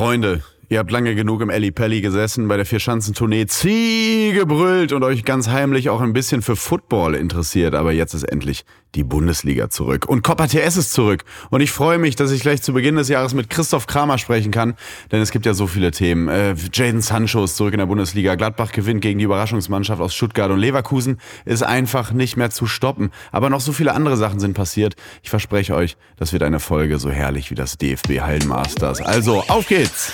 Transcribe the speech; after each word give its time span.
Freunde, 0.00 0.42
Ihr 0.70 0.78
habt 0.78 0.90
lange 0.90 1.14
genug 1.14 1.42
im 1.42 1.50
Elli 1.50 1.72
Pelli 1.72 2.00
gesessen, 2.00 2.48
bei 2.48 2.56
der 2.56 2.64
Vierschanzentournee 2.64 3.44
Zieh 3.46 4.32
gebrüllt 4.32 4.92
und 4.92 5.02
euch 5.02 5.26
ganz 5.26 5.48
heimlich 5.48 5.90
auch 5.90 6.00
ein 6.00 6.14
bisschen 6.14 6.40
für 6.40 6.56
Football 6.56 7.16
interessiert. 7.16 7.74
Aber 7.74 7.92
jetzt 7.92 8.14
ist 8.14 8.22
endlich 8.22 8.64
die 8.94 9.04
Bundesliga 9.04 9.70
zurück. 9.70 10.08
Und 10.08 10.22
Copa 10.22 10.46
TS 10.46 10.76
ist 10.76 10.92
zurück. 10.92 11.24
Und 11.50 11.60
ich 11.60 11.70
freue 11.70 11.98
mich, 11.98 12.16
dass 12.16 12.30
ich 12.30 12.42
gleich 12.42 12.62
zu 12.62 12.72
Beginn 12.72 12.96
des 12.96 13.08
Jahres 13.08 13.34
mit 13.34 13.50
Christoph 13.50 13.86
Kramer 13.86 14.18
sprechen 14.18 14.50
kann. 14.50 14.74
Denn 15.12 15.20
es 15.20 15.30
gibt 15.30 15.46
ja 15.46 15.54
so 15.54 15.66
viele 15.66 15.90
Themen. 15.90 16.28
Äh, 16.28 16.54
Jaden 16.72 17.00
Sancho 17.00 17.44
ist 17.44 17.56
zurück 17.56 17.72
in 17.72 17.78
der 17.78 17.86
Bundesliga. 17.86 18.34
Gladbach 18.34 18.72
gewinnt 18.72 19.00
gegen 19.00 19.18
die 19.18 19.24
Überraschungsmannschaft 19.24 20.00
aus 20.00 20.14
Stuttgart. 20.14 20.50
Und 20.50 20.58
Leverkusen 20.58 21.18
ist 21.44 21.62
einfach 21.62 22.12
nicht 22.12 22.36
mehr 22.36 22.50
zu 22.50 22.66
stoppen. 22.66 23.10
Aber 23.32 23.50
noch 23.50 23.60
so 23.60 23.72
viele 23.72 23.94
andere 23.94 24.16
Sachen 24.16 24.40
sind 24.40 24.54
passiert. 24.54 24.96
Ich 25.22 25.30
verspreche 25.30 25.74
euch, 25.74 25.96
das 26.16 26.32
wird 26.32 26.42
eine 26.42 26.60
Folge 26.60 26.98
so 26.98 27.10
herrlich 27.10 27.50
wie 27.50 27.54
das 27.54 27.78
DFB 27.78 28.20
Hallenmasters. 28.20 29.00
Also, 29.00 29.44
auf 29.48 29.66
geht's! 29.66 30.12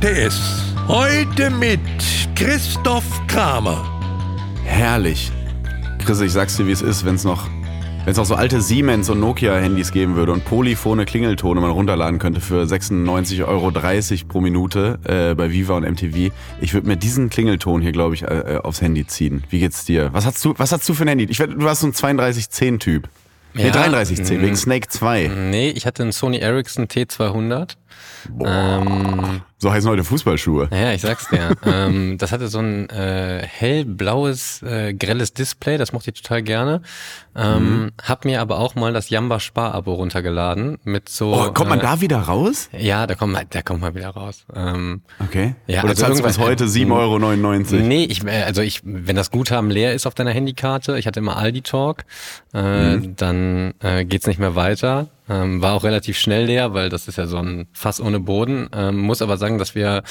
TS. 0.00 0.62
Heute 0.86 1.50
mit 1.50 1.80
Christoph 2.36 3.04
Kramer. 3.26 3.84
Herrlich. 4.64 5.32
Chris, 6.04 6.20
ich 6.20 6.30
sag's 6.30 6.56
dir, 6.56 6.68
wie 6.68 6.70
es 6.70 6.82
ist, 6.82 7.04
wenn's 7.04 7.24
noch, 7.24 7.48
wenn's 8.04 8.16
noch 8.16 8.24
so 8.24 8.36
alte 8.36 8.60
Siemens 8.60 9.10
und 9.10 9.18
Nokia-Handys 9.18 9.90
geben 9.90 10.14
würde 10.14 10.30
und 10.30 10.44
polyphone 10.44 11.04
Klingeltone 11.04 11.60
man 11.60 11.72
runterladen 11.72 12.20
könnte 12.20 12.40
für 12.40 12.62
96,30 12.62 13.44
Euro 13.48 13.72
pro 14.28 14.40
Minute 14.40 15.00
äh, 15.02 15.34
bei 15.34 15.50
Viva 15.50 15.76
und 15.76 15.82
MTV. 15.82 16.32
Ich 16.60 16.74
würde 16.74 16.86
mir 16.86 16.96
diesen 16.96 17.28
Klingelton 17.28 17.82
hier, 17.82 17.90
glaube 17.90 18.14
ich, 18.14 18.22
äh, 18.22 18.26
äh, 18.26 18.58
aufs 18.58 18.80
Handy 18.80 19.04
ziehen. 19.04 19.42
Wie 19.50 19.58
geht's 19.58 19.84
dir? 19.84 20.10
Was 20.12 20.26
hast 20.26 20.44
du, 20.44 20.54
was 20.58 20.70
hast 20.70 20.88
du 20.88 20.94
für 20.94 21.06
ein 21.06 21.08
Handy? 21.08 21.24
Ich, 21.24 21.38
du 21.38 21.64
warst 21.64 21.80
so 21.80 21.88
ein 21.88 21.92
3210-Typ. 21.92 23.08
Nee, 23.54 23.64
Ja, 23.64 23.70
3310, 23.70 24.42
wegen 24.42 24.52
mm. 24.52 24.56
Snake 24.56 24.88
2. 24.88 25.30
Nee, 25.50 25.70
ich 25.70 25.86
hatte 25.86 26.04
einen 26.04 26.12
Sony 26.12 26.38
Ericsson 26.38 26.86
T200. 26.86 27.70
Ähm, 28.44 29.42
So 29.58 29.72
heißen 29.72 29.90
heute 29.90 30.04
Fußballschuhe. 30.04 30.68
naja, 30.70 30.92
ich 30.92 31.00
sag's 31.02 31.28
dir. 31.28 31.56
ähm, 31.66 32.16
das 32.18 32.30
hatte 32.32 32.48
so 32.48 32.58
ein 32.60 32.88
äh, 32.90 33.42
hellblaues, 33.44 34.62
äh, 34.62 34.94
grelles 34.94 35.32
Display, 35.32 35.78
das 35.78 35.92
mochte 35.92 36.10
ich 36.10 36.22
total 36.22 36.42
gerne. 36.42 36.82
Ähm, 37.36 37.58
Mhm. 37.58 37.90
Hab 38.02 38.24
mir 38.24 38.40
aber 38.40 38.58
auch 38.58 38.74
mal 38.74 38.92
das 38.92 39.10
Jamba 39.10 39.40
Spar-Abo 39.40 39.94
runtergeladen 39.94 40.78
mit 40.84 41.08
so. 41.08 41.32
Oh, 41.34 41.52
kommt 41.52 41.70
man 41.70 41.78
äh, 41.80 41.82
da 41.82 42.00
wieder 42.00 42.18
raus? 42.18 42.68
Ja, 42.76 43.06
da 43.06 43.14
kommt 43.14 43.32
man, 43.32 43.46
da 43.50 43.62
kommt 43.62 43.80
man 43.80 43.94
wieder 43.94 44.10
raus. 44.10 44.44
Ähm, 44.54 45.02
Okay. 45.24 45.54
Ja, 45.66 45.80
Oder 45.80 45.90
also 45.90 46.02
zahlst 46.04 46.20
du 46.20 46.24
bis 46.24 46.38
heute 46.38 46.64
7,99 46.66 47.72
Euro? 47.74 47.82
Nee, 47.86 48.04
ich, 48.04 48.24
äh, 48.24 48.42
also 48.42 48.62
ich, 48.62 48.80
wenn 48.84 49.16
das 49.16 49.30
Guthaben 49.30 49.70
leer 49.70 49.94
ist 49.94 50.06
auf 50.06 50.14
deiner 50.14 50.30
Handykarte, 50.32 50.98
ich 50.98 51.06
hatte 51.06 51.20
immer 51.20 51.36
Aldi 51.36 51.62
Talk, 51.62 52.04
äh, 52.54 52.96
Mhm. 52.96 53.16
dann 53.16 53.74
äh, 53.80 54.04
geht's 54.04 54.26
nicht 54.26 54.38
mehr 54.40 54.54
weiter. 54.54 55.08
Ähm, 55.28 55.60
war 55.62 55.74
auch 55.74 55.84
relativ 55.84 56.18
schnell 56.18 56.46
leer, 56.46 56.74
weil 56.74 56.88
das 56.88 57.08
ist 57.08 57.18
ja 57.18 57.26
so 57.26 57.38
ein 57.38 57.66
Fass 57.72 58.00
ohne 58.00 58.20
Boden. 58.20 58.68
Ähm, 58.72 58.96
muss 58.98 59.22
aber 59.22 59.36
sagen, 59.36 59.58
dass 59.58 59.74
wir 59.74 60.02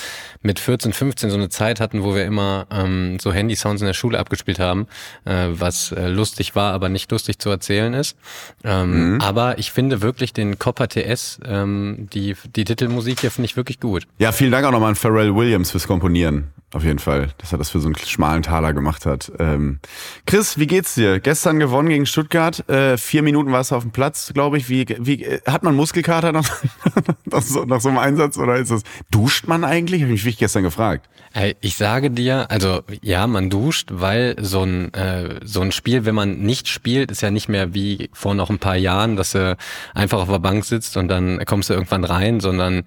mit 0.41 0.59
14, 0.59 0.93
15 0.93 1.29
so 1.29 1.37
eine 1.37 1.49
Zeit 1.49 1.79
hatten, 1.79 2.03
wo 2.03 2.13
wir 2.15 2.25
immer 2.25 2.67
ähm, 2.71 3.17
so 3.19 3.31
Handy-Sounds 3.31 3.81
in 3.81 3.87
der 3.87 3.93
Schule 3.93 4.19
abgespielt 4.19 4.59
haben, 4.59 4.87
äh, 5.25 5.47
was 5.49 5.91
äh, 5.91 6.07
lustig 6.07 6.55
war, 6.55 6.73
aber 6.73 6.89
nicht 6.89 7.11
lustig 7.11 7.39
zu 7.39 7.49
erzählen 7.49 7.93
ist. 7.93 8.17
Ähm, 8.63 8.87
Mhm. 8.97 9.21
Aber 9.21 9.57
ich 9.57 9.71
finde 9.71 10.01
wirklich 10.01 10.33
den 10.33 10.59
Copper 10.59 10.87
TS, 10.87 11.39
ähm, 11.45 12.07
die, 12.13 12.35
die 12.55 12.63
Titelmusik 12.63 13.21
hier 13.21 13.31
finde 13.31 13.45
ich 13.45 13.57
wirklich 13.57 13.79
gut. 13.79 14.07
Ja, 14.17 14.31
vielen 14.31 14.52
Dank 14.52 14.65
auch 14.65 14.71
nochmal 14.71 14.89
an 14.89 14.95
Pharrell 14.95 15.35
Williams 15.35 15.71
fürs 15.71 15.87
Komponieren. 15.87 16.52
Auf 16.73 16.83
jeden 16.83 16.99
Fall, 16.99 17.29
dass 17.37 17.53
er 17.53 17.57
das 17.57 17.69
für 17.69 17.79
so 17.79 17.87
einen 17.87 17.95
schmalen 17.95 18.43
Taler 18.43 18.73
gemacht 18.73 19.05
hat. 19.05 19.31
Ähm, 19.39 19.79
Chris, 20.25 20.57
wie 20.57 20.67
geht's 20.67 20.95
dir? 20.95 21.21
Gestern 21.21 21.59
gewonnen 21.59 21.87
gegen 21.87 22.05
Stuttgart. 22.05 22.67
Äh, 22.69 22.97
vier 22.97 23.23
Minuten 23.23 23.53
warst 23.53 23.71
du 23.71 23.75
auf 23.75 23.83
dem 23.83 23.92
Platz, 23.92 24.31
glaube 24.33 24.58
ich. 24.58 24.67
Wie, 24.67 24.86
wie 24.99 25.23
äh, 25.23 25.39
hat 25.47 25.64
man 25.64 25.75
Muskelkater 25.75 26.33
nach, 26.33 26.49
nach, 27.25 27.42
so, 27.42 27.64
nach 27.64 27.80
so 27.80 27.87
einem 27.87 27.99
Einsatz 27.99 28.37
oder 28.37 28.58
ist 28.58 28.69
das? 28.69 28.81
Duscht 29.09 29.47
man 29.47 29.64
eigentlich? 29.64 30.03
Habe 30.03 30.11
ich 30.11 30.25
mich 30.25 30.37
gestern 30.37 30.64
gefragt. 30.64 31.08
Ey, 31.33 31.55
Ich 31.61 31.77
sage 31.77 32.11
dir, 32.11 32.52
also 32.52 32.81
ja, 33.02 33.27
man 33.27 33.49
duscht, 33.49 33.89
weil 33.92 34.36
so 34.39 34.63
ein 34.63 34.93
äh, 34.93 35.39
so 35.43 35.61
ein 35.61 35.71
Spiel, 35.71 36.03
wenn 36.03 36.15
man 36.15 36.39
nicht 36.39 36.67
spielt, 36.67 37.11
ist 37.11 37.21
ja 37.21 37.31
nicht 37.31 37.47
mehr 37.47 37.73
wie 37.73 38.09
vor 38.11 38.33
noch 38.33 38.49
ein 38.49 38.59
paar 38.59 38.75
Jahren, 38.75 39.15
dass 39.15 39.31
du 39.31 39.55
einfach 39.93 40.19
auf 40.19 40.30
der 40.30 40.39
Bank 40.39 40.65
sitzt 40.65 40.97
und 40.97 41.08
dann 41.08 41.45
kommst 41.45 41.69
du 41.69 41.75
irgendwann 41.75 42.03
rein, 42.03 42.39
sondern 42.39 42.83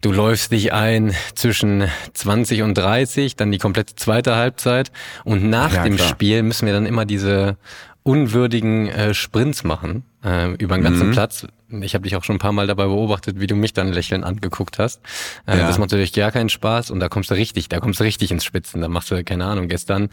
du 0.00 0.12
läufst 0.12 0.52
dich 0.52 0.72
ein 0.72 1.14
zwischen 1.34 1.88
20 2.12 2.62
und 2.62 2.74
30, 2.74 3.15
dann 3.36 3.50
die 3.52 3.58
komplette 3.58 3.94
zweite 3.96 4.36
Halbzeit 4.36 4.92
und 5.24 5.48
nach 5.48 5.72
Ja, 5.72 5.84
dem 5.84 5.96
klar. 5.96 6.08
Spiel 6.08 6.42
müssen 6.42 6.66
wir 6.66 6.74
dann 6.74 6.86
immer 6.86 7.04
diese 7.06 7.56
unwürdigen 8.02 8.88
äh, 8.88 9.14
Sprints 9.14 9.64
machen 9.64 10.04
äh, 10.24 10.52
über 10.54 10.76
den 10.76 10.84
ganzen 10.84 11.10
Platz. 11.10 11.46
Ich 11.68 11.94
habe 11.94 12.04
dich 12.04 12.14
auch 12.14 12.22
schon 12.22 12.36
ein 12.36 12.38
paar 12.38 12.52
Mal 12.52 12.68
dabei 12.68 12.84
beobachtet, 12.84 13.40
wie 13.40 13.48
du 13.48 13.56
mich 13.56 13.72
dann 13.72 13.92
lächelnd 13.92 14.24
angeguckt 14.24 14.78
hast. 14.78 15.00
Äh, 15.46 15.58
Ja. 15.58 15.66
Das 15.66 15.78
macht 15.78 15.90
natürlich 15.90 16.12
gar 16.12 16.30
keinen 16.30 16.48
Spaß 16.48 16.92
und 16.92 17.00
da 17.00 17.08
kommst 17.08 17.30
du 17.30 17.34
richtig, 17.34 17.68
da 17.68 17.80
kommst 17.80 17.98
du 17.98 18.04
richtig 18.04 18.30
ins 18.30 18.44
Spitzen. 18.44 18.80
Da 18.80 18.88
machst 18.88 19.10
du, 19.10 19.24
keine 19.24 19.46
Ahnung, 19.46 19.66
gestern 19.66 20.08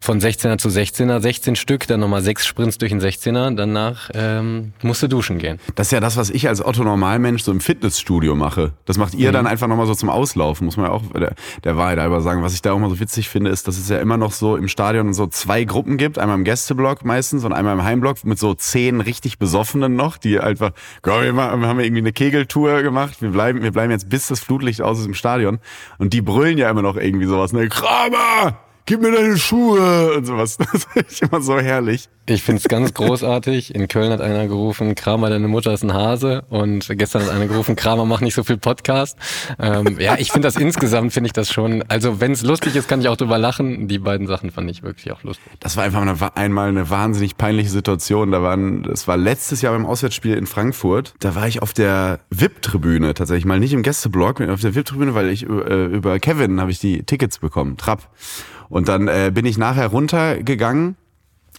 von 0.00 0.20
16er 0.20 0.58
zu 0.58 0.68
16er, 0.68 1.20
16 1.20 1.54
Stück, 1.54 1.86
dann 1.86 2.00
nochmal 2.00 2.22
sechs 2.22 2.44
Sprints 2.44 2.78
durch 2.78 2.90
den 2.90 3.00
16er, 3.00 3.54
danach 3.54 4.10
ähm, 4.14 4.72
musst 4.82 5.02
du 5.02 5.08
duschen 5.08 5.38
gehen. 5.38 5.60
Das 5.76 5.88
ist 5.88 5.92
ja 5.92 6.00
das, 6.00 6.16
was 6.16 6.28
ich 6.30 6.48
als 6.48 6.64
Otto 6.64 6.82
Normalmensch 6.82 7.42
so 7.44 7.52
im 7.52 7.60
Fitnessstudio 7.60 8.34
mache. 8.34 8.72
Das 8.86 8.98
macht 8.98 9.14
ihr 9.14 9.30
dann 9.30 9.46
einfach 9.46 9.68
nochmal 9.68 9.86
so 9.86 9.94
zum 9.94 10.08
Auslaufen, 10.10 10.64
muss 10.64 10.76
man 10.76 10.86
ja 10.86 10.92
auch 10.92 11.02
der, 11.12 11.34
der 11.62 11.76
Wahrheit 11.76 11.98
halber 12.00 12.20
sagen. 12.20 12.42
Was 12.42 12.54
ich 12.54 12.62
da 12.62 12.72
auch 12.72 12.78
mal 12.80 12.90
so 12.90 12.98
witzig 12.98 13.28
finde, 13.28 13.50
ist, 13.50 13.68
dass 13.68 13.78
es 13.78 13.88
ja 13.88 13.98
immer 14.00 14.16
noch 14.16 14.32
so 14.32 14.56
im 14.56 14.66
Stadion 14.66 15.14
so 15.14 15.28
zwei 15.28 15.62
Gruppen 15.64 15.98
gibt. 15.98 16.18
Einmal 16.18 16.36
im 16.36 16.44
Gästeblock 16.44 17.04
meistens 17.04 17.44
und 17.44 17.52
einmal 17.52 17.74
im 17.74 17.84
Heimblock 17.84 18.24
mit 18.24 18.40
so 18.40 18.54
zehn 18.54 19.00
richtig 19.00 19.38
Besoffenen 19.38 19.94
noch, 19.94 20.16
die 20.16 20.40
einfach, 20.40 20.72
komm, 21.02 21.22
wir 21.22 21.34
haben 21.34 21.80
irgendwie 21.80 22.00
eine 22.00 22.12
Kegeltour 22.12 22.82
gemacht. 22.82 23.20
Wir 23.20 23.30
bleiben, 23.30 23.62
wir 23.62 23.72
bleiben 23.72 23.90
jetzt 23.90 24.08
bis 24.08 24.28
das 24.28 24.40
Flutlicht 24.40 24.82
aus 24.82 24.98
ist 24.98 25.06
im 25.06 25.14
Stadion. 25.14 25.58
Und 25.98 26.12
die 26.12 26.22
brüllen 26.22 26.58
ja 26.58 26.70
immer 26.70 26.82
noch 26.82 26.96
irgendwie 26.96 27.26
sowas, 27.26 27.52
ne? 27.52 27.68
Kramer! 27.68 28.58
Gib 28.90 29.02
mir 29.02 29.12
deine 29.12 29.38
Schuhe! 29.38 30.14
Und 30.16 30.26
sowas. 30.26 30.58
Das 30.72 30.84
finde 30.84 31.08
ich 31.08 31.22
immer 31.22 31.40
so 31.40 31.60
herrlich. 31.60 32.08
Ich 32.26 32.42
find's 32.42 32.64
ganz 32.64 32.92
großartig. 32.92 33.72
In 33.74 33.86
Köln 33.86 34.10
hat 34.10 34.20
einer 34.20 34.48
gerufen, 34.48 34.96
Kramer, 34.96 35.30
deine 35.30 35.46
Mutter 35.46 35.72
ist 35.72 35.84
ein 35.84 35.94
Hase. 35.94 36.42
Und 36.48 36.88
gestern 36.98 37.22
hat 37.22 37.30
einer 37.30 37.46
gerufen, 37.46 37.76
Kramer, 37.76 38.04
mach 38.04 38.20
nicht 38.20 38.34
so 38.34 38.42
viel 38.42 38.56
Podcast. 38.56 39.16
Ähm, 39.60 39.96
ja, 40.00 40.16
ich 40.18 40.32
finde 40.32 40.48
das 40.48 40.56
insgesamt, 40.56 41.12
finde 41.12 41.28
ich 41.28 41.32
das 41.32 41.52
schon, 41.52 41.84
also 41.86 42.20
wenn's 42.20 42.42
lustig 42.42 42.74
ist, 42.74 42.88
kann 42.88 43.00
ich 43.00 43.06
auch 43.06 43.16
drüber 43.16 43.38
lachen. 43.38 43.86
Die 43.86 44.00
beiden 44.00 44.26
Sachen 44.26 44.50
fand 44.50 44.68
ich 44.68 44.82
wirklich 44.82 45.12
auch 45.12 45.22
lustig. 45.22 45.44
Das 45.60 45.76
war 45.76 45.84
einfach 45.84 46.02
eine, 46.02 46.16
einmal 46.36 46.68
eine 46.68 46.90
wahnsinnig 46.90 47.36
peinliche 47.36 47.70
Situation. 47.70 48.32
Da 48.32 48.42
waren, 48.42 48.82
das 48.82 49.06
war 49.06 49.16
letztes 49.16 49.62
Jahr 49.62 49.72
beim 49.72 49.86
Auswärtsspiel 49.86 50.34
in 50.34 50.46
Frankfurt. 50.46 51.14
Da 51.20 51.36
war 51.36 51.46
ich 51.46 51.62
auf 51.62 51.72
der 51.72 52.20
VIP-Tribüne 52.30 53.14
tatsächlich 53.14 53.44
mal 53.44 53.60
nicht 53.60 53.72
im 53.72 53.84
Gästeblock, 53.84 54.40
auf 54.40 54.60
der 54.60 54.74
VIP-Tribüne, 54.74 55.14
weil 55.14 55.30
ich 55.30 55.44
äh, 55.44 55.84
über 55.86 56.18
Kevin 56.18 56.60
habe 56.60 56.72
ich 56.72 56.80
die 56.80 57.04
Tickets 57.04 57.38
bekommen, 57.38 57.76
Trapp. 57.76 58.08
Und 58.70 58.88
dann 58.88 59.08
äh, 59.08 59.30
bin 59.34 59.44
ich 59.44 59.58
nachher 59.58 59.88
runtergegangen 59.88 60.96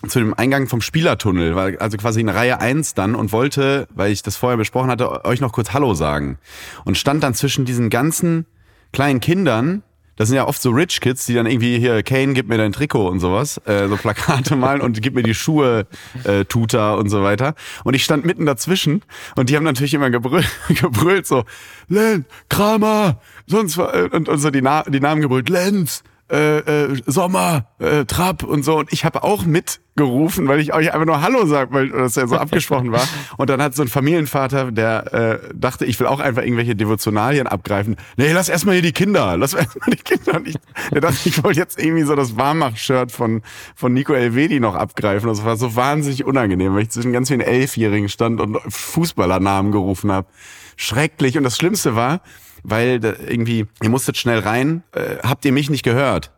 zu 0.08 0.20
dem 0.20 0.34
Eingang 0.34 0.68
vom 0.68 0.82
Spielertunnel, 0.82 1.56
war 1.56 1.70
also 1.80 1.98
quasi 1.98 2.22
in 2.22 2.30
Reihe 2.30 2.60
1 2.60 2.96
dann 2.96 3.14
und 3.14 3.32
wollte, 3.32 3.88
weil 3.94 4.12
ich 4.12 4.24
das 4.24 4.36
vorher 4.36 4.58
besprochen 4.58 4.90
hatte, 4.90 5.26
euch 5.26 5.42
noch 5.42 5.52
kurz 5.52 5.74
Hallo 5.74 5.94
sagen. 5.94 6.40
Und 6.86 6.98
stand 6.98 7.22
dann 7.22 7.36
zwischen 7.36 7.66
diesen 7.66 7.92
ganzen 7.92 8.48
kleinen 8.94 9.20
Kindern, 9.20 9.84
das 10.16 10.28
sind 10.28 10.38
ja 10.38 10.48
oft 10.48 10.62
so 10.62 10.72
Rich 10.72 11.02
Kids, 11.02 11.26
die 11.26 11.34
dann 11.34 11.46
irgendwie 11.46 11.80
hier, 11.80 12.04
Kane, 12.04 12.34
gib 12.34 12.48
mir 12.48 12.58
dein 12.58 12.74
Trikot 12.74 13.08
und 13.08 13.20
sowas, 13.20 13.60
äh, 13.66 13.88
so 13.88 13.96
Plakate 13.96 14.56
malen 14.56 14.82
und 14.82 15.02
gib 15.02 15.14
mir 15.14 15.24
die 15.24 15.34
Schuhe, 15.34 15.88
äh, 16.24 16.46
Tuta 16.46 16.96
und 16.96 17.10
so 17.10 17.24
weiter. 17.24 17.56
Und 17.84 17.94
ich 17.94 18.04
stand 18.04 18.26
mitten 18.26 18.46
dazwischen 18.46 19.04
und 19.36 19.50
die 19.50 19.56
haben 19.56 19.64
natürlich 19.64 19.94
immer 19.94 20.10
gebrüllt, 20.10 20.50
gebrüllt 20.82 21.28
so, 21.28 21.44
Lenz, 21.88 22.26
Kramer, 22.50 23.20
sonst 23.48 23.78
äh, 23.78 24.10
und, 24.12 24.30
und 24.30 24.38
so 24.40 24.50
die, 24.50 24.62
Na 24.62 24.84
die 24.84 25.00
Namen 25.00 25.22
gebrüllt, 25.22 25.50
Lenz, 25.50 26.04
äh, 26.32 26.60
äh, 26.60 27.02
Sommer, 27.06 27.66
äh, 27.80 28.06
Trapp 28.06 28.44
und 28.44 28.64
so. 28.64 28.78
Und 28.78 28.94
ich 28.94 29.04
habe 29.04 29.24
auch 29.24 29.44
mitgerufen, 29.46 30.48
weil 30.48 30.62
ich 30.62 30.74
euch 30.74 30.94
einfach 30.94 31.06
nur 31.06 31.22
Hallo 31.22 31.46
sag, 31.46 31.74
weil 31.74 31.90
das 31.90 32.16
ja 32.16 32.26
so 32.26 32.38
abgesprochen 32.38 32.92
war. 32.92 33.06
Und 33.38 33.50
dann 33.50 33.62
hat 33.62 33.76
so 33.76 33.82
ein 33.82 33.90
Familienvater, 33.90 34.72
der 34.72 35.14
äh, 35.14 35.40
dachte, 35.54 35.86
ich 35.86 36.00
will 36.00 36.08
auch 36.08 36.22
einfach 36.22 36.44
irgendwelche 36.44 36.76
Devotionalien 36.76 37.48
abgreifen. 37.48 37.98
Nee, 38.16 38.32
lass 38.32 38.48
erstmal 38.48 38.76
hier 38.76 38.82
die 38.82 38.94
Kinder. 38.94 39.36
Lass 39.36 39.54
erstmal 39.54 39.90
die 39.90 40.02
Kinder. 40.02 40.38
Und 40.38 40.48
ich, 40.48 40.56
der 40.92 41.02
dachte, 41.02 41.18
ich 41.26 41.44
wollte 41.44 41.60
jetzt 41.60 41.78
irgendwie 41.78 42.04
so 42.04 42.16
das 42.16 42.38
Warmach-Shirt 42.38 43.12
von, 43.12 43.42
von 43.76 43.94
Nico 43.94 44.14
Elvedi 44.14 44.60
noch 44.62 44.76
abgreifen. 44.76 45.28
Das 45.28 45.44
war 45.44 45.58
so 45.58 45.76
wahnsinnig 45.76 46.24
unangenehm, 46.24 46.74
weil 46.74 46.84
ich 46.84 46.92
zwischen 46.92 47.12
ganz 47.12 47.28
vielen 47.28 47.42
Elfjährigen 47.42 48.08
stand 48.08 48.40
und 48.40 48.58
Fußballernamen 48.70 49.72
gerufen 49.74 50.12
habe. 50.12 50.28
Schrecklich. 50.78 51.38
Und 51.38 51.44
das 51.44 51.58
Schlimmste 51.58 51.96
war, 51.96 52.22
weil 52.64 53.00
irgendwie, 53.04 53.68
ihr 53.82 53.90
musstet 53.90 54.18
schnell 54.18 54.40
rein, 54.40 54.84
äh, 54.94 55.18
habt 55.24 55.46
ihr 55.46 55.52
mich 55.52 55.70
nicht 55.70 55.84
gehört. 55.84 56.32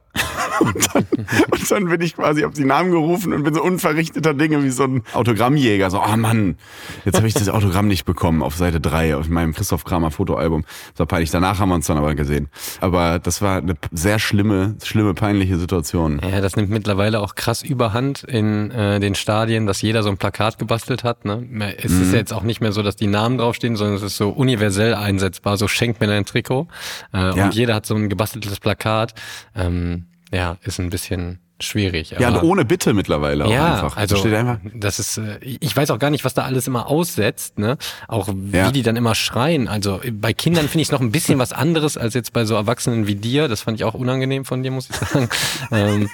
Und 0.63 0.95
dann, 0.95 1.05
und 1.51 1.71
dann 1.71 1.85
bin 1.85 2.01
ich 2.01 2.15
quasi 2.15 2.45
auf 2.45 2.53
die 2.53 2.65
Namen 2.65 2.91
gerufen 2.91 3.33
und 3.33 3.43
bin 3.43 3.53
so 3.53 3.61
unverrichteter 3.61 4.33
Dinge 4.33 4.63
wie 4.63 4.69
so 4.69 4.83
ein 4.83 5.03
Autogrammjäger. 5.13 5.89
So, 5.89 6.01
oh 6.01 6.17
Mann, 6.17 6.57
jetzt 7.05 7.17
habe 7.17 7.27
ich 7.27 7.33
das 7.33 7.49
Autogramm 7.49 7.87
nicht 7.87 8.05
bekommen 8.05 8.41
auf 8.41 8.55
Seite 8.55 8.79
3 8.79 9.17
auf 9.17 9.27
meinem 9.27 9.53
Christoph 9.53 9.83
Kramer 9.83 10.11
Fotoalbum. 10.11 10.63
Das 10.91 10.99
war 10.99 11.05
peinlich. 11.07 11.31
Danach 11.31 11.59
haben 11.59 11.69
wir 11.69 11.75
uns 11.75 11.87
dann 11.87 11.97
aber 11.97 12.15
gesehen. 12.15 12.49
Aber 12.81 13.19
das 13.19 13.41
war 13.41 13.57
eine 13.57 13.75
sehr 13.91 14.19
schlimme, 14.19 14.75
schlimme, 14.83 15.13
peinliche 15.13 15.57
Situation. 15.57 16.21
Ja, 16.23 16.41
das 16.41 16.55
nimmt 16.55 16.69
mittlerweile 16.69 17.19
auch 17.19 17.35
krass 17.35 17.61
überhand 17.61 18.23
in 18.23 18.71
äh, 18.71 18.99
den 18.99 19.15
Stadien, 19.15 19.65
dass 19.65 19.81
jeder 19.81 20.03
so 20.03 20.09
ein 20.09 20.17
Plakat 20.17 20.57
gebastelt 20.57 21.03
hat. 21.03 21.25
Ne? 21.25 21.45
Es 21.77 21.91
mhm. 21.91 22.01
ist 22.03 22.11
ja 22.11 22.19
jetzt 22.19 22.33
auch 22.33 22.43
nicht 22.43 22.61
mehr 22.61 22.71
so, 22.71 22.83
dass 22.83 22.95
die 22.95 23.07
Namen 23.07 23.37
draufstehen, 23.37 23.75
sondern 23.75 23.97
es 23.97 24.03
ist 24.03 24.17
so 24.17 24.29
universell 24.29 24.93
einsetzbar. 24.93 25.57
So 25.57 25.67
schenkt 25.67 25.99
mir 25.99 26.07
dein 26.07 26.25
Trikot. 26.25 26.67
Äh, 27.13 27.37
ja. 27.37 27.45
Und 27.45 27.55
jeder 27.55 27.75
hat 27.75 27.85
so 27.85 27.95
ein 27.95 28.09
gebasteltes 28.09 28.59
Plakat. 28.59 29.13
Ähm, 29.55 30.05
ja, 30.33 30.57
ist 30.63 30.79
ein 30.79 30.89
bisschen 30.89 31.39
schwierig. 31.59 32.15
ja, 32.19 32.29
und 32.29 32.43
ohne 32.43 32.65
Bitte 32.65 32.93
mittlerweile 32.93 33.45
auch 33.45 33.51
ja, 33.51 33.75
einfach. 33.75 33.95
Also 33.95 34.17
steht 34.17 34.33
einfach. 34.33 34.57
das 34.73 34.99
ist, 34.99 35.17
äh, 35.17 35.37
ich 35.41 35.75
weiß 35.75 35.91
auch 35.91 35.99
gar 35.99 36.09
nicht, 36.09 36.25
was 36.25 36.33
da 36.33 36.43
alles 36.43 36.67
immer 36.67 36.87
aussetzt, 36.87 37.59
ne? 37.59 37.77
Auch 38.07 38.27
wie 38.33 38.57
ja. 38.57 38.71
die 38.71 38.81
dann 38.81 38.95
immer 38.95 39.15
schreien. 39.15 39.67
Also 39.67 40.01
bei 40.11 40.33
Kindern 40.33 40.67
finde 40.67 40.81
ich 40.81 40.87
es 40.87 40.91
noch 40.91 41.01
ein 41.01 41.11
bisschen 41.11 41.39
was 41.39 41.53
anderes 41.53 41.95
als 41.95 42.15
jetzt 42.15 42.33
bei 42.33 42.45
so 42.45 42.55
Erwachsenen 42.55 43.07
wie 43.07 43.15
dir. 43.15 43.47
Das 43.47 43.61
fand 43.61 43.79
ich 43.79 43.85
auch 43.85 43.93
unangenehm 43.93 44.43
von 44.43 44.63
dir, 44.63 44.71
muss 44.71 44.89
ich 44.89 44.95
sagen. 45.07 45.29
ähm, 45.71 46.09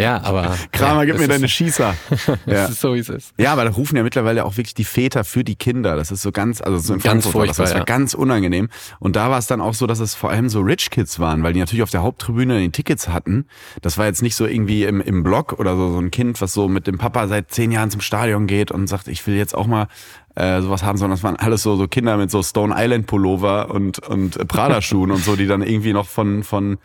ja, 0.00 0.22
aber. 0.22 0.56
Kramer, 0.72 1.02
ja, 1.04 1.12
gib 1.12 1.18
mir 1.18 1.28
deine 1.28 1.48
Schießer. 1.48 1.94
ja. 2.26 2.36
Das 2.46 2.70
ist 2.70 2.80
so, 2.80 2.94
wie 2.94 2.98
es 2.98 3.08
ist. 3.08 3.32
Ja, 3.38 3.52
aber 3.52 3.64
da 3.64 3.70
rufen 3.70 3.96
ja 3.96 4.02
mittlerweile 4.02 4.44
auch 4.44 4.56
wirklich 4.56 4.74
die 4.74 4.84
Väter 4.84 5.24
für 5.24 5.44
die 5.44 5.56
Kinder. 5.56 5.96
Das 5.96 6.10
ist 6.10 6.22
so 6.22 6.32
ganz, 6.32 6.60
also 6.60 6.78
so 6.78 6.94
in 6.94 7.00
ganz 7.00 7.24
Frankfurt 7.24 7.32
furchtbar, 7.32 7.64
das 7.64 7.72
war 7.72 7.80
ja. 7.80 7.84
ganz 7.84 8.14
unangenehm. 8.14 8.68
Und 8.98 9.16
da 9.16 9.30
war 9.30 9.38
es 9.38 9.46
dann 9.46 9.60
auch 9.60 9.74
so, 9.74 9.86
dass 9.86 10.00
es 10.00 10.14
vor 10.14 10.30
allem 10.30 10.48
so 10.48 10.60
Rich 10.60 10.90
Kids 10.90 11.18
waren, 11.18 11.42
weil 11.42 11.52
die 11.52 11.60
natürlich 11.60 11.82
auf 11.82 11.90
der 11.90 12.02
Haupttribüne 12.02 12.60
die 12.60 12.70
Tickets 12.70 13.08
hatten. 13.08 13.46
Das 13.82 13.98
war 13.98 14.06
jetzt 14.06 14.22
nicht 14.22 14.36
so 14.36 14.46
irgendwie 14.46 14.84
im, 14.84 15.00
im 15.00 15.22
Block 15.22 15.54
oder 15.58 15.76
so, 15.76 15.92
so 15.92 15.98
ein 15.98 16.10
Kind, 16.10 16.40
was 16.40 16.52
so 16.52 16.68
mit 16.68 16.86
dem 16.86 16.98
Papa 16.98 17.28
seit 17.28 17.50
zehn 17.50 17.72
Jahren 17.72 17.90
zum 17.90 18.00
Stadion 18.00 18.46
geht 18.46 18.70
und 18.70 18.86
sagt, 18.86 19.08
ich 19.08 19.26
will 19.26 19.36
jetzt 19.36 19.54
auch 19.54 19.66
mal 19.66 19.88
äh, 20.34 20.60
sowas 20.60 20.82
haben, 20.82 20.98
sondern 20.98 21.16
das 21.16 21.24
waren 21.24 21.36
alles 21.36 21.62
so, 21.62 21.76
so 21.76 21.88
Kinder 21.88 22.16
mit 22.16 22.30
so 22.30 22.42
Stone 22.42 22.74
Island 22.76 23.06
Pullover 23.06 23.70
und, 23.70 23.98
und 24.00 24.48
Prada 24.48 24.80
Schuhen 24.82 25.10
und 25.10 25.24
so, 25.24 25.36
die 25.36 25.46
dann 25.46 25.62
irgendwie 25.62 25.92
noch 25.92 26.06
von, 26.06 26.42
von 26.44 26.78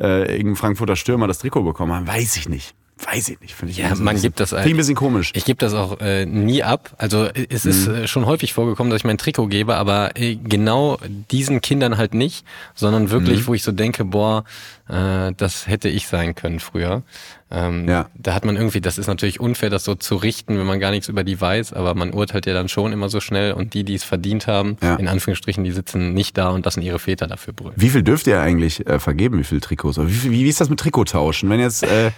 äh, 0.00 0.22
irgendeinem 0.30 0.56
Frankfurter 0.56 0.96
Stürmer 0.96 1.26
das 1.26 1.38
Trikot 1.38 1.62
bekommen 1.62 1.92
haben. 1.92 2.06
Weiß 2.06 2.36
ich 2.36 2.48
nicht. 2.48 2.74
Weiß 3.04 3.28
ich 3.30 3.40
nicht, 3.40 3.54
finde 3.54 3.72
ich. 3.72 3.78
Ja, 3.78 3.94
man 3.96 4.20
gibt 4.20 4.38
das. 4.38 4.50
Finde 4.50 4.68
ich 4.68 4.74
ein 4.74 4.76
bisschen 4.76 4.94
komisch. 4.94 5.32
Ich 5.34 5.44
gebe 5.44 5.58
das 5.58 5.74
auch 5.74 6.00
äh, 6.00 6.24
nie 6.26 6.62
ab. 6.62 6.94
Also 6.98 7.28
es 7.48 7.64
ist 7.64 7.88
mhm. 7.88 7.94
Äh, 7.94 8.08
schon 8.08 8.26
häufig 8.26 8.52
vorgekommen, 8.52 8.90
dass 8.90 9.00
ich 9.00 9.04
mein 9.04 9.18
Trikot 9.18 9.48
gebe, 9.48 9.76
aber 9.76 10.16
äh, 10.16 10.36
genau 10.36 10.98
diesen 11.30 11.60
Kindern 11.60 11.96
halt 11.96 12.14
nicht, 12.14 12.44
sondern 12.74 13.10
wirklich, 13.10 13.40
mhm. 13.40 13.46
wo 13.48 13.54
ich 13.54 13.62
so 13.62 13.72
denke, 13.72 14.04
boah, 14.04 14.44
äh, 14.88 15.32
das 15.36 15.66
hätte 15.66 15.88
ich 15.88 16.06
sein 16.06 16.34
können 16.34 16.60
früher. 16.60 17.02
Ähm, 17.50 17.88
ja. 17.88 18.08
Da 18.14 18.34
hat 18.34 18.44
man 18.44 18.56
irgendwie, 18.56 18.80
das 18.80 18.98
ist 18.98 19.08
natürlich 19.08 19.40
unfair, 19.40 19.68
das 19.68 19.84
so 19.84 19.94
zu 19.94 20.16
richten, 20.16 20.58
wenn 20.58 20.66
man 20.66 20.80
gar 20.80 20.90
nichts 20.90 21.08
über 21.08 21.22
die 21.22 21.40
weiß, 21.40 21.72
aber 21.72 21.94
man 21.94 22.12
urteilt 22.12 22.46
ja 22.46 22.54
dann 22.54 22.68
schon 22.68 22.92
immer 22.92 23.08
so 23.08 23.20
schnell 23.20 23.52
und 23.52 23.74
die, 23.74 23.84
die 23.84 23.94
es 23.94 24.04
verdient 24.04 24.46
haben, 24.46 24.76
ja. 24.82 24.96
in 24.96 25.08
Anführungsstrichen, 25.08 25.62
die 25.64 25.72
sitzen 25.72 26.14
nicht 26.14 26.38
da 26.38 26.50
und 26.50 26.64
lassen 26.64 26.82
ihre 26.82 26.98
Väter 26.98 27.26
dafür 27.26 27.52
brüllen. 27.52 27.74
Wie 27.76 27.90
viel 27.90 28.02
dürft 28.02 28.26
ihr 28.26 28.40
eigentlich 28.40 28.86
äh, 28.86 28.98
vergeben, 28.98 29.38
wie 29.38 29.44
viele 29.44 29.60
Trikots? 29.60 29.98
Wie, 29.98 30.30
wie, 30.30 30.44
wie 30.44 30.48
ist 30.48 30.60
das 30.60 30.70
mit 30.70 30.80
Trikottauschen? 30.80 31.50
Wenn 31.50 31.60
jetzt 31.60 31.82
äh, 31.82 32.12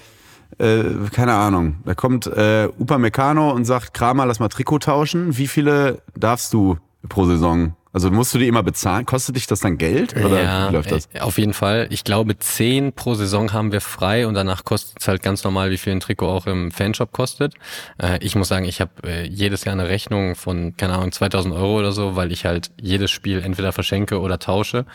äh, 0.59 0.85
keine 1.12 1.35
Ahnung, 1.35 1.77
da 1.85 1.95
kommt 1.95 2.27
äh, 2.27 2.69
Upamecano 2.79 3.51
und 3.51 3.65
sagt, 3.65 3.95
Kramer, 3.95 4.27
lass 4.27 4.41
mal 4.41 4.49
Trikot 4.49 4.81
tauschen. 4.81 5.37
Wie 5.37 5.49
viele 5.49 6.03
darfst 6.17 6.53
du 6.53 6.79
pro 7.09 7.27
Saison? 7.27 7.75
Also 7.95 8.11
musst 8.11 8.35
du 8.35 8.39
die 8.39 8.49
immer 8.49 8.65
bezahlen? 8.65 9.06
Kostet 9.06 9.37
dich 9.37 9.47
das 9.47 9.61
dann 9.61 9.79
Geld? 9.79 10.17
Oder 10.17 10.43
ja, 10.43 10.69
wie 10.69 10.73
läuft 10.73 10.91
das? 10.91 11.09
Auf 11.21 11.39
jeden 11.39 11.53
Fall. 11.53 11.87
Ich 11.91 12.03
glaube, 12.03 12.37
zehn 12.37 12.93
pro 12.93 13.15
Saison 13.15 13.53
haben 13.53 13.71
wir 13.71 13.81
frei 13.81 14.27
und 14.27 14.35
danach 14.35 14.65
kostet 14.65 15.01
es 15.01 15.06
halt 15.06 15.23
ganz 15.23 15.45
normal, 15.45 15.71
wie 15.71 15.79
viel 15.79 15.93
ein 15.93 16.01
Trikot 16.01 16.27
auch 16.27 16.49
im 16.49 16.73
Fanshop 16.73 17.12
kostet. 17.12 17.55
Äh, 18.03 18.19
ich 18.21 18.35
muss 18.35 18.49
sagen, 18.49 18.65
ich 18.65 18.81
habe 18.81 18.91
äh, 19.05 19.29
jedes 19.29 19.65
Jahr 19.65 19.75
eine 19.75 19.89
Rechnung 19.89 20.35
von, 20.35 20.77
keine 20.77 20.95
Ahnung, 20.95 21.12
2000 21.12 21.55
Euro 21.55 21.79
oder 21.79 21.93
so, 21.93 22.17
weil 22.17 22.33
ich 22.33 22.45
halt 22.45 22.73
jedes 22.81 23.12
Spiel 23.12 23.41
entweder 23.41 23.71
verschenke 23.71 24.19
oder 24.19 24.41
tausche. 24.41 24.87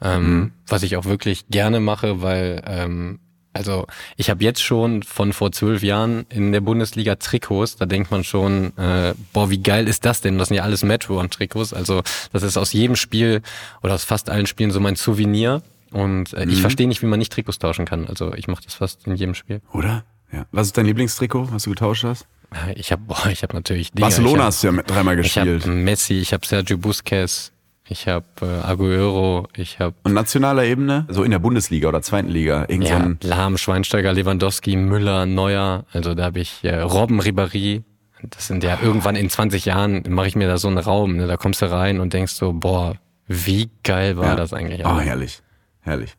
Ähm, 0.00 0.22
mhm. 0.22 0.52
Was 0.66 0.82
ich 0.82 0.96
auch 0.96 1.04
wirklich 1.04 1.48
gerne 1.48 1.80
mache, 1.80 2.22
weil 2.22 2.62
ähm, 2.66 3.18
also 3.56 3.86
ich 4.16 4.30
habe 4.30 4.42
jetzt 4.44 4.62
schon 4.62 5.02
von 5.02 5.32
vor 5.32 5.52
zwölf 5.52 5.82
Jahren 5.82 6.26
in 6.28 6.52
der 6.52 6.60
Bundesliga 6.60 7.16
Trikots, 7.16 7.76
da 7.76 7.86
denkt 7.86 8.10
man 8.10 8.24
schon, 8.24 8.76
äh, 8.76 9.14
boah, 9.32 9.50
wie 9.50 9.58
geil 9.58 9.88
ist 9.88 10.04
das 10.04 10.20
denn? 10.20 10.38
Das 10.38 10.48
sind 10.48 10.56
ja 10.56 10.62
alles 10.62 10.82
Metro 10.82 11.18
und 11.18 11.32
Trikots. 11.32 11.72
Also 11.72 12.02
das 12.32 12.42
ist 12.42 12.56
aus 12.56 12.72
jedem 12.72 12.96
Spiel 12.96 13.42
oder 13.82 13.94
aus 13.94 14.04
fast 14.04 14.30
allen 14.30 14.46
Spielen 14.46 14.70
so 14.70 14.80
mein 14.80 14.96
Souvenir. 14.96 15.62
Und 15.92 16.32
äh, 16.34 16.46
mhm. 16.46 16.52
ich 16.52 16.60
verstehe 16.60 16.88
nicht, 16.88 17.02
wie 17.02 17.06
man 17.06 17.18
nicht 17.18 17.32
Trikots 17.32 17.58
tauschen 17.58 17.84
kann. 17.84 18.06
Also 18.06 18.34
ich 18.34 18.48
mache 18.48 18.62
das 18.64 18.74
fast 18.74 19.06
in 19.06 19.16
jedem 19.16 19.34
Spiel. 19.34 19.60
Oder? 19.72 20.04
Ja. 20.32 20.46
Was 20.50 20.68
ist 20.68 20.76
dein 20.76 20.86
Lieblingstrikot, 20.86 21.52
was 21.52 21.64
du 21.64 21.70
getauscht 21.70 22.04
hast? 22.04 22.26
Ich 22.74 22.92
habe, 22.92 23.02
ich 23.30 23.42
habe 23.42 23.54
natürlich. 23.54 23.92
Dinge. 23.92 24.02
Barcelona 24.02 24.38
hab, 24.38 24.46
hast 24.46 24.62
du 24.62 24.68
ja 24.68 24.82
dreimal 24.82 25.16
gespielt. 25.16 25.62
Ich 25.62 25.68
habe 25.68 25.76
Messi, 25.76 26.14
ich 26.14 26.32
habe 26.32 26.46
Sergio 26.46 26.78
Busquets, 26.78 27.52
ich 27.88 28.08
habe 28.08 28.24
äh, 28.42 28.66
Aguero, 28.66 29.48
ich 29.56 29.78
habe 29.78 29.94
und 30.02 30.12
nationaler 30.12 30.64
Ebene, 30.64 31.06
so 31.08 31.22
in 31.22 31.30
der 31.30 31.38
Bundesliga 31.38 31.88
oder 31.88 32.02
zweiten 32.02 32.28
Liga, 32.28 32.64
irgend 32.68 32.88
ja, 32.88 33.00
so 33.20 33.28
Lahm, 33.28 33.58
Schweinsteiger, 33.58 34.12
Lewandowski, 34.12 34.76
Müller, 34.76 35.26
Neuer, 35.26 35.84
also 35.92 36.14
da 36.14 36.24
habe 36.24 36.40
ich 36.40 36.64
äh, 36.64 36.80
Robben, 36.80 37.20
Ribéry. 37.20 37.82
Das 38.22 38.46
sind 38.48 38.64
ja 38.64 38.78
irgendwann 38.82 39.14
in 39.14 39.30
20 39.30 39.64
Jahren 39.66 40.02
mache 40.08 40.26
ich 40.26 40.36
mir 40.36 40.48
da 40.48 40.58
so 40.58 40.68
einen 40.68 40.78
Raum, 40.78 41.16
ne? 41.16 41.26
da 41.26 41.36
kommst 41.36 41.62
du 41.62 41.70
rein 41.70 42.00
und 42.00 42.12
denkst 42.12 42.32
so, 42.32 42.52
boah, 42.52 42.96
wie 43.28 43.70
geil 43.82 44.16
war 44.16 44.28
ja. 44.28 44.36
das 44.36 44.52
eigentlich? 44.52 44.84
Oh, 44.84 44.98
herrlich, 44.98 45.42
herrlich. 45.80 46.16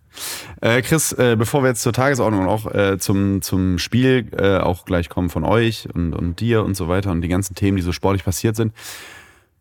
Äh, 0.62 0.82
Chris, 0.82 1.12
äh, 1.14 1.36
bevor 1.38 1.64
wir 1.64 1.70
jetzt 1.70 1.82
zur 1.82 1.94
Tagesordnung 1.94 2.42
und 2.42 2.48
auch 2.48 2.74
äh, 2.74 2.98
zum, 2.98 3.42
zum 3.42 3.78
Spiel 3.78 4.28
äh, 4.38 4.58
auch 4.58 4.86
gleich 4.86 5.10
kommen 5.10 5.30
von 5.30 5.44
euch 5.44 5.88
und, 5.94 6.14
und 6.14 6.40
dir 6.40 6.64
und 6.64 6.76
so 6.76 6.88
weiter 6.88 7.12
und 7.12 7.22
die 7.22 7.28
ganzen 7.28 7.56
Themen, 7.56 7.78
die 7.78 7.84
so 7.84 7.92
sportlich 7.92 8.24
passiert 8.24 8.56
sind, 8.56 8.74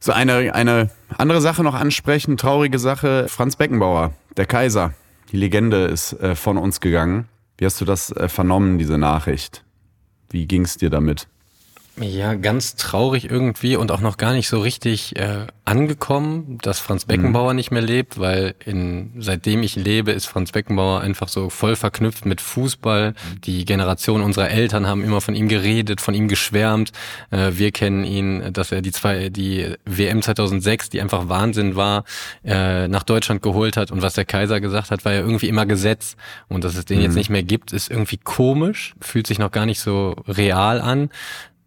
so 0.00 0.12
eine, 0.12 0.54
eine 0.54 0.90
andere 1.16 1.40
Sache 1.40 1.62
noch 1.62 1.74
ansprechen, 1.74 2.36
traurige 2.36 2.78
Sache. 2.78 3.26
Franz 3.28 3.56
Beckenbauer, 3.56 4.12
der 4.36 4.46
Kaiser, 4.46 4.92
die 5.32 5.36
Legende 5.36 5.84
ist 5.84 6.12
äh, 6.14 6.34
von 6.34 6.58
uns 6.58 6.80
gegangen. 6.80 7.28
Wie 7.58 7.64
hast 7.64 7.80
du 7.80 7.84
das 7.84 8.12
äh, 8.12 8.28
vernommen, 8.28 8.78
diese 8.78 8.98
Nachricht? 8.98 9.64
Wie 10.30 10.46
ging 10.46 10.62
es 10.62 10.76
dir 10.76 10.90
damit? 10.90 11.28
Ja, 11.98 12.34
ganz 12.34 12.76
traurig 12.76 13.30
irgendwie 13.30 13.74
und 13.76 13.90
auch 13.90 14.00
noch 14.00 14.18
gar 14.18 14.34
nicht 14.34 14.48
so 14.48 14.60
richtig 14.60 15.16
äh, 15.16 15.46
angekommen, 15.64 16.58
dass 16.60 16.78
Franz 16.78 17.06
Beckenbauer 17.06 17.52
mhm. 17.52 17.56
nicht 17.56 17.70
mehr 17.70 17.80
lebt, 17.80 18.20
weil 18.20 18.54
in, 18.66 19.12
seitdem 19.18 19.62
ich 19.62 19.76
lebe, 19.76 20.12
ist 20.12 20.26
Franz 20.26 20.52
Beckenbauer 20.52 21.00
einfach 21.00 21.28
so 21.28 21.48
voll 21.48 21.74
verknüpft 21.74 22.26
mit 22.26 22.42
Fußball. 22.42 23.14
Die 23.44 23.64
Generation 23.64 24.20
unserer 24.20 24.50
Eltern 24.50 24.86
haben 24.86 25.02
immer 25.02 25.22
von 25.22 25.34
ihm 25.34 25.48
geredet, 25.48 26.02
von 26.02 26.12
ihm 26.12 26.28
geschwärmt. 26.28 26.92
Äh, 27.30 27.52
wir 27.52 27.72
kennen 27.72 28.04
ihn, 28.04 28.52
dass 28.52 28.72
er 28.72 28.82
die 28.82 28.92
zwei, 28.92 29.30
die 29.30 29.74
WM 29.86 30.20
2006, 30.20 30.90
die 30.90 31.00
einfach 31.00 31.30
Wahnsinn 31.30 31.76
war, 31.76 32.04
äh, 32.44 32.88
nach 32.88 33.04
Deutschland 33.04 33.40
geholt 33.40 33.78
hat 33.78 33.90
und 33.90 34.02
was 34.02 34.12
der 34.12 34.26
Kaiser 34.26 34.60
gesagt 34.60 34.90
hat, 34.90 35.06
war 35.06 35.14
ja 35.14 35.20
irgendwie 35.20 35.48
immer 35.48 35.64
Gesetz 35.64 36.16
und 36.48 36.62
dass 36.62 36.76
es 36.76 36.84
den 36.84 36.98
mhm. 36.98 37.04
jetzt 37.04 37.14
nicht 37.14 37.30
mehr 37.30 37.42
gibt, 37.42 37.72
ist 37.72 37.90
irgendwie 37.90 38.18
komisch, 38.18 38.94
fühlt 39.00 39.26
sich 39.26 39.38
noch 39.38 39.50
gar 39.50 39.64
nicht 39.64 39.80
so 39.80 40.14
real 40.28 40.82
an. 40.82 41.08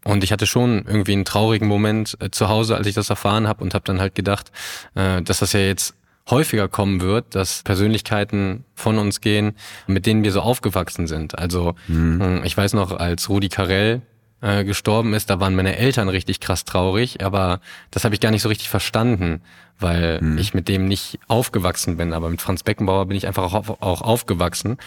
Und 0.09 0.23
ich 0.23 0.31
hatte 0.31 0.47
schon 0.47 0.85
irgendwie 0.87 1.13
einen 1.13 1.25
traurigen 1.25 1.67
Moment 1.67 2.17
äh, 2.19 2.31
zu 2.31 2.49
Hause, 2.49 2.75
als 2.75 2.87
ich 2.87 2.95
das 2.95 3.09
erfahren 3.09 3.47
habe 3.47 3.63
und 3.63 3.75
habe 3.75 3.85
dann 3.85 4.01
halt 4.01 4.15
gedacht, 4.15 4.51
äh, 4.95 5.21
dass 5.21 5.39
das 5.39 5.53
ja 5.53 5.59
jetzt 5.59 5.93
häufiger 6.29 6.67
kommen 6.67 7.01
wird, 7.01 7.35
dass 7.35 7.63
Persönlichkeiten 7.63 8.65
von 8.73 8.97
uns 8.97 9.21
gehen, 9.21 9.53
mit 9.87 10.05
denen 10.05 10.23
wir 10.23 10.31
so 10.31 10.41
aufgewachsen 10.41 11.05
sind. 11.05 11.37
Also 11.37 11.75
mhm. 11.87 12.21
Hm, 12.21 12.41
ich 12.43 12.57
weiß 12.57 12.73
noch, 12.73 12.91
als 12.91 13.29
Rudi 13.29 13.49
Carell 13.49 14.01
äh, 14.41 14.63
gestorben 14.63 15.13
ist, 15.13 15.29
da 15.29 15.39
waren 15.39 15.55
meine 15.55 15.77
Eltern 15.77 16.09
richtig 16.09 16.39
krass 16.39 16.65
traurig, 16.65 17.23
aber 17.23 17.61
das 17.91 18.03
habe 18.03 18.15
ich 18.15 18.21
gar 18.21 18.31
nicht 18.31 18.41
so 18.41 18.49
richtig 18.49 18.69
verstanden, 18.69 19.41
weil 19.79 20.21
mhm. 20.21 20.37
ich 20.37 20.53
mit 20.53 20.67
dem 20.67 20.87
nicht 20.87 21.19
aufgewachsen 21.27 21.97
bin. 21.97 22.13
Aber 22.13 22.29
mit 22.29 22.41
Franz 22.41 22.63
Beckenbauer 22.63 23.05
bin 23.05 23.17
ich 23.17 23.27
einfach 23.27 23.53
auch, 23.53 23.81
auch 23.81 24.01
aufgewachsen. 24.01 24.77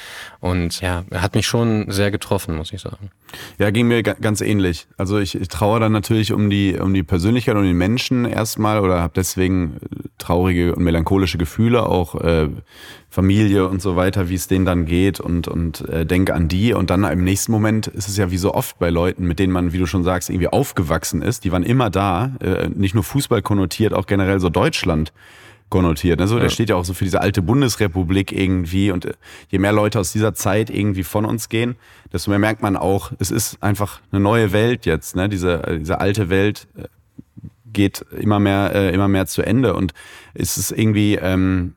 Und 0.41 0.81
ja, 0.81 1.05
er 1.11 1.23
hat 1.23 1.35
mich 1.35 1.47
schon 1.47 1.91
sehr 1.91 2.11
getroffen, 2.11 2.57
muss 2.57 2.73
ich 2.73 2.81
sagen. 2.81 3.11
Ja, 3.59 3.71
ging 3.71 3.89
mir 3.89 4.03
ganz 4.03 4.41
ähnlich. 4.41 4.87
Also 4.99 5.19
ich, 5.19 5.35
ich 5.35 5.49
traue 5.49 5.81
dann 5.81 5.93
natürlich 5.93 6.33
um 6.33 6.51
die, 6.51 6.79
um 6.79 6.93
die 6.93 7.03
Persönlichkeit 7.03 7.57
und 7.57 7.65
den 7.65 7.77
Menschen 7.77 8.25
erstmal 8.25 8.81
oder 8.81 9.01
habe 9.01 9.15
deswegen 9.17 9.77
äh, 9.77 10.09
traurige 10.19 10.75
und 10.75 10.85
melancholische 10.85 11.39
Gefühle, 11.39 11.87
auch 11.87 12.15
äh, 12.17 12.49
Familie 13.13 13.69
und 13.69 13.83
so 13.83 13.95
weiter, 13.95 14.31
wie 14.31 14.35
es 14.35 14.49
denen 14.49 14.65
dann 14.65 14.87
geht 14.87 15.21
und, 15.21 15.47
und 15.47 15.87
äh, 15.89 16.07
denke 16.07 16.33
an 16.33 16.49
die. 16.49 16.73
Und 16.73 16.89
dann 16.89 17.05
im 17.05 17.25
nächsten 17.25 17.53
Moment 17.53 17.87
ist 17.87 18.09
es 18.09 18.17
ja 18.17 18.31
wie 18.31 18.39
so 18.39 18.55
oft 18.55 18.79
bei 18.79 18.89
Leuten, 18.89 19.27
mit 19.27 19.39
denen 19.39 19.53
man, 19.53 19.75
wie 19.75 19.79
du 19.79 19.85
schon 19.85 20.03
sagst, 20.03 20.31
irgendwie 20.31 20.49
aufgewachsen 20.49 21.21
ist. 21.21 21.45
Die 21.45 21.53
waren 21.53 21.63
immer 21.63 21.91
da, 21.91 22.33
äh, 22.41 22.71
nicht 22.71 22.95
nur 22.95 23.05
Fußball 23.05 23.43
konnotiert, 23.43 23.93
auch 23.93 24.07
generell 24.07 24.41
so 24.41 24.49
Deutschland 24.83 25.13
konnotiert. 25.71 26.21
Also 26.21 26.37
ja. 26.37 26.43
der 26.43 26.49
steht 26.51 26.69
ja 26.69 26.77
auch 26.77 26.85
so 26.85 26.93
für 26.93 27.05
diese 27.05 27.23
alte 27.23 27.41
Bundesrepublik 27.41 28.31
irgendwie. 28.31 28.91
Und 28.91 29.07
äh, 29.07 29.15
je 29.49 29.59
mehr 29.59 29.73
Leute 29.73 30.01
aus 30.01 30.13
dieser 30.13 30.35
Zeit 30.35 30.69
irgendwie 30.69 31.03
von 31.03 31.25
uns 31.25 31.49
gehen, 31.49 31.77
desto 32.13 32.31
mehr 32.31 32.39
merkt 32.39 32.61
man 32.61 32.77
auch, 32.77 33.13
es 33.19 33.31
ist 33.31 33.63
einfach 33.63 34.01
eine 34.11 34.21
neue 34.21 34.53
Welt 34.53 34.85
jetzt. 34.85 35.17
Ne? 35.17 35.29
Diese, 35.31 35.63
äh, 35.63 35.79
diese 35.79 35.99
alte 36.01 36.29
Welt 36.29 36.67
äh, 36.77 36.89
geht 37.73 38.05
immer 38.19 38.39
mehr, 38.39 38.73
äh, 38.75 38.93
immer 38.93 39.09
mehr 39.09 39.27
zu 39.27 39.41
Ende 39.41 39.73
und 39.73 39.95
es 40.35 40.59
ist 40.59 40.73
irgendwie, 40.73 41.15
ähm, 41.15 41.75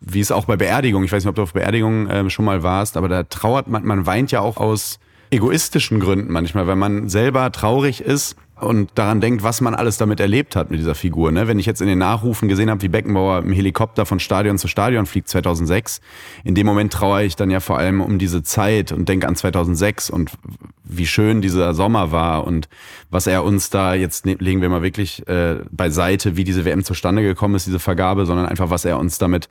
wie 0.00 0.20
es 0.20 0.30
auch 0.30 0.44
bei 0.44 0.56
Beerdigungen, 0.56 1.04
ich 1.04 1.10
weiß 1.10 1.24
nicht, 1.24 1.28
ob 1.28 1.34
du 1.34 1.42
auf 1.42 1.54
Beerdigungen 1.54 2.08
äh, 2.08 2.30
schon 2.30 2.44
mal 2.44 2.62
warst, 2.62 2.96
aber 2.96 3.08
da 3.08 3.24
trauert 3.24 3.66
man, 3.66 3.84
man 3.84 4.06
weint 4.06 4.30
ja 4.30 4.42
auch 4.42 4.58
aus 4.58 5.00
egoistischen 5.32 5.98
Gründen 5.98 6.30
manchmal, 6.32 6.68
weil 6.68 6.76
man 6.76 7.08
selber 7.08 7.50
traurig 7.50 8.00
ist 8.00 8.36
und 8.60 8.90
daran 8.94 9.20
denkt, 9.20 9.42
was 9.42 9.60
man 9.60 9.74
alles 9.74 9.96
damit 9.98 10.20
erlebt 10.20 10.54
hat 10.54 10.70
mit 10.70 10.78
dieser 10.78 10.94
Figur. 10.94 11.32
Ne? 11.32 11.48
Wenn 11.48 11.58
ich 11.58 11.66
jetzt 11.66 11.80
in 11.80 11.88
den 11.88 11.98
Nachrufen 11.98 12.48
gesehen 12.48 12.70
habe, 12.70 12.82
wie 12.82 12.88
Beckenbauer 12.88 13.40
im 13.40 13.52
Helikopter 13.52 14.06
von 14.06 14.20
Stadion 14.20 14.58
zu 14.58 14.68
Stadion 14.68 15.06
fliegt 15.06 15.28
2006, 15.28 16.00
in 16.44 16.54
dem 16.54 16.66
Moment 16.66 16.92
trauere 16.92 17.24
ich 17.24 17.34
dann 17.34 17.50
ja 17.50 17.58
vor 17.58 17.78
allem 17.78 18.00
um 18.00 18.18
diese 18.18 18.42
Zeit 18.44 18.92
und 18.92 19.08
denke 19.08 19.26
an 19.26 19.34
2006 19.34 20.08
und 20.08 20.30
wie 20.84 21.06
schön 21.06 21.40
dieser 21.40 21.74
Sommer 21.74 22.12
war 22.12 22.46
und 22.46 22.68
was 23.10 23.26
er 23.26 23.42
uns 23.42 23.70
da, 23.70 23.94
jetzt 23.94 24.24
ne, 24.24 24.36
legen 24.38 24.60
wir 24.60 24.68
mal 24.68 24.82
wirklich 24.82 25.26
äh, 25.26 25.56
beiseite, 25.70 26.36
wie 26.36 26.44
diese 26.44 26.64
WM 26.64 26.84
zustande 26.84 27.22
gekommen 27.22 27.56
ist, 27.56 27.66
diese 27.66 27.80
Vergabe, 27.80 28.24
sondern 28.24 28.46
einfach, 28.46 28.70
was 28.70 28.84
er 28.84 28.98
uns 28.98 29.18
damit 29.18 29.48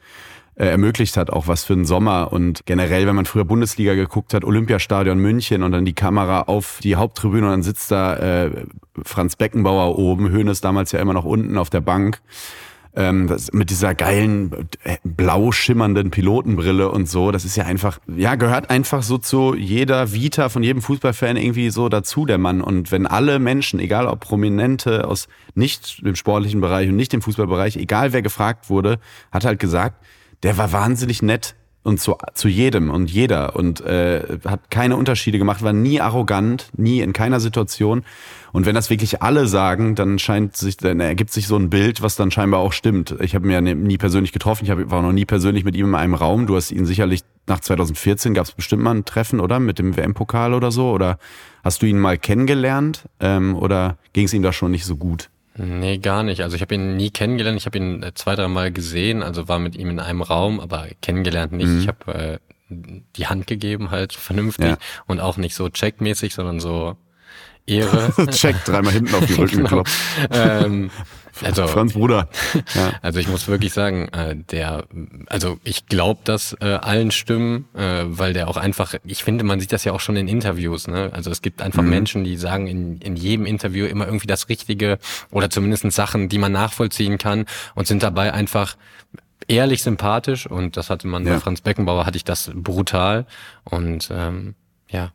äh, 0.55 0.67
ermöglicht 0.67 1.17
hat, 1.17 1.29
auch 1.29 1.47
was 1.47 1.63
für 1.63 1.73
einen 1.73 1.85
Sommer. 1.85 2.31
Und 2.31 2.65
generell, 2.65 3.07
wenn 3.07 3.15
man 3.15 3.25
früher 3.25 3.45
Bundesliga 3.45 3.95
geguckt 3.95 4.33
hat, 4.33 4.43
Olympiastadion 4.43 5.17
München 5.17 5.63
und 5.63 5.71
dann 5.71 5.85
die 5.85 5.93
Kamera 5.93 6.43
auf 6.43 6.79
die 6.83 6.95
Haupttribüne 6.95 7.45
und 7.47 7.51
dann 7.51 7.63
sitzt 7.63 7.91
da 7.91 8.15
äh, 8.17 8.51
Franz 9.03 9.35
Beckenbauer 9.35 9.97
oben, 9.97 10.29
Höhnes 10.29 10.61
damals 10.61 10.91
ja 10.91 10.99
immer 10.99 11.13
noch 11.13 11.25
unten 11.25 11.57
auf 11.57 11.69
der 11.69 11.81
Bank. 11.81 12.21
Ähm, 12.95 13.25
das, 13.25 13.51
mit 13.51 13.71
dieser 13.71 13.95
geilen 13.95 14.69
äh, 14.83 14.97
blau 15.03 15.51
schimmernden 15.51 16.11
Pilotenbrille 16.11 16.91
und 16.91 17.09
so, 17.09 17.31
das 17.31 17.43
ist 17.43 17.55
ja 17.55 17.65
einfach, 17.65 17.97
ja, 18.05 18.35
gehört 18.35 18.69
einfach 18.69 19.01
so 19.01 19.17
zu 19.17 19.55
jeder 19.55 20.13
Vita 20.13 20.49
von 20.49 20.61
jedem 20.61 20.83
Fußballfan 20.83 21.37
irgendwie 21.37 21.71
so 21.71 21.89
dazu, 21.89 22.27
der 22.27 22.37
Mann. 22.37 22.61
Und 22.61 22.91
wenn 22.91 23.07
alle 23.07 23.39
Menschen, 23.39 23.79
egal 23.79 24.05
ob 24.05 24.19
Prominente 24.19 25.07
aus 25.07 25.27
nicht 25.55 26.05
dem 26.05 26.15
sportlichen 26.15 26.61
Bereich 26.61 26.87
und 26.89 26.95
nicht 26.95 27.13
dem 27.13 27.23
Fußballbereich, 27.23 27.77
egal 27.77 28.13
wer 28.13 28.21
gefragt 28.21 28.69
wurde, 28.69 28.99
hat 29.31 29.43
halt 29.43 29.57
gesagt, 29.57 30.05
der 30.43 30.57
war 30.57 30.71
wahnsinnig 30.71 31.21
nett 31.21 31.55
und 31.83 31.99
zu, 31.99 32.15
zu 32.33 32.47
jedem 32.47 32.89
und 32.89 33.11
jeder 33.11 33.55
und 33.55 33.81
äh, 33.81 34.39
hat 34.45 34.71
keine 34.71 34.95
Unterschiede 34.95 35.37
gemacht, 35.37 35.61
war 35.63 35.73
nie 35.73 35.99
arrogant, 35.99 36.69
nie 36.77 37.01
in 37.01 37.11
keiner 37.11 37.39
Situation. 37.39 38.03
Und 38.53 38.65
wenn 38.65 38.75
das 38.75 38.89
wirklich 38.89 39.21
alle 39.21 39.47
sagen, 39.47 39.95
dann 39.95 40.17
scheint 40.17 40.55
sich, 40.55 40.77
dann 40.77 41.01
ergibt 41.01 41.31
sich 41.31 41.47
so 41.47 41.57
ein 41.57 41.69
Bild, 41.69 42.01
was 42.01 42.15
dann 42.15 42.31
scheinbar 42.31 42.61
auch 42.61 42.71
stimmt. 42.71 43.15
Ich 43.19 43.35
habe 43.35 43.47
ihn 43.47 43.51
ja 43.51 43.61
nie 43.61 43.97
persönlich 43.97 44.31
getroffen, 44.31 44.63
ich 44.63 44.71
hab, 44.71 44.89
war 44.89 45.01
noch 45.01 45.11
nie 45.11 45.25
persönlich 45.25 45.65
mit 45.65 45.75
ihm 45.75 45.87
in 45.87 45.95
einem 45.95 46.13
Raum. 46.13 46.47
Du 46.47 46.55
hast 46.55 46.71
ihn 46.71 46.85
sicherlich 46.85 47.21
nach 47.47 47.59
2014 47.59 48.33
gab 48.33 48.45
es 48.45 48.53
bestimmt 48.53 48.83
mal 48.83 48.95
ein 48.95 49.03
Treffen, 49.03 49.41
oder? 49.41 49.59
Mit 49.59 49.77
dem 49.77 49.97
WM-Pokal 49.97 50.53
oder 50.53 50.71
so? 50.71 50.91
Oder 50.91 51.17
hast 51.63 51.81
du 51.81 51.85
ihn 51.85 51.99
mal 51.99 52.17
kennengelernt? 52.17 53.03
Ähm, 53.19 53.55
oder 53.55 53.97
ging 54.13 54.25
es 54.25 54.33
ihm 54.33 54.43
da 54.43 54.53
schon 54.53 54.71
nicht 54.71 54.85
so 54.85 54.95
gut? 54.95 55.29
Nee, 55.55 55.99
gar 55.99 56.23
nicht. 56.23 56.41
Also 56.41 56.55
ich 56.55 56.61
habe 56.61 56.75
ihn 56.75 56.95
nie 56.95 57.11
kennengelernt. 57.11 57.59
Ich 57.59 57.65
habe 57.65 57.77
ihn 57.77 58.01
äh, 58.01 58.13
zwei, 58.15 58.35
drei 58.35 58.47
Mal 58.47 58.71
gesehen, 58.71 59.21
also 59.21 59.47
war 59.47 59.59
mit 59.59 59.75
ihm 59.75 59.89
in 59.89 59.99
einem 59.99 60.21
Raum, 60.21 60.59
aber 60.59 60.87
kennengelernt 61.01 61.53
nicht. 61.53 61.67
Mhm. 61.67 61.79
Ich 61.79 61.87
habe 61.87 62.13
äh, 62.13 62.37
die 62.69 63.27
Hand 63.27 63.45
gegeben, 63.47 63.91
halt 63.91 64.13
vernünftig 64.13 64.65
ja. 64.65 64.77
und 65.05 65.19
auch 65.19 65.37
nicht 65.37 65.55
so 65.55 65.69
checkmäßig, 65.69 66.33
sondern 66.33 66.59
so 66.59 66.97
Ehre. 67.65 68.13
Check, 68.31 68.63
dreimal 68.65 68.93
hinten 68.93 69.13
auf 69.13 69.25
die 69.25 69.33
Rücken 69.39 69.63
genau. 69.65 69.83
ähm, 70.31 70.89
also, 71.41 71.67
Franz 71.67 71.93
Bruder. 71.93 72.27
Ja. 72.75 72.93
Also 73.01 73.19
ich 73.19 73.27
muss 73.27 73.47
wirklich 73.47 73.73
sagen, 73.73 74.07
äh, 74.09 74.35
der, 74.35 74.85
also 75.27 75.59
ich 75.63 75.87
glaube 75.87 76.21
das 76.23 76.55
äh, 76.59 76.65
allen 76.65 77.11
Stimmen, 77.11 77.65
äh, 77.73 78.03
weil 78.05 78.33
der 78.33 78.47
auch 78.47 78.57
einfach, 78.57 78.95
ich 79.03 79.23
finde, 79.23 79.43
man 79.43 79.59
sieht 79.59 79.71
das 79.71 79.83
ja 79.83 79.91
auch 79.91 79.99
schon 79.99 80.15
in 80.15 80.27
Interviews. 80.27 80.87
Ne? 80.87 81.09
Also 81.13 81.29
es 81.29 81.41
gibt 81.41 81.61
einfach 81.61 81.83
mhm. 81.83 81.89
Menschen, 81.89 82.23
die 82.23 82.37
sagen 82.37 82.67
in, 82.67 82.97
in 82.97 83.15
jedem 83.15 83.45
Interview 83.45 83.85
immer 83.85 84.05
irgendwie 84.05 84.27
das 84.27 84.49
Richtige 84.49 84.97
oder 85.31 85.49
zumindest 85.49 85.91
Sachen, 85.91 86.29
die 86.29 86.37
man 86.37 86.51
nachvollziehen 86.51 87.17
kann 87.17 87.45
und 87.75 87.87
sind 87.87 88.03
dabei 88.03 88.33
einfach 88.33 88.75
ehrlich 89.47 89.83
sympathisch 89.83 90.47
und 90.47 90.77
das 90.77 90.89
hatte 90.89 91.07
man 91.07 91.25
ja. 91.25 91.33
bei 91.33 91.39
Franz 91.39 91.61
Beckenbauer, 91.61 92.05
hatte 92.05 92.17
ich 92.17 92.23
das 92.23 92.51
brutal 92.53 93.25
und 93.63 94.09
ähm, 94.11 94.55
ja, 94.89 95.11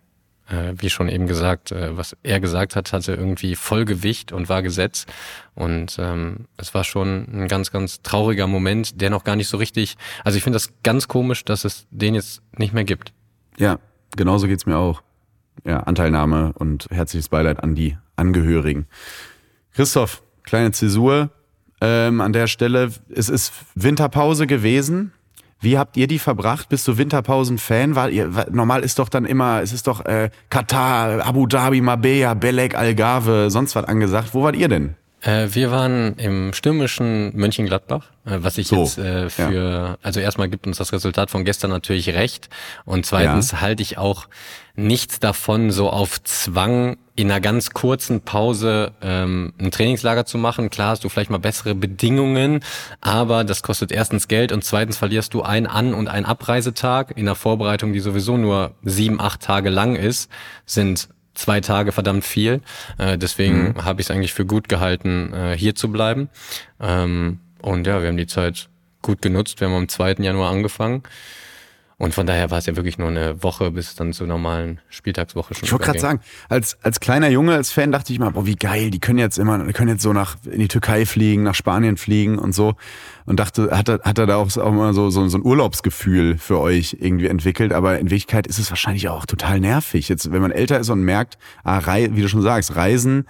wie 0.77 0.91
schon 0.91 1.09
eben 1.09 1.27
gesagt, 1.27 1.73
äh, 1.73 1.97
was 1.97 2.17
er 2.23 2.41
gesagt 2.41 2.77
hat, 2.77 2.93
hatte 2.93 3.15
irgendwie 3.15 3.55
Vollgewicht 3.55 4.33
und 4.33 4.49
war 4.49 4.63
Gesetz. 4.63 5.07
Und 5.55 5.97
ähm, 5.99 6.47
es 6.57 6.75
war 6.75 6.85
schon 6.85 7.27
ein 7.33 7.49
ganz, 7.49 7.71
ganz 7.71 8.03
trauriger 8.03 8.47
Moment, 8.47 9.01
der 9.01 9.11
noch 9.11 9.25
gar 9.25 9.37
nicht 9.37 9.49
so 9.49 9.57
richtig. 9.57 9.97
Also 10.25 10.37
ich 10.39 10.45
finde 10.45 10.57
das 10.57 10.71
ganz 10.83 11.09
komisch, 11.09 11.45
dass 11.45 11.65
es 11.65 11.87
den 11.91 12.15
jetzt 12.15 12.43
nicht 12.57 12.73
mehr 12.73 12.85
gibt. 12.85 13.13
Ja, 13.59 13.79
genauso 14.17 14.47
geht's 14.47 14.67
mir 14.67 14.79
auch. 14.79 15.03
Ja, 15.65 15.81
Anteilnahme 15.81 16.53
und 16.55 16.87
herzliches 16.91 17.29
Beileid 17.29 17.63
an 17.63 17.75
die 17.75 17.99
Angehörigen. 18.17 18.87
Christoph, 19.73 20.23
kleine 20.45 20.71
Zäsur 20.73 21.31
ähm, 21.81 22.21
an 22.21 22.33
der 22.33 22.47
Stelle. 22.47 22.93
Es 23.09 23.29
ist 23.29 23.53
Winterpause 23.75 24.47
gewesen. 24.47 25.13
Wie 25.61 25.77
habt 25.77 25.97
ihr 25.97 26.07
die 26.07 26.21
verbracht? 26.21 26.69
Bist 26.69 26.87
du 26.87 26.99
Winterpausen-Fan? 26.99 27.97
War 27.97 28.11
ihr, 28.11 28.31
normal 28.51 28.85
ist 28.85 28.99
doch 28.99 29.09
dann 29.09 29.25
immer, 29.25 29.61
es 29.61 29.73
ist 29.73 29.89
doch 29.89 30.05
äh, 30.07 30.31
Katar, 30.51 31.27
Abu 31.27 31.47
Dhabi, 31.47 31.81
Mabea, 31.81 32.35
Belek, 32.35 32.77
Algarve, 32.77 33.51
sonst 33.51 33.75
was 33.75 33.85
angesagt. 33.85 34.35
Wo 34.35 34.45
wart 34.45 34.55
ihr 34.55 34.69
denn? 34.69 34.95
Äh, 35.21 35.49
wir 35.51 35.73
waren 35.73 36.15
im 36.15 36.53
stürmischen 36.53 37.37
Mönchengladbach, 37.37 38.07
äh, 38.25 38.39
was 38.39 38.57
ich 38.57 38.69
so, 38.69 38.83
jetzt 38.83 38.99
äh, 38.99 39.29
für, 39.29 39.53
ja. 39.53 39.99
also 40.03 40.21
erstmal 40.21 40.49
gibt 40.49 40.67
uns 40.67 40.79
das 40.79 40.93
Resultat 40.93 41.31
von 41.31 41.45
gestern 41.45 41.71
natürlich 41.71 42.11
recht 42.11 42.49
und 42.85 43.05
zweitens 43.05 43.51
ja. 43.51 43.61
halte 43.61 43.83
ich 43.83 43.99
auch 43.99 44.29
nichts 44.77 45.19
davon, 45.19 45.73
so 45.73 45.91
auf 45.91 46.23
Zwang 46.23 46.99
in 47.17 47.33
einer 47.33 47.41
ganz 47.41 47.71
kurzen 47.71 48.21
Pause 48.21 48.93
ähm, 49.03 49.53
ein 49.59 49.73
Trainingslager 49.73 50.25
zu 50.25 50.39
machen. 50.39 50.71
Klar 50.71 50.91
hast 50.91 51.03
du 51.03 51.09
vielleicht 51.09 51.31
mal 51.31 51.39
bessere 51.39 51.75
Bedingungen, 51.75 52.61
aber 53.01 53.43
das 53.43 53.65
kostet 53.65 53.91
erstens 53.91 54.29
Geld 54.29 54.53
und 54.53 54.63
zweitens 54.63 54.99
verlierst 54.99 55.35
du 55.35 55.43
einen 55.43 55.67
An- 55.67 55.95
und 55.95 56.07
einen 56.07 56.27
Abreisetag 56.27 57.17
in 57.17 57.25
der 57.25 57.35
Vorbereitung, 57.35 57.93
die 57.93 57.99
sowieso 57.99 58.37
nur 58.37 58.77
sieben, 58.85 59.21
acht 59.21 59.41
Tage 59.43 59.69
lang 59.69 59.97
ist, 59.97 60.31
sind 60.65 61.09
zwei 61.39 61.61
Tage 61.61 61.93
verdammt 61.93 62.25
viel. 62.25 62.61
Äh, 62.99 63.17
deswegen 63.17 63.69
mhm. 63.69 63.85
habe 63.85 64.01
ich 64.01 64.09
es 64.09 64.11
eigentlich 64.11 64.35
für 64.35 64.45
gut 64.45 64.69
gehalten, 64.69 65.33
äh, 65.33 65.57
hier 65.57 65.75
zu 65.75 65.91
bleiben. 65.91 66.29
Ähm, 66.81 67.41
und 67.63 67.87
ja, 67.87 68.01
wir 68.03 68.09
haben 68.09 68.17
die 68.17 68.27
Zeit 68.27 68.69
gut 69.03 69.23
genutzt. 69.23 69.61
Wir 69.61 69.69
haben 69.69 69.75
am 69.75 69.89
2. 69.89 70.17
Januar 70.19 70.51
angefangen. 70.51 71.03
Und 72.01 72.15
von 72.15 72.29
daher 72.29 72.53
war 72.53 72.59
es 72.59 72.67
ja 72.67 72.77
wirklich 72.77 72.97
nur 72.97 73.09
eine 73.09 73.43
Woche 73.43 73.73
bis 73.73 73.97
dann 73.97 74.13
zur 74.13 74.29
normalen 74.29 74.81
Spieltagswoche 74.89 75.55
schon. 75.55 75.65
Ich 75.65 75.73
wollte 75.73 75.87
gerade 75.87 75.99
sagen, 75.99 76.21
als, 76.49 76.79
als 76.83 77.01
kleiner 77.01 77.29
Junge, 77.29 77.55
als 77.55 77.73
Fan 77.73 77.91
dachte 77.91 78.13
ich 78.13 78.21
mal, 78.21 78.31
boah, 78.31 78.47
wie 78.47 78.55
geil, 78.55 78.91
die 78.91 79.01
können 79.01 79.19
jetzt 79.19 79.37
immer, 79.37 79.59
die 79.59 79.73
können 79.73 79.89
jetzt 79.89 80.03
so 80.03 80.13
nach 80.13 80.37
in 80.45 80.61
die 80.61 80.69
Türkei 80.69 81.07
fliegen, 81.07 81.43
nach 81.43 81.57
Spanien 81.57 81.97
fliegen 81.97 82.39
und 82.39 82.55
so. 82.55 82.77
Und 83.27 83.41
dachte, 83.41 83.77
hat 83.77 83.89
er, 83.89 84.01
hat 84.05 84.17
er 84.17 84.27
da 84.27 84.37
auch, 84.37 84.57
auch 84.57 84.69
immer 84.69 84.95
so, 84.95 85.11
so, 85.11 85.27
so 85.27 85.39
ein 85.39 85.45
Urlaubsgefühl 85.45 86.39
für 86.39 86.61
euch 86.61 86.99
irgendwie 87.01 87.27
entwickelt. 87.27 87.73
Aber 87.73 87.99
in 87.99 88.11
Wirklichkeit 88.11 88.47
ist 88.47 88.61
es 88.61 88.71
wahrscheinlich 88.71 89.09
auch 89.09 89.27
total 89.27 89.59
nervig. 89.59 90.09
Jetzt, 90.09 90.31
wenn 90.31 90.41
man 90.41 90.53
älter 90.53 90.79
ist 90.79 90.91
und 90.91 91.03
merkt, 91.03 91.37
ah, 91.65 91.79
Rei 91.79 92.11
wie 92.13 92.23
du 92.23 92.29
schon 92.29 92.43
sagst, 92.43 92.77
Reisen, 92.77 93.27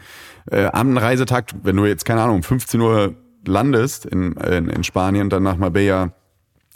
äh, 0.50 0.66
am 0.66 0.98
Reisetag, 0.98 1.52
wenn 1.62 1.76
du 1.76 1.86
jetzt, 1.86 2.04
keine 2.04 2.20
Ahnung, 2.20 2.42
15 2.42 2.78
Uhr 2.82 3.14
landest 3.46 4.04
in, 4.04 4.32
in, 4.32 4.68
in 4.68 4.84
Spanien, 4.84 5.30
dann 5.30 5.42
nach 5.42 5.56
Marbella 5.56 6.12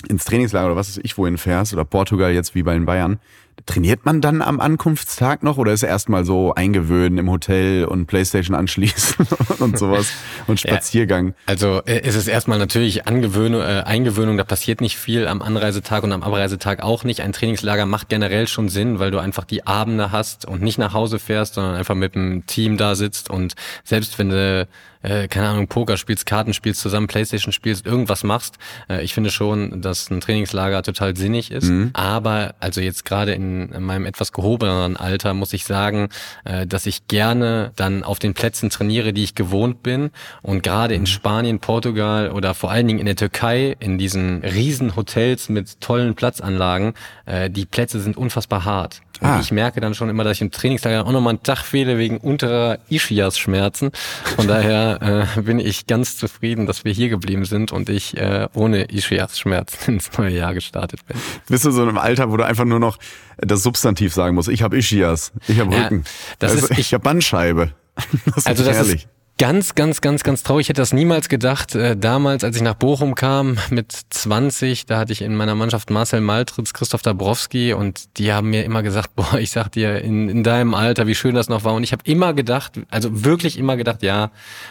ins 0.08 0.24
Trainingslager 0.24 0.66
oder 0.66 0.76
was 0.76 0.88
ist 0.88 1.00
ich 1.02 1.16
wohin 1.18 1.38
fährst 1.38 1.72
oder 1.72 1.84
Portugal 1.84 2.32
jetzt 2.32 2.54
wie 2.54 2.62
bei 2.62 2.74
den 2.74 2.84
Bayern, 2.86 3.18
trainiert 3.66 4.04
man 4.04 4.20
dann 4.20 4.42
am 4.42 4.60
Ankunftstag 4.60 5.42
noch 5.42 5.58
oder 5.58 5.72
ist 5.72 5.82
erstmal 5.82 6.24
so 6.24 6.54
eingewöhnen 6.54 7.18
im 7.18 7.30
Hotel 7.30 7.84
und 7.84 8.06
Playstation 8.06 8.56
anschließen 8.56 9.26
und 9.60 9.78
sowas 9.78 10.12
und 10.46 10.60
Spaziergang? 10.60 11.28
Ja, 11.28 11.34
also 11.46 11.82
äh, 11.86 12.06
ist 12.06 12.16
es 12.16 12.28
erstmal 12.28 12.58
natürlich 12.58 13.06
Angewöhnung, 13.06 13.60
äh, 13.60 13.82
Eingewöhnung, 13.84 14.36
da 14.36 14.44
passiert 14.44 14.80
nicht 14.80 14.96
viel 14.96 15.26
am 15.26 15.42
Anreisetag 15.42 16.02
und 16.02 16.12
am 16.12 16.22
Abreisetag 16.22 16.82
auch 16.82 17.04
nicht. 17.04 17.20
Ein 17.20 17.32
Trainingslager 17.32 17.86
macht 17.86 18.08
generell 18.08 18.48
schon 18.48 18.68
Sinn, 18.68 18.98
weil 18.98 19.10
du 19.10 19.18
einfach 19.18 19.44
die 19.44 19.66
Abende 19.66 20.12
hast 20.12 20.44
und 20.44 20.62
nicht 20.62 20.78
nach 20.78 20.92
Hause 20.92 21.18
fährst, 21.18 21.54
sondern 21.54 21.74
einfach 21.74 21.94
mit 21.94 22.14
dem 22.14 22.46
Team 22.46 22.76
da 22.76 22.94
sitzt 22.94 23.30
und 23.30 23.54
selbst 23.84 24.18
wenn 24.18 24.30
du 24.30 24.66
äh, 25.02 25.28
keine 25.28 25.48
Ahnung, 25.48 25.68
Poker 25.68 25.96
spielst, 25.96 26.26
Karten 26.26 26.54
spielst, 26.54 26.80
zusammen 26.80 27.06
Playstation 27.06 27.52
spielst, 27.52 27.86
irgendwas 27.86 28.24
machst. 28.24 28.58
Äh, 28.88 29.02
ich 29.02 29.14
finde 29.14 29.30
schon, 29.30 29.82
dass 29.82 30.10
ein 30.10 30.20
Trainingslager 30.20 30.82
total 30.82 31.16
sinnig 31.16 31.50
ist. 31.50 31.68
Mhm. 31.68 31.90
Aber 31.92 32.54
also 32.60 32.80
jetzt 32.80 33.04
gerade 33.04 33.32
in, 33.32 33.41
in 33.42 33.82
meinem 33.82 34.06
etwas 34.06 34.32
gehobeneren 34.32 34.96
Alter 34.96 35.34
muss 35.34 35.52
ich 35.52 35.64
sagen, 35.64 36.08
äh, 36.44 36.66
dass 36.66 36.86
ich 36.86 37.06
gerne 37.08 37.72
dann 37.76 38.04
auf 38.04 38.18
den 38.18 38.34
Plätzen 38.34 38.70
trainiere, 38.70 39.12
die 39.12 39.24
ich 39.24 39.34
gewohnt 39.34 39.82
bin. 39.82 40.10
Und 40.42 40.62
gerade 40.62 40.94
in 40.94 41.02
mhm. 41.02 41.06
Spanien, 41.06 41.58
Portugal 41.58 42.30
oder 42.30 42.54
vor 42.54 42.70
allen 42.70 42.86
Dingen 42.86 42.98
in 42.98 43.06
der 43.06 43.16
Türkei, 43.16 43.76
in 43.80 43.98
diesen 43.98 44.42
riesen 44.42 44.96
Hotels 44.96 45.48
mit 45.48 45.80
tollen 45.80 46.14
Platzanlagen, 46.14 46.94
äh, 47.26 47.50
die 47.50 47.66
Plätze 47.66 48.00
sind 48.00 48.16
unfassbar 48.16 48.64
hart. 48.64 49.02
Und 49.22 49.28
ah. 49.28 49.38
ich 49.40 49.52
merke 49.52 49.80
dann 49.80 49.94
schon 49.94 50.08
immer, 50.08 50.24
dass 50.24 50.38
ich 50.38 50.42
im 50.42 50.50
Trainingslager 50.50 51.06
auch 51.06 51.12
nochmal 51.12 51.34
einen 51.34 51.44
Tag 51.44 51.58
fehle 51.58 51.96
wegen 51.96 52.18
unterer 52.18 52.80
Ischias-Schmerzen. 52.88 53.92
Von 54.34 54.48
daher 54.48 55.28
äh, 55.36 55.40
bin 55.42 55.60
ich 55.60 55.86
ganz 55.86 56.16
zufrieden, 56.16 56.66
dass 56.66 56.84
wir 56.84 56.92
hier 56.92 57.08
geblieben 57.08 57.44
sind 57.44 57.70
und 57.70 57.88
ich 57.88 58.16
äh, 58.16 58.48
ohne 58.52 58.90
Ischias-Schmerzen 58.90 59.94
ins 59.94 60.10
neue 60.18 60.36
Jahr 60.36 60.54
gestartet 60.54 61.06
bin. 61.06 61.16
Bist 61.48 61.64
du 61.64 61.70
so 61.70 61.84
in 61.84 61.90
einem 61.90 61.98
Alter, 61.98 62.32
wo 62.32 62.36
du 62.36 62.44
einfach 62.44 62.64
nur 62.64 62.80
noch 62.80 62.98
das 63.38 63.62
Substantiv 63.62 64.12
sagen 64.12 64.34
musst? 64.34 64.48
Ich 64.48 64.64
habe 64.64 64.76
Ischias, 64.76 65.30
ich 65.46 65.60
habe 65.60 65.70
Rücken. 65.70 65.98
Ja, 66.04 66.10
das 66.40 66.52
also, 66.52 66.64
ist, 66.64 66.72
ich, 66.72 66.78
ich 66.80 66.94
habe 66.94 67.04
Bandscheibe. 67.04 67.72
Das 68.34 68.46
also 68.46 68.64
das 68.64 68.76
herrlich. 68.76 69.04
ist 69.04 69.08
Ganz, 69.42 69.74
ganz, 69.74 70.00
ganz, 70.00 70.22
ganz 70.22 70.44
traurig. 70.44 70.66
Ich 70.66 70.68
hätte 70.68 70.82
das 70.82 70.92
niemals 70.92 71.28
gedacht. 71.28 71.74
Äh, 71.74 71.96
damals, 71.96 72.44
als 72.44 72.54
ich 72.54 72.62
nach 72.62 72.74
Bochum 72.74 73.16
kam 73.16 73.58
mit 73.70 73.90
20, 74.10 74.86
da 74.86 75.00
hatte 75.00 75.12
ich 75.12 75.20
in 75.20 75.34
meiner 75.34 75.56
Mannschaft 75.56 75.90
Marcel 75.90 76.20
Maltritz, 76.20 76.72
Christoph 76.72 77.02
Dabrowski 77.02 77.72
und 77.72 78.18
die 78.20 78.32
haben 78.32 78.50
mir 78.50 78.64
immer 78.64 78.84
gesagt, 78.84 79.10
boah, 79.16 79.40
ich 79.40 79.50
sag 79.50 79.72
dir, 79.72 80.00
in, 80.00 80.28
in 80.28 80.44
deinem 80.44 80.74
Alter, 80.74 81.08
wie 81.08 81.16
schön 81.16 81.34
das 81.34 81.48
noch 81.48 81.64
war. 81.64 81.74
Und 81.74 81.82
ich 81.82 81.90
habe 81.90 82.04
immer 82.06 82.34
gedacht, 82.34 82.74
also 82.88 83.24
wirklich 83.24 83.58
immer 83.58 83.76
gedacht, 83.76 84.04
ja, 84.04 84.30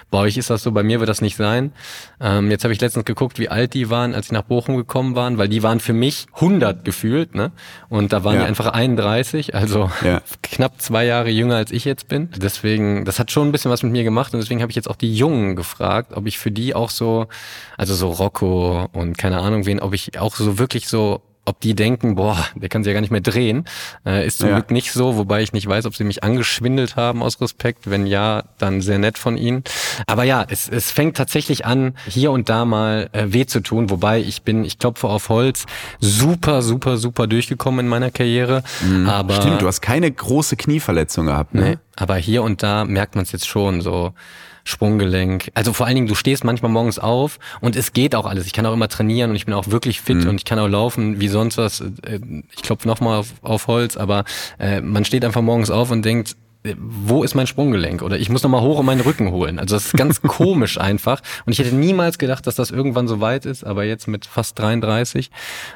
bei 0.09 0.19
euch 0.19 0.37
ist 0.37 0.49
das 0.49 0.63
so, 0.63 0.71
bei 0.71 0.83
mir 0.83 1.01
wird 1.01 1.09
das 1.09 1.19
nicht 1.19 1.35
sein. 1.35 1.73
Ähm, 2.21 2.49
jetzt 2.49 2.63
habe 2.63 2.73
ich 2.73 2.79
letztens 2.79 3.03
geguckt, 3.03 3.39
wie 3.39 3.49
alt 3.49 3.73
die 3.73 3.89
waren, 3.89 4.15
als 4.15 4.29
sie 4.29 4.33
nach 4.33 4.43
Bochum 4.43 4.77
gekommen 4.77 5.17
waren, 5.17 5.37
weil 5.37 5.49
die 5.49 5.63
waren 5.63 5.81
für 5.81 5.91
mich 5.91 6.27
100 6.35 6.85
gefühlt, 6.85 7.35
ne? 7.35 7.51
Und 7.89 8.13
da 8.13 8.23
waren 8.23 8.35
ja. 8.35 8.43
die 8.43 8.47
einfach 8.47 8.67
31, 8.67 9.53
also 9.53 9.91
ja. 10.01 10.21
knapp 10.43 10.81
zwei 10.81 11.03
Jahre 11.03 11.29
jünger 11.29 11.57
als 11.57 11.71
ich 11.71 11.83
jetzt 11.83 12.07
bin. 12.07 12.29
Deswegen, 12.37 13.03
das 13.03 13.19
hat 13.19 13.31
schon 13.31 13.49
ein 13.49 13.51
bisschen 13.51 13.69
was 13.69 13.83
mit 13.83 13.91
mir 13.91 14.05
gemacht 14.05 14.33
und 14.33 14.39
deswegen 14.39 14.60
habe 14.61 14.71
ich 14.71 14.75
jetzt 14.75 14.89
auch 14.89 14.95
die 14.95 15.15
Jungen 15.15 15.55
gefragt, 15.55 16.13
ob 16.13 16.27
ich 16.27 16.37
für 16.37 16.51
die 16.51 16.73
auch 16.75 16.89
so, 16.89 17.27
also 17.77 17.93
so 17.95 18.09
Rocco 18.09 18.87
und 18.93 19.17
keine 19.17 19.39
Ahnung 19.39 19.65
wen, 19.65 19.79
ob 19.79 19.93
ich 19.93 20.19
auch 20.19 20.35
so 20.35 20.57
wirklich 20.57 20.87
so 20.87 21.21
ob 21.43 21.59
die 21.59 21.73
denken, 21.73 22.15
boah, 22.15 22.45
der 22.55 22.69
kann 22.69 22.83
sich 22.83 22.91
ja 22.91 22.93
gar 22.93 23.01
nicht 23.01 23.11
mehr 23.11 23.21
drehen, 23.21 23.65
äh, 24.05 24.25
ist 24.25 24.37
zum 24.39 24.49
ja. 24.49 24.55
Glück 24.55 24.69
nicht 24.69 24.91
so, 24.91 25.17
wobei 25.17 25.41
ich 25.41 25.53
nicht 25.53 25.67
weiß, 25.67 25.85
ob 25.87 25.95
sie 25.95 26.03
mich 26.03 26.23
angeschwindelt 26.23 26.95
haben 26.95 27.23
aus 27.23 27.41
Respekt. 27.41 27.89
Wenn 27.89 28.05
ja, 28.05 28.43
dann 28.59 28.81
sehr 28.81 28.99
nett 28.99 29.17
von 29.17 29.37
ihnen. 29.37 29.63
Aber 30.05 30.23
ja, 30.23 30.45
es, 30.47 30.69
es 30.69 30.91
fängt 30.91 31.17
tatsächlich 31.17 31.65
an, 31.65 31.95
hier 32.07 32.31
und 32.31 32.49
da 32.49 32.63
mal 32.65 33.09
äh, 33.13 33.25
weh 33.29 33.45
zu 33.47 33.61
tun, 33.61 33.89
wobei 33.89 34.19
ich 34.19 34.43
bin, 34.43 34.63
ich 34.63 34.77
klopfe 34.77 35.07
auf 35.07 35.29
Holz, 35.29 35.65
super, 35.99 36.61
super, 36.61 36.97
super 36.97 37.25
durchgekommen 37.25 37.85
in 37.85 37.89
meiner 37.89 38.11
Karriere. 38.11 38.63
Mhm. 38.81 39.09
Aber 39.09 39.33
Stimmt, 39.33 39.61
du 39.63 39.67
hast 39.67 39.81
keine 39.81 40.11
große 40.11 40.55
Knieverletzung 40.55 41.25
gehabt, 41.25 41.55
ne? 41.55 41.61
Nee, 41.61 41.77
aber 41.95 42.17
hier 42.17 42.43
und 42.43 42.61
da 42.61 42.85
merkt 42.85 43.15
man 43.15 43.23
es 43.23 43.31
jetzt 43.31 43.47
schon 43.47 43.81
so. 43.81 44.13
Sprunggelenk. 44.63 45.51
Also 45.53 45.73
vor 45.73 45.85
allen 45.85 45.95
Dingen, 45.95 46.07
du 46.07 46.15
stehst 46.15 46.43
manchmal 46.43 46.71
morgens 46.71 46.99
auf 46.99 47.39
und 47.61 47.75
es 47.75 47.93
geht 47.93 48.15
auch 48.15 48.25
alles. 48.25 48.45
Ich 48.45 48.53
kann 48.53 48.65
auch 48.65 48.73
immer 48.73 48.87
trainieren 48.87 49.31
und 49.31 49.35
ich 49.35 49.45
bin 49.45 49.53
auch 49.53 49.67
wirklich 49.67 50.01
fit 50.01 50.23
mhm. 50.23 50.29
und 50.29 50.35
ich 50.35 50.45
kann 50.45 50.59
auch 50.59 50.67
laufen 50.67 51.19
wie 51.19 51.27
sonst 51.27 51.57
was. 51.57 51.81
Äh, 51.81 52.19
ich 52.55 52.61
klopfe 52.61 52.87
nochmal 52.87 53.19
auf, 53.19 53.33
auf 53.41 53.67
Holz, 53.67 53.97
aber 53.97 54.23
äh, 54.59 54.81
man 54.81 55.05
steht 55.05 55.25
einfach 55.25 55.41
morgens 55.41 55.71
auf 55.71 55.91
und 55.91 56.03
denkt, 56.03 56.35
wo 56.77 57.23
ist 57.23 57.33
mein 57.33 57.47
Sprunggelenk? 57.47 58.01
Oder 58.03 58.19
ich 58.19 58.29
muss 58.29 58.43
nochmal 58.43 58.61
hoch 58.61 58.79
und 58.79 58.85
meinen 58.85 59.01
Rücken 59.01 59.31
holen. 59.31 59.57
Also 59.57 59.75
das 59.75 59.87
ist 59.87 59.97
ganz 59.97 60.21
komisch 60.21 60.79
einfach. 60.79 61.21
Und 61.45 61.53
ich 61.53 61.59
hätte 61.59 61.75
niemals 61.75 62.17
gedacht, 62.17 62.45
dass 62.45 62.55
das 62.55 62.71
irgendwann 62.71 63.07
so 63.07 63.19
weit 63.19 63.45
ist, 63.45 63.63
aber 63.63 63.83
jetzt 63.83 64.07
mit 64.07 64.25
fast 64.25 64.59
33, 64.59 65.31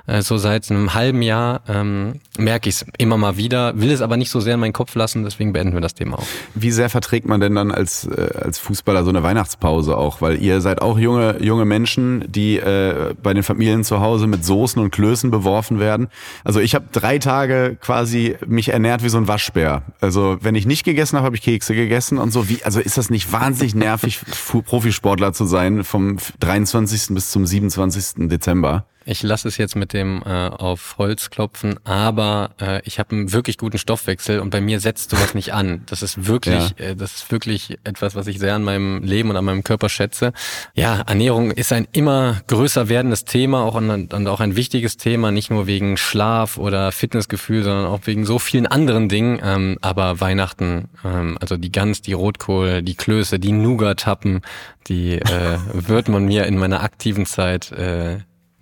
äh, 0.05 0.21
so 0.21 0.37
seit 0.37 0.69
einem 0.69 0.93
halben 0.93 1.21
Jahr, 1.21 1.61
ähm, 1.67 2.19
merke 2.37 2.69
ich 2.69 2.75
es 2.75 2.85
immer 2.97 3.17
mal 3.17 3.37
wieder, 3.37 3.79
will 3.79 3.91
es 3.91 4.01
aber 4.01 4.17
nicht 4.17 4.29
so 4.29 4.39
sehr 4.39 4.55
in 4.55 4.59
meinen 4.59 4.73
Kopf 4.73 4.93
lassen, 4.95 5.23
deswegen 5.23 5.53
beenden 5.53 5.73
wir 5.73 5.81
das 5.81 5.95
Thema 5.95 6.19
auch. 6.19 6.27
Wie 6.53 6.71
sehr 6.71 6.89
verträgt 6.89 7.27
man 7.27 7.39
denn 7.39 7.55
dann 7.55 7.71
als, 7.71 8.05
äh, 8.05 8.29
als 8.39 8.59
Fußballer 8.59 9.03
so 9.03 9.09
eine 9.09 9.23
Weihnachtspause 9.23 9.97
auch? 9.97 10.21
Weil 10.21 10.41
ihr 10.41 10.61
seid 10.61 10.81
auch 10.81 10.99
junge, 10.99 11.41
junge 11.41 11.65
Menschen, 11.65 12.25
die 12.31 12.57
äh, 12.57 13.15
bei 13.21 13.33
den 13.33 13.43
Familien 13.43 13.83
zu 13.83 14.01
Hause 14.01 14.27
mit 14.27 14.45
Soßen 14.45 14.81
und 14.81 14.91
Klößen 14.91 15.31
beworfen 15.31 15.79
werden. 15.79 16.09
Also 16.43 16.59
ich 16.59 16.75
habe 16.75 16.85
drei 16.91 17.17
Tage 17.17 17.77
quasi 17.81 18.35
mich 18.45 18.69
ernährt 18.69 19.03
wie 19.03 19.09
so 19.09 19.17
ein 19.17 19.27
Waschbär. 19.27 19.81
Also 19.99 20.37
wenn 20.41 20.55
ich 20.55 20.65
nicht 20.65 20.74
nicht 20.75 20.83
gegessen 20.83 21.15
habe, 21.15 21.27
habe 21.27 21.35
ich 21.37 21.41
Kekse 21.41 21.73
gegessen 21.73 22.17
und 22.17 22.31
so. 22.31 22.49
Wie, 22.49 22.61
also 22.63 22.81
ist 22.81 22.97
das 22.97 23.09
nicht 23.09 23.31
wahnsinnig 23.31 23.75
nervig, 23.75 24.19
Profisportler 24.65 25.31
zu 25.31 25.45
sein 25.45 25.85
vom 25.85 26.17
23. 26.41 27.15
bis 27.15 27.31
zum 27.31 27.45
27. 27.45 28.27
Dezember? 28.27 28.85
Ich 29.07 29.21
lasse 29.21 29.47
es 29.47 29.57
jetzt 29.57 29.75
mit 29.75 29.93
dem 29.93 30.23
äh, 30.25 30.29
auf 30.29 30.95
Holz 30.97 31.29
klopfen, 31.29 31.79
aber 31.83 32.51
äh, 32.59 32.81
ich 32.85 32.97
habe 32.97 33.15
einen 33.15 33.31
wirklich 33.31 33.59
guten 33.59 33.77
Stoffwechsel 33.77 34.39
und 34.39 34.49
bei 34.49 34.61
mir 34.61 34.79
setzt 34.79 35.11
sowas 35.11 35.35
nicht 35.35 35.53
an. 35.53 35.83
Das 35.85 36.01
ist 36.01 36.25
wirklich, 36.25 36.73
ja. 36.79 36.85
äh, 36.85 36.95
das 36.95 37.13
ist 37.13 37.31
wirklich 37.31 37.77
etwas, 37.83 38.15
was 38.15 38.25
ich 38.25 38.39
sehr 38.39 38.55
an 38.55 38.63
meinem 38.63 39.03
Leben 39.03 39.29
und 39.29 39.37
an 39.37 39.45
meinem 39.45 39.63
Körper 39.63 39.89
schätze. 39.89 40.33
Ja, 40.73 41.01
Ernährung 41.01 41.51
ist 41.51 41.71
ein 41.71 41.87
immer 41.91 42.41
größer 42.47 42.89
werdendes 42.89 43.25
Thema, 43.25 43.63
auch 43.63 43.75
und, 43.75 44.11
und 44.11 44.27
auch 44.27 44.39
ein 44.39 44.55
wichtiges 44.55 44.97
Thema, 44.97 45.31
nicht 45.31 45.51
nur 45.51 45.67
wegen 45.67 45.97
Schlaf 45.97 46.57
oder 46.57 46.91
Fitnessgefühl, 46.91 47.63
sondern 47.63 47.85
auch 47.85 48.01
wegen 48.05 48.25
so 48.25 48.39
vielen 48.39 48.65
anderen 48.65 49.07
Dingen. 49.07 49.39
Ähm, 49.43 49.77
aber 49.81 50.19
Weihnachten, 50.19 50.89
ähm, 51.03 51.37
also 51.39 51.57
die 51.57 51.71
Gans, 51.71 52.01
die 52.01 52.13
Rotkohl, 52.13 52.81
die 52.81 52.95
Klöße, 52.95 53.37
die 53.37 53.51
Nougat-Tappen, 53.51 54.41
die 54.87 55.19
äh, 55.19 55.59
wird 55.73 56.09
man 56.09 56.25
mir 56.25 56.45
in 56.45 56.57
meiner 56.57 56.81
aktiven 56.81 57.27
Zeit 57.27 57.71
äh, 57.71 58.17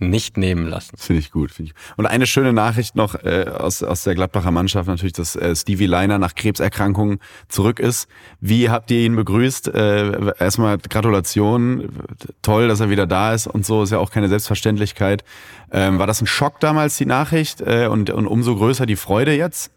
nicht 0.09 0.37
nehmen 0.37 0.67
lassen. 0.67 0.97
Finde 0.97 1.19
ich 1.19 1.31
gut. 1.31 1.51
Find 1.51 1.69
ich. 1.69 1.75
Und 1.97 2.05
eine 2.05 2.25
schöne 2.25 2.53
Nachricht 2.53 2.95
noch 2.95 3.15
äh, 3.23 3.45
aus, 3.47 3.83
aus 3.83 4.03
der 4.03 4.15
Gladbacher 4.15 4.51
Mannschaft 4.51 4.87
natürlich, 4.87 5.13
dass 5.13 5.35
äh, 5.35 5.55
Stevie 5.55 5.85
Leiner 5.85 6.19
nach 6.19 6.35
Krebserkrankungen 6.35 7.19
zurück 7.47 7.79
ist. 7.79 8.07
Wie 8.39 8.69
habt 8.69 8.91
ihr 8.91 9.01
ihn 9.01 9.15
begrüßt? 9.15 9.69
Äh, 9.69 10.33
erstmal 10.39 10.77
Gratulation, 10.77 11.89
toll, 12.41 12.67
dass 12.67 12.79
er 12.79 12.89
wieder 12.89 13.07
da 13.07 13.33
ist 13.33 13.47
und 13.47 13.65
so, 13.65 13.83
ist 13.83 13.91
ja 13.91 13.99
auch 13.99 14.11
keine 14.11 14.29
Selbstverständlichkeit. 14.29 15.23
Ähm, 15.71 15.99
war 15.99 16.07
das 16.07 16.21
ein 16.21 16.27
Schock 16.27 16.59
damals, 16.59 16.97
die 16.97 17.05
Nachricht? 17.05 17.61
Äh, 17.61 17.87
und, 17.87 18.09
und 18.09 18.27
umso 18.27 18.55
größer 18.55 18.85
die 18.85 18.95
Freude 18.95 19.35
jetzt? 19.35 19.71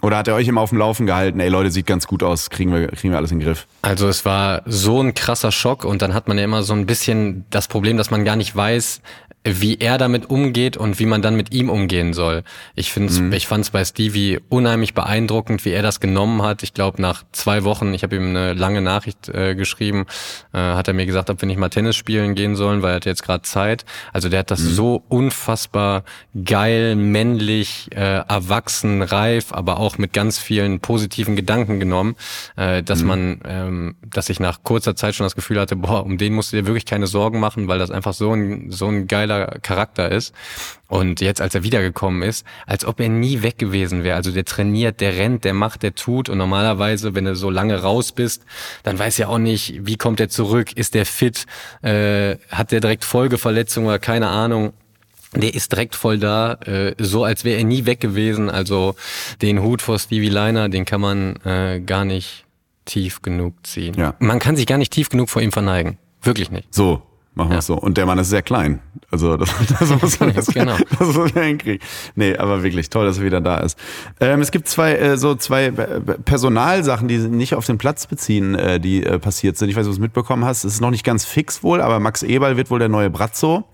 Oder 0.00 0.18
hat 0.18 0.28
er 0.28 0.34
euch 0.34 0.46
immer 0.46 0.60
auf 0.60 0.68
dem 0.68 0.78
Laufen 0.78 1.06
gehalten? 1.06 1.40
Ey 1.40 1.48
Leute, 1.48 1.70
sieht 1.70 1.86
ganz 1.86 2.06
gut 2.06 2.22
aus, 2.22 2.50
kriegen 2.50 2.72
wir, 2.72 2.86
kriegen 2.88 3.12
wir 3.12 3.18
alles 3.18 3.32
in 3.32 3.40
den 3.40 3.46
Griff. 3.46 3.66
Also 3.82 4.06
es 4.06 4.24
war 4.24 4.62
so 4.64 5.02
ein 5.02 5.14
krasser 5.14 5.50
Schock 5.50 5.84
und 5.84 6.02
dann 6.02 6.14
hat 6.14 6.28
man 6.28 6.38
ja 6.38 6.44
immer 6.44 6.62
so 6.62 6.72
ein 6.72 6.86
bisschen 6.86 7.46
das 7.50 7.66
Problem, 7.66 7.96
dass 7.96 8.10
man 8.10 8.24
gar 8.24 8.36
nicht 8.36 8.54
weiß, 8.54 9.00
wie 9.44 9.76
er 9.76 9.98
damit 9.98 10.28
umgeht 10.30 10.76
und 10.76 10.98
wie 10.98 11.06
man 11.06 11.22
dann 11.22 11.36
mit 11.36 11.52
ihm 11.52 11.70
umgehen 11.70 12.12
soll. 12.12 12.42
Ich 12.74 12.92
finde, 12.92 13.12
mhm. 13.12 13.32
ich 13.32 13.46
fand 13.46 13.64
es 13.64 13.70
bei 13.70 13.84
Stevie 13.84 14.40
unheimlich 14.48 14.94
beeindruckend, 14.94 15.64
wie 15.64 15.70
er 15.70 15.82
das 15.82 16.00
genommen 16.00 16.42
hat. 16.42 16.62
Ich 16.62 16.74
glaube, 16.74 17.00
nach 17.00 17.24
zwei 17.32 17.64
Wochen, 17.64 17.94
ich 17.94 18.02
habe 18.02 18.16
ihm 18.16 18.28
eine 18.28 18.54
lange 18.54 18.80
Nachricht 18.80 19.28
äh, 19.28 19.54
geschrieben, 19.54 20.06
äh, 20.52 20.58
hat 20.58 20.88
er 20.88 20.94
mir 20.94 21.06
gesagt, 21.06 21.30
ob 21.30 21.40
wir 21.40 21.46
nicht 21.46 21.58
mal 21.58 21.68
Tennis 21.68 21.96
spielen 21.96 22.34
gehen 22.34 22.56
sollen, 22.56 22.82
weil 22.82 22.92
er 22.92 22.96
hat 22.96 23.06
jetzt 23.06 23.22
gerade 23.22 23.42
Zeit. 23.42 23.84
Also 24.12 24.28
der 24.28 24.40
hat 24.40 24.50
das 24.50 24.60
mhm. 24.60 24.70
so 24.70 25.02
unfassbar 25.08 26.04
geil, 26.44 26.96
männlich, 26.96 27.88
äh, 27.94 28.18
erwachsen, 28.28 29.02
reif, 29.02 29.52
aber 29.52 29.78
auch 29.78 29.98
mit 29.98 30.12
ganz 30.12 30.38
vielen 30.38 30.80
positiven 30.80 31.36
Gedanken 31.36 31.80
genommen, 31.80 32.16
äh, 32.56 32.82
dass 32.82 33.00
mhm. 33.00 33.06
man, 33.06 33.40
ähm, 33.44 33.96
dass 34.04 34.28
ich 34.28 34.40
nach 34.40 34.62
kurzer 34.62 34.96
Zeit 34.96 35.14
schon 35.14 35.24
das 35.24 35.36
Gefühl 35.36 35.60
hatte, 35.60 35.76
boah, 35.76 36.04
um 36.04 36.18
den 36.18 36.34
musst 36.34 36.52
du 36.52 36.56
dir 36.56 36.66
wirklich 36.66 36.86
keine 36.86 37.06
Sorgen 37.06 37.40
machen, 37.40 37.68
weil 37.68 37.78
das 37.78 37.90
einfach 37.90 38.12
so 38.12 38.32
ein 38.32 38.70
so 38.70 38.86
ein 38.86 39.06
geiler 39.28 39.58
Charakter 39.62 40.10
ist. 40.10 40.34
Und 40.88 41.20
jetzt, 41.20 41.40
als 41.40 41.54
er 41.54 41.62
wiedergekommen 41.62 42.22
ist, 42.22 42.46
als 42.66 42.84
ob 42.84 42.98
er 43.00 43.10
nie 43.10 43.42
weg 43.42 43.58
gewesen 43.58 44.04
wäre. 44.04 44.16
Also 44.16 44.30
der 44.32 44.46
trainiert, 44.46 45.00
der 45.00 45.16
rennt, 45.16 45.44
der 45.44 45.52
macht, 45.52 45.82
der 45.82 45.94
tut. 45.94 46.28
Und 46.30 46.38
normalerweise, 46.38 47.14
wenn 47.14 47.26
du 47.26 47.36
so 47.36 47.50
lange 47.50 47.82
raus 47.82 48.12
bist, 48.12 48.42
dann 48.84 48.98
weiß 48.98 49.18
er 49.18 49.28
auch 49.28 49.38
nicht, 49.38 49.86
wie 49.86 49.96
kommt 49.96 50.18
er 50.18 50.30
zurück, 50.30 50.72
ist 50.72 50.94
der 50.94 51.04
fit, 51.04 51.44
äh, 51.82 52.36
hat 52.50 52.72
der 52.72 52.80
direkt 52.80 53.04
Folgeverletzungen 53.04 53.88
oder 53.88 53.98
keine 53.98 54.28
Ahnung. 54.28 54.72
Der 55.34 55.54
ist 55.54 55.72
direkt 55.72 55.94
voll 55.94 56.18
da, 56.18 56.54
äh, 56.64 56.94
so 56.96 57.22
als 57.22 57.44
wäre 57.44 57.58
er 57.58 57.64
nie 57.64 57.84
weg 57.84 58.00
gewesen. 58.00 58.48
Also 58.48 58.94
den 59.42 59.62
Hut 59.62 59.82
vor 59.82 59.98
Stevie 59.98 60.30
Liner, 60.30 60.70
den 60.70 60.86
kann 60.86 61.02
man 61.02 61.36
äh, 61.44 61.80
gar 61.80 62.06
nicht 62.06 62.46
tief 62.86 63.20
genug 63.20 63.54
ziehen. 63.66 63.94
Ja. 63.98 64.14
Man 64.20 64.38
kann 64.38 64.56
sich 64.56 64.66
gar 64.66 64.78
nicht 64.78 64.90
tief 64.90 65.10
genug 65.10 65.28
vor 65.28 65.42
ihm 65.42 65.52
verneigen. 65.52 65.98
Wirklich 66.22 66.50
nicht. 66.50 66.74
So, 66.74 67.02
Machen 67.38 67.50
wir 67.50 67.54
ja. 67.54 67.62
so. 67.62 67.76
Und 67.76 67.96
der 67.96 68.04
Mann 68.04 68.18
ist 68.18 68.30
sehr 68.30 68.42
klein. 68.42 68.80
Also 69.12 69.36
das, 69.38 69.48
das 69.78 69.88
muss 70.02 70.18
man 70.18 70.34
jetzt, 70.34 70.52
genau. 70.52 70.76
das 70.98 71.14
muss 71.14 71.32
man 71.34 71.44
hinkriegen. 71.44 71.86
Nee, 72.16 72.36
aber 72.36 72.64
wirklich 72.64 72.90
toll, 72.90 73.06
dass 73.06 73.18
er 73.18 73.24
wieder 73.24 73.40
da 73.40 73.58
ist. 73.58 73.78
Ähm, 74.18 74.40
es 74.40 74.50
gibt 74.50 74.68
zwei 74.68 74.96
äh, 74.96 75.16
so 75.16 75.36
zwei 75.36 75.66
äh, 75.66 76.00
Personalsachen, 76.24 77.06
die 77.06 77.18
nicht 77.18 77.54
auf 77.54 77.64
den 77.64 77.78
Platz 77.78 78.08
beziehen, 78.08 78.56
äh, 78.56 78.80
die 78.80 79.04
äh, 79.04 79.20
passiert 79.20 79.56
sind. 79.56 79.68
Ich 79.68 79.76
weiß, 79.76 79.86
ob 79.86 79.90
du 79.90 79.94
es 79.94 80.00
mitbekommen 80.00 80.44
hast. 80.44 80.64
Es 80.64 80.74
ist 80.74 80.80
noch 80.80 80.90
nicht 80.90 81.04
ganz 81.04 81.24
fix 81.24 81.62
wohl, 81.62 81.80
aber 81.80 82.00
Max 82.00 82.24
Eberl 82.24 82.56
wird 82.56 82.72
wohl 82.72 82.80
der 82.80 82.88
neue 82.88 83.08
Brazzo. 83.08 83.64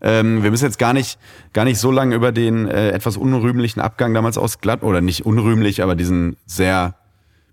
Ähm, 0.00 0.42
wir 0.42 0.50
müssen 0.50 0.64
jetzt 0.64 0.78
gar 0.78 0.92
nicht, 0.92 1.20
gar 1.52 1.64
nicht 1.64 1.78
so 1.78 1.92
lange 1.92 2.16
über 2.16 2.32
den 2.32 2.66
äh, 2.66 2.90
etwas 2.90 3.16
unrühmlichen 3.16 3.80
Abgang 3.80 4.12
damals 4.12 4.38
aus 4.38 4.60
Glatt, 4.60 4.82
oder 4.82 5.00
nicht 5.00 5.24
unrühmlich, 5.24 5.84
aber 5.84 5.94
diesen 5.94 6.36
sehr 6.46 6.96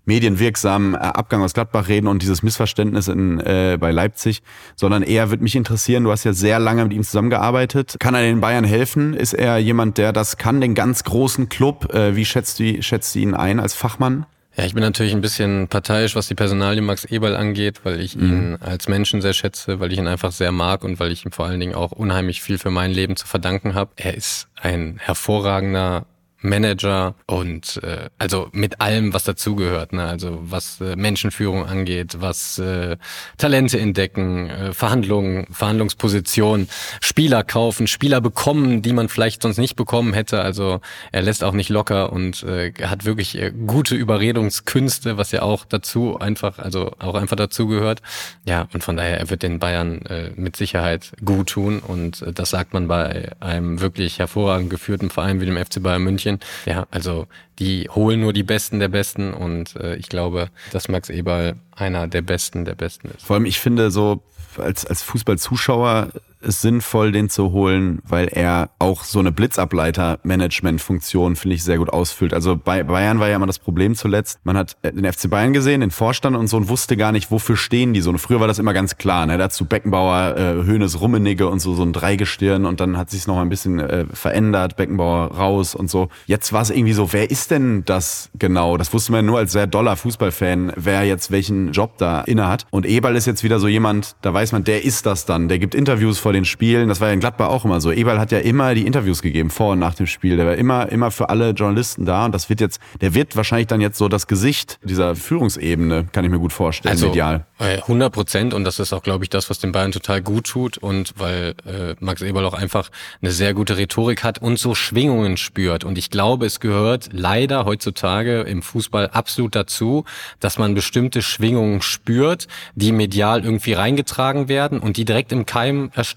medienwirksamen 0.06 0.94
äh, 0.94 0.98
Abgang 0.98 1.42
aus 1.42 1.52
Gladbach 1.52 1.88
reden 1.88 2.06
und 2.06 2.22
dieses 2.22 2.42
Missverständnis 2.42 3.08
in, 3.08 3.40
äh, 3.40 3.76
bei 3.78 3.90
Leipzig, 3.90 4.42
sondern 4.74 5.02
eher 5.02 5.30
wird 5.30 5.42
mich 5.42 5.54
interessieren, 5.54 6.04
du 6.04 6.10
hast 6.10 6.24
ja 6.24 6.32
sehr 6.32 6.58
lange 6.58 6.84
mit 6.84 6.94
ihm 6.94 7.04
zusammengearbeitet. 7.04 7.96
Kann 7.98 8.14
er 8.14 8.22
den 8.22 8.40
Bayern 8.40 8.64
helfen? 8.64 9.14
Ist 9.14 9.34
er 9.34 9.58
jemand, 9.58 9.98
der 9.98 10.12
das 10.12 10.38
kann, 10.38 10.60
den 10.60 10.74
ganz 10.74 11.04
großen 11.04 11.48
Club? 11.48 11.92
Äh, 11.92 12.16
wie 12.16 12.24
schätzt 12.24 12.58
du, 12.58 12.82
schätzt 12.82 13.14
du 13.14 13.18
ihn 13.18 13.34
ein 13.34 13.60
als 13.60 13.74
Fachmann? 13.74 14.26
Ja, 14.56 14.64
ich 14.64 14.72
bin 14.72 14.82
natürlich 14.82 15.12
ein 15.12 15.20
bisschen 15.20 15.68
parteiisch, 15.68 16.16
was 16.16 16.28
die 16.28 16.34
Personalie 16.34 16.80
Max 16.80 17.04
Eberl 17.04 17.36
angeht, 17.36 17.80
weil 17.84 18.00
ich 18.00 18.16
mhm. 18.16 18.22
ihn 18.24 18.56
als 18.60 18.88
Menschen 18.88 19.20
sehr 19.20 19.34
schätze, 19.34 19.80
weil 19.80 19.92
ich 19.92 19.98
ihn 19.98 20.06
einfach 20.06 20.32
sehr 20.32 20.50
mag 20.50 20.82
und 20.82 20.98
weil 20.98 21.12
ich 21.12 21.26
ihm 21.26 21.32
vor 21.32 21.44
allen 21.44 21.60
Dingen 21.60 21.74
auch 21.74 21.92
unheimlich 21.92 22.40
viel 22.40 22.56
für 22.56 22.70
mein 22.70 22.90
Leben 22.90 23.16
zu 23.16 23.26
verdanken 23.26 23.74
habe. 23.74 23.90
Er 23.96 24.14
ist 24.14 24.48
ein 24.54 24.98
hervorragender 24.98 26.06
Manager 26.40 27.14
und 27.26 27.80
äh, 27.82 28.10
also 28.18 28.48
mit 28.52 28.80
allem, 28.80 29.14
was 29.14 29.24
dazugehört, 29.24 29.92
ne? 29.92 30.04
also 30.04 30.38
was 30.42 30.80
äh, 30.80 30.96
Menschenführung 30.96 31.66
angeht, 31.66 32.16
was 32.20 32.58
äh, 32.58 32.96
Talente 33.38 33.78
entdecken, 33.78 34.50
äh, 34.50 34.72
Verhandlungen, 34.72 35.46
Verhandlungspositionen, 35.50 36.68
Spieler 37.00 37.42
kaufen, 37.42 37.86
Spieler 37.86 38.20
bekommen, 38.20 38.82
die 38.82 38.92
man 38.92 39.08
vielleicht 39.08 39.42
sonst 39.42 39.58
nicht 39.58 39.76
bekommen 39.76 40.12
hätte. 40.12 40.42
Also 40.42 40.80
er 41.10 41.22
lässt 41.22 41.42
auch 41.42 41.52
nicht 41.52 41.70
locker 41.70 42.12
und 42.12 42.42
äh, 42.42 42.72
hat 42.82 43.04
wirklich 43.04 43.38
äh, 43.38 43.52
gute 43.66 43.94
Überredungskünste, 43.94 45.16
was 45.16 45.32
ja 45.32 45.42
auch 45.42 45.64
dazu 45.64 46.18
einfach, 46.18 46.58
also 46.58 46.92
auch 46.98 47.14
einfach 47.14 47.36
dazu 47.36 47.66
gehört. 47.66 48.02
Ja, 48.44 48.68
und 48.74 48.84
von 48.84 48.96
daher, 48.96 49.18
er 49.18 49.30
wird 49.30 49.42
den 49.42 49.58
Bayern 49.58 50.02
äh, 50.06 50.30
mit 50.36 50.56
Sicherheit 50.56 51.12
gut 51.24 51.48
tun 51.48 51.78
und 51.78 52.22
äh, 52.22 52.32
das 52.32 52.50
sagt 52.50 52.74
man 52.74 52.88
bei 52.88 53.30
einem 53.40 53.80
wirklich 53.80 54.18
hervorragend 54.18 54.68
geführten 54.70 55.08
Verein 55.08 55.40
wie 55.40 55.46
dem 55.46 55.56
FC 55.56 55.82
Bayern 55.82 56.02
München. 56.02 56.25
Ja, 56.66 56.86
also 56.90 57.26
die 57.58 57.88
holen 57.88 58.20
nur 58.20 58.32
die 58.32 58.42
Besten 58.42 58.78
der 58.80 58.88
Besten 58.88 59.32
und 59.32 59.76
äh, 59.76 59.96
ich 59.96 60.08
glaube, 60.08 60.48
dass 60.72 60.88
Max 60.88 61.08
Eberl 61.08 61.56
einer 61.74 62.06
der 62.06 62.22
Besten 62.22 62.64
der 62.64 62.74
Besten 62.74 63.08
ist. 63.10 63.24
Vor 63.24 63.34
allem, 63.34 63.46
ich 63.46 63.60
finde 63.60 63.90
so 63.90 64.22
als, 64.58 64.86
als 64.86 65.02
Fußballzuschauer 65.02 66.10
es 66.40 66.60
sinnvoll, 66.60 67.12
den 67.12 67.28
zu 67.28 67.52
holen, 67.52 68.00
weil 68.06 68.28
er 68.28 68.70
auch 68.78 69.04
so 69.04 69.18
eine 69.18 69.32
Blitzableiter-Management-Funktion, 69.32 71.36
finde 71.36 71.56
ich, 71.56 71.64
sehr 71.64 71.78
gut 71.78 71.90
ausfüllt. 71.90 72.34
Also 72.34 72.56
bei 72.56 72.82
Bayern 72.82 73.20
war 73.20 73.28
ja 73.28 73.36
immer 73.36 73.46
das 73.46 73.58
Problem 73.58 73.94
zuletzt. 73.94 74.40
Man 74.44 74.56
hat 74.56 74.76
den 74.82 75.10
FC 75.10 75.30
Bayern 75.30 75.52
gesehen, 75.52 75.80
den 75.80 75.90
Vorstand 75.90 76.36
und 76.36 76.48
so 76.48 76.56
und 76.56 76.68
wusste 76.68 76.96
gar 76.96 77.12
nicht, 77.12 77.30
wofür 77.30 77.56
stehen 77.56 77.92
die 77.92 78.00
so. 78.00 78.10
Und 78.10 78.18
früher 78.18 78.40
war 78.40 78.48
das 78.48 78.58
immer 78.58 78.72
ganz 78.72 78.96
klar. 78.96 79.26
Ne? 79.26 79.38
Dazu 79.38 79.64
Beckenbauer, 79.64 80.36
äh, 80.36 80.64
Höhnes, 80.64 81.00
Rummenigge 81.00 81.48
und 81.48 81.60
so, 81.60 81.74
so 81.74 81.82
ein 81.82 81.92
Dreigestirn 81.92 82.64
und 82.64 82.80
dann 82.80 82.96
hat 82.96 83.10
sich 83.10 83.26
noch 83.26 83.38
ein 83.38 83.48
bisschen 83.48 83.80
äh, 83.80 84.06
verändert, 84.12 84.76
Beckenbauer 84.76 85.36
raus 85.36 85.74
und 85.74 85.90
so. 85.90 86.08
Jetzt 86.26 86.52
war 86.52 86.62
es 86.62 86.70
irgendwie 86.70 86.92
so, 86.92 87.12
wer 87.12 87.30
ist 87.30 87.50
denn 87.50 87.84
das 87.84 88.30
genau? 88.38 88.76
Das 88.76 88.92
wusste 88.92 89.12
man 89.12 89.26
nur 89.26 89.38
als 89.38 89.52
sehr 89.52 89.66
doller 89.66 89.96
Fußballfan, 89.96 90.72
wer 90.76 91.04
jetzt 91.04 91.30
welchen 91.30 91.72
Job 91.72 91.98
da 91.98 92.22
inne 92.22 92.48
hat. 92.48 92.66
Und 92.70 92.86
Eberl 92.86 93.16
ist 93.16 93.26
jetzt 93.26 93.42
wieder 93.42 93.58
so 93.58 93.68
jemand, 93.68 94.16
da 94.22 94.32
weiß 94.32 94.52
man, 94.52 94.64
der 94.64 94.84
ist 94.84 95.06
das 95.06 95.26
dann. 95.26 95.48
Der 95.48 95.58
gibt 95.58 95.74
Interviews 95.74 96.18
vor 96.26 96.32
den 96.32 96.44
Spielen. 96.44 96.88
Das 96.88 97.00
war 97.00 97.06
ja 97.06 97.14
in 97.14 97.20
Gladbach 97.20 97.50
auch 97.50 97.64
immer 97.64 97.80
so. 97.80 97.92
Eberl 97.92 98.18
hat 98.18 98.32
ja 98.32 98.40
immer 98.40 98.74
die 98.74 98.84
Interviews 98.84 99.22
gegeben, 99.22 99.48
vor 99.48 99.74
und 99.74 99.78
nach 99.78 99.94
dem 99.94 100.08
Spiel. 100.08 100.36
Der 100.36 100.44
war 100.44 100.56
immer, 100.56 100.90
immer 100.90 101.12
für 101.12 101.28
alle 101.28 101.50
Journalisten 101.50 102.04
da. 102.04 102.24
Und 102.24 102.32
das 102.32 102.48
wird 102.50 102.60
jetzt, 102.60 102.80
der 103.00 103.14
wird 103.14 103.36
wahrscheinlich 103.36 103.68
dann 103.68 103.80
jetzt 103.80 103.96
so 103.96 104.08
das 104.08 104.26
Gesicht 104.26 104.80
dieser 104.82 105.14
Führungsebene, 105.14 106.08
kann 106.10 106.24
ich 106.24 106.30
mir 106.32 106.40
gut 106.40 106.52
vorstellen, 106.52 106.90
also, 106.90 107.06
medial. 107.06 107.46
100 107.60 108.12
Prozent. 108.12 108.54
Und 108.54 108.64
das 108.64 108.80
ist 108.80 108.92
auch, 108.92 109.04
glaube 109.04 109.22
ich, 109.22 109.30
das, 109.30 109.50
was 109.50 109.60
den 109.60 109.70
Bayern 109.70 109.92
total 109.92 110.20
gut 110.20 110.48
tut. 110.48 110.78
Und 110.78 111.14
weil 111.16 111.54
äh, 111.64 111.94
Max 112.00 112.22
Eberl 112.22 112.44
auch 112.44 112.54
einfach 112.54 112.90
eine 113.22 113.30
sehr 113.30 113.54
gute 113.54 113.76
Rhetorik 113.76 114.24
hat 114.24 114.40
und 114.42 114.58
so 114.58 114.74
Schwingungen 114.74 115.36
spürt. 115.36 115.84
Und 115.84 115.96
ich 115.96 116.10
glaube, 116.10 116.46
es 116.46 116.58
gehört 116.58 117.10
leider 117.12 117.66
heutzutage 117.66 118.40
im 118.40 118.62
Fußball 118.62 119.10
absolut 119.10 119.54
dazu, 119.54 120.04
dass 120.40 120.58
man 120.58 120.74
bestimmte 120.74 121.22
Schwingungen 121.22 121.82
spürt, 121.82 122.48
die 122.74 122.90
medial 122.90 123.44
irgendwie 123.44 123.74
reingetragen 123.74 124.48
werden 124.48 124.80
und 124.80 124.96
die 124.96 125.04
direkt 125.04 125.30
im 125.30 125.46
Keim 125.46 125.92
erstickt. 125.94 126.15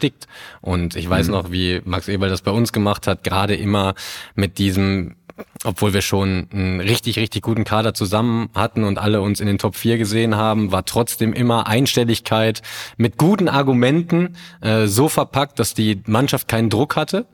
Und 0.62 0.96
ich 0.96 1.10
weiß 1.10 1.28
mhm. 1.28 1.34
noch, 1.34 1.52
wie 1.52 1.82
Max 1.86 2.08
Eberl 2.08 2.30
das 2.30 2.42
bei 2.42 2.52
uns 2.52 2.74
gemacht 2.74 3.08
hat, 3.08 3.24
gerade 3.24 3.56
immer 3.56 3.96
mit 4.36 4.58
diesem 4.58 5.16
obwohl 5.64 5.94
wir 5.94 6.02
schon 6.02 6.48
einen 6.52 6.80
richtig, 6.80 7.18
richtig 7.18 7.42
guten 7.42 7.64
Kader 7.64 7.94
zusammen 7.94 8.50
hatten 8.54 8.84
und 8.84 8.98
alle 8.98 9.22
uns 9.22 9.40
in 9.40 9.48
den 9.48 9.58
Top 9.58 9.76
4 9.76 9.98
gesehen 9.98 10.36
haben, 10.36 10.72
war 10.72 10.86
trotzdem 10.86 11.34
immer 11.34 11.68
Einstelligkeit 11.68 12.62
mit 12.98 13.18
guten 13.18 13.48
Argumenten 13.48 14.36
äh, 14.62 14.88
so 14.88 15.10
verpackt, 15.10 15.60
dass 15.60 15.74
die 15.74 16.02
Mannschaft 16.06 16.48
keinen 16.48 16.70
Druck 16.70 16.96
hatte. 16.96 17.26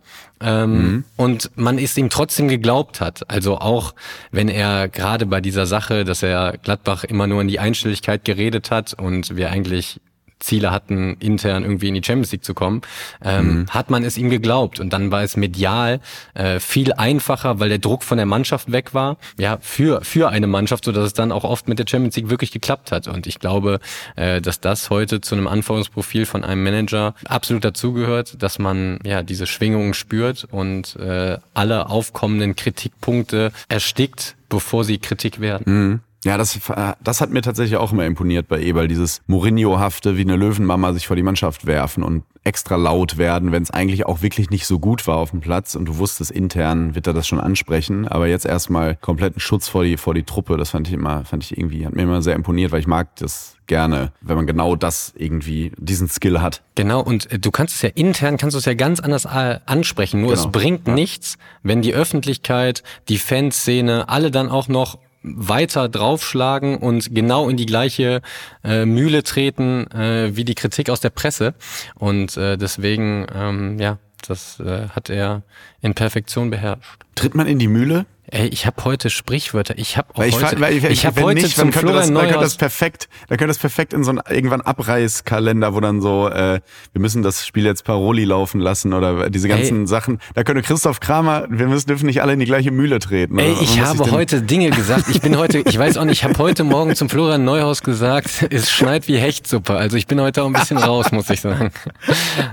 Ähm, 0.41 0.71
mhm. 0.71 1.03
Und 1.15 1.51
man 1.55 1.77
es 1.77 1.97
ihm 1.97 2.09
trotzdem 2.09 2.47
geglaubt 2.47 2.99
hat. 2.99 3.29
Also 3.29 3.57
auch 3.57 3.93
wenn 4.31 4.49
er 4.49 4.89
gerade 4.89 5.25
bei 5.25 5.39
dieser 5.39 5.65
Sache, 5.65 6.03
dass 6.03 6.23
er 6.23 6.57
Gladbach 6.57 7.05
immer 7.05 7.25
nur 7.25 7.41
in 7.41 7.47
die 7.47 7.59
Einstelligkeit 7.59 8.25
geredet 8.25 8.69
hat 8.69 8.93
und 8.93 9.37
wir 9.37 9.49
eigentlich 9.49 10.01
Ziele 10.45 10.71
hatten, 10.71 11.17
intern 11.19 11.63
irgendwie 11.63 11.87
in 11.87 11.95
die 11.95 12.03
Champions 12.03 12.31
League 12.31 12.43
zu 12.43 12.53
kommen, 12.53 12.81
ähm, 13.23 13.47
mhm. 13.47 13.69
hat 13.69 13.89
man 13.89 14.03
es 14.03 14.17
ihm 14.17 14.29
geglaubt. 14.29 14.79
Und 14.79 14.93
dann 14.93 15.11
war 15.11 15.23
es 15.23 15.35
medial 15.35 15.99
äh, 16.33 16.59
viel 16.59 16.93
einfacher, 16.93 17.59
weil 17.59 17.69
der 17.69 17.79
Druck 17.79 18.03
von 18.03 18.17
der 18.17 18.25
Mannschaft 18.25 18.71
weg 18.71 18.93
war, 18.93 19.17
ja, 19.37 19.57
für, 19.61 20.01
für 20.01 20.29
eine 20.29 20.47
Mannschaft, 20.47 20.85
so 20.85 20.91
dass 20.91 21.05
es 21.05 21.13
dann 21.13 21.31
auch 21.31 21.43
oft 21.43 21.67
mit 21.67 21.79
der 21.79 21.85
Champions 21.87 22.15
League 22.15 22.29
wirklich 22.29 22.51
geklappt 22.51 22.91
hat. 22.91 23.07
Und 23.07 23.27
ich 23.27 23.39
glaube, 23.39 23.79
äh, 24.15 24.41
dass 24.41 24.59
das 24.59 24.89
heute 24.89 25.21
zu 25.21 25.35
einem 25.35 25.47
Anforderungsprofil 25.47 26.25
von 26.25 26.43
einem 26.43 26.63
Manager 26.63 27.15
absolut 27.25 27.65
dazugehört, 27.65 28.41
dass 28.41 28.59
man 28.59 28.99
ja 29.03 29.23
diese 29.23 29.47
Schwingungen 29.47 29.93
spürt 29.93 30.47
und 30.51 30.95
äh, 30.97 31.37
alle 31.53 31.89
aufkommenden 31.89 32.55
Kritikpunkte 32.55 33.51
erstickt, 33.67 34.35
bevor 34.49 34.83
sie 34.83 34.99
Kritik 34.99 35.39
werden. 35.39 35.63
Mhm. 35.65 35.99
Ja, 36.25 36.39
das, 36.39 36.59
das 37.03 37.21
hat 37.21 37.29
mir 37.29 37.43
tatsächlich 37.43 37.77
auch 37.77 37.91
immer 37.91 38.03
imponiert 38.03 38.47
bei 38.47 38.59
Eberl, 38.59 38.87
dieses 38.87 39.21
Mourinho-hafte 39.27 40.17
wie 40.17 40.21
eine 40.21 40.35
Löwenmama 40.35 40.91
sich 40.91 41.05
vor 41.05 41.15
die 41.15 41.21
Mannschaft 41.21 41.67
werfen 41.67 42.01
und 42.01 42.23
extra 42.43 42.77
laut 42.77 43.17
werden, 43.17 43.51
wenn 43.51 43.61
es 43.61 43.69
eigentlich 43.69 44.07
auch 44.07 44.23
wirklich 44.23 44.49
nicht 44.49 44.65
so 44.65 44.79
gut 44.79 45.05
war 45.07 45.17
auf 45.17 45.31
dem 45.31 45.39
Platz 45.39 45.75
und 45.75 45.85
du 45.85 45.97
wusstest 45.97 46.31
intern 46.31 46.95
wird 46.95 47.05
er 47.05 47.13
das 47.13 47.27
schon 47.27 47.39
ansprechen, 47.39 48.07
aber 48.07 48.27
jetzt 48.27 48.45
erstmal 48.45 48.95
kompletten 48.95 49.39
Schutz 49.39 49.67
vor 49.67 49.83
die 49.83 49.97
vor 49.97 50.13
die 50.13 50.23
Truppe, 50.23 50.57
das 50.57 50.69
fand 50.71 50.87
ich 50.87 50.93
immer 50.93 51.25
fand 51.25 51.43
ich 51.43 51.57
irgendwie 51.57 51.85
hat 51.85 51.95
mir 51.95 52.03
immer 52.03 52.21
sehr 52.21 52.35
imponiert, 52.35 52.71
weil 52.71 52.79
ich 52.79 52.87
mag 52.87 53.15
das 53.17 53.57
gerne, 53.67 54.11
wenn 54.21 54.35
man 54.35 54.45
genau 54.45 54.75
das 54.75 55.11
irgendwie 55.17 55.71
diesen 55.77 56.07
Skill 56.07 56.41
hat. 56.41 56.61
Genau 56.75 57.01
und 57.01 57.31
äh, 57.31 57.39
du 57.39 57.49
kannst 57.49 57.75
es 57.75 57.81
ja 57.81 57.89
intern 57.89 58.37
kannst 58.37 58.53
du 58.53 58.59
es 58.59 58.65
ja 58.65 58.75
ganz 58.75 58.99
anders 58.99 59.25
äh, 59.25 59.59
ansprechen, 59.65 60.21
nur 60.21 60.31
genau. 60.31 60.41
es 60.41 60.51
bringt 60.51 60.87
ja. 60.87 60.93
nichts, 60.93 61.37
wenn 61.63 61.81
die 61.81 61.95
Öffentlichkeit, 61.95 62.83
die 63.09 63.17
Fanszene, 63.17 64.07
alle 64.07 64.29
dann 64.29 64.49
auch 64.49 64.67
noch 64.67 64.99
weiter 65.35 65.89
draufschlagen 65.89 66.77
und 66.77 67.13
genau 67.13 67.49
in 67.49 67.57
die 67.57 67.65
gleiche 67.65 68.21
äh, 68.63 68.85
Mühle 68.85 69.23
treten 69.23 69.89
äh, 69.91 70.35
wie 70.35 70.45
die 70.45 70.55
Kritik 70.55 70.89
aus 70.89 70.99
der 70.99 71.09
Presse. 71.09 71.53
Und 71.95 72.37
äh, 72.37 72.57
deswegen, 72.57 73.25
ähm, 73.33 73.79
ja, 73.79 73.97
das 74.27 74.59
äh, 74.59 74.89
hat 74.89 75.09
er 75.09 75.43
in 75.81 75.93
Perfektion 75.93 76.49
beherrscht. 76.49 77.03
Tritt 77.15 77.35
man 77.35 77.47
in 77.47 77.59
die 77.59 77.67
Mühle? 77.67 78.05
Ey, 78.31 78.47
ich 78.47 78.65
habe 78.65 78.83
heute 78.85 79.11
Sprichwörter. 79.11 79.77
Ich 79.77 79.97
habe 79.97 80.07
weil 80.15 80.29
ich, 80.29 80.43
heute, 80.43 80.59
weil 80.59 80.73
ich, 80.73 80.83
ich 80.83 81.05
habe 81.05 81.21
heute 81.21 81.41
nicht, 81.41 81.55
zum 81.55 81.69
könnte 81.69 81.93
das, 81.93 82.11
dann 82.11 82.17
könnte 82.17 82.39
das 82.39 82.57
perfekt, 82.57 83.07
dann 83.27 83.37
könnte 83.37 83.49
das 83.49 83.59
perfekt 83.59 83.93
in 83.93 84.03
so 84.03 84.09
einen 84.09 84.21
irgendwann 84.27 84.61
Abreißkalender, 84.61 85.75
wo 85.75 85.79
dann 85.79 86.01
so, 86.01 86.27
äh, 86.29 86.59
wir 86.93 87.01
müssen 87.01 87.21
das 87.21 87.45
Spiel 87.45 87.65
jetzt 87.65 87.83
Paroli 87.83 88.25
laufen 88.25 88.59
lassen 88.59 88.93
oder 88.93 89.29
diese 89.29 89.47
ganzen 89.47 89.81
ey, 89.81 89.87
Sachen. 89.87 90.19
Da 90.33 90.43
könnte 90.43 90.63
Christoph 90.63 91.01
Kramer, 91.01 91.45
wir 91.49 91.67
müssen 91.67 91.85
dürfen 91.85 92.07
nicht 92.07 92.23
alle 92.23 92.33
in 92.33 92.39
die 92.39 92.45
gleiche 92.45 92.71
Mühle 92.71 92.97
treten. 92.97 93.37
Ey, 93.37 93.55
ich 93.61 93.79
habe 93.79 94.09
heute 94.09 94.41
Dinge 94.41 94.71
gesagt. 94.71 95.07
Ich 95.09 95.21
bin 95.21 95.37
heute, 95.37 95.59
ich 95.59 95.77
weiß 95.77 95.97
auch 95.97 96.05
nicht, 96.05 96.19
ich 96.19 96.23
habe 96.23 96.37
heute 96.39 96.63
Morgen 96.63 96.95
zum 96.95 97.09
Florian 97.09 97.45
Neuhaus 97.45 97.83
gesagt, 97.83 98.47
es 98.49 98.71
schneit 98.71 99.07
wie 99.07 99.17
Hechtsuppe. 99.17 99.75
Also 99.75 99.97
ich 99.97 100.07
bin 100.07 100.19
heute 100.19 100.41
auch 100.41 100.47
ein 100.47 100.53
bisschen 100.53 100.79
raus, 100.79 101.11
muss 101.11 101.29
ich 101.29 101.41
sagen. 101.41 101.71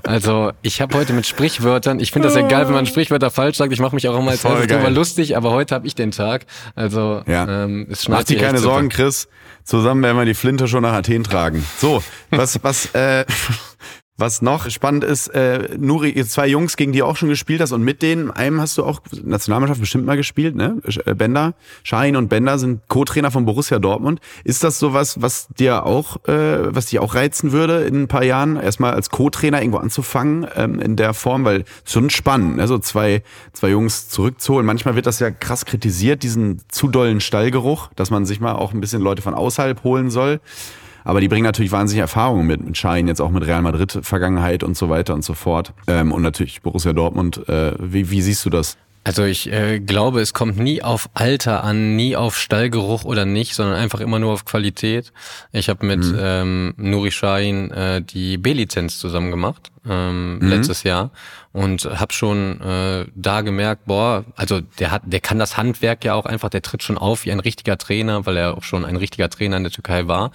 Also 0.03 0.53
ich 0.61 0.83
habe 0.83 0.97
heute 0.99 1.15
mit 1.15 1.27
Sprichwörtern. 1.27 1.99
Ich 1.99 2.11
finde 2.11 2.29
das 2.29 2.37
ja 2.37 2.47
geil, 2.47 2.67
wenn 2.67 2.75
man 2.75 2.85
Sprichwörter 2.85 3.31
falsch 3.31 3.57
sagt. 3.57 3.73
Ich 3.73 3.81
mache 3.81 3.95
mich 3.95 4.07
auch 4.09 4.19
immer 4.19 4.33
als 4.33 4.43
drüber 4.43 4.91
lustig, 4.91 5.37
aber 5.37 5.51
heute 5.51 5.62
heute 5.63 5.75
habe 5.75 5.87
ich 5.87 5.95
den 5.95 6.11
Tag. 6.11 6.47
Also 6.75 7.23
ja. 7.27 7.65
ähm, 7.65 7.87
es 7.91 8.09
Mach 8.09 8.25
dir 8.25 8.39
keine 8.39 8.59
Sorgen, 8.59 8.89
Chris. 8.89 9.29
Zusammen 9.65 10.03
werden 10.03 10.17
wir 10.17 10.25
die 10.25 10.35
Flinte 10.35 10.67
schon 10.67 10.83
nach 10.83 10.93
Athen 10.93 11.23
tragen. 11.23 11.65
So, 11.79 12.03
was, 12.31 12.63
was, 12.65 12.87
äh, 12.95 13.25
was 14.23 14.41
noch 14.41 14.71
spannend 14.71 15.03
ist, 15.03 15.27
äh, 15.35 15.77
Nuri, 15.77 16.15
zwei 16.27 16.47
Jungs, 16.47 16.77
gegen 16.77 16.93
die 16.93 17.03
auch 17.03 17.17
schon 17.17 17.29
gespielt 17.29 17.61
hast 17.61 17.73
und 17.73 17.83
mit 17.83 18.03
denen, 18.03 18.31
einem 18.31 18.61
hast 18.61 18.79
du 18.79 18.85
auch 18.85 19.01
Nationalmannschaft 19.25 19.81
bestimmt 19.81 20.07
mal 20.07 20.17
gespielt, 20.17 20.55
ne? 20.55 20.81
Äh, 21.05 21.15
Bender, 21.15 21.55
Schein 21.83 22.15
und 22.15 22.29
Bender 22.29 22.57
sind 22.57 22.83
Co-Trainer 22.87 23.33
von 23.33 23.45
Borussia 23.45 23.81
Dortmund. 23.81 24.21
Ist 24.45 24.63
das 24.63 24.79
sowas, 24.79 25.21
was 25.21 25.49
dir 25.59 25.85
auch, 25.85 26.25
äh, 26.29 26.73
was 26.73 26.87
dich 26.87 27.01
auch 27.01 27.17
reizen 27.17 27.51
würde, 27.51 27.83
in 27.83 28.03
ein 28.03 28.09
paar 28.09 28.23
Jahren 28.23 28.57
erstmal 28.57 28.95
als 28.95 29.11
Co-Trainer 29.11 29.61
irgendwo 29.61 29.79
anzufangen, 29.79 30.47
ähm, 30.55 30.79
in 30.79 30.95
der 30.95 31.15
Form? 31.15 31.45
Weil 31.45 31.65
schon 31.85 32.09
spannend, 32.09 32.59
ne? 32.59 32.69
so 32.69 32.79
zwei, 32.79 33.25
zwei 33.53 33.71
Jungs 33.71 34.09
zurückzuholen. 34.09 34.65
Manchmal 34.65 34.95
wird 34.95 35.07
das 35.07 35.19
ja 35.19 35.33
krass 35.33 35.65
kritisiert, 35.65 36.23
diesen 36.23 36.63
zu 36.69 36.87
dollen 36.87 37.21
Stallgeruch, 37.21 37.91
dass 37.97 38.11
man 38.11 38.25
sich 38.25 38.39
mal 38.39 38.53
auch 38.53 38.73
ein 38.73 38.81
bisschen 38.81 39.03
Leute 39.03 39.21
von 39.21 39.35
außerhalb 39.35 39.83
holen 39.83 40.11
soll. 40.11 40.41
Aber 41.05 41.21
die 41.21 41.29
bringen 41.29 41.45
natürlich 41.45 41.73
wahnsinnig 41.73 42.01
Erfahrungen 42.01 42.47
mit, 42.47 42.65
mit 42.65 42.77
Schein, 42.77 43.09
jetzt 43.09 43.21
auch 43.21 43.31
mit 43.31 43.47
Real 43.47 43.63
Madrid 43.63 43.99
Vergangenheit 44.03 44.63
und 44.63 44.77
so 44.77 44.89
weiter 44.89 45.15
und 45.15 45.25
so 45.25 45.35
fort. 45.35 45.73
Ähm, 45.87 46.13
und 46.13 46.23
natürlich 46.23 46.63
Borussia 46.63 46.93
Dortmund. 46.93 47.49
Äh, 47.49 47.73
wie, 47.79 48.11
wie 48.11 48.23
siehst 48.23 48.45
du 48.45 48.51
das? 48.51 48.77
Also 49.05 49.25
ich 49.25 49.51
äh, 49.51 49.81
glaube, 49.81 50.21
es 50.21 50.33
kommt 50.33 50.59
nie 50.59 50.81
auf 50.83 51.11
Alter 51.15 51.65
an, 51.65 51.97
nie 51.97 52.15
auf 52.15 52.39
Stallgeruch 52.39 53.05
oder 53.05 53.25
nicht, 53.25 53.55
sondern 53.55 53.77
einfach 53.77 54.01
immer 54.01 54.21
nur 54.21 54.33
auf 54.33 54.45
Qualität. 54.45 55.13
Ich 55.51 55.69
habe 55.69 55.85
mit 55.85 56.05
mhm. 56.05 56.19
ähm, 56.21 56.75
Nuri 56.77 57.11
Shahin 57.11 57.73
äh, 57.73 58.01
die 58.03 58.39
B-Lizenz 58.39 59.01
zusammen 59.01 59.33
gemacht 59.33 59.73
ähm, 59.89 60.39
mhm. 60.39 60.49
letztes 60.49 60.83
Jahr 60.83 61.11
und 61.53 61.85
habe 61.85 62.13
schon 62.13 62.61
äh, 62.61 63.07
da 63.15 63.43
gemerkt, 63.43 63.85
boah, 63.85 64.25
also 64.37 64.61
der 64.79 64.91
hat, 64.91 65.03
der 65.05 65.21
kann 65.21 65.39
das 65.39 65.57
Handwerk 65.57 66.05
ja 66.05 66.15
auch 66.15 66.25
einfach, 66.25 66.49
der 66.49 66.63
tritt 66.63 66.83
schon 66.83 66.97
auf 66.97 67.27
wie 67.27 67.33
ein 67.33 67.41
richtiger 67.41 67.77
Trainer, 67.77 68.25
weil 68.25 68.39
er 68.39 68.57
auch 68.57 68.63
schon 68.63 68.85
ein 68.85 68.97
richtiger 68.97 69.29
Trainer 69.29 69.59
in 69.59 69.65
der 69.65 69.73
Türkei 69.73 70.07
war. 70.09 70.31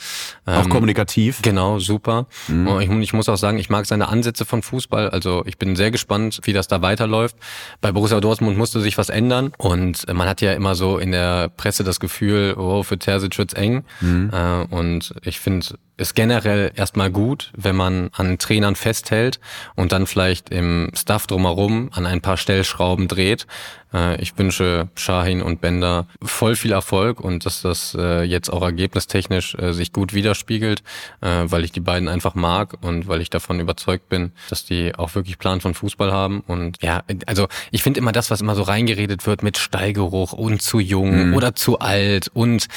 Ähm, 0.45 0.57
auch 0.57 0.69
kommunikativ. 0.69 1.41
Genau, 1.41 1.79
super. 1.79 2.27
Mhm. 2.47 2.67
Und 2.67 2.81
ich, 2.81 2.89
ich, 2.89 3.13
muss 3.13 3.29
auch 3.29 3.37
sagen, 3.37 3.57
ich 3.57 3.69
mag 3.69 3.87
seine 3.87 4.09
Ansätze 4.09 4.45
von 4.45 4.61
Fußball. 4.61 5.09
Also 5.09 5.43
ich 5.47 5.57
bin 5.57 5.75
sehr 5.75 5.89
gespannt, 5.89 6.39
wie 6.43 6.53
das 6.53 6.67
da 6.67 6.83
weiterläuft. 6.83 7.35
Bei 7.81 7.91
Borussia 7.91 8.19
Dortmund 8.19 8.57
musste 8.57 8.79
sich 8.79 8.97
was 8.97 9.09
ändern 9.09 9.53
und 9.57 10.05
man 10.13 10.27
hat 10.27 10.41
ja 10.41 10.53
immer 10.53 10.75
so 10.75 10.99
in 10.99 11.11
der 11.11 11.49
Presse 11.49 11.83
das 11.83 11.99
Gefühl, 11.99 12.53
oh, 12.57 12.83
für 12.83 12.99
Terzic 12.99 13.37
wird's 13.39 13.53
eng. 13.53 13.85
Mhm. 14.01 14.29
Äh, 14.31 14.63
und 14.69 15.15
ich 15.23 15.39
finde 15.39 15.77
ist 15.97 16.13
generell 16.13 16.71
erstmal 16.75 17.09
gut, 17.09 17.51
wenn 17.57 17.75
man 17.75 18.09
an 18.13 18.37
Trainern 18.37 18.75
festhält 18.75 19.36
und 19.75 19.91
dann 19.91 20.07
vielleicht 20.07 20.49
im 20.49 20.91
Stuff 20.95 21.27
drumherum 21.27 21.89
an 21.93 22.05
ein 22.05 22.21
paar 22.21 22.37
Stellschrauben 22.37 23.07
dreht. 23.07 23.47
Äh, 23.93 24.21
ich 24.21 24.37
wünsche 24.37 24.89
Shahin 24.95 25.41
und 25.41 25.61
Bender 25.61 26.07
voll 26.21 26.55
viel 26.55 26.71
Erfolg 26.71 27.19
und 27.19 27.45
dass 27.45 27.61
das 27.61 27.95
äh, 27.97 28.23
jetzt 28.23 28.49
auch 28.49 28.61
ergebnistechnisch 28.61 29.55
äh, 29.55 29.73
sich 29.73 29.93
gut 29.93 30.13
widerspiegelt, 30.13 30.83
weil 31.19 31.63
ich 31.63 31.71
die 31.71 31.79
beiden 31.79 32.07
einfach 32.07 32.35
mag 32.35 32.75
und 32.81 33.07
weil 33.07 33.21
ich 33.21 33.29
davon 33.29 33.59
überzeugt 33.59 34.09
bin, 34.09 34.31
dass 34.49 34.65
die 34.65 34.95
auch 34.95 35.15
wirklich 35.15 35.37
Plan 35.37 35.61
von 35.61 35.73
Fußball 35.73 36.11
haben. 36.11 36.41
Und 36.41 36.81
ja, 36.81 37.03
also 37.25 37.47
ich 37.71 37.83
finde 37.83 37.99
immer 37.99 38.11
das, 38.11 38.31
was 38.31 38.41
immer 38.41 38.55
so 38.55 38.63
reingeredet 38.63 39.25
wird 39.25 39.43
mit 39.43 39.57
Steigeruch 39.57 40.33
und 40.33 40.61
zu 40.61 40.79
jung 40.79 41.29
mhm. 41.29 41.33
oder 41.33 41.55
zu 41.55 41.79
alt 41.79 42.29
und 42.33 42.67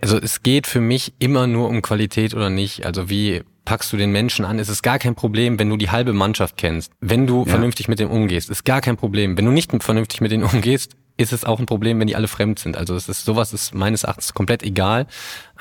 also 0.00 0.18
es 0.18 0.42
geht 0.42 0.66
für 0.66 0.80
mich 0.80 1.14
immer 1.18 1.46
nur 1.46 1.68
um 1.68 1.82
Qualität 1.82 2.34
oder 2.34 2.50
nicht. 2.50 2.86
Also 2.86 3.08
wie 3.08 3.42
packst 3.66 3.92
du 3.92 3.98
den 3.98 4.10
Menschen 4.12 4.46
an, 4.46 4.58
ist 4.58 4.70
es 4.70 4.80
gar 4.80 4.98
kein 4.98 5.14
Problem, 5.14 5.58
wenn 5.58 5.68
du 5.68 5.76
die 5.76 5.90
halbe 5.90 6.14
Mannschaft 6.14 6.56
kennst. 6.56 6.90
Wenn 7.00 7.26
du 7.26 7.44
ja. 7.44 7.50
vernünftig 7.50 7.88
mit 7.88 7.98
dem 7.98 8.10
umgehst, 8.10 8.48
ist 8.48 8.64
gar 8.64 8.80
kein 8.80 8.96
Problem. 8.96 9.36
Wenn 9.36 9.44
du 9.44 9.50
nicht 9.50 9.70
vernünftig 9.82 10.22
mit 10.22 10.32
denen 10.32 10.44
umgehst, 10.44 10.96
ist 11.18 11.32
es 11.32 11.44
auch 11.44 11.58
ein 11.58 11.66
Problem, 11.66 11.98
wenn 11.98 12.06
die 12.06 12.16
alle 12.16 12.28
fremd 12.28 12.58
sind. 12.58 12.76
Also 12.76 12.94
es 12.94 13.08
ist 13.08 13.24
sowas 13.24 13.52
ist 13.52 13.74
meines 13.74 14.04
Erachtens 14.04 14.34
komplett 14.34 14.62
egal. 14.62 15.06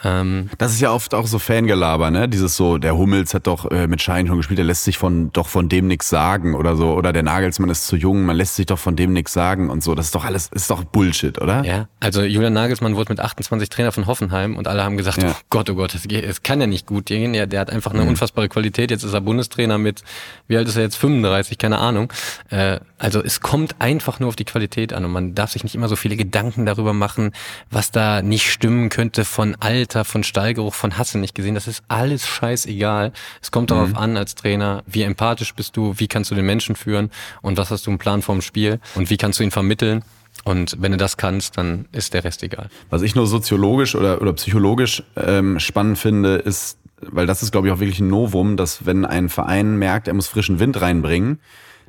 Ähm, 0.03 0.49
das 0.57 0.73
ist 0.73 0.81
ja 0.81 0.91
oft 0.91 1.13
auch 1.13 1.27
so 1.27 1.39
Fangelaber, 1.39 2.11
ne? 2.11 2.27
Dieses 2.27 2.55
so, 2.55 2.77
der 2.77 2.97
Hummels 2.97 3.33
hat 3.33 3.47
doch 3.47 3.69
äh, 3.71 3.87
mit 3.87 4.01
Schein 4.01 4.27
schon 4.27 4.37
gespielt, 4.37 4.57
der 4.57 4.65
lässt 4.65 4.83
sich 4.83 4.97
von 4.97 5.31
doch 5.31 5.47
von 5.47 5.69
dem 5.69 5.87
nichts 5.87 6.09
sagen 6.09 6.53
oder 6.55 6.75
so. 6.75 6.93
Oder 6.93 7.13
der 7.13 7.23
Nagelsmann 7.23 7.69
ist 7.69 7.87
zu 7.87 7.95
jung, 7.95 8.25
man 8.25 8.35
lässt 8.35 8.55
sich 8.55 8.65
doch 8.65 8.79
von 8.79 8.95
dem 8.95 9.13
nichts 9.13 9.33
sagen 9.33 9.69
und 9.69 9.83
so. 9.83 9.95
Das 9.95 10.07
ist 10.07 10.15
doch 10.15 10.25
alles, 10.25 10.49
ist 10.53 10.69
doch 10.69 10.83
Bullshit, 10.83 11.41
oder? 11.41 11.63
Ja, 11.63 11.87
also 11.99 12.23
Julian 12.23 12.53
Nagelsmann 12.53 12.95
wurde 12.95 13.11
mit 13.11 13.19
28 13.19 13.69
Trainer 13.69 13.91
von 13.91 14.07
Hoffenheim 14.07 14.57
und 14.57 14.67
alle 14.67 14.83
haben 14.83 14.97
gesagt, 14.97 15.21
ja. 15.21 15.31
oh 15.31 15.35
Gott, 15.49 15.69
oh 15.69 15.75
Gott, 15.75 15.95
das 15.95 16.43
kann 16.43 16.59
ja 16.59 16.67
nicht 16.67 16.87
gut 16.87 17.05
gehen. 17.05 17.33
Ja, 17.33 17.45
der 17.45 17.61
hat 17.61 17.69
einfach 17.69 17.93
eine 17.93 18.03
mhm. 18.03 18.09
unfassbare 18.09 18.49
Qualität. 18.49 18.91
Jetzt 18.91 19.03
ist 19.03 19.13
er 19.13 19.21
Bundestrainer 19.21 19.77
mit, 19.77 20.03
wie 20.47 20.57
alt 20.57 20.67
ist 20.67 20.75
er 20.75 20.83
jetzt? 20.83 20.97
35, 20.97 21.57
keine 21.57 21.79
Ahnung. 21.79 22.11
Äh, 22.49 22.79
also 22.97 23.21
es 23.23 23.41
kommt 23.41 23.75
einfach 23.79 24.19
nur 24.19 24.29
auf 24.29 24.35
die 24.35 24.45
Qualität 24.45 24.93
an 24.93 25.05
und 25.05 25.11
man 25.11 25.35
darf 25.35 25.51
sich 25.51 25.63
nicht 25.63 25.75
immer 25.75 25.87
so 25.87 25.95
viele 25.95 26.15
Gedanken 26.15 26.65
darüber 26.65 26.93
machen, 26.93 27.31
was 27.69 27.91
da 27.91 28.21
nicht 28.21 28.51
stimmen 28.51 28.89
könnte 28.89 29.25
von 29.25 29.55
Alter, 29.85 30.03
von 30.03 30.23
Stallgeruch, 30.23 30.73
von 30.73 30.97
Hasse 30.97 31.19
nicht 31.19 31.35
gesehen. 31.35 31.53
Das 31.53 31.67
ist 31.67 31.83
alles 31.89 32.25
scheißegal. 32.25 33.11
Es 33.39 33.51
kommt 33.51 33.69
darauf 33.69 33.89
mhm. 33.89 33.97
an 33.97 34.17
als 34.17 34.33
Trainer, 34.33 34.83
wie 34.87 35.03
empathisch 35.03 35.53
bist 35.53 35.77
du, 35.77 35.93
wie 35.97 36.07
kannst 36.07 36.31
du 36.31 36.35
den 36.35 36.45
Menschen 36.45 36.75
führen 36.75 37.11
und 37.43 37.57
was 37.57 37.69
hast 37.69 37.85
du 37.85 37.91
im 37.91 37.99
Plan 37.99 38.23
vorm 38.23 38.41
Spiel 38.41 38.79
und 38.95 39.11
wie 39.11 39.17
kannst 39.17 39.39
du 39.39 39.43
ihn 39.43 39.51
vermitteln. 39.51 40.03
Und 40.43 40.77
wenn 40.79 40.91
du 40.91 40.97
das 40.97 41.17
kannst, 41.17 41.59
dann 41.59 41.85
ist 41.91 42.15
der 42.15 42.23
Rest 42.23 42.41
egal. 42.41 42.69
Was 42.89 43.03
ich 43.03 43.13
nur 43.13 43.27
soziologisch 43.27 43.93
oder, 43.93 44.23
oder 44.23 44.33
psychologisch 44.33 45.03
ähm, 45.15 45.59
spannend 45.59 45.99
finde, 45.99 46.37
ist, 46.37 46.79
weil 46.99 47.27
das 47.27 47.43
ist, 47.43 47.51
glaube 47.51 47.67
ich, 47.67 47.73
auch 47.73 47.79
wirklich 47.79 47.99
ein 47.99 48.09
Novum, 48.09 48.57
dass 48.57 48.87
wenn 48.87 49.05
ein 49.05 49.29
Verein 49.29 49.77
merkt, 49.77 50.07
er 50.07 50.15
muss 50.15 50.27
frischen 50.27 50.59
Wind 50.59 50.81
reinbringen, 50.81 51.39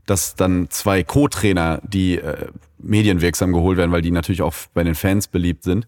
dass 0.04 0.34
dann 0.34 0.68
zwei 0.68 1.02
Co-Trainer, 1.02 1.80
die 1.82 2.18
äh, 2.18 2.48
medienwirksam 2.78 3.54
geholt 3.54 3.78
werden, 3.78 3.90
weil 3.90 4.02
die 4.02 4.10
natürlich 4.10 4.42
auch 4.42 4.54
bei 4.74 4.84
den 4.84 4.94
Fans 4.94 5.28
beliebt 5.28 5.64
sind. 5.64 5.86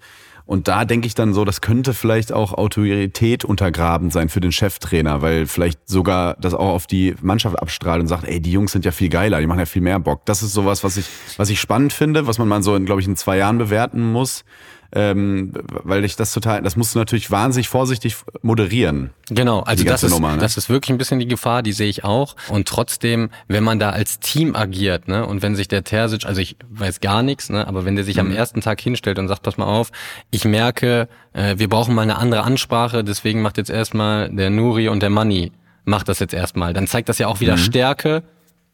Und 0.49 0.67
da 0.67 0.87
denke 0.87 1.07
ich 1.07 1.15
dann 1.15 1.35
so, 1.35 1.45
das 1.45 1.61
könnte 1.61 1.93
vielleicht 1.93 2.33
auch 2.33 2.55
Autorität 2.55 3.45
untergraben 3.45 4.09
sein 4.09 4.31
für 4.31 4.41
den 4.41 4.51
Cheftrainer, 4.51 5.21
weil 5.21 5.47
vielleicht 5.47 5.79
sogar 5.87 6.37
das 6.41 6.55
auch 6.55 6.71
auf 6.71 6.87
die 6.87 7.15
Mannschaft 7.21 7.59
abstrahlt 7.59 8.01
und 8.01 8.09
sagt, 8.09 8.25
ey, 8.25 8.41
die 8.41 8.53
Jungs 8.53 8.73
sind 8.73 8.87
ja 8.87 8.91
viel 8.91 9.11
geiler, 9.11 9.41
die 9.41 9.47
machen 9.47 9.59
ja 9.59 9.67
viel 9.67 9.83
mehr 9.83 10.01
Bock. 10.01 10.25
Das 10.25 10.43
ist 10.43 10.55
sowas, 10.55 10.83
was 10.83 10.97
ich, 10.97 11.05
was 11.37 11.51
ich 11.51 11.61
spannend 11.61 11.93
finde, 11.93 12.27
was 12.27 12.39
man 12.39 12.49
mal 12.49 12.63
so, 12.63 12.81
glaube 12.81 13.03
ich, 13.03 13.07
in 13.07 13.15
zwei 13.15 13.37
Jahren 13.37 13.59
bewerten 13.59 14.11
muss 14.11 14.43
ähm, 14.93 15.53
weil 15.69 16.05
ich 16.05 16.17
das 16.17 16.33
total, 16.33 16.63
das 16.63 16.77
musst 16.77 16.95
du 16.95 16.99
natürlich 16.99 17.31
wahnsinnig 17.31 17.69
vorsichtig 17.69 18.17
moderieren. 18.41 19.11
Genau, 19.29 19.61
also 19.61 19.85
das 19.85 20.03
ist, 20.03 20.13
Nummer, 20.13 20.33
ne? 20.33 20.39
das 20.39 20.57
ist 20.57 20.71
wirklich 20.71 20.91
ein 20.91 20.99
bisschen 20.99 21.19
die 21.19 21.29
Gefahr, 21.29 21.63
die 21.63 21.73
sehe 21.73 21.89
ich 21.89 22.05
auch. 22.05 22.37
Und 22.49 22.69
trotzdem, 22.69 23.31
wenn 23.49 23.65
man 23.65 23.79
da 23.79 23.91
als 23.91 24.21
Team 24.21 24.57
agiert, 24.57 25.09
ne, 25.09 25.27
und 25.27 25.43
wenn 25.43 25.55
sich 25.55 25.69
der 25.69 25.85
Terzic, 25.85 26.25
also 26.25 26.41
ich 26.41 26.57
weiß 26.71 27.01
gar 27.01 27.23
nichts, 27.23 27.51
ne, 27.51 27.67
aber 27.67 27.85
wenn 27.85 27.97
der 27.97 28.05
sich 28.05 28.17
mhm. 28.17 28.23
am 28.23 28.33
ersten 28.33 28.61
Tag 28.61 28.81
hinstellt 28.81 29.19
und 29.19 29.29
sagt, 29.29 29.43
pass 29.43 29.59
mal 29.59 29.67
auf, 29.67 29.91
ich 30.31 30.45
merke, 30.45 31.09
äh, 31.35 31.57
wir 31.59 31.69
brauchen 31.69 31.95
mal 31.95 32.03
eine 32.03 32.17
andere 32.17 32.45
Ansprache, 32.45 33.05
deswegen 33.05 33.43
macht 33.43 33.59
jetzt 33.59 33.71
erstmal 33.71 34.31
der 34.31 34.49
Nuri 34.51 34.89
und 34.89 35.03
der 35.03 35.11
Money 35.11 35.53
macht 35.85 36.09
das 36.09 36.19
jetzt 36.19 36.35
erstmal. 36.35 36.73
Dann 36.73 36.87
zeigt 36.87 37.09
das 37.09 37.19
ja 37.19 37.27
auch 37.27 37.41
wieder 37.41 37.57
mhm. 37.57 37.61
Stärke 37.61 38.23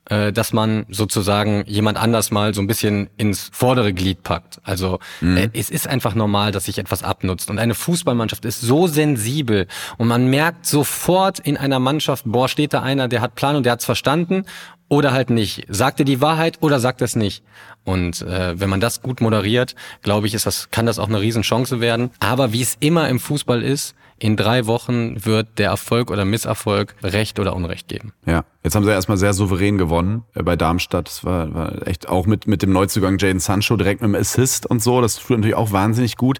dass 0.06 0.52
man 0.52 0.84
sozusagen 0.90 1.64
jemand 1.66 1.98
anders 1.98 2.30
mal 2.30 2.52
so 2.52 2.60
ein 2.60 2.66
bisschen 2.66 3.08
ins 3.16 3.50
vordere 3.52 3.92
Glied 3.92 4.22
packt. 4.22 4.60
Also 4.62 4.98
mhm. 5.20 5.36
äh, 5.36 5.50
es 5.54 5.70
ist 5.70 5.86
einfach 5.86 6.14
normal, 6.14 6.52
dass 6.52 6.66
sich 6.66 6.78
etwas 6.78 7.02
abnutzt. 7.02 7.48
Und 7.50 7.58
eine 7.58 7.74
Fußballmannschaft 7.74 8.44
ist 8.44 8.60
so 8.60 8.86
sensibel 8.86 9.66
und 9.96 10.08
man 10.08 10.28
merkt 10.28 10.66
sofort 10.66 11.38
in 11.38 11.56
einer 11.56 11.78
Mannschaft, 11.78 12.24
boah, 12.26 12.48
steht 12.48 12.74
da 12.74 12.82
einer, 12.82 13.08
der 13.08 13.22
hat 13.22 13.34
Plan 13.34 13.56
und 13.56 13.64
der 13.64 13.72
hat's 13.72 13.84
verstanden 13.86 14.44
oder 14.88 15.12
halt 15.12 15.30
nicht. 15.30 15.64
Sagt 15.68 16.00
er 16.00 16.04
die 16.04 16.20
Wahrheit 16.20 16.58
oder 16.60 16.80
sagt 16.80 17.00
er 17.00 17.06
es 17.06 17.16
nicht? 17.16 17.42
Und 17.84 18.22
äh, 18.22 18.58
wenn 18.58 18.70
man 18.70 18.80
das 18.80 19.02
gut 19.02 19.20
moderiert, 19.20 19.74
glaube 20.02 20.26
ich, 20.26 20.34
ist 20.34 20.46
das, 20.46 20.70
kann 20.70 20.86
das 20.86 20.98
auch 20.98 21.08
eine 21.08 21.20
Riesenchance 21.20 21.80
werden. 21.80 22.10
Aber 22.20 22.52
wie 22.52 22.62
es 22.62 22.76
immer 22.80 23.08
im 23.08 23.20
Fußball 23.20 23.62
ist, 23.62 23.94
in 24.18 24.36
drei 24.36 24.66
Wochen 24.66 25.24
wird 25.24 25.58
der 25.58 25.70
Erfolg 25.70 26.10
oder 26.10 26.24
Misserfolg 26.24 26.94
Recht 27.02 27.38
oder 27.38 27.56
Unrecht 27.56 27.88
geben. 27.88 28.12
Ja, 28.26 28.44
jetzt 28.64 28.74
haben 28.74 28.84
sie 28.84 28.90
erstmal 28.90 29.18
sehr 29.18 29.34
souverän 29.34 29.78
gewonnen 29.78 30.24
äh, 30.34 30.42
bei 30.42 30.56
Darmstadt. 30.56 31.06
Das 31.06 31.24
war, 31.24 31.54
war 31.54 31.86
echt 31.86 32.08
auch 32.08 32.26
mit, 32.26 32.46
mit 32.46 32.62
dem 32.62 32.72
Neuzugang 32.72 33.18
Jaden 33.18 33.40
Sancho 33.40 33.76
direkt 33.76 34.02
mit 34.02 34.08
dem 34.08 34.14
Assist 34.14 34.66
und 34.66 34.82
so. 34.82 35.00
Das 35.00 35.16
tut 35.16 35.36
natürlich 35.36 35.54
auch 35.54 35.70
wahnsinnig 35.70 36.16
gut. 36.16 36.38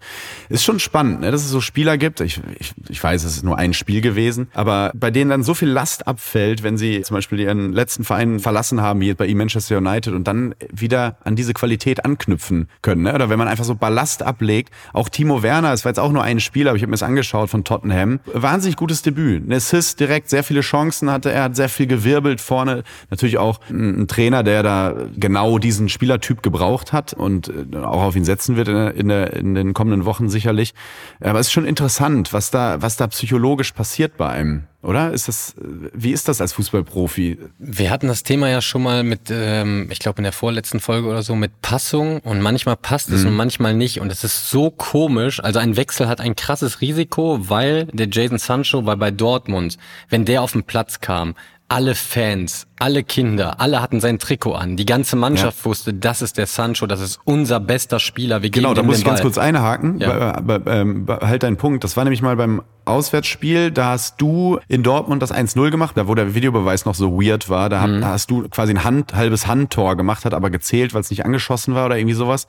Ist 0.48 0.64
schon 0.64 0.80
spannend, 0.80 1.20
ne, 1.20 1.30
dass 1.30 1.42
es 1.42 1.50
so 1.50 1.60
Spieler 1.60 1.98
gibt. 1.98 2.20
Ich, 2.20 2.40
ich, 2.58 2.74
ich 2.88 3.02
weiß, 3.02 3.22
es 3.24 3.36
ist 3.36 3.44
nur 3.44 3.58
ein 3.58 3.74
Spiel 3.74 4.00
gewesen, 4.00 4.48
aber 4.54 4.90
bei 4.94 5.10
denen 5.10 5.30
dann 5.30 5.42
so 5.42 5.54
viel 5.54 5.68
Last 5.68 6.08
abfällt, 6.08 6.62
wenn 6.62 6.76
sie 6.76 7.02
zum 7.02 7.14
Beispiel 7.14 7.40
ihren 7.40 7.72
letzten 7.72 8.04
Verein 8.04 8.40
verlassen 8.40 8.80
haben, 8.80 9.00
wie 9.00 9.14
bei 9.14 9.26
ihm 9.26 9.38
Manchester 9.38 9.78
United, 9.78 10.14
und 10.14 10.26
dann 10.26 10.54
wieder 10.72 11.18
an 11.24 11.36
diese 11.36 11.52
Qualität 11.52 12.04
anknüpfen 12.04 12.68
können. 12.82 13.02
Ne? 13.02 13.14
Oder 13.14 13.28
wenn 13.28 13.38
man 13.38 13.48
einfach 13.48 13.64
so 13.64 13.74
Ballast 13.74 14.22
ablegt. 14.22 14.72
Auch 14.94 15.08
Timo 15.10 15.42
Werner, 15.42 15.72
es 15.72 15.84
war 15.84 15.90
jetzt 15.90 16.00
auch 16.00 16.10
nur 16.10 16.22
ein 16.22 16.40
Spiel, 16.40 16.68
aber 16.68 16.76
ich 16.76 16.82
habe 16.82 16.90
mir 16.90 16.94
das 16.94 17.02
angeschaut 17.02 17.50
von 17.50 17.64
Tottenham. 17.64 18.20
Wahnsinnig 18.32 18.76
gutes 18.76 19.02
Debüt. 19.02 19.46
Ein 19.46 19.52
Assist 19.52 20.00
direkt, 20.00 20.30
sehr 20.30 20.42
viele 20.42 20.62
Chancen 20.62 21.10
hatte 21.10 21.30
er, 21.30 21.44
hat 21.44 21.56
sehr 21.56 21.68
viel 21.68 21.86
gewirbelt 22.14 22.40
vorne. 22.40 22.84
Natürlich 23.10 23.38
auch 23.38 23.60
ein 23.70 24.06
Trainer, 24.06 24.42
der 24.42 24.62
da 24.62 24.94
genau 25.16 25.58
diesen 25.58 25.88
Spielertyp 25.88 26.42
gebraucht 26.42 26.92
hat 26.92 27.12
und 27.12 27.48
äh, 27.48 27.76
auch 27.78 28.02
auf 28.02 28.16
ihn 28.16 28.24
setzen 28.24 28.56
wird 28.56 28.68
in, 28.68 28.74
der, 28.74 28.94
in, 28.94 29.08
der, 29.08 29.32
in 29.34 29.54
den 29.54 29.74
kommenden 29.74 30.04
Wochen 30.04 30.28
sicherlich. 30.28 30.74
Aber 31.20 31.40
es 31.40 31.48
ist 31.48 31.52
schon 31.52 31.66
interessant, 31.66 32.32
was 32.32 32.50
da, 32.50 32.80
was 32.80 32.96
da 32.96 33.06
psychologisch 33.08 33.72
passiert 33.72 34.16
bei 34.16 34.28
einem. 34.28 34.64
Oder? 34.84 35.12
Ist 35.12 35.28
das, 35.28 35.54
wie 35.94 36.12
ist 36.12 36.28
das 36.28 36.42
als 36.42 36.52
Fußballprofi? 36.52 37.38
Wir 37.58 37.90
hatten 37.90 38.06
das 38.06 38.22
Thema 38.22 38.50
ja 38.50 38.60
schon 38.60 38.82
mal 38.82 39.02
mit, 39.02 39.30
ähm, 39.30 39.88
ich 39.90 39.98
glaube 39.98 40.18
in 40.18 40.24
der 40.24 40.32
vorletzten 40.32 40.78
Folge 40.78 41.08
oder 41.08 41.22
so, 41.22 41.34
mit 41.34 41.62
Passung 41.62 42.18
und 42.20 42.42
manchmal 42.42 42.76
passt 42.76 43.08
es 43.08 43.22
mhm. 43.22 43.28
und 43.28 43.36
manchmal 43.36 43.74
nicht. 43.74 44.00
Und 44.00 44.12
es 44.12 44.24
ist 44.24 44.50
so 44.50 44.70
komisch. 44.70 45.42
Also 45.42 45.58
ein 45.58 45.78
Wechsel 45.78 46.06
hat 46.06 46.20
ein 46.20 46.36
krasses 46.36 46.82
Risiko, 46.82 47.48
weil 47.48 47.86
der 47.86 48.08
Jason 48.10 48.36
Sancho 48.36 48.84
war 48.84 48.98
bei 48.98 49.10
Dortmund, 49.10 49.78
wenn 50.10 50.26
der 50.26 50.42
auf 50.42 50.52
den 50.52 50.64
Platz 50.64 51.00
kam, 51.00 51.34
alle 51.68 51.94
Fans, 51.94 52.66
alle 52.78 53.02
Kinder, 53.02 53.60
alle 53.60 53.80
hatten 53.80 54.00
sein 54.00 54.18
Trikot 54.18 54.52
an. 54.52 54.76
Die 54.76 54.84
ganze 54.84 55.16
Mannschaft 55.16 55.60
ja. 55.60 55.64
wusste, 55.64 55.94
das 55.94 56.20
ist 56.20 56.36
der 56.36 56.46
Sancho, 56.46 56.86
das 56.86 57.00
ist 57.00 57.20
unser 57.24 57.58
bester 57.58 57.98
Spieler. 58.00 58.42
Wir 58.42 58.50
genau, 58.50 58.74
da 58.74 58.82
muss 58.82 58.98
ich 58.98 59.04
ganz 59.04 59.22
kurz 59.22 59.38
einhaken. 59.38 59.98
Ja. 59.98 60.42
Ähm, 60.66 61.06
halt 61.08 61.42
deinen 61.42 61.56
Punkt. 61.56 61.82
Das 61.82 61.96
war 61.96 62.04
nämlich 62.04 62.20
mal 62.20 62.36
beim 62.36 62.62
Auswärtsspiel, 62.84 63.70
da 63.70 63.90
hast 63.90 64.20
du 64.20 64.58
in 64.68 64.82
Dortmund 64.82 65.22
das 65.22 65.32
1-0 65.32 65.70
gemacht, 65.70 65.96
da 65.96 66.06
wo 66.06 66.14
der 66.14 66.34
Videobeweis 66.34 66.84
noch 66.84 66.94
so 66.94 67.18
weird 67.20 67.48
war. 67.48 67.70
Da, 67.70 67.86
mhm. 67.86 68.04
hast 68.04 68.30
du 68.30 68.46
quasi 68.50 68.72
ein 68.72 68.84
Hand, 68.84 69.14
halbes 69.14 69.46
Handtor 69.46 69.96
gemacht, 69.96 70.26
hat 70.26 70.34
aber 70.34 70.50
gezählt, 70.50 70.92
weil 70.92 71.00
es 71.00 71.10
nicht 71.10 71.24
angeschossen 71.24 71.74
war 71.74 71.86
oder 71.86 71.96
irgendwie 71.96 72.14
sowas. 72.14 72.46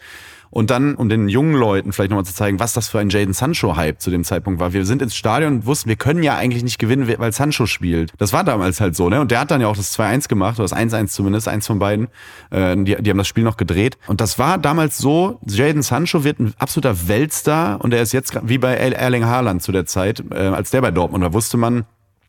Und 0.49 0.69
dann, 0.69 0.95
um 0.95 1.09
den 1.09 1.29
jungen 1.29 1.55
Leuten 1.55 1.91
vielleicht 1.91 2.11
nochmal 2.11 2.25
zu 2.25 2.33
zeigen, 2.33 2.59
was 2.59 2.73
das 2.73 2.87
für 2.87 2.99
ein 2.99 3.09
Jaden 3.09 3.33
Sancho-Hype 3.33 4.01
zu 4.01 4.09
dem 4.09 4.23
Zeitpunkt 4.23 4.59
war. 4.59 4.73
Wir 4.73 4.85
sind 4.85 5.01
ins 5.01 5.15
Stadion 5.15 5.53
und 5.53 5.65
wussten, 5.65 5.89
wir 5.89 5.95
können 5.95 6.23
ja 6.23 6.35
eigentlich 6.35 6.63
nicht 6.63 6.79
gewinnen, 6.79 7.11
weil 7.17 7.31
Sancho 7.31 7.65
spielt. 7.65 8.13
Das 8.17 8.33
war 8.33 8.43
damals 8.43 8.79
halt 8.79 8.95
so, 8.95 9.09
ne? 9.09 9.21
Und 9.21 9.31
der 9.31 9.39
hat 9.39 9.51
dann 9.51 9.61
ja 9.61 9.67
auch 9.67 9.75
das 9.75 9.97
2-1 9.97 10.27
gemacht, 10.27 10.59
oder 10.59 10.67
das 10.67 10.75
1-1 10.75 11.07
zumindest, 11.07 11.47
eins 11.47 11.67
von 11.67 11.79
beiden. 11.79 12.07
Äh, 12.51 12.75
die, 12.77 12.95
die 12.95 13.09
haben 13.09 13.17
das 13.17 13.27
Spiel 13.27 13.43
noch 13.43 13.57
gedreht. 13.57 13.97
Und 14.07 14.21
das 14.21 14.39
war 14.39 14.57
damals 14.57 14.97
so, 14.97 15.39
Jaden 15.47 15.81
Sancho 15.81 16.23
wird 16.23 16.39
ein 16.39 16.53
absoluter 16.57 17.07
Weltstar 17.07 17.83
und 17.83 17.93
er 17.93 18.01
ist 18.01 18.13
jetzt 18.13 18.33
wie 18.43 18.57
bei 18.57 18.75
Erling 18.75 19.25
Haaland 19.25 19.61
zu 19.61 19.71
der 19.71 19.85
Zeit, 19.85 20.23
äh, 20.31 20.35
als 20.35 20.71
der 20.71 20.81
bei 20.81 20.91
Dortmund 20.91 21.23
war, 21.23 21.33
wusste 21.33 21.57
man, 21.57 21.85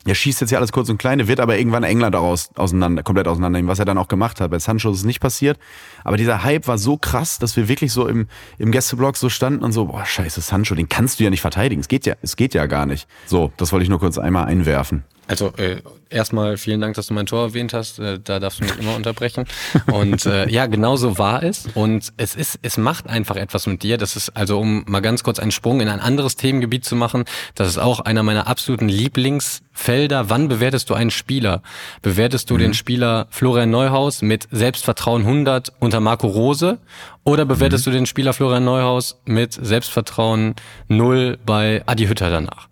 er 0.06 0.14
schießt 0.14 0.40
jetzt 0.40 0.50
ja 0.50 0.58
alles 0.58 0.72
kurz 0.72 0.88
und 0.88 0.98
klein, 0.98 1.26
wird 1.26 1.40
aber 1.40 1.58
irgendwann 1.58 1.82
England 1.82 2.14
daraus 2.14 2.50
auseinander, 2.54 3.02
komplett 3.02 3.28
auseinandernehmen, 3.28 3.68
was 3.68 3.78
er 3.78 3.84
dann 3.84 3.98
auch 3.98 4.08
gemacht 4.08 4.40
hat. 4.40 4.50
Bei 4.50 4.58
Sancho 4.58 4.90
ist 4.90 4.98
es 4.98 5.04
nicht 5.04 5.20
passiert. 5.20 5.58
Aber 6.04 6.16
dieser 6.16 6.44
Hype 6.44 6.68
war 6.68 6.78
so 6.78 6.96
krass, 6.96 7.38
dass 7.38 7.56
wir 7.56 7.68
wirklich 7.68 7.92
so 7.92 8.06
im, 8.06 8.28
im 8.58 8.70
Gästeblock 8.70 9.16
so 9.16 9.28
standen 9.28 9.64
und 9.64 9.72
so, 9.72 9.86
boah, 9.86 10.04
scheiße, 10.04 10.40
Sancho, 10.40 10.74
den 10.74 10.88
kannst 10.88 11.18
du 11.18 11.24
ja 11.24 11.30
nicht 11.30 11.40
verteidigen. 11.40 11.80
Es 11.80 11.88
geht 11.88 12.06
ja, 12.06 12.14
es 12.22 12.36
geht 12.36 12.54
ja 12.54 12.66
gar 12.66 12.86
nicht. 12.86 13.08
So, 13.26 13.52
das 13.56 13.72
wollte 13.72 13.82
ich 13.84 13.90
nur 13.90 13.98
kurz 13.98 14.18
einmal 14.18 14.46
einwerfen. 14.46 15.04
Also 15.28 15.52
äh, 15.56 15.82
erstmal 16.08 16.56
vielen 16.56 16.80
Dank, 16.80 16.94
dass 16.94 17.08
du 17.08 17.14
mein 17.14 17.26
Tor 17.26 17.48
erwähnt 17.48 17.74
hast. 17.74 17.98
Äh, 17.98 18.20
da 18.22 18.38
darfst 18.38 18.60
du 18.60 18.64
mich 18.64 18.78
immer 18.78 18.94
unterbrechen. 18.94 19.44
Und 19.92 20.24
äh, 20.26 20.48
ja, 20.48 20.66
genau 20.66 20.96
so 20.96 21.18
war 21.18 21.42
es. 21.42 21.66
Und 21.74 22.12
es 22.16 22.34
ist, 22.34 22.58
es 22.62 22.76
macht 22.76 23.08
einfach 23.08 23.36
etwas 23.36 23.66
mit 23.66 23.82
dir. 23.82 23.98
Das 23.98 24.14
ist 24.14 24.30
also, 24.30 24.60
um 24.60 24.84
mal 24.86 25.00
ganz 25.00 25.24
kurz 25.24 25.38
einen 25.38 25.50
Sprung 25.50 25.80
in 25.80 25.88
ein 25.88 26.00
anderes 26.00 26.36
Themengebiet 26.36 26.84
zu 26.84 26.94
machen, 26.94 27.24
das 27.54 27.68
ist 27.68 27.78
auch 27.78 28.00
einer 28.00 28.22
meiner 28.22 28.46
absoluten 28.46 28.88
Lieblingsfelder. 28.88 30.30
Wann 30.30 30.48
bewertest 30.48 30.90
du 30.90 30.94
einen 30.94 31.10
Spieler? 31.10 31.62
Bewertest 32.02 32.50
du 32.50 32.54
mhm. 32.54 32.58
den 32.58 32.74
Spieler 32.74 33.26
Florian 33.30 33.70
Neuhaus 33.70 34.22
mit 34.22 34.46
Selbstvertrauen 34.52 35.22
100 35.22 35.72
unter 35.80 36.00
Marco 36.00 36.28
Rose? 36.28 36.78
Oder 37.24 37.44
bewertest 37.44 37.86
mhm. 37.86 37.90
du 37.90 37.96
den 37.96 38.06
Spieler 38.06 38.32
Florian 38.32 38.64
Neuhaus 38.64 39.20
mit 39.24 39.52
Selbstvertrauen 39.52 40.54
0 40.86 41.38
bei 41.44 41.82
Adi 41.86 42.06
Hütter 42.06 42.30
danach? 42.30 42.68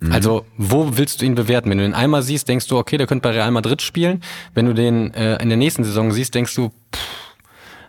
Mhm. 0.00 0.12
Also, 0.12 0.46
wo 0.56 0.96
willst 0.96 1.20
du 1.20 1.26
ihn 1.26 1.34
bewerten? 1.34 1.70
Wenn 1.70 1.78
du 1.78 1.84
ihn 1.84 1.94
einmal 1.94 2.22
siehst, 2.22 2.48
denkst 2.48 2.66
du, 2.68 2.78
okay, 2.78 2.96
der 2.96 3.06
könnte 3.06 3.22
bei 3.22 3.34
Real 3.34 3.50
Madrid 3.50 3.82
spielen. 3.82 4.22
Wenn 4.54 4.66
du 4.66 4.74
den 4.74 5.12
äh, 5.14 5.40
in 5.42 5.48
der 5.48 5.58
nächsten 5.58 5.84
Saison 5.84 6.10
siehst, 6.10 6.34
denkst 6.34 6.54
du, 6.54 6.70
pff, 6.94 7.34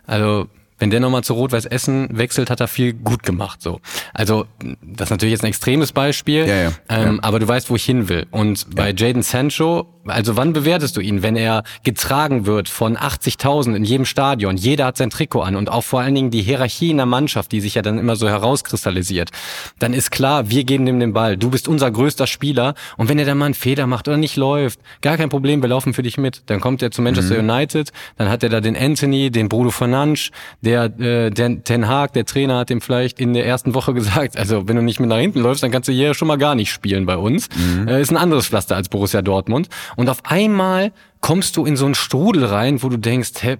also 0.06 0.46
wenn 0.82 0.90
der 0.90 0.98
nochmal 0.98 1.22
zu 1.22 1.34
Rot-Weiß 1.34 1.66
Essen 1.66 2.08
wechselt, 2.10 2.50
hat 2.50 2.58
er 2.58 2.66
viel 2.66 2.92
gut 2.92 3.22
gemacht. 3.22 3.62
So, 3.62 3.80
also 4.12 4.46
das 4.82 5.06
ist 5.06 5.10
natürlich 5.10 5.30
jetzt 5.30 5.44
ein 5.44 5.46
extremes 5.46 5.92
Beispiel, 5.92 6.48
ja, 6.48 6.56
ja, 6.56 6.72
ähm, 6.88 7.14
ja. 7.14 7.22
aber 7.22 7.38
du 7.38 7.46
weißt, 7.46 7.70
wo 7.70 7.76
ich 7.76 7.84
hin 7.84 8.08
will. 8.08 8.26
Und 8.32 8.74
bei 8.74 8.92
Jaden 8.92 9.22
Sancho, 9.22 9.86
also 10.08 10.36
wann 10.36 10.52
bewertest 10.52 10.96
du 10.96 11.00
ihn, 11.00 11.22
wenn 11.22 11.36
er 11.36 11.62
getragen 11.84 12.46
wird 12.46 12.68
von 12.68 12.96
80.000 12.96 13.76
in 13.76 13.84
jedem 13.84 14.04
Stadion? 14.04 14.56
Jeder 14.56 14.86
hat 14.86 14.96
sein 14.96 15.10
Trikot 15.10 15.42
an 15.42 15.54
und 15.54 15.70
auch 15.70 15.84
vor 15.84 16.00
allen 16.00 16.16
Dingen 16.16 16.32
die 16.32 16.42
Hierarchie 16.42 16.90
in 16.90 16.96
der 16.96 17.06
Mannschaft, 17.06 17.52
die 17.52 17.60
sich 17.60 17.76
ja 17.76 17.82
dann 17.82 18.00
immer 18.00 18.16
so 18.16 18.28
herauskristallisiert. 18.28 19.30
Dann 19.78 19.94
ist 19.94 20.10
klar, 20.10 20.50
wir 20.50 20.64
geben 20.64 20.88
ihm 20.88 20.98
den 20.98 21.12
Ball. 21.12 21.36
Du 21.36 21.50
bist 21.50 21.68
unser 21.68 21.92
größter 21.92 22.26
Spieler 22.26 22.74
und 22.96 23.08
wenn 23.08 23.20
er 23.20 23.24
dann 23.24 23.38
mal 23.38 23.44
einen 23.44 23.54
Fehler 23.54 23.86
macht 23.86 24.08
oder 24.08 24.16
nicht 24.16 24.34
läuft, 24.34 24.80
gar 25.00 25.16
kein 25.16 25.28
Problem, 25.28 25.62
wir 25.62 25.68
laufen 25.68 25.94
für 25.94 26.02
dich 26.02 26.18
mit. 26.18 26.42
Dann 26.46 26.60
kommt 26.60 26.82
er 26.82 26.90
zu 26.90 27.02
Manchester 27.02 27.40
mhm. 27.40 27.48
United, 27.48 27.92
dann 28.16 28.28
hat 28.28 28.42
er 28.42 28.48
da 28.48 28.60
den 28.60 28.76
Anthony, 28.76 29.30
den 29.30 29.48
Bruno 29.48 29.70
Fernandes, 29.70 30.32
der, 30.60 30.71
äh, 30.74 31.30
den 31.30 31.64
Ten 31.64 31.88
Hag, 31.88 32.12
der 32.12 32.24
Trainer, 32.24 32.58
hat 32.58 32.70
ihm 32.70 32.80
vielleicht 32.80 33.20
in 33.20 33.34
der 33.34 33.46
ersten 33.46 33.74
Woche 33.74 33.94
gesagt, 33.94 34.36
also 34.36 34.68
wenn 34.68 34.76
du 34.76 34.82
nicht 34.82 35.00
mit 35.00 35.08
nach 35.08 35.18
hinten 35.18 35.40
läufst, 35.40 35.62
dann 35.62 35.70
kannst 35.70 35.88
du 35.88 35.92
hier 35.92 36.14
schon 36.14 36.28
mal 36.28 36.38
gar 36.38 36.54
nicht 36.54 36.70
spielen 36.70 37.06
bei 37.06 37.16
uns. 37.16 37.48
Mhm. 37.56 37.88
Äh, 37.88 38.00
ist 38.00 38.10
ein 38.10 38.16
anderes 38.16 38.48
Pflaster 38.48 38.76
als 38.76 38.88
Borussia 38.88 39.22
Dortmund. 39.22 39.68
Und 39.96 40.08
auf 40.08 40.18
einmal 40.24 40.92
kommst 41.22 41.56
du 41.56 41.64
in 41.64 41.76
so 41.76 41.86
einen 41.86 41.94
Strudel 41.94 42.44
rein, 42.44 42.82
wo 42.82 42.88
du 42.88 42.98
denkst, 42.98 43.30
hä, 43.40 43.56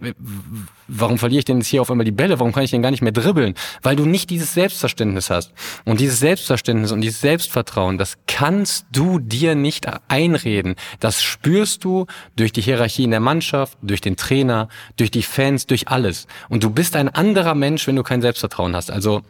warum 0.89 1.17
verliere 1.17 1.39
ich 1.39 1.45
denn 1.45 1.59
jetzt 1.59 1.69
hier 1.69 1.81
auf 1.81 1.91
einmal 1.91 2.05
die 2.05 2.11
Bälle? 2.11 2.39
Warum 2.41 2.53
kann 2.53 2.65
ich 2.65 2.73
denn 2.73 2.83
gar 2.83 2.91
nicht 2.91 3.03
mehr 3.03 3.13
dribbeln? 3.13 3.55
Weil 3.83 3.97
du 3.97 4.05
nicht 4.05 4.31
dieses 4.31 4.53
Selbstverständnis 4.53 5.31
hast. 5.31 5.53
Und 5.85 6.01
dieses 6.01 6.19
Selbstverständnis 6.19 6.91
und 6.91 7.01
dieses 7.01 7.21
Selbstvertrauen, 7.21 7.99
das 7.99 8.19
kannst 8.27 8.87
du 8.91 9.21
dir 9.21 9.55
nicht 9.55 9.87
einreden. 10.09 10.75
Das 10.99 11.23
spürst 11.23 11.85
du 11.85 12.07
durch 12.35 12.51
die 12.53 12.61
Hierarchie 12.61 13.05
in 13.05 13.13
der 13.13 13.21
Mannschaft, 13.21 13.79
durch 13.81 14.01
den 14.01 14.17
Trainer, 14.17 14.69
durch 14.97 15.13
die 15.13 15.23
Fans, 15.23 15.67
durch 15.67 15.87
alles. 15.87 16.27
Und 16.49 16.65
du 16.65 16.71
bist 16.71 16.97
ein 16.97 17.09
anderer 17.09 17.55
Mensch, 17.55 17.87
wenn 17.87 17.97
du 17.97 18.03
kein 18.03 18.23
Selbstvertrauen 18.23 18.75
hast. 18.75 18.91
Also 18.91 19.23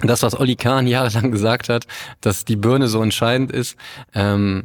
das, 0.00 0.24
was 0.24 0.38
Olli 0.38 0.56
Kahn 0.56 0.86
jahrelang 0.88 1.30
gesagt 1.30 1.68
hat, 1.68 1.86
dass 2.20 2.44
die 2.44 2.56
Birne 2.56 2.88
so 2.88 3.00
entscheidend 3.00 3.52
ist, 3.52 3.76
ähm, 4.12 4.64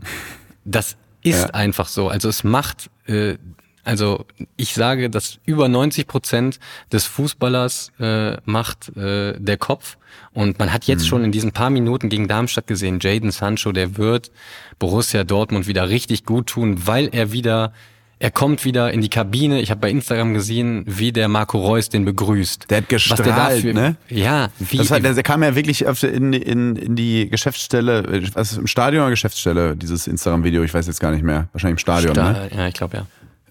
das 0.64 0.98
ist 1.22 1.44
ja. 1.44 1.50
einfach 1.54 1.88
so. 1.88 2.08
Also 2.08 2.30
es 2.30 2.44
macht, 2.44 2.90
äh, 3.08 3.38
also 3.86 4.26
ich 4.58 4.74
sage, 4.74 5.12
dass 5.12 5.40
über 5.46 5.70
90 5.70 6.08
Prozent 6.08 6.60
des 6.92 7.06
Fußballers 7.06 7.92
äh, 8.00 8.38
macht 8.44 8.96
äh, 8.98 9.40
der 9.40 9.58
Kopf. 9.58 9.98
Und 10.34 10.58
man 10.58 10.74
hat 10.74 10.86
jetzt 10.86 11.04
mhm. 11.04 11.08
schon 11.08 11.24
in 11.24 11.32
diesen 11.32 11.52
paar 11.52 11.70
Minuten 11.70 12.10
gegen 12.10 12.28
Darmstadt 12.28 12.66
gesehen, 12.66 13.00
Jaden 13.00 13.32
Sancho, 13.32 13.72
der 13.72 13.96
wird 13.96 14.32
Borussia 14.80 15.24
Dortmund 15.24 15.68
wieder 15.68 15.88
richtig 15.88 16.26
gut 16.26 16.48
tun, 16.48 16.88
weil 16.88 17.10
er 17.12 17.32
wieder 17.32 17.74
er 18.18 18.32
kommt 18.32 18.64
wieder 18.64 18.92
in 18.92 19.02
die 19.02 19.10
Kabine. 19.10 19.60
Ich 19.60 19.72
habe 19.72 19.82
bei 19.82 19.90
Instagram 19.90 20.34
gesehen, 20.34 20.84
wie 20.88 21.12
der 21.12 21.28
Marco 21.28 21.60
Reus 21.60 21.90
den 21.90 22.06
begrüßt. 22.06 22.70
Der 22.70 22.78
hat 22.78 22.90
gestrahlt, 22.90 23.20
Was 23.20 23.26
der 23.26 23.36
dafür, 23.36 23.74
ne? 23.74 23.96
Ja, 24.10 24.50
wie. 24.60 24.78
Das 24.78 24.90
war, 24.90 25.00
der, 25.00 25.14
der 25.14 25.24
kam 25.24 25.44
ja 25.44 25.56
wirklich 25.56 25.84
in, 25.84 26.34
in, 26.34 26.76
in 26.78 26.96
die 26.96 27.30
Geschäftsstelle, 27.30 28.24
also 28.34 28.62
im 28.62 28.68
Stadion 28.68 29.04
oder 29.04 29.12
Geschäftsstelle, 29.12 29.76
dieses 29.76 30.08
Instagram-Video, 30.08 30.64
ich 30.64 30.74
weiß 30.74 30.88
jetzt 30.88 31.00
gar 31.00 31.12
nicht 31.12 31.24
mehr. 31.24 31.50
Wahrscheinlich 31.52 31.76
im 31.76 31.80
Stadion, 31.80 32.14
Sta 32.14 32.32
ne? 32.32 32.50
Ja, 32.56 32.68
ich 32.68 32.74
glaube 32.74 32.98
ja. 32.98 33.08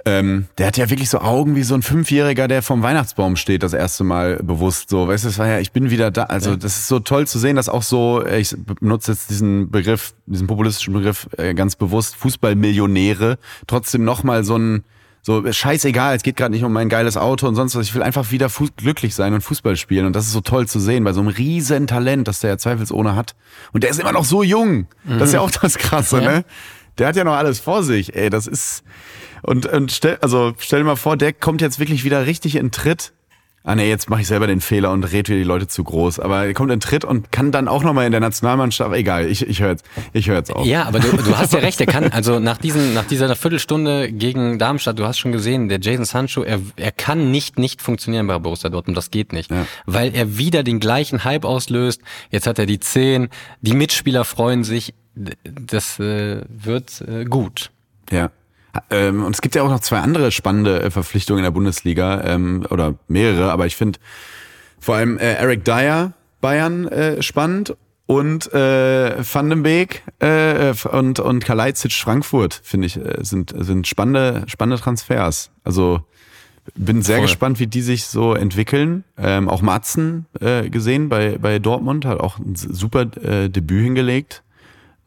Ähm, 0.06 0.46
der 0.58 0.66
hat 0.66 0.76
ja 0.76 0.90
wirklich 0.90 1.08
so 1.08 1.18
Augen 1.20 1.56
wie 1.56 1.62
so 1.62 1.74
ein 1.74 1.80
Fünfjähriger, 1.82 2.46
der 2.46 2.62
vom 2.62 2.82
Weihnachtsbaum 2.82 3.36
steht, 3.36 3.62
das 3.62 3.72
erste 3.72 4.04
Mal 4.04 4.36
bewusst 4.42 4.90
so. 4.90 5.08
Weißt 5.08 5.24
du, 5.24 5.28
es 5.28 5.38
war 5.38 5.46
ja, 5.46 5.60
ich 5.60 5.72
bin 5.72 5.90
wieder 5.90 6.10
da. 6.10 6.24
Also, 6.24 6.50
ja. 6.50 6.56
das 6.56 6.78
ist 6.78 6.88
so 6.88 7.00
toll 7.00 7.26
zu 7.26 7.38
sehen, 7.38 7.56
dass 7.56 7.70
auch 7.70 7.82
so, 7.82 8.24
ich 8.26 8.54
benutze 8.56 9.12
jetzt 9.12 9.30
diesen 9.30 9.70
Begriff, 9.70 10.14
diesen 10.26 10.46
populistischen 10.46 10.92
Begriff 10.92 11.28
äh, 11.38 11.54
ganz 11.54 11.76
bewusst, 11.76 12.16
Fußballmillionäre, 12.16 13.38
trotzdem 13.66 14.04
nochmal 14.04 14.44
so 14.44 14.58
ein, 14.58 14.84
so 15.22 15.50
scheißegal, 15.50 16.14
es 16.16 16.22
geht 16.22 16.36
gerade 16.36 16.52
nicht 16.52 16.64
um 16.64 16.72
mein 16.72 16.90
geiles 16.90 17.16
Auto 17.16 17.48
und 17.48 17.54
sonst 17.54 17.74
was. 17.74 17.86
Ich 17.86 17.94
will 17.94 18.02
einfach 18.02 18.30
wieder 18.30 18.50
glücklich 18.76 19.14
sein 19.14 19.32
und 19.32 19.40
Fußball 19.40 19.76
spielen. 19.76 20.04
Und 20.04 20.14
das 20.14 20.26
ist 20.26 20.32
so 20.32 20.42
toll 20.42 20.68
zu 20.68 20.80
sehen, 20.80 21.02
bei 21.02 21.14
so 21.14 21.20
einem 21.20 21.30
riesen 21.30 21.86
Talent, 21.86 22.28
das 22.28 22.40
der 22.40 22.50
ja 22.50 22.58
zweifelsohne 22.58 23.16
hat. 23.16 23.34
Und 23.72 23.84
der 23.84 23.90
ist 23.90 23.98
immer 24.00 24.12
noch 24.12 24.26
so 24.26 24.42
jung. 24.42 24.86
Mhm. 25.04 25.18
Das 25.18 25.28
ist 25.28 25.32
ja 25.32 25.40
auch 25.40 25.50
das 25.50 25.78
Krasse, 25.78 26.20
ja. 26.20 26.30
ne? 26.30 26.44
Der 26.98 27.08
hat 27.08 27.16
ja 27.16 27.24
noch 27.24 27.34
alles 27.34 27.58
vor 27.58 27.82
sich, 27.82 28.14
ey. 28.14 28.28
Das 28.28 28.46
ist, 28.46 28.84
und, 29.44 29.66
und 29.66 29.92
stell, 29.92 30.18
also 30.20 30.54
stell 30.58 30.80
dir 30.80 30.86
mal 30.86 30.96
vor, 30.96 31.16
der 31.16 31.32
kommt 31.32 31.60
jetzt 31.60 31.78
wirklich 31.78 32.04
wieder 32.04 32.26
richtig 32.26 32.56
in 32.56 32.70
Tritt. 32.70 33.12
Ah 33.66 33.74
nee, 33.74 33.88
jetzt 33.88 34.10
mache 34.10 34.20
ich 34.20 34.26
selber 34.26 34.46
den 34.46 34.60
Fehler 34.60 34.92
und 34.92 35.04
red 35.04 35.30
wieder 35.30 35.38
die 35.38 35.44
Leute 35.44 35.66
zu 35.66 35.84
groß. 35.84 36.20
Aber 36.20 36.44
er 36.44 36.52
kommt 36.52 36.70
in 36.70 36.80
Tritt 36.80 37.02
und 37.06 37.32
kann 37.32 37.50
dann 37.50 37.66
auch 37.66 37.82
nochmal 37.82 38.04
in 38.04 38.12
der 38.12 38.20
Nationalmannschaft. 38.20 38.94
Egal, 38.94 39.26
ich, 39.26 39.46
ich 39.48 39.62
höre 39.62 39.70
jetzt, 39.70 39.86
ich 40.12 40.28
hör 40.28 40.36
jetzt 40.36 40.54
auf. 40.54 40.66
Ja, 40.66 40.84
aber 40.84 41.00
du, 41.00 41.16
du 41.16 41.38
hast 41.38 41.54
ja 41.54 41.60
recht, 41.60 41.80
er 41.80 41.86
kann, 41.86 42.12
also 42.12 42.38
nach, 42.40 42.58
diesen, 42.58 42.92
nach 42.92 43.06
dieser 43.06 43.34
Viertelstunde 43.34 44.12
gegen 44.12 44.58
Darmstadt, 44.58 44.98
du 44.98 45.06
hast 45.06 45.18
schon 45.18 45.32
gesehen, 45.32 45.70
der 45.70 45.80
Jason 45.80 46.04
Sancho, 46.04 46.42
er, 46.42 46.60
er 46.76 46.92
kann 46.92 47.30
nicht 47.30 47.58
nicht 47.58 47.80
funktionieren 47.80 48.26
bei 48.26 48.38
Borussia 48.38 48.68
Dortmund, 48.68 48.98
das 48.98 49.10
geht 49.10 49.32
nicht. 49.32 49.50
Ja. 49.50 49.66
Weil 49.86 50.14
er 50.14 50.36
wieder 50.36 50.62
den 50.62 50.78
gleichen 50.78 51.24
Hype 51.24 51.46
auslöst. 51.46 52.02
Jetzt 52.30 52.46
hat 52.46 52.58
er 52.58 52.66
die 52.66 52.80
10, 52.80 53.30
die 53.62 53.72
Mitspieler 53.72 54.26
freuen 54.26 54.62
sich. 54.62 54.92
Das 55.14 55.98
äh, 55.98 56.42
wird 56.48 57.00
äh, 57.00 57.24
gut. 57.24 57.70
Ja. 58.10 58.30
Ähm, 58.90 59.24
und 59.24 59.34
es 59.34 59.40
gibt 59.40 59.54
ja 59.54 59.62
auch 59.62 59.70
noch 59.70 59.80
zwei 59.80 59.98
andere 59.98 60.30
spannende 60.30 60.82
äh, 60.82 60.90
Verpflichtungen 60.90 61.38
in 61.38 61.44
der 61.44 61.50
Bundesliga 61.50 62.22
ähm, 62.24 62.66
oder 62.70 62.94
mehrere, 63.08 63.52
aber 63.52 63.66
ich 63.66 63.76
finde 63.76 63.98
vor 64.80 64.96
allem 64.96 65.18
äh, 65.18 65.34
Eric 65.34 65.64
Dyer 65.64 66.12
Bayern 66.40 66.88
äh, 66.88 67.22
spannend 67.22 67.74
und 68.06 68.52
äh, 68.52 69.16
Van 69.24 69.48
den 69.48 69.62
Beek 69.62 70.02
äh, 70.18 70.74
und 70.90 71.20
und 71.20 71.44
Kalajdzic 71.44 71.92
Frankfurt 71.92 72.60
finde 72.62 72.86
ich 72.86 72.96
äh, 72.98 73.16
sind 73.22 73.54
sind 73.56 73.86
spannende 73.86 74.44
spannende 74.46 74.82
Transfers. 74.82 75.50
Also 75.64 76.02
bin 76.74 77.02
sehr 77.02 77.16
Voll. 77.16 77.26
gespannt, 77.26 77.60
wie 77.60 77.66
die 77.66 77.80
sich 77.80 78.04
so 78.04 78.34
entwickeln. 78.34 79.04
Ähm, 79.16 79.48
auch 79.48 79.62
Matzen 79.62 80.26
äh, 80.40 80.68
gesehen 80.68 81.08
bei 81.08 81.38
bei 81.38 81.58
Dortmund 81.58 82.04
hat 82.04 82.20
auch 82.20 82.38
ein 82.38 82.54
super 82.56 83.06
äh, 83.22 83.48
Debüt 83.48 83.84
hingelegt 83.84 84.42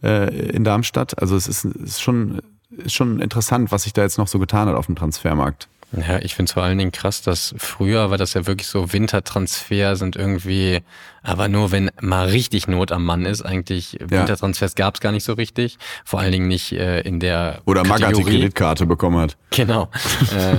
äh, 0.02 0.50
in 0.50 0.64
Darmstadt. 0.64 1.22
Also 1.22 1.36
es 1.36 1.48
ist, 1.48 1.66
ist 1.66 2.02
schon 2.02 2.42
ist 2.78 2.94
schon 2.94 3.20
interessant, 3.20 3.72
was 3.72 3.84
sich 3.84 3.94
da 3.94 4.04
jetzt 4.04 4.18
noch 4.18 4.28
so 4.28 4.40
getan 4.40 4.68
hat 4.68 4.76
auf 4.76 4.86
dem 4.86 4.96
Transfermarkt. 4.96 5.68
Ja, 5.94 6.20
ich 6.20 6.36
finde 6.36 6.50
es 6.50 6.54
vor 6.54 6.64
allen 6.64 6.78
Dingen 6.78 6.92
krass, 6.92 7.22
dass 7.22 7.56
früher 7.58 8.12
war 8.12 8.18
das 8.18 8.34
ja 8.34 8.46
wirklich 8.46 8.68
so, 8.68 8.92
Wintertransfer 8.92 9.96
sind 9.96 10.18
irgendwie, 10.18 10.82
aber 11.24 11.48
nur 11.48 11.72
wenn 11.72 11.92
mal 12.02 12.28
richtig 12.28 12.68
Not 12.68 12.92
am 12.92 13.06
Mann 13.06 13.26
ist, 13.26 13.42
eigentlich 13.42 13.94
ja. 13.94 14.10
Wintertransfers 14.10 14.76
gab 14.76 14.96
es 14.96 15.00
gar 15.00 15.14
nicht 15.14 15.24
so 15.24 15.34
richtig, 15.34 15.78
vor 16.04 16.20
allen 16.20 16.34
Dingen 16.34 16.50
nicht 16.50 16.74
äh, 16.74 17.00
in 17.02 17.22
der 17.22 17.62
Oder 17.66 17.86
Magath 17.86 18.18
die 18.18 18.24
Kreditkarte 18.24 18.86
bekommen 18.86 19.18
hat. 19.18 19.38
Genau. 19.52 19.90
äh, 20.38 20.58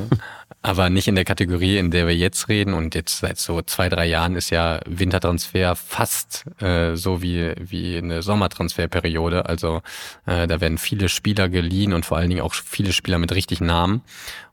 aber 0.61 0.90
nicht 0.90 1.09
in 1.09 1.14
der 1.14 1.25
Kategorie, 1.25 1.79
in 1.79 1.90
der 1.90 2.07
wir 2.07 2.16
jetzt 2.16 2.49
reden. 2.49 2.75
Und 2.75 2.94
jetzt 2.94 3.18
seit 3.18 3.38
so 3.38 3.62
zwei, 3.62 3.88
drei 3.88 4.07
Jahren 4.07 4.35
ist 4.35 4.51
ja 4.51 4.81
Wintertransfer 4.87 5.77
fast 5.77 6.44
äh, 6.61 6.97
so 6.97 7.23
wie, 7.23 7.55
wie 7.59 7.97
eine 7.97 8.23
Sommertransferperiode. 8.23 9.47
Also 9.47 9.83
äh, 10.27 10.47
da 10.47 10.61
werden 10.61 10.79
viele 10.79 11.09
Spieler 11.09 11.49
geliehen 11.49 11.92
und 11.92 12.05
vor 12.05 12.18
allen 12.18 12.29
Dingen 12.29 12.42
auch 12.42 12.55
viele 12.55 12.92
Spieler 12.92 13.18
mit 13.18 13.33
richtigen 13.33 13.66
Namen. 13.66 14.03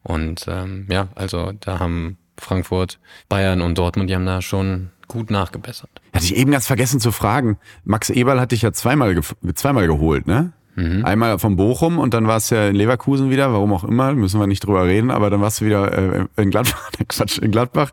Und 0.03 0.45
ähm, 0.47 0.87
ja, 0.89 1.07
also 1.15 1.53
da 1.59 1.79
haben 1.79 2.17
Frankfurt, 2.37 2.99
Bayern 3.29 3.61
und 3.61 3.77
Dortmund, 3.77 4.09
die 4.09 4.15
haben 4.15 4.25
da 4.25 4.41
schon 4.41 4.91
gut 5.07 5.31
nachgebessert. 5.31 5.89
Hatte 6.13 6.25
ich 6.25 6.35
eben 6.35 6.51
ganz 6.51 6.67
vergessen 6.67 6.99
zu 6.99 7.11
fragen. 7.11 7.57
Max 7.83 8.09
Eberl 8.09 8.39
hat 8.39 8.51
dich 8.51 8.61
ja 8.61 8.71
zweimal, 8.71 9.19
zweimal 9.53 9.87
geholt, 9.87 10.27
ne? 10.27 10.53
Mhm. 10.75 11.05
Einmal 11.05 11.39
von 11.39 11.55
Bochum 11.55 11.99
und 11.99 12.13
dann 12.13 12.27
warst 12.27 12.51
du 12.51 12.55
ja 12.55 12.67
in 12.67 12.75
Leverkusen 12.75 13.29
wieder, 13.29 13.51
warum 13.53 13.73
auch 13.73 13.83
immer, 13.83 14.13
müssen 14.13 14.39
wir 14.39 14.47
nicht 14.47 14.65
drüber 14.65 14.85
reden, 14.85 15.09
aber 15.09 15.29
dann 15.29 15.41
warst 15.41 15.61
du 15.61 15.65
wieder 15.65 15.91
äh, 15.97 16.25
in 16.35 16.51
Gladbach, 16.51 16.91
Quatsch, 17.07 17.37
in 17.39 17.51
Gladbach. 17.51 17.91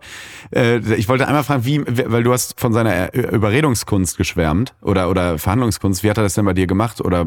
Äh, 0.54 0.78
ich 0.96 1.08
wollte 1.08 1.28
einmal 1.28 1.44
fragen, 1.44 1.64
wie, 1.64 1.82
weil 1.86 2.22
du 2.22 2.32
hast 2.32 2.60
von 2.60 2.72
seiner 2.72 3.14
Überredungskunst 3.14 4.16
geschwärmt 4.16 4.74
oder, 4.80 5.10
oder 5.10 5.38
Verhandlungskunst, 5.38 6.02
wie 6.02 6.10
hat 6.10 6.16
er 6.16 6.24
das 6.24 6.34
denn 6.34 6.44
bei 6.44 6.54
dir 6.54 6.66
gemacht 6.66 7.00
oder 7.00 7.24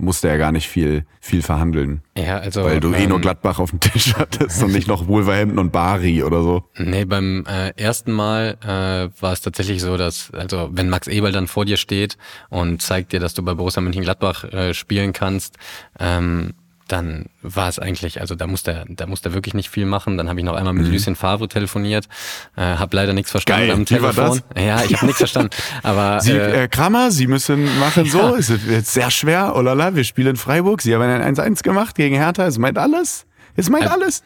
musste 0.00 0.28
er 0.28 0.38
gar 0.38 0.52
nicht 0.52 0.68
viel, 0.68 1.04
viel 1.20 1.42
verhandeln? 1.42 2.02
Ja, 2.16 2.38
also. 2.38 2.64
Weil 2.64 2.80
du 2.80 2.88
ähm, 2.88 2.94
eh 2.94 3.06
nur 3.06 3.20
Gladbach 3.20 3.58
auf 3.58 3.70
dem 3.70 3.80
Tisch 3.80 4.14
hattest 4.18 4.62
und 4.62 4.72
nicht 4.72 4.86
noch 4.86 5.08
Wolverhampton 5.08 5.58
und 5.58 5.72
Bari 5.72 6.22
oder 6.22 6.42
so. 6.42 6.64
Nee, 6.76 7.04
beim 7.04 7.44
äh, 7.46 7.70
ersten 7.76 8.12
Mal 8.12 8.56
äh, 8.62 9.22
war 9.22 9.32
es 9.32 9.40
tatsächlich 9.40 9.80
so, 9.80 9.96
dass, 9.96 10.30
also 10.32 10.68
wenn 10.72 10.88
Max 10.88 11.08
Eberl 11.08 11.32
dann 11.32 11.46
vor 11.46 11.64
dir 11.64 11.76
steht 11.76 12.18
und 12.50 12.82
zeigt 12.82 13.12
dir, 13.12 13.20
dass 13.20 13.34
du 13.34 13.42
bei 13.42 13.54
Borussia 13.54 13.80
Mönchengladbach 13.80 14.44
äh, 14.44 14.74
spielen 14.92 15.12
kannst, 15.12 15.56
ähm, 15.98 16.52
dann 16.88 17.26
war 17.40 17.70
es 17.70 17.78
eigentlich, 17.78 18.20
also 18.20 18.34
da 18.34 18.46
musste 18.46 18.72
er, 18.72 18.84
da 18.86 19.06
musste 19.06 19.32
wirklich 19.32 19.54
nicht 19.54 19.70
viel 19.70 19.86
machen. 19.86 20.18
Dann 20.18 20.28
habe 20.28 20.40
ich 20.40 20.44
noch 20.44 20.54
einmal 20.54 20.74
mit 20.74 20.86
mhm. 20.86 20.92
Lucien 20.92 21.16
Favre 21.16 21.48
telefoniert, 21.48 22.06
äh, 22.54 22.60
habe 22.60 22.94
leider 22.94 23.14
nichts 23.14 23.30
verstanden 23.30 23.68
Geil. 23.68 23.76
am 23.76 23.86
Telefon. 23.86 24.42
Ja, 24.54 24.82
ich 24.84 24.94
habe 24.96 25.06
nichts 25.06 25.18
verstanden. 25.18 25.50
Aber 25.82 26.20
Sie, 26.20 26.32
äh, 26.32 26.64
äh, 26.64 26.68
Kramer, 26.68 27.10
Sie 27.10 27.26
müssen 27.26 27.78
machen 27.78 28.04
so, 28.04 28.18
ja. 28.18 28.30
ist 28.32 28.52
jetzt 28.68 28.92
sehr 28.92 29.10
schwer. 29.10 29.54
Oh 29.56 29.62
lala, 29.62 29.94
wir 29.94 30.04
spielen 30.04 30.30
in 30.30 30.36
Freiburg. 30.36 30.82
Sie 30.82 30.94
haben 30.94 31.00
ein 31.00 31.34
1-1 31.34 31.62
gemacht 31.62 31.94
gegen 31.94 32.16
Hertha. 32.16 32.46
Es 32.46 32.58
meint 32.58 32.76
alles. 32.76 33.24
Es 33.56 33.70
meint 33.70 33.84
also, 33.84 33.94
alles. 33.94 34.22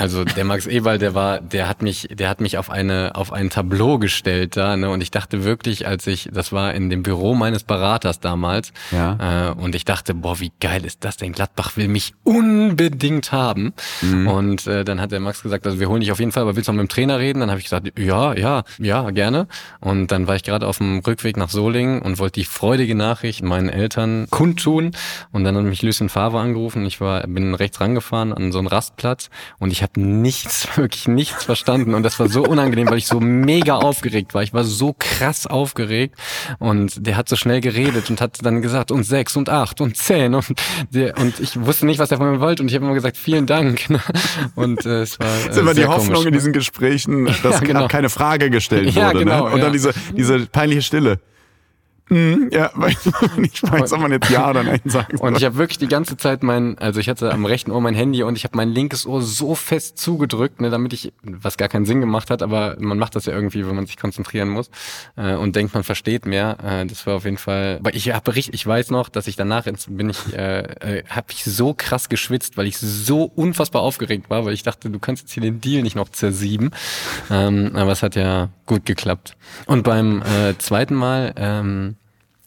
Also 0.00 0.24
der 0.24 0.44
Max 0.44 0.66
Eberl, 0.66 0.96
der 0.96 1.14
war, 1.14 1.40
der 1.40 1.68
hat 1.68 1.82
mich, 1.82 2.08
der 2.10 2.30
hat 2.30 2.40
mich 2.40 2.56
auf 2.56 2.70
eine, 2.70 3.12
auf 3.14 3.34
ein 3.34 3.50
Tableau 3.50 3.98
gestellt 3.98 4.56
da, 4.56 4.74
ne? 4.74 4.88
Und 4.88 5.02
ich 5.02 5.10
dachte 5.10 5.44
wirklich, 5.44 5.86
als 5.86 6.06
ich, 6.06 6.30
das 6.32 6.52
war 6.52 6.72
in 6.72 6.88
dem 6.88 7.02
Büro 7.02 7.34
meines 7.34 7.64
Beraters 7.64 8.18
damals, 8.18 8.72
ja. 8.92 9.50
äh, 9.50 9.52
und 9.52 9.74
ich 9.74 9.84
dachte, 9.84 10.14
boah, 10.14 10.40
wie 10.40 10.52
geil 10.58 10.86
ist 10.86 11.04
das 11.04 11.18
denn? 11.18 11.32
Gladbach 11.32 11.76
will 11.76 11.88
mich 11.88 12.14
unbedingt 12.24 13.30
haben. 13.30 13.74
Mhm. 14.00 14.26
Und 14.26 14.66
äh, 14.66 14.84
dann 14.84 15.02
hat 15.02 15.12
der 15.12 15.20
Max 15.20 15.42
gesagt, 15.42 15.66
also 15.66 15.78
wir 15.78 15.90
holen 15.90 16.00
dich 16.00 16.12
auf 16.12 16.18
jeden 16.18 16.32
Fall, 16.32 16.44
aber 16.44 16.56
willst 16.56 16.68
du 16.68 16.72
noch 16.72 16.80
mit 16.80 16.90
dem 16.90 16.94
Trainer 16.94 17.18
reden? 17.18 17.40
Dann 17.40 17.50
habe 17.50 17.58
ich 17.58 17.66
gesagt, 17.66 17.98
ja, 17.98 18.32
ja, 18.32 18.62
ja, 18.78 19.10
gerne. 19.10 19.48
Und 19.80 20.12
dann 20.12 20.26
war 20.26 20.34
ich 20.34 20.44
gerade 20.44 20.66
auf 20.66 20.78
dem 20.78 21.00
Rückweg 21.00 21.36
nach 21.36 21.50
Solingen 21.50 22.00
und 22.00 22.18
wollte 22.18 22.40
die 22.40 22.46
freudige 22.46 22.94
Nachricht 22.94 23.42
meinen 23.42 23.68
Eltern 23.68 24.28
kundtun. 24.30 24.92
Und 25.30 25.44
dann 25.44 25.56
hat 25.56 25.64
mich 25.64 25.82
Lucien 25.82 26.08
Favre 26.08 26.40
angerufen. 26.40 26.86
Ich 26.86 27.02
war, 27.02 27.26
bin 27.26 27.54
rechts 27.54 27.82
rangefahren 27.82 28.32
an 28.32 28.50
so 28.50 28.58
einen 28.58 28.68
Rastplatz 28.68 29.28
und 29.58 29.70
ich 29.70 29.82
habe 29.82 29.89
habe 29.90 30.00
nichts, 30.00 30.68
wirklich 30.76 31.08
nichts 31.08 31.44
verstanden 31.44 31.94
und 31.94 32.02
das 32.02 32.18
war 32.18 32.28
so 32.28 32.42
unangenehm, 32.42 32.88
weil 32.88 32.98
ich 32.98 33.06
so 33.06 33.20
mega 33.20 33.76
aufgeregt 33.76 34.34
war. 34.34 34.42
Ich 34.42 34.52
war 34.52 34.64
so 34.64 34.94
krass 34.98 35.46
aufgeregt 35.46 36.16
und 36.58 37.06
der 37.06 37.16
hat 37.16 37.28
so 37.28 37.36
schnell 37.36 37.60
geredet 37.60 38.10
und 38.10 38.20
hat 38.20 38.38
dann 38.42 38.62
gesagt 38.62 38.90
und 38.90 39.04
sechs 39.04 39.36
und 39.36 39.48
acht 39.48 39.80
und 39.80 39.96
zehn 39.96 40.34
und 40.34 40.46
der, 40.90 41.18
und 41.18 41.40
ich 41.40 41.60
wusste 41.60 41.86
nicht, 41.86 41.98
was 41.98 42.10
er 42.10 42.18
von 42.18 42.30
mir 42.30 42.40
wollte 42.40 42.62
und 42.62 42.68
ich 42.68 42.74
habe 42.74 42.84
immer 42.84 42.94
gesagt 42.94 43.16
vielen 43.16 43.46
Dank 43.46 43.88
und 44.54 44.84
äh, 44.86 45.02
es 45.02 45.18
war 45.18 45.26
äh, 45.26 45.46
das 45.46 45.56
ist 45.56 45.62
immer 45.62 45.74
die 45.74 45.86
Hoffnung 45.86 46.14
komisch. 46.14 46.26
in 46.26 46.32
diesen 46.32 46.52
Gesprächen, 46.52 47.24
dass 47.42 47.60
ja, 47.60 47.60
genau. 47.60 47.88
keine 47.88 48.10
Frage 48.10 48.50
gestellt 48.50 48.94
wurde 48.94 49.00
ja, 49.00 49.12
genau, 49.12 49.46
ne? 49.46 49.52
und 49.52 49.58
ja. 49.58 49.64
dann 49.64 49.72
diese 49.72 49.92
diese 50.16 50.46
peinliche 50.46 50.82
Stille. 50.82 51.20
Mhm, 52.10 52.50
ja, 52.52 52.70
weil 52.74 52.90
ich 52.90 53.62
weiß, 53.62 53.92
ob 53.92 54.00
man 54.00 54.10
jetzt 54.10 54.28
Ja 54.30 54.50
oder 54.50 54.64
Nein 54.64 54.80
sagen 54.84 55.16
soll. 55.16 55.28
Und 55.28 55.38
ich 55.38 55.44
habe 55.44 55.56
wirklich 55.56 55.78
die 55.78 55.88
ganze 55.88 56.16
Zeit 56.16 56.42
mein, 56.42 56.76
also 56.78 56.98
ich 56.98 57.08
hatte 57.08 57.32
am 57.32 57.46
rechten 57.46 57.70
Ohr 57.70 57.80
mein 57.80 57.94
Handy 57.94 58.22
und 58.24 58.36
ich 58.36 58.44
habe 58.44 58.56
mein 58.56 58.70
linkes 58.70 59.06
Ohr 59.06 59.22
so 59.22 59.54
fest 59.54 59.96
zugedrückt, 59.98 60.60
ne, 60.60 60.70
damit 60.70 60.92
ich, 60.92 61.12
was 61.22 61.56
gar 61.56 61.68
keinen 61.68 61.86
Sinn 61.86 62.00
gemacht 62.00 62.30
hat, 62.30 62.42
aber 62.42 62.76
man 62.80 62.98
macht 62.98 63.14
das 63.14 63.26
ja 63.26 63.32
irgendwie, 63.32 63.66
wenn 63.66 63.76
man 63.76 63.86
sich 63.86 63.96
konzentrieren 63.96 64.48
muss 64.48 64.70
äh, 65.16 65.34
und 65.34 65.54
denkt, 65.54 65.72
man 65.72 65.84
versteht 65.84 66.26
mehr. 66.26 66.58
Äh, 66.62 66.86
das 66.86 67.06
war 67.06 67.14
auf 67.14 67.24
jeden 67.24 67.38
Fall, 67.38 67.76
aber 67.78 67.94
ich 67.94 68.12
habe 68.12 68.34
richtig, 68.34 68.54
ich 68.54 68.66
weiß 68.66 68.90
noch, 68.90 69.08
dass 69.08 69.28
ich 69.28 69.36
danach 69.36 69.66
ins, 69.66 69.86
bin 69.88 70.10
ich, 70.10 70.34
äh, 70.34 70.98
äh, 70.98 71.04
habe 71.08 71.28
ich 71.30 71.44
so 71.44 71.74
krass 71.74 72.08
geschwitzt, 72.08 72.56
weil 72.56 72.66
ich 72.66 72.76
so 72.78 73.22
unfassbar 73.22 73.82
aufgeregt 73.82 74.30
war, 74.30 74.44
weil 74.44 74.52
ich 74.52 74.64
dachte, 74.64 74.90
du 74.90 74.98
kannst 74.98 75.22
jetzt 75.22 75.32
hier 75.32 75.42
den 75.42 75.60
Deal 75.60 75.82
nicht 75.82 75.94
noch 75.96 76.08
zersieben. 76.08 76.70
Ähm, 77.30 77.70
aber 77.74 77.92
es 77.92 78.02
hat 78.02 78.16
ja 78.16 78.48
gut 78.66 78.84
geklappt. 78.84 79.36
Und 79.66 79.84
beim 79.84 80.22
äh, 80.22 80.56
zweiten 80.58 80.94
Mal, 80.94 81.32
ähm, 81.36 81.96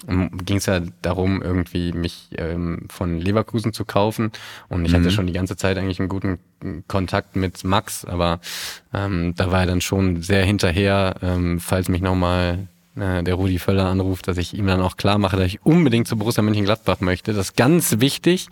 ging 0.08 0.58
es 0.58 0.66
ja 0.66 0.82
darum, 1.02 1.42
irgendwie 1.42 1.92
mich 1.94 2.30
ähm, 2.38 2.88
von 2.90 3.20
Leverkusen 3.20 3.74
zu 3.74 3.86
kaufen. 3.86 4.32
Und 4.70 4.86
ich 4.86 4.92
mhm. 4.92 4.98
hatte 4.98 5.12
schon 5.12 5.28
die 5.28 5.34
ganze 5.34 5.56
Zeit 5.56 5.78
eigentlich 5.78 6.00
einen 6.00 6.10
guten 6.10 6.40
Kontakt 6.88 7.36
mit 7.36 7.64
Max, 7.64 8.06
aber 8.06 8.40
ähm, 8.94 9.34
da 9.36 9.52
war 9.52 9.62
er 9.62 9.68
dann 9.68 9.82
schon 9.82 10.22
sehr 10.22 10.46
hinterher, 10.46 11.16
ähm, 11.22 11.60
falls 11.60 11.90
mich 11.90 12.02
nochmal 12.02 12.68
äh, 12.96 13.24
der 13.24 13.36
Rudi 13.36 13.60
Völler 13.60 13.86
anruft, 13.86 14.28
dass 14.28 14.38
ich 14.38 14.54
ihm 14.54 14.68
dann 14.68 14.82
auch 14.82 14.98
klar 14.98 15.18
mache, 15.18 15.38
dass 15.38 15.48
ich 15.48 15.66
unbedingt 15.66 16.08
zu 16.08 16.16
Borussia 16.16 16.44
Mönchengladbach 16.44 17.00
möchte. 17.00 17.34
Das 17.34 17.48
ist 17.48 17.58
ganz 17.58 18.00
wichtig, 18.00 18.48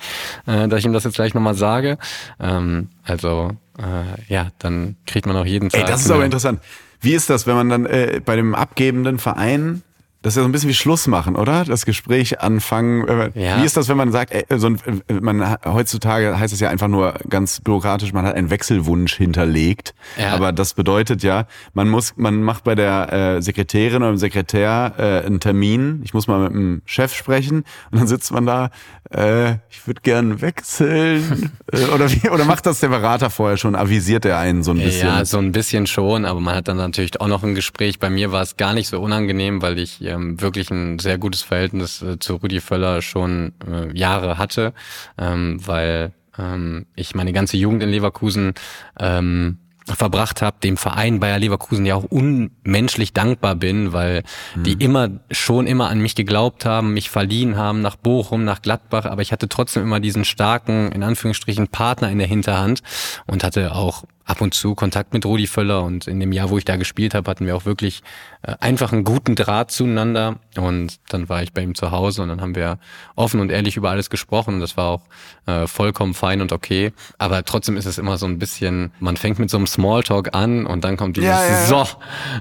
äh, 0.48 0.68
dass 0.68 0.80
ich 0.80 0.86
ihm 0.86 0.94
das 0.94 1.04
jetzt 1.04 1.16
gleich 1.16 1.34
nochmal 1.34 1.56
sage. 1.56 1.98
Ähm, 2.40 2.90
also 3.04 3.52
äh, 3.78 4.34
ja, 4.34 4.48
dann 4.60 4.96
kriegt 5.06 5.26
man 5.26 5.38
auch 5.38 5.46
jeden 5.46 5.70
Tag. 5.70 5.82
Ey, 5.82 5.88
das 5.88 6.02
ist 6.02 6.12
aber 6.12 6.26
interessant. 6.26 6.60
Wie 7.02 7.14
ist 7.14 7.30
das, 7.30 7.48
wenn 7.48 7.56
man 7.56 7.70
dann 7.70 7.86
äh, 7.86 8.22
bei 8.24 8.36
dem 8.36 8.54
abgebenden 8.56 9.20
Verein 9.20 9.82
das 10.22 10.34
ist 10.34 10.38
ja 10.38 10.44
so 10.44 10.50
ein 10.50 10.52
bisschen 10.52 10.70
wie 10.70 10.76
Schluss 10.76 11.08
machen, 11.08 11.36
oder? 11.36 11.66
Das 11.66 11.86
Gespräch 11.86 12.42
anfangen. 12.42 13.32
Ja. 13.34 13.60
Wie 13.60 13.66
ist 13.66 13.76
das, 13.76 13.88
wenn 13.90 13.98
man 13.98 14.12
sagt, 14.12 14.32
ey, 14.32 14.46
so 14.60 14.68
ein, 14.68 15.02
man 15.20 15.58
heutzutage 15.66 16.40
heißt 16.40 16.54
es 16.54 16.60
ja 16.60 16.70
einfach 16.70 16.88
nur 16.88 17.16
ganz 17.28 17.60
bürokratisch, 17.62 18.14
man 18.14 18.26
hat 18.26 18.36
einen 18.36 18.52
Wechselwunsch 18.52 19.16
hinterlegt. 19.16 19.96
Ja. 20.20 20.34
Aber 20.34 20.52
das 20.52 20.76
bedeutet 20.76 21.24
ja, 21.24 21.48
man 21.74 21.90
muss, 21.90 22.14
man 22.18 22.44
macht 22.44 22.64
bei 22.64 22.76
der 22.76 23.12
äh, 23.12 23.42
Sekretärin 23.42 24.04
oder 24.04 24.12
dem 24.12 24.18
Sekretär 24.18 24.94
äh, 24.98 25.26
einen 25.26 25.40
Termin. 25.40 26.02
Ich 26.04 26.14
muss 26.14 26.28
mal 26.28 26.40
mit 26.40 26.54
dem 26.54 26.82
Chef 26.86 27.16
sprechen 27.16 27.64
und 27.90 28.00
dann 28.00 28.08
sitzt 28.08 28.32
man 28.32 28.46
da. 28.46 28.70
Äh, 29.10 29.56
ich 29.70 29.88
würde 29.88 30.02
gern 30.02 30.42
wechseln. 30.42 31.52
Äh, 31.72 31.86
oder 31.94 32.12
wie? 32.12 32.30
Oder 32.30 32.44
macht 32.44 32.66
das 32.66 32.82
der 32.82 32.90
Berater 32.90 33.30
vorher 33.30 33.56
schon? 33.56 33.76
Avisiert 33.76 34.26
er 34.26 34.38
einen 34.40 34.62
so 34.62 34.72
ein 34.72 34.78
bisschen? 34.78 35.08
Ja, 35.08 35.24
so 35.24 35.38
ein 35.38 35.54
bisschen 35.54 35.88
schon. 35.88 36.26
Aber 36.26 36.42
man 36.42 36.56
hat 36.56 36.68
dann 36.68 36.76
natürlich 36.76 37.22
auch 37.22 37.28
noch 37.28 37.44
ein 37.44 37.56
Gespräch. 37.56 37.98
Bei 37.98 38.10
mir 38.10 38.34
war 38.34 38.42
es 38.42 38.58
gar 38.58 38.74
nicht 38.74 38.90
so 38.90 39.00
unangenehm, 39.00 39.62
weil 39.62 39.80
ich 39.80 40.02
ähm, 40.12 40.40
wirklich 40.42 40.70
ein 40.70 41.00
sehr 41.00 41.18
gutes 41.18 41.42
Verhältnis 41.42 42.02
äh, 42.02 42.20
zu 42.20 42.36
Rudi 42.36 42.60
Völler 42.62 43.02
schon 43.02 43.54
äh, 43.68 43.98
Jahre 43.98 44.38
hatte, 44.38 44.74
ähm, 45.18 45.60
weil 45.66 46.14
ähm, 46.38 46.86
ich 46.96 47.16
meine 47.16 47.34
ganze 47.34 47.58
Jugend 47.58 47.84
in 47.84 47.90
Leverkusen 47.90 48.54
ähm, 49.00 49.58
verbracht 49.88 50.42
habe, 50.42 50.58
dem 50.64 50.78
Verein 50.78 51.20
Bayer 51.20 51.40
Leverkusen 51.40 51.86
ja 51.86 51.96
auch 51.96 52.04
unmenschlich 52.04 53.14
dankbar 53.14 53.56
bin, 53.56 53.94
weil 53.94 54.24
mhm. 54.56 54.64
die 54.64 54.74
immer 54.74 55.10
schon 55.32 55.68
immer 55.68 55.90
an 55.90 56.00
mich 56.00 56.16
geglaubt 56.16 56.66
haben, 56.66 56.94
mich 56.94 57.10
verliehen 57.10 57.58
haben 57.58 57.82
nach 57.82 57.96
Bochum, 57.96 58.44
nach 58.44 58.62
Gladbach, 58.62 59.06
aber 59.06 59.22
ich 59.22 59.32
hatte 59.32 59.50
trotzdem 59.50 59.84
immer 59.84 60.00
diesen 60.00 60.26
starken, 60.26 60.92
in 60.92 61.04
Anführungsstrichen, 61.04 61.68
Partner 61.68 62.12
in 62.12 62.20
der 62.20 62.28
Hinterhand 62.28 62.82
und 63.26 63.44
hatte 63.44 63.74
auch 63.74 64.04
ab 64.32 64.40
und 64.40 64.54
zu 64.54 64.76
Kontakt 64.76 65.14
mit 65.14 65.26
Rudi 65.26 65.46
Völler 65.46 65.84
und 65.84 66.08
in 66.08 66.22
dem 66.22 66.32
Jahr, 66.32 66.50
wo 66.50 66.58
ich 66.58 66.64
da 66.64 66.78
gespielt 66.78 67.14
habe, 67.14 67.30
hatten 67.30 67.46
wir 67.46 67.54
auch 67.54 67.66
wirklich 67.66 68.02
äh, 68.44 68.54
einfach 68.62 68.94
einen 68.94 69.04
guten 69.04 69.36
Draht 69.36 69.72
zueinander 69.72 70.38
und 70.58 71.02
dann 71.10 71.28
war 71.28 71.44
ich 71.44 71.52
bei 71.52 71.62
ihm 71.62 71.76
zu 71.76 71.92
Hause 71.92 72.22
und 72.22 72.30
dann 72.30 72.40
haben 72.40 72.56
wir 72.56 72.80
offen 73.18 73.42
und 73.42 73.52
ehrlich 73.52 73.76
über 73.76 73.90
alles 73.90 74.10
gesprochen 74.10 74.54
und 74.54 74.60
das 74.62 74.78
war 74.78 74.88
auch 74.88 75.02
äh, 75.48 75.68
vollkommen 75.68 76.14
fein 76.14 76.40
und 76.40 76.54
okay, 76.54 76.94
aber 77.18 77.44
trotzdem 77.44 77.76
ist 77.76 77.86
es 77.86 77.98
immer 77.98 78.18
so 78.18 78.26
ein 78.26 78.40
bisschen, 78.40 78.94
man 79.02 79.18
fängt 79.18 79.38
mit 79.38 79.50
so 79.50 79.58
einem 79.58 79.68
Smalltalk 79.68 80.34
an 80.34 80.66
und 80.66 80.86
dann 80.86 80.96
kommt 80.96 81.18
dieses 81.18 81.30
ja, 81.30 81.46
ja. 81.46 81.66
so 81.66 81.86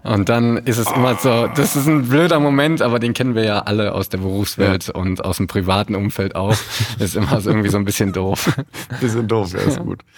und 0.04 0.28
dann 0.28 0.58
ist 0.58 0.78
es 0.78 0.88
immer 0.92 1.16
so, 1.16 1.48
das 1.48 1.74
ist 1.74 1.88
ein 1.88 2.08
blöder 2.08 2.38
Moment, 2.38 2.82
aber 2.82 3.00
den 3.00 3.14
kennen 3.14 3.34
wir 3.34 3.44
ja 3.44 3.58
alle 3.62 3.94
aus 3.94 4.08
der 4.08 4.18
Berufswelt 4.18 4.86
ja. 4.86 4.94
und 4.94 5.24
aus 5.24 5.38
dem 5.38 5.48
privaten 5.48 5.96
Umfeld 5.96 6.36
auch, 6.36 6.54
ist 7.00 7.16
immer 7.16 7.40
so 7.40 7.50
irgendwie 7.50 7.68
so 7.68 7.78
ein 7.78 7.84
bisschen 7.84 8.12
doof. 8.12 8.56
bisschen 9.00 9.26
doof, 9.26 9.54
ja, 9.54 9.58
ist 9.58 9.80
gut. 9.80 10.02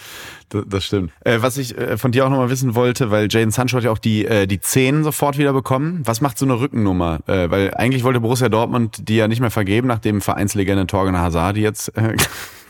Das, 0.52 0.84
stimmt. 0.84 1.12
Äh, 1.24 1.38
was 1.40 1.56
ich 1.56 1.76
äh, 1.76 1.96
von 1.96 2.12
dir 2.12 2.26
auch 2.26 2.30
nochmal 2.30 2.50
wissen 2.50 2.74
wollte, 2.74 3.10
weil 3.10 3.28
Jaden 3.30 3.50
Sancho 3.50 3.76
hat 3.76 3.84
ja 3.84 3.90
auch 3.90 3.98
die, 3.98 4.26
äh, 4.26 4.46
die 4.46 4.60
10 4.60 5.04
sofort 5.04 5.38
wieder 5.38 5.52
bekommen. 5.52 6.02
Was 6.04 6.20
macht 6.20 6.38
so 6.38 6.44
eine 6.44 6.60
Rückennummer? 6.60 7.20
Äh, 7.26 7.50
weil 7.50 7.74
eigentlich 7.74 8.04
wollte 8.04 8.20
Borussia 8.20 8.48
Dortmund 8.48 9.08
die 9.08 9.16
ja 9.16 9.28
nicht 9.28 9.40
mehr 9.40 9.50
vergeben, 9.50 9.88
nachdem 9.88 10.20
Vereinslegende 10.20 10.86
Torgen 10.86 11.18
Hazard 11.18 11.56
jetzt 11.56 11.96
äh, 11.96 12.16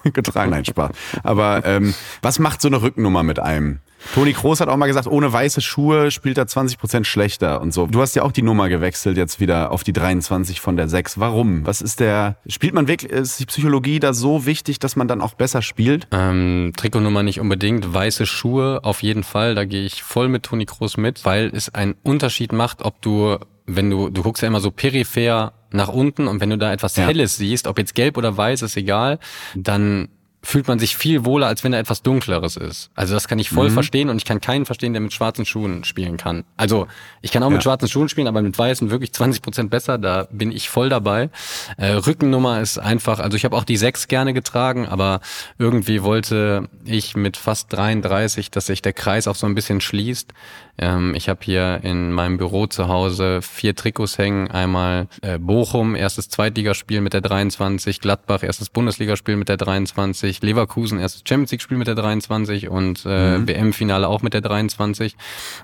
getragen. 0.11 0.51
Nein, 0.51 0.65
Spaß. 0.65 0.91
Aber 1.23 1.65
ähm, 1.65 1.95
was 2.23 2.39
macht 2.39 2.61
so 2.63 2.69
eine 2.69 2.83
Rückennummer 2.83 3.23
mit 3.23 3.39
einem? 3.39 3.81
Toni 4.15 4.33
Kroos 4.33 4.61
hat 4.61 4.69
auch 4.69 4.77
mal 4.77 4.87
gesagt, 4.87 5.07
ohne 5.07 5.33
weiße 5.33 5.61
Schuhe 5.61 6.11
spielt 6.11 6.39
er 6.39 6.47
20 6.47 6.79
Prozent 6.79 7.07
schlechter 7.07 7.61
und 7.61 7.73
so. 7.73 7.87
Du 7.87 8.01
hast 8.01 8.15
ja 8.15 8.23
auch 8.23 8.33
die 8.33 8.43
Nummer 8.43 8.69
gewechselt 8.69 9.17
jetzt 9.17 9.41
wieder 9.41 9.71
auf 9.71 9.85
die 9.85 9.93
23 9.93 10.61
von 10.61 10.77
der 10.77 10.89
6. 10.89 11.19
Warum? 11.19 11.67
Was 11.67 11.81
ist 11.81 12.01
der, 12.01 12.37
spielt 12.47 12.75
man 12.75 12.89
wirklich, 12.89 13.11
ist 13.11 13.41
die 13.41 13.47
Psychologie 13.47 14.01
da 14.01 14.13
so 14.13 14.47
wichtig, 14.47 14.79
dass 14.79 14.97
man 14.97 15.09
dann 15.09 15.21
auch 15.21 15.35
besser 15.35 15.63
spielt? 15.63 16.09
Ähm, 16.11 16.73
Trikotnummer 16.77 17.23
nicht 17.23 17.41
unbedingt, 17.41 17.93
weiße 17.93 18.27
Schuhe 18.27 18.81
auf 18.85 19.03
jeden 19.03 19.25
Fall, 19.25 19.55
da 19.55 19.65
gehe 19.65 19.85
ich 19.85 20.03
voll 20.03 20.29
mit 20.29 20.43
Toni 20.43 20.67
Kroos 20.67 20.97
mit, 20.97 21.25
weil 21.25 21.51
es 21.55 21.75
einen 21.75 21.95
Unterschied 22.03 22.53
macht, 22.53 22.83
ob 22.85 23.01
du, 23.03 23.39
wenn 23.67 23.91
du, 23.91 24.11
du 24.11 24.23
guckst 24.23 24.43
ja 24.43 24.49
immer 24.49 24.61
so 24.61 24.71
peripher 24.71 25.53
nach 25.71 25.89
unten 25.89 26.29
und 26.29 26.41
wenn 26.41 26.51
du 26.51 26.59
da 26.59 26.73
etwas 26.73 26.97
ja. 26.97 27.07
Helles 27.07 27.37
siehst, 27.37 27.67
ob 27.67 27.79
jetzt 27.79 27.95
gelb 27.95 28.17
oder 28.17 28.37
weiß, 28.37 28.63
ist 28.63 28.77
egal, 28.77 29.19
dann 29.55 30.09
fühlt 30.45 30.67
man 30.67 30.81
sich 30.81 30.97
viel 30.97 31.25
wohler, 31.25 31.47
als 31.47 31.63
wenn 31.63 31.73
er 31.73 31.79
etwas 31.79 32.03
dunkleres 32.03 32.57
ist. 32.57 32.91
Also 32.95 33.15
das 33.15 33.29
kann 33.29 33.39
ich 33.39 33.49
voll 33.49 33.71
mhm. 33.71 33.75
verstehen 33.75 34.09
und 34.11 34.17
ich 34.17 34.25
kann 34.25 34.41
keinen 34.41 34.67
verstehen, 34.67 34.93
der 34.93 35.01
mit 35.01 35.13
schwarzen 35.13 35.45
Schuhen 35.45 35.85
spielen 35.85 36.17
kann. 36.17 36.45
Also 36.57 36.89
ich 37.21 37.31
kann 37.31 37.45
auch 37.45 37.49
ja. 37.49 37.55
mit 37.55 37.63
schwarzen 37.63 37.89
Schuhen 37.89 38.09
spielen, 38.09 38.27
aber 38.27 38.43
mit 38.43 38.59
weißen 38.59 38.91
wirklich 38.91 39.13
20 39.13 39.41
Prozent 39.41 39.71
besser. 39.71 39.99
Da 39.99 40.27
bin 40.33 40.51
ich 40.51 40.69
voll 40.69 40.89
dabei. 40.89 41.31
Äh, 41.77 41.93
Rückennummer 41.93 42.61
ist 42.61 42.79
einfach, 42.79 43.21
also 43.21 43.37
ich 43.37 43.45
habe 43.45 43.57
auch 43.57 43.65
die 43.65 43.77
6 43.77 44.09
gerne 44.09 44.35
getragen, 44.35 44.87
aber 44.87 45.21
irgendwie 45.59 46.03
wollte 46.03 46.69
ich 46.85 47.15
mit 47.15 47.37
fast 47.37 47.73
33, 47.73 48.51
dass 48.51 48.67
sich 48.67 48.83
der 48.83 48.93
Kreis 48.93 49.29
auch 49.29 49.37
so 49.37 49.47
ein 49.47 49.55
bisschen 49.55 49.81
schließt. 49.81 50.33
Ähm, 50.79 51.15
ich 51.15 51.29
habe 51.29 51.41
hier 51.43 51.81
in 51.83 52.13
meinem 52.13 52.39
Büro 52.39 52.67
zu 52.67 52.89
Hause 52.89 53.43
vier 53.43 53.75
Trikots 53.75 54.19
hängen. 54.19 54.51
Einmal 54.51 55.09
äh, 55.21 55.39
Bochum, 55.39 55.95
erstes 55.95 56.29
Zweitligaspiel 56.29 57.01
mit 57.01 57.13
der 57.13 57.21
23, 57.21 58.01
Gladbach, 58.01 58.43
erstes 58.43 58.71
Bundesligaspiel 58.71 59.37
mit 59.37 59.49
der 59.49 59.57
23, 59.57 60.43
Leverkusen, 60.43 60.99
erstes 60.99 61.23
Champions 61.27 61.53
League-Spiel 61.53 61.79
mit 61.79 61.87
der 61.87 61.95
23 61.95 62.69
und 62.69 63.05
äh, 63.07 63.39
mhm. 63.39 63.49
WM-Finale 63.49 64.09
auch 64.09 64.23
mit 64.23 64.35
der 64.35 64.41
23. 64.41 65.17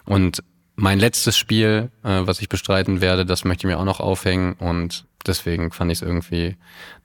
Und 0.05 0.43
mein 0.77 0.99
letztes 0.99 1.37
Spiel, 1.37 1.91
äh, 2.05 2.21
was 2.21 2.41
ich 2.41 2.49
bestreiten 2.49 3.01
werde, 3.01 3.27
das 3.27 3.45
möchte 3.45 3.67
ich 3.67 3.73
mir 3.73 3.81
auch 3.81 3.85
noch 3.85 4.01
aufhängen 4.01 4.55
und 4.55 5.07
deswegen 5.27 5.73
fand 5.73 5.91
ich 5.91 5.99
es 5.99 6.03
irgendwie 6.03 6.57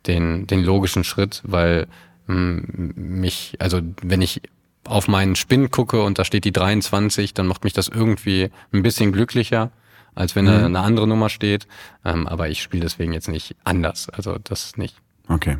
den, 0.05 0.45
den 0.45 0.63
logischen 0.63 1.03
Schritt, 1.03 1.41
weil 1.43 1.87
mh, 2.27 2.61
mich, 2.95 3.55
also 3.59 3.81
wenn 4.01 4.21
ich 4.21 4.41
auf 4.85 5.07
meinen 5.07 5.35
Spin 5.35 5.71
gucke 5.71 6.01
und 6.03 6.19
da 6.19 6.25
steht 6.25 6.45
die 6.45 6.51
23, 6.51 7.33
dann 7.33 7.47
macht 7.47 7.63
mich 7.63 7.73
das 7.73 7.87
irgendwie 7.87 8.49
ein 8.73 8.83
bisschen 8.83 9.11
glücklicher, 9.11 9.71
als 10.15 10.35
wenn 10.35 10.45
mhm. 10.45 10.65
eine 10.65 10.79
andere 10.79 11.07
Nummer 11.07 11.29
steht. 11.29 11.67
Ähm, 12.03 12.27
aber 12.27 12.49
ich 12.49 12.61
spiele 12.61 12.83
deswegen 12.83 13.13
jetzt 13.13 13.29
nicht 13.29 13.55
anders. 13.63 14.09
Also 14.09 14.37
das 14.43 14.77
nicht. 14.77 14.97
Okay. 15.27 15.57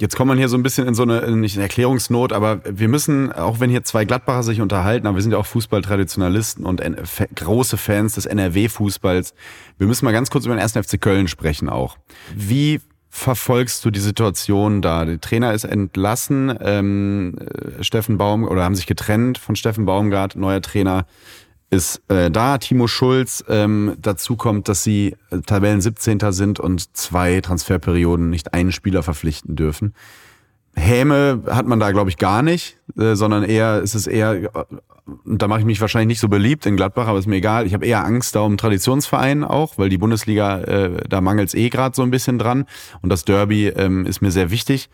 Jetzt 0.00 0.16
kommt 0.16 0.28
man 0.28 0.38
hier 0.38 0.48
so 0.48 0.56
ein 0.56 0.62
bisschen 0.62 0.88
in 0.88 0.94
so 0.94 1.02
eine, 1.02 1.36
nicht 1.36 1.56
eine 1.56 1.64
Erklärungsnot, 1.64 2.32
aber 2.32 2.62
wir 2.64 2.88
müssen, 2.88 3.32
auch 3.32 3.60
wenn 3.60 3.68
hier 3.68 3.84
zwei 3.84 4.06
Gladbacher 4.06 4.42
sich 4.42 4.62
unterhalten, 4.62 5.06
aber 5.06 5.16
wir 5.16 5.22
sind 5.22 5.32
ja 5.32 5.36
auch 5.36 5.44
Fußballtraditionalisten 5.44 6.64
und 6.64 6.80
große 7.34 7.76
Fans 7.76 8.14
des 8.14 8.24
NRW-Fußballs. 8.24 9.34
Wir 9.76 9.86
müssen 9.86 10.06
mal 10.06 10.12
ganz 10.12 10.30
kurz 10.30 10.46
über 10.46 10.54
den 10.54 10.62
1. 10.62 10.72
FC 10.72 10.98
Köln 10.98 11.28
sprechen 11.28 11.68
auch. 11.68 11.98
Wie 12.34 12.80
verfolgst 13.10 13.84
du 13.84 13.90
die 13.90 14.00
Situation 14.00 14.80
da? 14.80 15.04
Der 15.04 15.20
Trainer 15.20 15.52
ist 15.52 15.64
entlassen, 15.64 16.56
ähm, 16.60 17.36
äh, 17.38 17.82
Steffen 17.82 18.16
Baum 18.16 18.44
oder 18.44 18.64
haben 18.64 18.76
sich 18.76 18.86
getrennt 18.86 19.36
von 19.36 19.56
Steffen 19.56 19.84
Baumgart, 19.84 20.36
neuer 20.36 20.62
Trainer 20.62 21.06
ist 21.70 22.02
äh, 22.08 22.30
da, 22.30 22.58
Timo 22.58 22.88
Schulz. 22.88 23.44
Ähm, 23.48 23.96
dazu 24.00 24.36
kommt, 24.36 24.68
dass 24.68 24.82
sie 24.82 25.16
äh, 25.30 25.38
Tabellen 25.40 25.80
17. 25.80 26.18
sind 26.32 26.58
und 26.58 26.96
zwei 26.96 27.40
Transferperioden 27.40 28.28
nicht 28.28 28.54
einen 28.54 28.72
Spieler 28.72 29.02
verpflichten 29.02 29.54
dürfen. 29.54 29.94
Häme 30.80 31.42
hat 31.46 31.66
man 31.66 31.78
da, 31.78 31.92
glaube 31.92 32.10
ich, 32.10 32.16
gar 32.16 32.42
nicht, 32.42 32.78
äh, 32.98 33.14
sondern 33.14 33.44
eher, 33.44 33.80
es 33.82 33.94
ist 33.94 34.06
eher, 34.06 34.32
äh, 34.32 34.48
da 35.24 35.48
mache 35.48 35.60
ich 35.60 35.66
mich 35.66 35.80
wahrscheinlich 35.80 36.08
nicht 36.08 36.20
so 36.20 36.28
beliebt 36.28 36.66
in 36.66 36.76
Gladbach, 36.76 37.06
aber 37.06 37.18
ist 37.18 37.26
mir 37.26 37.36
egal. 37.36 37.66
Ich 37.66 37.74
habe 37.74 37.86
eher 37.86 38.04
Angst 38.04 38.34
da 38.34 38.40
um 38.40 38.56
Traditionsverein 38.56 39.44
auch, 39.44 39.78
weil 39.78 39.88
die 39.88 39.98
Bundesliga, 39.98 40.60
äh, 40.60 41.08
da 41.08 41.20
mangelt 41.20 41.48
es 41.48 41.54
eh 41.54 41.68
gerade 41.68 41.94
so 41.94 42.02
ein 42.02 42.10
bisschen 42.10 42.38
dran. 42.38 42.66
Und 43.02 43.10
das 43.10 43.24
Derby 43.24 43.68
ähm, 43.68 44.06
ist 44.06 44.20
mir 44.22 44.30
sehr 44.30 44.50
wichtig, 44.50 44.90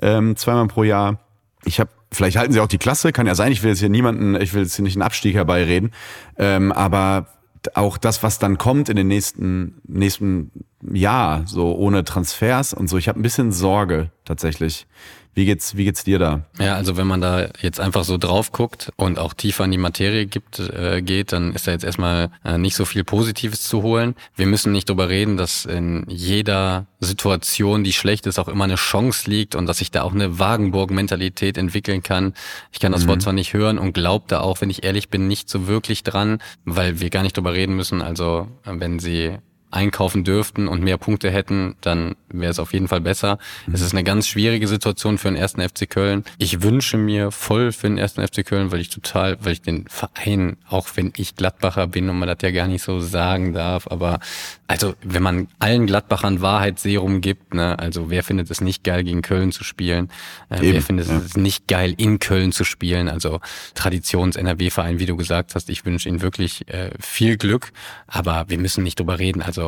ähm, 0.00 0.36
zweimal 0.36 0.66
pro 0.68 0.82
Jahr. 0.84 1.20
Ich 1.64 1.80
habe, 1.80 1.90
vielleicht 2.10 2.36
halten 2.36 2.52
sie 2.52 2.60
auch 2.60 2.68
die 2.68 2.78
Klasse, 2.78 3.12
kann 3.12 3.26
ja 3.26 3.34
sein, 3.34 3.52
ich 3.52 3.62
will 3.62 3.70
jetzt 3.70 3.80
hier 3.80 3.88
niemanden, 3.88 4.40
ich 4.40 4.54
will 4.54 4.62
jetzt 4.62 4.76
hier 4.76 4.82
nicht 4.82 4.96
einen 4.96 5.02
Abstieg 5.02 5.34
herbeireden, 5.34 5.92
ähm, 6.38 6.72
aber 6.72 7.26
auch 7.74 7.98
das, 7.98 8.22
was 8.22 8.38
dann 8.38 8.58
kommt 8.58 8.88
in 8.88 8.96
den 8.96 9.08
nächsten, 9.08 9.80
nächsten 9.86 10.50
Jahr, 10.82 11.42
so 11.46 11.74
ohne 11.76 12.04
Transfers 12.04 12.72
und 12.72 12.88
so, 12.88 12.96
ich 12.96 13.08
habe 13.08 13.20
ein 13.20 13.22
bisschen 13.22 13.52
Sorge 13.52 14.10
tatsächlich. 14.24 14.86
Wie 15.34 15.44
geht's, 15.44 15.76
wie 15.76 15.84
geht's 15.84 16.02
dir 16.02 16.18
da? 16.18 16.44
Ja, 16.58 16.74
also 16.74 16.96
wenn 16.96 17.06
man 17.06 17.20
da 17.20 17.48
jetzt 17.60 17.78
einfach 17.78 18.02
so 18.02 18.18
drauf 18.18 18.50
guckt 18.50 18.92
und 18.96 19.18
auch 19.18 19.32
tiefer 19.32 19.64
in 19.64 19.70
die 19.70 19.78
Materie 19.78 20.26
gibt, 20.26 20.58
äh, 20.58 21.02
geht, 21.02 21.32
dann 21.32 21.54
ist 21.54 21.68
da 21.68 21.70
jetzt 21.72 21.84
erstmal 21.84 22.30
äh, 22.44 22.58
nicht 22.58 22.74
so 22.74 22.84
viel 22.84 23.04
Positives 23.04 23.62
zu 23.62 23.82
holen. 23.82 24.16
Wir 24.34 24.46
müssen 24.46 24.72
nicht 24.72 24.88
darüber 24.88 25.08
reden, 25.08 25.36
dass 25.36 25.66
in 25.66 26.04
jeder 26.08 26.86
Situation, 26.98 27.84
die 27.84 27.92
schlecht 27.92 28.26
ist, 28.26 28.40
auch 28.40 28.48
immer 28.48 28.64
eine 28.64 28.74
Chance 28.74 29.30
liegt 29.30 29.54
und 29.54 29.66
dass 29.66 29.78
sich 29.78 29.92
da 29.92 30.02
auch 30.02 30.12
eine 30.12 30.40
Wagenburg-Mentalität 30.40 31.56
entwickeln 31.56 32.02
kann. 32.02 32.34
Ich 32.72 32.80
kann 32.80 32.90
das 32.90 33.04
mhm. 33.04 33.08
Wort 33.08 33.22
zwar 33.22 33.32
nicht 33.32 33.52
hören 33.52 33.78
und 33.78 33.92
glaube 33.92 34.24
da 34.26 34.40
auch, 34.40 34.60
wenn 34.60 34.70
ich 34.70 34.82
ehrlich 34.82 35.10
bin, 35.10 35.28
nicht 35.28 35.48
so 35.48 35.68
wirklich 35.68 36.02
dran, 36.02 36.42
weil 36.64 37.00
wir 37.00 37.08
gar 37.08 37.22
nicht 37.22 37.36
drüber 37.36 37.52
reden 37.52 37.76
müssen. 37.76 38.02
Also 38.02 38.48
wenn 38.64 38.98
sie 38.98 39.38
einkaufen 39.70 40.24
dürften 40.24 40.68
und 40.68 40.82
mehr 40.82 40.98
Punkte 40.98 41.30
hätten, 41.30 41.76
dann 41.80 42.16
wäre 42.28 42.50
es 42.50 42.58
auf 42.58 42.72
jeden 42.72 42.88
Fall 42.88 43.00
besser. 43.00 43.38
Mhm. 43.66 43.74
Es 43.74 43.80
ist 43.80 43.92
eine 43.92 44.04
ganz 44.04 44.26
schwierige 44.26 44.66
Situation 44.68 45.18
für 45.18 45.28
den 45.28 45.36
ersten 45.36 45.60
FC 45.60 45.88
Köln. 45.88 46.24
Ich 46.38 46.62
wünsche 46.62 46.96
mir 46.96 47.30
voll 47.30 47.72
für 47.72 47.88
den 47.88 47.98
ersten 47.98 48.26
FC 48.26 48.44
Köln, 48.44 48.72
weil 48.72 48.80
ich 48.80 48.90
total, 48.90 49.38
weil 49.40 49.52
ich 49.52 49.62
den 49.62 49.86
Verein, 49.88 50.56
auch 50.68 50.88
wenn 50.94 51.12
ich 51.16 51.36
Gladbacher 51.36 51.86
bin 51.86 52.08
und 52.08 52.18
man 52.18 52.28
das 52.28 52.38
ja 52.42 52.50
gar 52.50 52.68
nicht 52.68 52.82
so 52.82 53.00
sagen 53.00 53.52
darf, 53.52 53.86
aber 53.88 54.20
also 54.66 54.94
wenn 55.02 55.22
man 55.22 55.48
allen 55.58 55.86
Gladbachern 55.86 56.40
Wahrheitsserum 56.40 57.20
gibt, 57.20 57.54
ne, 57.54 57.78
also 57.78 58.10
wer 58.10 58.22
findet 58.22 58.50
es 58.50 58.60
nicht 58.60 58.84
geil, 58.84 59.02
gegen 59.04 59.22
Köln 59.22 59.50
zu 59.50 59.64
spielen? 59.64 60.10
Äh, 60.48 60.58
wer 60.60 60.82
findet 60.82 61.08
ja. 61.08 61.16
es 61.16 61.36
nicht 61.36 61.66
geil, 61.66 61.94
in 61.96 62.18
Köln 62.20 62.52
zu 62.52 62.64
spielen? 62.64 63.08
Also 63.08 63.40
Traditions-NRW-Verein, 63.74 64.98
wie 64.98 65.06
du 65.06 65.16
gesagt 65.16 65.54
hast, 65.54 65.70
ich 65.70 65.84
wünsche 65.84 66.08
ihnen 66.08 66.22
wirklich 66.22 66.68
äh, 66.68 66.90
viel 67.00 67.36
Glück, 67.36 67.72
aber 68.06 68.44
wir 68.48 68.58
müssen 68.58 68.84
nicht 68.84 68.98
drüber 68.98 69.18
reden. 69.18 69.42
Also 69.42 69.59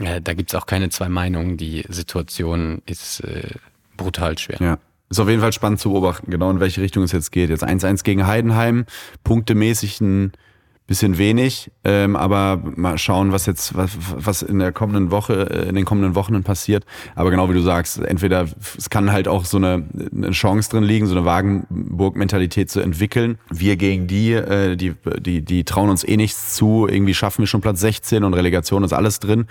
äh, 0.00 0.20
da 0.20 0.34
gibt's 0.34 0.54
auch 0.54 0.66
keine 0.66 0.88
zwei 0.90 1.08
Meinungen. 1.08 1.56
Die 1.56 1.84
Situation 1.88 2.82
ist 2.86 3.20
äh, 3.20 3.50
brutal 3.96 4.38
schwer. 4.38 4.58
Ja. 4.60 4.78
Ist 5.10 5.20
auf 5.20 5.28
jeden 5.28 5.40
Fall 5.40 5.52
spannend 5.52 5.80
zu 5.80 5.90
beobachten, 5.90 6.30
genau 6.30 6.50
in 6.50 6.60
welche 6.60 6.80
Richtung 6.80 7.02
es 7.02 7.12
jetzt 7.12 7.30
geht. 7.30 7.50
Jetzt 7.50 7.62
1-1 7.62 8.02
gegen 8.04 8.26
Heidenheim, 8.26 8.86
punktemäßig 9.22 10.00
ein 10.00 10.32
bisschen 10.86 11.16
wenig, 11.16 11.70
ähm, 11.84 12.14
aber 12.14 12.60
mal 12.76 12.98
schauen, 12.98 13.32
was 13.32 13.46
jetzt, 13.46 13.74
was, 13.74 13.92
was 14.16 14.42
in 14.42 14.58
der 14.58 14.70
kommenden 14.70 15.10
Woche, 15.10 15.48
äh, 15.50 15.68
in 15.68 15.76
den 15.76 15.86
kommenden 15.86 16.14
Wochen 16.14 16.42
passiert. 16.42 16.84
Aber 17.14 17.30
genau 17.30 17.48
wie 17.48 17.54
du 17.54 17.62
sagst, 17.62 18.00
entweder 18.00 18.46
es 18.76 18.90
kann 18.90 19.10
halt 19.10 19.26
auch 19.26 19.46
so 19.46 19.56
eine, 19.56 19.88
eine 20.14 20.32
Chance 20.32 20.68
drin 20.70 20.84
liegen, 20.84 21.06
so 21.06 21.16
eine 21.16 21.24
Wagenburg-Mentalität 21.24 22.70
zu 22.70 22.80
entwickeln. 22.80 23.38
Wir 23.50 23.76
gegen 23.76 24.06
die, 24.06 24.32
äh, 24.32 24.76
die, 24.76 24.94
die, 25.20 25.42
die 25.42 25.64
trauen 25.64 25.88
uns 25.88 26.04
eh 26.04 26.18
nichts 26.18 26.54
zu. 26.54 26.86
Irgendwie 26.86 27.14
schaffen 27.14 27.42
wir 27.42 27.46
schon 27.46 27.62
Platz 27.62 27.80
16 27.80 28.22
und 28.22 28.34
Relegation 28.34 28.84
ist 28.84 28.92
alles 28.92 29.20
drin. 29.20 29.46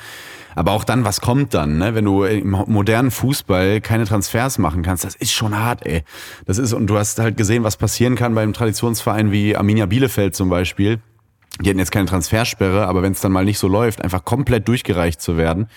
Aber 0.53 0.73
auch 0.73 0.83
dann, 0.83 1.03
was 1.03 1.19
kommt 1.19 1.55
dann, 1.55 1.79
ne? 1.79 1.95
wenn 1.95 2.05
du 2.05 2.25
im 2.25 2.51
modernen 2.67 3.09
Fußball 3.09 3.81
keine 3.81 4.05
Transfers 4.05 4.59
machen 4.59 4.83
kannst, 4.83 5.03
das 5.03 5.15
ist 5.15 5.31
schon 5.31 5.57
hart, 5.57 5.83
ey. 5.83 6.03
Das 6.45 6.59
ist, 6.59 6.73
und 6.73 6.85
du 6.85 6.97
hast 6.99 7.17
halt 7.17 7.37
gesehen, 7.37 7.63
was 7.63 7.75
passieren 7.75 8.13
kann 8.13 8.35
beim 8.35 8.53
Traditionsverein 8.53 9.31
wie 9.31 9.57
Arminia 9.57 9.87
Bielefeld 9.87 10.35
zum 10.35 10.49
Beispiel 10.49 10.99
die 11.61 11.69
hatten 11.69 11.79
jetzt 11.79 11.91
keine 11.91 12.07
Transfersperre, 12.07 12.87
aber 12.87 13.03
wenn 13.03 13.11
es 13.11 13.21
dann 13.21 13.31
mal 13.31 13.45
nicht 13.45 13.59
so 13.59 13.67
läuft, 13.67 14.03
einfach 14.03 14.25
komplett 14.25 14.67
durchgereicht 14.67 15.21
zu 15.21 15.37
werden 15.37 15.67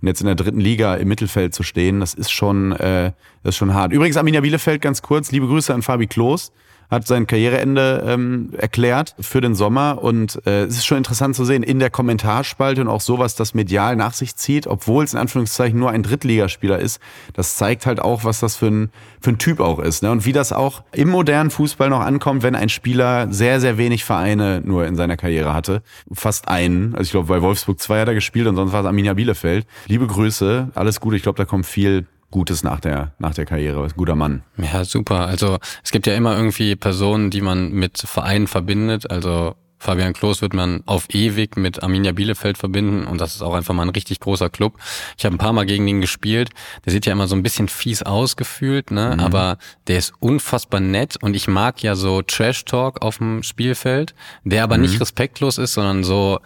und 0.00 0.08
jetzt 0.08 0.20
in 0.20 0.26
der 0.26 0.34
dritten 0.34 0.60
Liga 0.60 0.94
im 0.94 1.08
Mittelfeld 1.08 1.54
zu 1.54 1.62
stehen, 1.62 2.00
das 2.00 2.14
ist 2.14 2.30
schon, 2.30 2.72
äh, 2.72 3.12
das 3.42 3.54
ist 3.54 3.56
schon 3.56 3.74
hart. 3.74 3.92
Übrigens 3.92 4.16
Arminia 4.16 4.40
Bielefeld 4.40 4.80
ganz 4.80 5.02
kurz, 5.02 5.32
liebe 5.32 5.46
Grüße 5.46 5.74
an 5.74 5.82
Fabi 5.82 6.06
Klos 6.06 6.52
hat 6.90 7.06
sein 7.06 7.26
Karriereende 7.26 8.04
ähm, 8.06 8.50
erklärt 8.56 9.14
für 9.20 9.40
den 9.40 9.54
Sommer 9.54 10.02
und 10.02 10.40
äh, 10.46 10.64
es 10.64 10.76
ist 10.76 10.86
schon 10.86 10.98
interessant 10.98 11.34
zu 11.34 11.44
sehen 11.44 11.62
in 11.62 11.78
der 11.78 11.90
Kommentarspalte 11.90 12.80
und 12.80 12.88
auch 12.88 13.00
sowas, 13.00 13.34
das 13.34 13.54
medial 13.54 13.96
nach 13.96 14.12
sich 14.12 14.36
zieht, 14.36 14.66
obwohl 14.66 15.04
es 15.04 15.14
in 15.14 15.18
Anführungszeichen 15.18 15.78
nur 15.78 15.90
ein 15.90 16.02
Drittligaspieler 16.02 16.78
ist. 16.78 17.00
Das 17.32 17.56
zeigt 17.56 17.86
halt 17.86 18.00
auch, 18.00 18.24
was 18.24 18.40
das 18.40 18.56
für 18.56 18.68
ein, 18.68 18.90
für 19.20 19.30
ein 19.30 19.38
Typ 19.38 19.60
auch 19.60 19.78
ist 19.78 20.02
ne? 20.02 20.10
und 20.10 20.24
wie 20.24 20.32
das 20.32 20.52
auch 20.52 20.82
im 20.92 21.08
modernen 21.08 21.50
Fußball 21.50 21.90
noch 21.90 22.00
ankommt, 22.00 22.42
wenn 22.42 22.54
ein 22.54 22.68
Spieler 22.68 23.32
sehr, 23.32 23.60
sehr 23.60 23.78
wenig 23.78 24.04
Vereine 24.04 24.62
nur 24.64 24.86
in 24.86 24.96
seiner 24.96 25.16
Karriere 25.16 25.54
hatte. 25.54 25.82
Fast 26.12 26.48
einen. 26.48 26.94
Also 26.94 27.02
ich 27.02 27.10
glaube, 27.10 27.28
bei 27.28 27.42
Wolfsburg 27.42 27.80
2 27.80 28.00
hat 28.00 28.08
er 28.08 28.14
gespielt 28.14 28.46
und 28.46 28.56
sonst 28.56 28.72
war 28.72 28.80
es 28.80 28.86
Arminia 28.86 29.14
Bielefeld. 29.14 29.66
Liebe 29.86 30.06
Grüße, 30.06 30.70
alles 30.74 31.00
Gute. 31.00 31.16
Ich 31.16 31.22
glaube, 31.22 31.38
da 31.38 31.44
kommt 31.44 31.66
viel 31.66 32.06
Gutes 32.30 32.62
nach 32.62 32.80
der, 32.80 33.12
nach 33.18 33.34
der 33.34 33.46
Karriere. 33.46 33.86
Guter 33.96 34.16
Mann. 34.16 34.42
Ja, 34.56 34.84
super. 34.84 35.26
Also 35.26 35.58
es 35.82 35.90
gibt 35.90 36.06
ja 36.06 36.14
immer 36.14 36.36
irgendwie 36.36 36.76
Personen, 36.76 37.30
die 37.30 37.40
man 37.40 37.72
mit 37.72 37.98
Vereinen 37.98 38.46
verbindet. 38.46 39.10
Also 39.10 39.54
Fabian 39.78 40.14
Klos 40.14 40.42
wird 40.42 40.54
man 40.54 40.82
auf 40.86 41.06
ewig 41.10 41.56
mit 41.56 41.82
Arminia 41.82 42.12
Bielefeld 42.12 42.56
verbinden 42.58 43.06
und 43.06 43.20
das 43.20 43.34
ist 43.34 43.42
auch 43.42 43.54
einfach 43.54 43.74
mal 43.74 43.82
ein 43.82 43.90
richtig 43.90 44.20
großer 44.20 44.48
Club. 44.48 44.78
Ich 45.18 45.24
habe 45.24 45.34
ein 45.34 45.38
paar 45.38 45.52
Mal 45.52 45.66
gegen 45.66 45.86
ihn 45.86 46.00
gespielt. 46.00 46.50
Der 46.84 46.92
sieht 46.92 47.06
ja 47.06 47.12
immer 47.12 47.28
so 47.28 47.36
ein 47.36 47.42
bisschen 47.42 47.68
fies 47.68 48.02
ausgefühlt, 48.02 48.90
ne? 48.90 49.12
Mhm. 49.14 49.20
Aber 49.20 49.58
der 49.86 49.98
ist 49.98 50.14
unfassbar 50.18 50.80
nett 50.80 51.16
und 51.20 51.36
ich 51.36 51.46
mag 51.46 51.82
ja 51.82 51.94
so 51.94 52.22
Trash 52.22 52.64
Talk 52.64 53.02
auf 53.02 53.18
dem 53.18 53.42
Spielfeld, 53.42 54.14
der 54.44 54.64
aber 54.64 54.76
mhm. 54.76 54.82
nicht 54.82 55.00
respektlos 55.00 55.58
ist, 55.58 55.74
sondern 55.74 56.04
so 56.04 56.40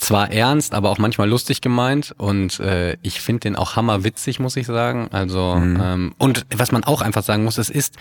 zwar 0.00 0.32
ernst, 0.32 0.74
aber 0.74 0.90
auch 0.90 0.98
manchmal 0.98 1.28
lustig 1.28 1.60
gemeint 1.60 2.14
und 2.16 2.58
äh, 2.60 2.96
ich 3.02 3.20
finde 3.20 3.40
den 3.40 3.56
auch 3.56 3.76
hammerwitzig, 3.76 4.40
muss 4.40 4.56
ich 4.56 4.66
sagen. 4.66 5.08
Also 5.12 5.56
mhm. 5.56 5.80
ähm, 5.82 6.14
und 6.18 6.46
was 6.54 6.72
man 6.72 6.84
auch 6.84 7.02
einfach 7.02 7.22
sagen 7.22 7.44
muss, 7.44 7.58
es 7.58 7.70
ist 7.70 7.96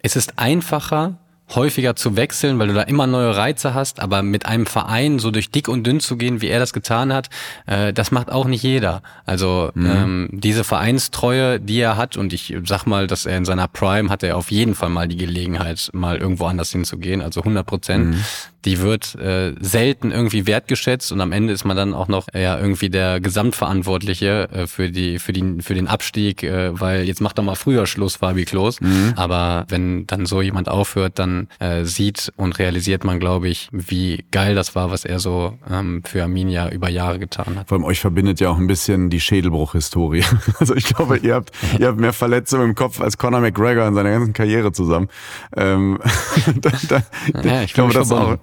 es 0.00 0.16
ist 0.16 0.38
einfacher 0.38 1.18
häufiger 1.54 1.94
zu 1.94 2.16
wechseln, 2.16 2.58
weil 2.58 2.68
du 2.68 2.74
da 2.74 2.82
immer 2.82 3.06
neue 3.06 3.36
Reize 3.36 3.74
hast, 3.74 4.00
aber 4.00 4.22
mit 4.22 4.46
einem 4.46 4.66
Verein 4.66 5.18
so 5.18 5.30
durch 5.30 5.50
dick 5.50 5.68
und 5.68 5.86
dünn 5.86 6.00
zu 6.00 6.16
gehen, 6.16 6.40
wie 6.40 6.48
er 6.48 6.58
das 6.58 6.72
getan 6.72 7.12
hat, 7.12 7.28
äh, 7.66 7.92
das 7.92 8.10
macht 8.10 8.32
auch 8.32 8.46
nicht 8.46 8.62
jeder. 8.62 9.02
Also 9.26 9.70
mhm. 9.74 9.86
ähm, 9.86 10.28
diese 10.32 10.64
Vereinstreue, 10.64 11.60
die 11.60 11.80
er 11.80 11.96
hat, 11.96 12.16
und 12.16 12.32
ich 12.32 12.56
sag 12.64 12.86
mal, 12.86 13.06
dass 13.06 13.26
er 13.26 13.36
in 13.36 13.44
seiner 13.44 13.68
Prime 13.68 14.08
hat 14.08 14.22
er 14.22 14.36
auf 14.36 14.50
jeden 14.50 14.74
Fall 14.74 14.88
mal 14.88 15.06
die 15.06 15.18
Gelegenheit, 15.18 15.90
mal 15.92 16.16
irgendwo 16.16 16.46
anders 16.46 16.72
hinzugehen, 16.72 17.20
also 17.20 17.40
100 17.40 17.66
Prozent. 17.66 18.06
Mhm 18.14 18.24
die 18.64 18.80
wird 18.80 19.14
äh, 19.16 19.54
selten 19.60 20.10
irgendwie 20.10 20.46
wertgeschätzt 20.46 21.12
und 21.12 21.20
am 21.20 21.32
Ende 21.32 21.52
ist 21.52 21.64
man 21.64 21.76
dann 21.76 21.92
auch 21.92 22.08
noch 22.08 22.26
ja 22.32 22.58
irgendwie 22.58 22.88
der 22.88 23.20
Gesamtverantwortliche 23.20 24.48
äh, 24.50 24.66
für 24.66 24.90
die 24.90 25.18
für 25.18 25.32
die 25.32 25.60
für 25.60 25.74
den 25.74 25.86
Abstieg, 25.86 26.42
äh, 26.42 26.78
weil 26.78 27.04
jetzt 27.04 27.20
macht 27.20 27.38
doch 27.38 27.42
mal 27.42 27.54
früher 27.54 27.86
Schluss 27.86 28.16
Fabi 28.16 28.44
Klos. 28.44 28.80
Mhm. 28.80 29.14
Aber 29.16 29.66
wenn 29.68 30.06
dann 30.06 30.26
so 30.26 30.40
jemand 30.40 30.68
aufhört, 30.68 31.18
dann 31.18 31.48
äh, 31.58 31.84
sieht 31.84 32.32
und 32.36 32.58
realisiert 32.58 33.04
man, 33.04 33.20
glaube 33.20 33.48
ich, 33.48 33.68
wie 33.72 34.24
geil 34.30 34.54
das 34.54 34.74
war, 34.74 34.90
was 34.90 35.04
er 35.04 35.18
so 35.18 35.58
ähm, 35.70 36.02
für 36.04 36.22
Arminia 36.22 36.70
über 36.70 36.88
Jahre 36.88 37.18
getan 37.18 37.56
hat. 37.58 37.68
Vor 37.68 37.76
allem 37.76 37.84
euch 37.84 38.00
verbindet 38.00 38.40
ja 38.40 38.50
auch 38.50 38.58
ein 38.58 38.66
bisschen 38.66 39.10
die 39.10 39.20
Schädelbruch-Historie. 39.20 40.24
Also 40.60 40.74
ich 40.76 40.84
glaube, 40.84 41.18
ihr 41.18 41.34
habt 41.34 41.50
ihr 41.78 41.88
habt 41.88 41.98
mehr 41.98 42.12
Verletzungen 42.12 42.70
im 42.70 42.74
Kopf 42.74 43.00
als 43.00 43.18
Conor 43.18 43.40
McGregor 43.40 43.86
in 43.86 43.94
seiner 43.94 44.10
ganzen 44.10 44.32
Karriere 44.32 44.72
zusammen. 44.72 45.08
Ähm, 45.56 45.98
da, 46.60 46.70
da, 46.88 47.02
ja, 47.42 47.58
ich, 47.58 47.66
ich 47.66 47.74
glaube, 47.74 47.92
das 47.92 48.12
auch 48.12 48.38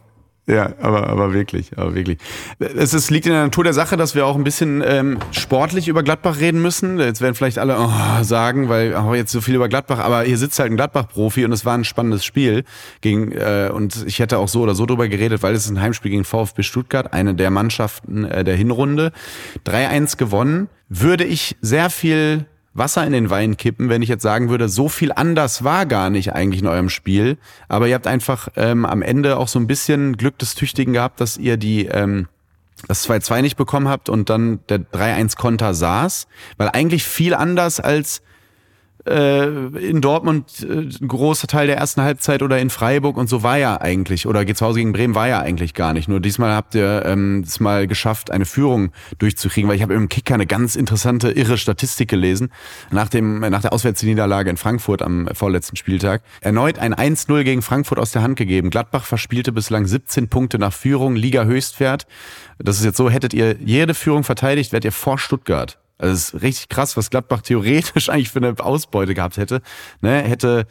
ja, 0.52 0.74
aber, 0.82 1.08
aber 1.08 1.34
wirklich, 1.34 1.78
aber 1.78 1.96
wirklich. 1.96 2.18
Es 2.60 2.94
ist, 2.94 3.10
liegt 3.10 3.26
in 3.26 3.32
der 3.32 3.44
Natur 3.44 3.64
der 3.64 3.74
Sache, 3.74 3.96
dass 3.96 4.16
wir 4.16 4.26
auch 4.26 4.36
ein 4.36 4.44
bisschen 4.44 4.84
ähm, 4.86 5.18
sportlich 5.32 5.88
über 5.88 6.04
Gladbach 6.04 6.40
reden 6.40 6.62
müssen. 6.62 7.00
Jetzt 7.00 7.22
werden 7.22 7.36
vielleicht 7.36 7.58
alle 7.58 7.78
oh, 7.80 8.24
sagen, 8.24 8.68
weil 8.68 8.94
oh, 8.96 9.14
jetzt 9.14 9.32
so 9.32 9.40
viel 9.40 9.56
über 9.56 9.70
Gladbach, 9.70 10.00
aber 10.00 10.24
hier 10.24 10.38
sitzt 10.38 10.60
halt 10.60 10.70
ein 10.70 10.76
Gladbach-Profi 10.76 11.46
und 11.46 11.54
es 11.54 11.64
war 11.64 11.78
ein 11.78 11.86
spannendes 11.86 12.26
Spiel 12.26 12.66
gegen 13.00 13.32
äh, 13.32 13.70
und 13.74 14.04
ich 14.06 14.20
hätte 14.20 14.40
auch 14.40 14.50
so 14.50 14.62
oder 14.62 14.76
so 14.76 14.86
drüber 14.86 15.08
geredet, 15.08 15.42
weil 15.42 15.54
es 15.54 15.64
ist 15.64 15.72
ein 15.72 15.80
Heimspiel 15.80 16.12
gegen 16.12 16.26
VfB 16.26 16.64
Stuttgart, 16.64 17.14
eine 17.14 17.34
der 17.34 17.50
Mannschaften 17.50 18.26
äh, 18.26 18.44
der 18.44 18.58
Hinrunde. 18.58 19.14
3-1 19.66 20.18
gewonnen. 20.18 20.68
Würde 20.90 21.24
ich 21.24 21.56
sehr 21.62 21.90
viel 21.90 22.46
Wasser 22.74 23.06
in 23.06 23.12
den 23.12 23.30
Wein 23.30 23.58
kippen, 23.58 23.90
wenn 23.90 24.02
ich 24.02 24.10
jetzt 24.10 24.24
sagen 24.24 24.50
würde, 24.50 24.70
so 24.70 24.88
viel 24.88 25.12
anders 25.12 25.64
war 25.64 25.86
gar 25.86 26.10
nicht 26.10 26.34
eigentlich 26.34 26.62
in 26.62 26.68
eurem 26.68 26.90
Spiel. 26.90 27.38
Aber 27.68 27.88
ihr 27.88 27.96
habt 27.96 28.08
einfach 28.08 28.48
ähm, 28.56 28.86
am 28.86 29.02
Ende 29.02 29.38
auch 29.38 29.48
so 29.48 29.60
ein 29.60 29.68
bisschen 29.68 30.16
Glück 30.16 30.38
des 30.40 30.56
Tüchtigen 30.56 30.94
gehabt, 30.94 31.20
dass 31.20 31.38
ihr 31.38 31.58
die 31.58 31.86
ähm, 31.86 32.28
das 32.88 33.08
2-2 33.08 33.42
nicht 33.42 33.58
bekommen 33.58 33.90
habt 33.90 34.10
und 34.10 34.30
dann 34.30 34.60
der 34.70 34.80
3-1-Konter 34.80 35.74
saß. 35.74 36.28
Weil 36.58 36.70
eigentlich 36.70 37.04
viel 37.04 37.34
anders 37.34 37.80
als 37.80 38.22
in 39.06 40.02
Dortmund 40.02 40.64
äh, 40.68 40.74
ein 40.74 41.08
großer 41.08 41.48
Teil 41.48 41.68
der 41.68 41.78
ersten 41.78 42.02
Halbzeit 42.02 42.44
oder 42.44 42.60
in 42.60 42.70
Freiburg 42.70 43.18
und 43.18 43.28
so 43.28 43.42
war 43.42 43.58
ja 43.58 43.82
eigentlich, 43.82 44.28
oder 44.28 44.46
zu 44.54 44.66
Hause 44.66 44.80
gegen 44.80 44.94
Bremen 44.94 45.16
war 45.16 45.28
ja 45.28 45.40
eigentlich 45.40 45.74
gar 45.74 45.94
nicht. 45.94 46.08
Nur 46.08 46.20
diesmal 46.20 46.54
habt 46.54 46.76
ihr 46.76 47.04
ähm, 47.06 47.44
es 47.46 47.60
mal 47.60 47.88
geschafft, 47.88 48.30
eine 48.30 48.46
Führung 48.46 48.92
durchzukriegen, 49.18 49.68
weil 49.70 49.76
ich 49.76 49.82
habe 49.82 49.94
im 49.96 50.08
Kicker 50.10 50.36
eine 50.36 50.46
ganz 50.46 50.76
interessante, 50.76 51.32
irre 51.32 51.58
Statistik 51.58 52.10
gelesen. 52.10 52.50
Nach, 52.92 53.10
dem, 53.10 53.40
nach 53.40 53.62
der 53.62 53.74
Auswärtsniederlage 53.74 54.50
in 54.50 54.58
Frankfurt 54.58 55.02
am 55.02 55.28
vorletzten 55.34 55.78
Spieltag. 55.78 56.22
Erneut 56.42 56.78
ein 56.78 56.94
1-0 56.94 57.44
gegen 57.44 57.62
Frankfurt 57.62 57.98
aus 57.98 58.12
der 58.12 58.22
Hand 58.22 58.36
gegeben. 58.36 58.70
Gladbach 58.70 59.06
verspielte 59.06 59.52
bislang 59.52 59.88
17 59.88 60.28
Punkte 60.28 60.60
nach 60.60 60.74
Führung, 60.74 61.16
Liga 61.16 61.46
Höchstwert. 61.46 62.06
Das 62.60 62.78
ist 62.78 62.86
jetzt 62.86 62.98
so, 62.98 63.10
hättet 63.10 63.34
ihr 63.34 63.56
jede 63.60 63.94
Führung 63.94 64.24
verteidigt, 64.24 64.74
wärt 64.74 64.86
ihr 64.86 64.92
vor 64.92 65.18
Stuttgart. 65.18 65.81
Also 66.02 66.14
es 66.14 66.34
ist 66.34 66.42
richtig 66.42 66.70
krass, 66.70 66.98
was 66.98 67.12
Gladbach 67.12 67.42
theoretisch 67.42 68.10
eigentlich 68.10 68.30
für 68.30 68.40
eine 68.40 68.56
Ausbeute 68.60 69.14
gehabt 69.14 69.38
hätte. 69.38 69.62
Ne? 70.02 70.22
Hätte 70.24 70.66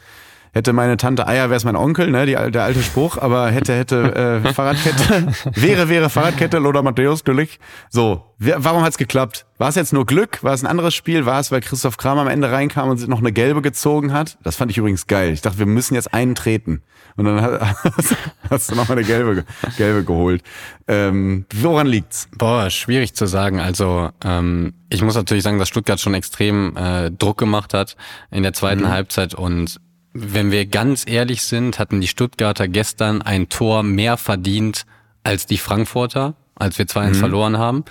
hätte 0.53 0.73
meine 0.73 0.97
Tante 0.97 1.27
Eier, 1.27 1.49
wäre 1.49 1.57
es 1.57 1.63
mein 1.63 1.75
Onkel, 1.75 2.11
ne, 2.11 2.25
die, 2.25 2.33
der 2.33 2.63
alte 2.63 2.83
Spruch, 2.83 3.17
aber 3.17 3.49
hätte, 3.49 3.73
hätte 3.75 4.41
äh, 4.43 4.49
Fahrradkette, 4.53 5.33
wäre, 5.55 5.89
wäre 5.89 6.09
Fahrradkette, 6.09 6.57
Lothar 6.59 6.83
Matthäus, 6.83 7.19
natürlich. 7.25 7.59
So, 7.89 8.25
warum 8.37 8.83
hat's 8.83 8.97
geklappt? 8.97 9.45
War 9.57 9.69
es 9.69 9.75
jetzt 9.75 9.93
nur 9.93 10.05
Glück? 10.05 10.43
War 10.43 10.53
es 10.53 10.63
ein 10.63 10.67
anderes 10.67 10.95
Spiel? 10.95 11.25
War 11.25 11.39
es, 11.39 11.51
weil 11.51 11.61
Christoph 11.61 11.97
Kram 11.97 12.17
am 12.17 12.27
Ende 12.27 12.51
reinkam 12.51 12.89
und 12.89 12.97
sich 12.97 13.07
noch 13.07 13.19
eine 13.19 13.31
gelbe 13.31 13.61
gezogen 13.61 14.11
hat? 14.11 14.37
Das 14.43 14.55
fand 14.55 14.71
ich 14.71 14.77
übrigens 14.77 15.07
geil. 15.07 15.31
Ich 15.33 15.41
dachte, 15.41 15.59
wir 15.59 15.65
müssen 15.67 15.93
jetzt 15.93 16.13
einen 16.13 16.35
treten. 16.35 16.81
Und 17.15 17.25
dann 17.25 17.41
hast, 17.41 18.15
hast 18.49 18.71
du 18.71 18.75
noch 18.75 18.87
mal 18.87 18.97
eine 18.97 19.05
gelbe, 19.05 19.45
gelbe 19.77 20.03
geholt. 20.03 20.43
Ähm, 20.87 21.45
woran 21.53 21.87
liegt's? 21.87 22.27
Boah, 22.37 22.69
schwierig 22.69 23.13
zu 23.13 23.25
sagen. 23.27 23.59
Also 23.59 24.09
ähm, 24.23 24.73
ich 24.89 25.01
muss 25.01 25.15
natürlich 25.15 25.43
sagen, 25.43 25.59
dass 25.59 25.69
Stuttgart 25.69 25.99
schon 25.99 26.13
extrem 26.13 26.75
äh, 26.75 27.11
Druck 27.11 27.37
gemacht 27.37 27.73
hat 27.73 27.95
in 28.31 28.43
der 28.43 28.53
zweiten 28.53 28.83
mhm. 28.83 28.89
Halbzeit 28.89 29.35
und 29.35 29.79
wenn 30.13 30.51
wir 30.51 30.65
ganz 30.65 31.05
ehrlich 31.07 31.43
sind, 31.43 31.79
hatten 31.79 32.01
die 32.01 32.07
Stuttgarter 32.07 32.67
gestern 32.67 33.21
ein 33.21 33.49
Tor 33.49 33.83
mehr 33.83 34.17
verdient 34.17 34.85
als 35.23 35.45
die 35.45 35.57
Frankfurter, 35.57 36.35
als 36.55 36.77
wir 36.77 36.85
2-1 36.85 37.07
mhm. 37.07 37.15
verloren 37.15 37.57
haben. 37.57 37.85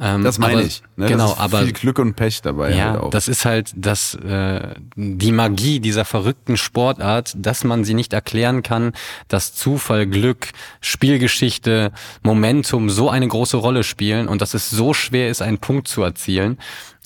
Ähm, 0.00 0.22
das 0.22 0.38
meine 0.38 0.54
aber, 0.54 0.62
ich. 0.62 0.82
Ne? 0.96 1.06
Genau, 1.06 1.34
aber 1.38 1.62
viel 1.62 1.72
Glück 1.72 1.98
und 1.98 2.14
Pech 2.14 2.42
dabei. 2.42 2.74
Ja, 2.74 3.00
halt 3.00 3.14
das 3.14 3.28
ist 3.28 3.44
halt 3.44 3.72
das 3.74 4.14
äh, 4.14 4.74
die 4.96 5.32
Magie 5.32 5.80
dieser 5.80 6.04
verrückten 6.04 6.56
Sportart, 6.56 7.34
dass 7.36 7.64
man 7.64 7.84
sie 7.84 7.94
nicht 7.94 8.12
erklären 8.12 8.62
kann, 8.62 8.92
dass 9.28 9.54
Zufall, 9.54 10.06
Glück, 10.06 10.48
Spielgeschichte, 10.80 11.92
Momentum 12.22 12.90
so 12.90 13.08
eine 13.08 13.26
große 13.26 13.56
Rolle 13.56 13.82
spielen 13.82 14.28
und 14.28 14.42
dass 14.42 14.54
es 14.54 14.70
so 14.70 14.92
schwer 14.92 15.30
ist, 15.30 15.40
einen 15.40 15.58
Punkt 15.58 15.88
zu 15.88 16.02
erzielen. 16.02 16.58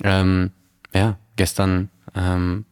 Ähm, 0.03 0.51
ja, 0.93 1.17
gestern 1.37 1.91
ähm, 2.15 2.65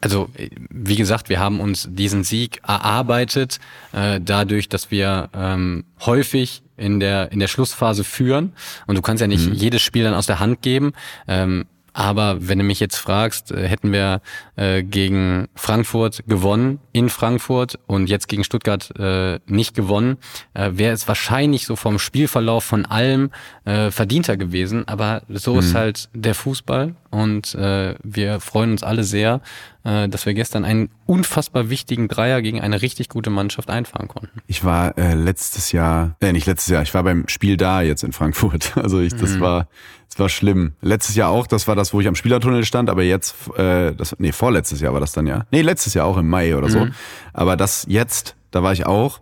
also 0.00 0.28
wie 0.70 0.96
gesagt, 0.96 1.28
wir 1.28 1.40
haben 1.40 1.60
uns 1.60 1.88
diesen 1.90 2.24
Sieg 2.24 2.60
erarbeitet, 2.66 3.58
äh, 3.92 4.20
dadurch, 4.22 4.68
dass 4.68 4.90
wir 4.90 5.30
ähm, 5.34 5.84
häufig 6.00 6.62
in 6.76 7.00
der 7.00 7.32
in 7.32 7.40
der 7.40 7.48
Schlussphase 7.48 8.04
führen 8.04 8.52
und 8.86 8.96
du 8.96 9.02
kannst 9.02 9.20
ja 9.20 9.26
nicht 9.26 9.48
mhm. 9.48 9.54
jedes 9.54 9.82
Spiel 9.82 10.04
dann 10.04 10.14
aus 10.14 10.26
der 10.26 10.40
Hand 10.40 10.62
geben. 10.62 10.92
Ähm, 11.28 11.66
aber 12.00 12.48
wenn 12.48 12.58
du 12.58 12.64
mich 12.64 12.80
jetzt 12.80 12.96
fragst, 12.96 13.52
äh, 13.52 13.68
hätten 13.68 13.92
wir 13.92 14.22
äh, 14.56 14.82
gegen 14.82 15.48
Frankfurt 15.54 16.22
gewonnen 16.26 16.80
in 16.92 17.10
Frankfurt 17.10 17.78
und 17.86 18.08
jetzt 18.08 18.26
gegen 18.26 18.42
Stuttgart 18.42 18.90
äh, 18.98 19.38
nicht 19.44 19.74
gewonnen, 19.74 20.16
äh, 20.54 20.70
wäre 20.72 20.94
es 20.94 21.06
wahrscheinlich 21.08 21.66
so 21.66 21.76
vom 21.76 21.98
Spielverlauf 21.98 22.64
von 22.64 22.86
allem 22.86 23.30
äh, 23.66 23.90
verdienter 23.90 24.38
gewesen. 24.38 24.88
Aber 24.88 25.24
so 25.28 25.52
mhm. 25.52 25.58
ist 25.58 25.74
halt 25.74 26.08
der 26.14 26.34
Fußball 26.34 26.94
und 27.10 27.54
äh, 27.54 27.96
wir 28.02 28.40
freuen 28.40 28.70
uns 28.72 28.82
alle 28.82 29.04
sehr, 29.04 29.42
äh, 29.84 30.08
dass 30.08 30.24
wir 30.24 30.32
gestern 30.32 30.64
einen 30.64 30.90
unfassbar 31.06 31.70
wichtigen 31.70 32.08
Dreier 32.08 32.40
gegen 32.40 32.60
eine 32.60 32.80
richtig 32.82 33.08
gute 33.08 33.30
Mannschaft 33.30 33.68
einfahren 33.68 34.08
konnten. 34.08 34.40
Ich 34.46 34.64
war 34.64 34.96
äh, 34.96 35.14
letztes 35.14 35.72
Jahr, 35.72 36.16
äh, 36.20 36.32
nicht 36.32 36.46
letztes 36.46 36.72
Jahr, 36.72 36.82
ich 36.82 36.94
war 36.94 37.02
beim 37.02 37.28
Spiel 37.28 37.56
da 37.56 37.82
jetzt 37.82 38.04
in 38.04 38.12
Frankfurt. 38.12 38.72
Also 38.80 39.00
ich, 39.00 39.14
das 39.14 39.32
mhm. 39.32 39.40
war, 39.40 39.68
das 40.10 40.18
war 40.18 40.28
schlimm. 40.28 40.72
Letztes 40.82 41.14
Jahr 41.16 41.30
auch, 41.30 41.46
das 41.46 41.68
war 41.68 41.76
das, 41.76 41.94
wo 41.94 42.00
ich 42.00 42.08
am 42.08 42.14
Spielertunnel 42.14 42.64
stand, 42.64 42.90
aber 42.90 43.02
jetzt, 43.02 43.34
äh, 43.56 43.94
das, 43.94 44.16
nee, 44.18 44.32
vorletztes 44.32 44.80
Jahr 44.80 44.92
war 44.92 45.00
das 45.00 45.12
dann 45.12 45.26
ja. 45.26 45.46
Nee, 45.50 45.62
letztes 45.62 45.94
Jahr 45.94 46.06
auch 46.06 46.18
im 46.18 46.28
Mai 46.28 46.56
oder 46.56 46.68
so. 46.68 46.80
Mhm. 46.80 46.94
Aber 47.32 47.56
das 47.56 47.86
jetzt, 47.88 48.36
da 48.50 48.62
war 48.62 48.72
ich 48.72 48.86
auch 48.86 49.20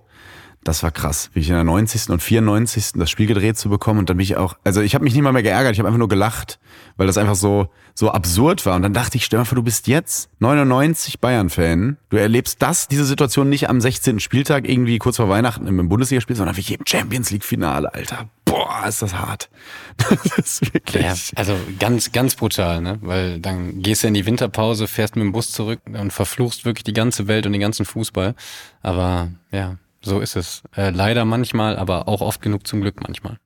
das 0.69 0.83
war 0.83 0.91
krass, 0.91 1.31
wie 1.33 1.41
ich 1.41 1.49
in 1.49 1.55
der 1.55 1.65
90. 1.65 2.11
und 2.11 2.23
94. 2.23 2.93
das 2.95 3.09
Spiel 3.11 3.27
gedreht 3.27 3.57
zu 3.57 3.71
bekommen 3.71 4.01
und 4.01 4.11
dann 4.11 4.17
bin 4.17 4.25
ich 4.25 4.37
auch, 4.37 4.55
also 4.65 4.81
ich 4.81 4.95
habe 4.95 5.05
mich 5.05 5.15
nicht 5.15 5.23
mal 5.23 5.33
mehr 5.33 5.43
geärgert, 5.43 5.73
ich 5.73 5.79
habe 5.79 5.89
einfach 5.89 5.99
nur 5.99 6.09
gelacht, 6.09 6.59
weil 6.99 7.07
das 7.07 7.17
einfach 7.17 7.37
so 7.37 7.69
so 7.99 8.13
absurd 8.13 8.65
war 8.65 8.77
und 8.77 8.83
dann 8.83 8.93
dachte 8.93 9.17
ich, 9.17 9.25
stell 9.25 9.41
mal 9.41 9.45
vor, 9.45 9.57
du 9.57 9.63
bist 9.63 9.89
jetzt 9.89 10.31
99 10.39 11.19
Bayern-Fan, 11.19 11.97
du 12.11 12.17
erlebst 12.17 12.63
das, 12.63 12.87
diese 12.87 13.05
Situation 13.05 13.49
nicht 13.49 13.69
am 13.69 13.81
16. 13.81 14.21
Spieltag 14.21 14.69
irgendwie 14.69 14.99
kurz 14.99 15.17
vor 15.17 15.29
Weihnachten 15.29 15.67
im 15.67 15.89
Bundesligaspiel, 15.89 16.37
sondern 16.37 16.57
wie 16.57 16.75
im 16.75 16.87
Champions 16.87 17.31
League 17.31 17.45
Finale, 17.45 17.93
Alter. 17.93 18.29
Boah, 18.45 18.85
ist 18.87 19.03
das 19.03 19.15
hart. 19.15 19.51
das 19.97 20.39
ist 20.39 20.75
wirklich. 20.75 21.05
Ja, 21.05 21.15
also 21.35 21.57
ganz, 21.81 22.13
ganz 22.13 22.37
brutal, 22.37 22.81
ne? 22.81 22.99
Weil 23.03 23.41
dann 23.41 23.83
gehst 23.83 24.05
du 24.05 24.09
in 24.09 24.15
die 24.15 24.27
Winterpause, 24.27 24.87
fährst 24.87 25.17
mit 25.17 25.25
dem 25.25 25.33
Bus 25.33 25.51
zurück 25.51 25.81
und 25.87 26.13
verfluchst 26.13 26.65
wirklich 26.65 26.85
die 26.85 26.93
ganze 26.93 27.27
Welt 27.27 27.47
und 27.47 27.53
den 27.53 27.61
ganzen 27.61 27.85
Fußball. 27.85 28.37
Aber 28.81 29.33
ja, 29.51 29.77
so 30.03 30.21
ist 30.21 30.37
es. 30.37 30.63
Äh, 30.77 30.91
leider 30.91 31.25
manchmal, 31.25 31.77
aber 31.77 32.07
auch 32.07 32.21
oft 32.21 32.41
genug 32.43 32.67
zum 32.67 32.81
Glück 32.81 33.03
manchmal. 33.03 33.39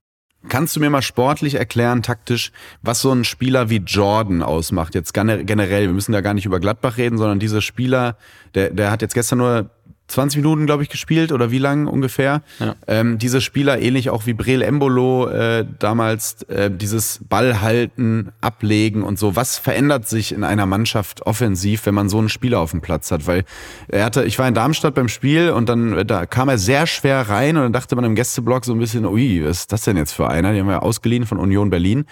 Kannst 0.49 0.75
du 0.75 0.81
mir 0.81 0.91
mal 0.91 1.03
sportlich 1.03 1.55
erklären, 1.55 2.03
taktisch, 2.03 2.51
was 2.83 3.01
so 3.01 3.13
ein 3.13 3.25
Spieler 3.25 3.71
wie 3.71 3.77
Jordan 3.77 4.43
ausmacht? 4.43 4.95
Jetzt 4.95 5.15
generell, 5.15 5.87
wir 5.87 5.93
müssen 5.93 6.13
da 6.13 6.21
gar 6.21 6.35
nicht 6.35 6.47
über 6.47 6.59
Gladbach 6.59 6.97
reden, 6.97 7.17
sondern 7.17 7.39
dieser 7.39 7.61
Spieler, 7.61 8.17
der, 8.55 8.71
der 8.71 8.91
hat 8.91 9.03
jetzt 9.03 9.15
gestern 9.15 9.39
nur 9.39 9.71
20 10.13 10.43
Minuten, 10.43 10.67
glaube 10.67 10.83
ich, 10.83 10.89
gespielt 10.89 11.33
oder 11.33 11.51
wie 11.51 11.59
lang 11.59 11.87
ungefähr. 11.87 12.43
Ja. 12.59 12.75
Ähm, 12.87 13.19
diese 13.19 13.41
Spieler, 13.41 13.81
ähnlich 13.81 14.11
auch 14.11 14.27
wie 14.27 14.35
Breel 14.35 14.63
Embolo 14.63 15.29
äh, 15.29 15.67
damals, 15.79 16.43
äh, 16.45 16.71
dieses 16.71 17.21
Ballhalten, 17.29 18.33
Ablegen 18.41 19.03
und 19.03 19.19
so. 19.19 19.37
Was 19.37 19.59
verändert 19.59 20.09
sich 20.09 20.33
in 20.33 20.45
einer 20.45 20.67
Mannschaft 20.67 21.27
offensiv, 21.27 21.87
wenn 21.87 21.95
man 21.95 22.09
so 22.09 22.19
einen 22.19 22.29
Spieler 22.29 22.61
auf 22.61 22.71
dem 22.71 22.81
Platz 22.81 23.11
hat? 23.11 23.27
Weil 23.27 23.45
er 23.89 24.05
hatte, 24.05 24.25
ich 24.25 24.39
war 24.39 24.47
in 24.47 24.55
Darmstadt 24.55 24.95
beim 24.95 25.09
Spiel 25.09 25.51
und 25.51 25.69
dann 25.69 26.07
da 26.07 26.27
kam 26.27 26.49
er 26.49 26.59
sehr 26.59 26.87
schwer 26.87 27.29
rein 27.29 27.57
und 27.57 27.63
dann 27.63 27.73
dachte 27.73 27.97
man 27.97 28.05
im 28.05 28.15
Gästeblock 28.15 28.65
so 28.65 28.73
ein 28.73 28.79
bisschen, 28.79 29.07
ui, 29.07 29.45
was 29.45 29.61
ist 29.61 29.73
das 29.73 29.83
denn 29.83 29.97
jetzt 29.97 30.13
für 30.13 30.29
einer? 30.29 30.53
Die 30.53 30.61
haben 30.61 30.69
wir 30.69 30.83
ausgeliehen 30.83 31.27
von 31.27 31.39
Union 31.39 31.71
Berlin. 31.71 32.05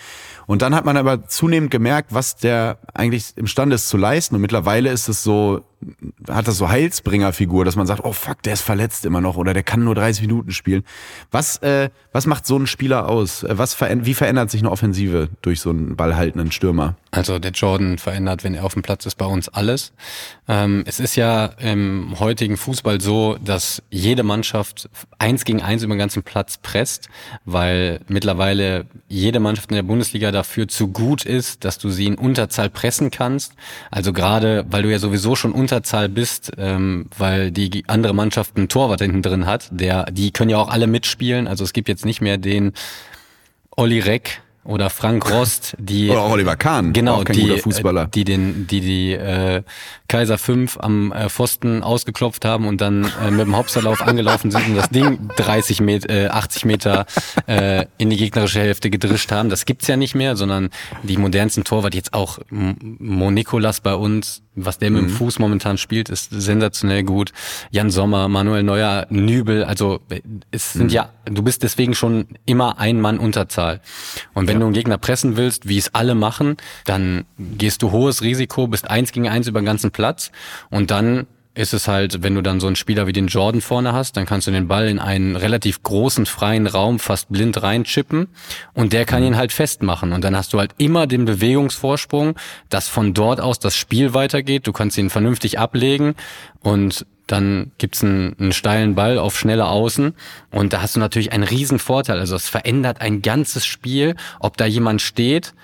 Und 0.46 0.62
dann 0.62 0.74
hat 0.74 0.84
man 0.84 0.96
aber 0.96 1.26
zunehmend 1.26 1.70
gemerkt, 1.70 2.12
was 2.12 2.36
der 2.36 2.78
eigentlich 2.94 3.36
imstande 3.36 3.76
ist 3.76 3.88
zu 3.88 3.96
leisten. 3.96 4.34
Und 4.34 4.40
mittlerweile 4.40 4.90
ist 4.90 5.08
es 5.08 5.22
so, 5.22 5.64
hat 6.28 6.46
das 6.46 6.58
so 6.58 6.68
Heilsbringerfigur, 6.68 7.64
dass 7.64 7.76
man 7.76 7.86
sagt, 7.86 8.04
oh 8.04 8.12
fuck, 8.12 8.42
der 8.42 8.52
ist 8.52 8.62
verletzt 8.62 9.04
immer 9.04 9.20
noch 9.20 9.36
oder 9.36 9.54
der 9.54 9.62
kann 9.62 9.82
nur 9.82 9.94
30 9.94 10.22
Minuten 10.22 10.52
spielen. 10.52 10.84
Was, 11.30 11.56
äh, 11.58 11.90
was 12.12 12.26
macht 12.26 12.46
so 12.46 12.56
ein 12.56 12.66
Spieler 12.66 13.08
aus? 13.08 13.42
Äh, 13.42 13.56
was 13.58 13.74
verändert, 13.74 14.06
wie 14.06 14.14
verändert 14.14 14.50
sich 14.50 14.60
eine 14.60 14.70
Offensive 14.70 15.28
durch 15.42 15.60
so 15.60 15.70
einen 15.70 15.96
ballhaltenden 15.96 16.52
Stürmer? 16.52 16.96
Also 17.12 17.38
der 17.38 17.52
Jordan 17.52 17.98
verändert, 17.98 18.44
wenn 18.44 18.54
er 18.54 18.64
auf 18.64 18.74
dem 18.74 18.82
Platz 18.82 19.06
ist, 19.06 19.16
bei 19.16 19.24
uns 19.24 19.48
alles. 19.48 19.92
Ähm, 20.48 20.84
es 20.86 21.00
ist 21.00 21.16
ja 21.16 21.46
im 21.58 22.18
heutigen 22.20 22.56
Fußball 22.56 23.00
so, 23.00 23.36
dass 23.42 23.82
jede 23.90 24.22
Mannschaft 24.22 24.88
eins 25.18 25.44
gegen 25.44 25.62
eins 25.62 25.82
über 25.82 25.94
den 25.94 25.98
ganzen 25.98 26.22
Platz 26.22 26.58
presst, 26.58 27.08
weil 27.44 28.00
mittlerweile 28.08 28.86
jede 29.08 29.40
Mannschaft 29.40 29.70
in 29.70 29.76
der 29.76 29.82
Bundesliga 29.82 30.30
dafür 30.30 30.68
zu 30.68 30.88
gut 30.88 31.24
ist, 31.24 31.64
dass 31.64 31.78
du 31.78 31.90
sie 31.90 32.06
in 32.06 32.14
Unterzahl 32.14 32.70
pressen 32.70 33.10
kannst. 33.10 33.54
Also 33.90 34.12
gerade, 34.12 34.64
weil 34.70 34.82
du 34.82 34.90
ja 34.90 34.98
sowieso 34.98 35.34
schon 35.34 35.52
Unterzahl 35.70 36.08
bist, 36.08 36.50
ähm, 36.58 37.06
weil 37.16 37.52
die 37.52 37.84
andere 37.86 38.12
Mannschaft 38.12 38.56
einen 38.56 38.68
Torwart 38.68 39.00
hinten 39.00 39.22
drin 39.22 39.46
hat, 39.46 39.68
der, 39.70 40.10
die 40.10 40.32
können 40.32 40.50
ja 40.50 40.58
auch 40.58 40.68
alle 40.68 40.88
mitspielen. 40.88 41.46
Also 41.46 41.62
es 41.62 41.72
gibt 41.72 41.88
jetzt 41.88 42.04
nicht 42.04 42.20
mehr 42.20 42.38
den 42.38 42.72
Olli 43.76 44.00
Reck, 44.00 44.42
oder 44.64 44.90
Frank 44.90 45.30
Rost, 45.30 45.74
die 45.78 46.10
oder 46.10 46.26
Oliver 46.26 46.56
Kahn, 46.56 46.92
genau, 46.92 47.24
die, 47.24 47.58
Fußballer. 47.58 48.06
die 48.06 48.24
den, 48.24 48.66
die 48.66 48.80
die 48.80 49.12
äh, 49.12 49.62
Kaiser 50.08 50.38
5 50.38 50.78
am 50.80 51.12
äh, 51.12 51.28
Pfosten 51.28 51.82
ausgeklopft 51.82 52.44
haben 52.44 52.66
und 52.68 52.80
dann 52.80 53.10
äh, 53.24 53.30
mit 53.30 53.46
dem 53.46 53.56
Hopserlauf 53.56 54.02
angelaufen 54.02 54.50
sind 54.50 54.68
und 54.68 54.76
das 54.76 54.90
Ding 54.90 55.28
30 55.36 55.80
Meter, 55.80 56.10
äh, 56.10 56.28
80 56.28 56.64
Meter 56.66 57.06
äh, 57.46 57.86
in 57.96 58.10
die 58.10 58.16
gegnerische 58.16 58.60
Hälfte 58.60 58.90
gedrischt 58.90 59.32
haben. 59.32 59.48
Das 59.48 59.64
gibt's 59.64 59.86
ja 59.88 59.96
nicht 59.96 60.14
mehr, 60.14 60.36
sondern 60.36 60.70
die 61.02 61.16
modernsten 61.16 61.64
Torwart 61.64 61.94
jetzt 61.94 62.12
auch 62.12 62.38
Mo 62.50 63.30
Nikolas 63.30 63.80
bei 63.80 63.94
uns, 63.94 64.42
was 64.54 64.78
der 64.78 64.90
mit 64.90 65.02
dem 65.02 65.10
mhm. 65.10 65.14
Fuß 65.14 65.38
momentan 65.38 65.78
spielt, 65.78 66.08
ist 66.08 66.30
sensationell 66.30 67.04
gut. 67.04 67.32
Jan 67.70 67.90
Sommer, 67.90 68.28
Manuel 68.28 68.62
Neuer, 68.62 69.06
Nübel, 69.10 69.64
also 69.64 70.00
es 70.50 70.72
sind 70.72 70.86
mhm. 70.86 70.90
ja, 70.90 71.10
du 71.24 71.42
bist 71.42 71.62
deswegen 71.62 71.94
schon 71.94 72.26
immer 72.46 72.78
ein 72.78 73.00
Mann 73.00 73.18
Unterzahl. 73.18 73.80
Und 74.34 74.48
wenn 74.48 74.56
ja. 74.56 74.60
du 74.60 74.66
einen 74.66 74.74
Gegner 74.74 74.98
pressen 74.98 75.36
willst, 75.36 75.68
wie 75.68 75.78
es 75.78 75.94
alle 75.94 76.14
machen, 76.14 76.56
dann 76.84 77.24
gehst 77.38 77.82
du 77.82 77.92
hohes 77.92 78.22
Risiko, 78.22 78.66
bist 78.66 78.90
eins 78.90 79.12
gegen 79.12 79.28
eins 79.28 79.46
über 79.46 79.60
den 79.60 79.66
ganzen 79.66 79.90
Platz 79.90 80.32
und 80.68 80.90
dann 80.90 81.26
ist 81.54 81.74
es 81.74 81.88
halt, 81.88 82.22
wenn 82.22 82.34
du 82.34 82.42
dann 82.42 82.60
so 82.60 82.68
einen 82.68 82.76
Spieler 82.76 83.06
wie 83.06 83.12
den 83.12 83.26
Jordan 83.26 83.60
vorne 83.60 83.92
hast, 83.92 84.16
dann 84.16 84.24
kannst 84.24 84.46
du 84.46 84.52
den 84.52 84.68
Ball 84.68 84.88
in 84.88 84.98
einen 84.98 85.34
relativ 85.34 85.82
großen 85.82 86.26
freien 86.26 86.66
Raum 86.66 86.98
fast 86.98 87.28
blind 87.30 87.62
reinchippen 87.62 88.28
und 88.72 88.92
der 88.92 89.04
kann 89.04 89.24
ihn 89.24 89.36
halt 89.36 89.52
festmachen. 89.52 90.12
Und 90.12 90.22
dann 90.22 90.36
hast 90.36 90.52
du 90.52 90.58
halt 90.58 90.72
immer 90.78 91.06
den 91.06 91.24
Bewegungsvorsprung, 91.24 92.36
dass 92.68 92.88
von 92.88 93.14
dort 93.14 93.40
aus 93.40 93.58
das 93.58 93.74
Spiel 93.74 94.14
weitergeht, 94.14 94.66
du 94.66 94.72
kannst 94.72 94.96
ihn 94.96 95.10
vernünftig 95.10 95.58
ablegen 95.58 96.14
und 96.60 97.04
dann 97.30 97.70
gibt's 97.78 98.02
einen, 98.02 98.36
einen 98.38 98.52
steilen 98.52 98.94
Ball 98.94 99.18
auf 99.18 99.38
schnelle 99.38 99.68
Außen. 99.68 100.14
Und 100.50 100.72
da 100.72 100.82
hast 100.82 100.96
du 100.96 101.00
natürlich 101.00 101.32
einen 101.32 101.44
riesen 101.44 101.78
Vorteil. 101.78 102.18
Also 102.18 102.34
es 102.34 102.48
verändert 102.48 103.00
ein 103.00 103.22
ganzes 103.22 103.66
Spiel, 103.66 104.16
ob 104.40 104.56
da 104.56 104.66
jemand 104.66 105.00
steht, 105.00 105.54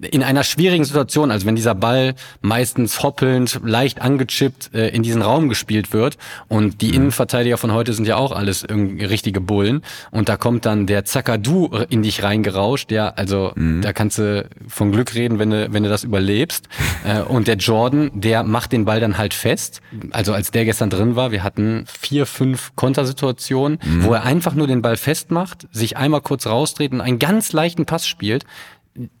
in 0.00 0.22
einer 0.22 0.44
schwierigen 0.44 0.84
Situation, 0.84 1.30
also 1.30 1.46
wenn 1.46 1.56
dieser 1.56 1.74
Ball 1.74 2.14
meistens 2.40 3.02
hoppelnd, 3.02 3.60
leicht 3.64 4.00
angechippt 4.00 4.74
äh, 4.74 4.88
in 4.88 5.02
diesen 5.02 5.22
Raum 5.22 5.48
gespielt 5.48 5.92
wird 5.92 6.16
und 6.48 6.80
die 6.82 6.88
mhm. 6.88 6.94
Innenverteidiger 6.94 7.58
von 7.58 7.72
heute 7.72 7.92
sind 7.92 8.06
ja 8.06 8.16
auch 8.16 8.32
alles 8.32 8.66
richtige 8.68 9.40
Bullen 9.40 9.82
und 10.10 10.28
da 10.28 10.36
kommt 10.36 10.66
dann 10.66 10.86
der 10.86 11.04
Zakadu 11.04 11.70
in 11.88 12.02
dich 12.02 12.22
reingerauscht, 12.22 12.90
ja, 12.90 13.08
also 13.08 13.52
mhm. 13.54 13.82
da 13.82 13.92
kannst 13.92 14.18
du 14.18 14.48
von 14.68 14.92
Glück 14.92 15.14
reden, 15.14 15.38
wenn 15.38 15.50
du, 15.50 15.72
wenn 15.72 15.82
du 15.82 15.88
das 15.88 16.04
überlebst 16.04 16.68
äh, 17.04 17.20
und 17.20 17.48
der 17.48 17.56
Jordan, 17.56 18.10
der 18.14 18.42
macht 18.42 18.72
den 18.72 18.84
Ball 18.84 19.00
dann 19.00 19.18
halt 19.18 19.34
fest, 19.34 19.80
also 20.10 20.32
als 20.32 20.50
der 20.50 20.64
gestern 20.64 20.90
drin 20.90 21.16
war, 21.16 21.30
wir 21.30 21.42
hatten 21.42 21.84
vier, 21.86 22.26
fünf 22.26 22.72
Kontersituationen, 22.76 23.78
mhm. 23.82 24.04
wo 24.04 24.14
er 24.14 24.24
einfach 24.24 24.54
nur 24.54 24.66
den 24.66 24.82
Ball 24.82 24.96
festmacht, 24.96 25.66
sich 25.72 25.96
einmal 25.96 26.20
kurz 26.20 26.46
rausdreht 26.46 26.92
und 26.92 27.00
einen 27.00 27.18
ganz 27.18 27.52
leichten 27.52 27.86
Pass 27.86 28.06
spielt, 28.06 28.44